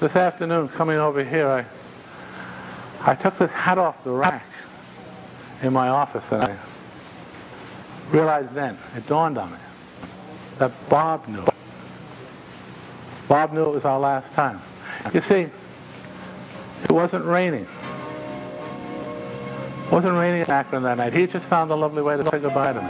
this 0.00 0.14
afternoon, 0.14 0.68
coming 0.68 0.98
over 0.98 1.24
here, 1.24 1.48
I, 1.48 3.10
I 3.10 3.14
took 3.14 3.38
this 3.38 3.50
hat 3.52 3.78
off 3.78 4.04
the 4.04 4.10
rack 4.10 4.44
in 5.62 5.72
my 5.72 5.88
office 5.88 6.24
and 6.30 6.42
I 6.42 6.58
realized 8.10 8.54
then, 8.54 8.76
it 8.96 9.06
dawned 9.06 9.38
on 9.38 9.52
me, 9.52 9.58
that 10.58 10.72
Bob 10.88 11.26
knew. 11.28 11.44
Bob 13.28 13.52
knew 13.52 13.62
it 13.64 13.74
was 13.74 13.84
our 13.84 14.00
last 14.00 14.32
time. 14.34 14.60
You 15.12 15.20
see, 15.22 15.48
it 16.84 16.92
wasn't 16.92 17.24
raining. 17.24 17.66
It 19.84 19.92
wasn't 19.92 20.14
raining 20.14 20.42
in 20.42 20.50
Akron 20.50 20.82
that 20.84 20.96
night. 20.96 21.12
He 21.12 21.26
just 21.26 21.44
found 21.46 21.70
a 21.70 21.74
lovely 21.74 22.02
way 22.02 22.16
to 22.16 22.24
say 22.24 22.38
goodbye 22.38 22.72
to 22.72 22.80
me. 22.80 22.88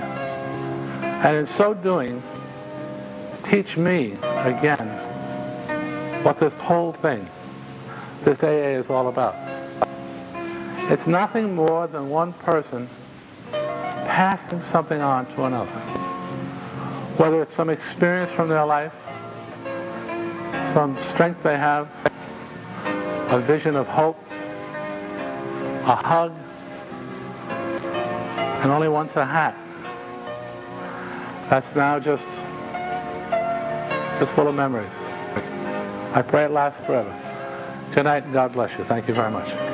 And 1.00 1.36
in 1.36 1.56
so 1.56 1.74
doing, 1.74 2.22
teach 3.50 3.76
me 3.76 4.12
again 4.22 4.88
what 6.24 6.38
this 6.38 6.52
whole 6.54 6.92
thing, 6.92 7.28
this 8.24 8.42
AA 8.42 8.80
is 8.80 8.90
all 8.90 9.08
about. 9.08 9.34
It's 10.90 11.06
nothing 11.06 11.54
more 11.54 11.86
than 11.86 12.08
one 12.08 12.32
person 12.32 12.88
passing 13.52 14.62
something 14.72 15.00
on 15.00 15.26
to 15.34 15.44
another. 15.44 15.70
Whether 17.18 17.42
it's 17.42 17.54
some 17.54 17.70
experience 17.70 18.30
from 18.32 18.48
their 18.48 18.64
life, 18.64 18.92
some 20.74 20.98
strength 21.12 21.42
they 21.42 21.56
have, 21.56 21.88
a 23.30 23.40
vision 23.40 23.76
of 23.76 23.86
hope, 23.86 24.18
a 25.84 25.96
hug, 25.96 26.32
and 28.62 28.70
only 28.70 28.88
once 28.88 29.12
a 29.16 29.24
hat. 29.24 29.56
That's 31.50 31.76
now 31.76 31.98
just, 31.98 32.24
just 34.18 34.32
full 34.32 34.48
of 34.48 34.54
memories. 34.54 34.90
I 36.12 36.22
pray 36.22 36.44
it 36.44 36.50
lasts 36.50 36.84
forever. 36.86 37.14
Good 37.94 38.04
night 38.04 38.24
and 38.24 38.32
God 38.32 38.52
bless 38.52 38.76
you. 38.78 38.84
Thank 38.84 39.08
you 39.08 39.14
very 39.14 39.30
much. 39.30 39.67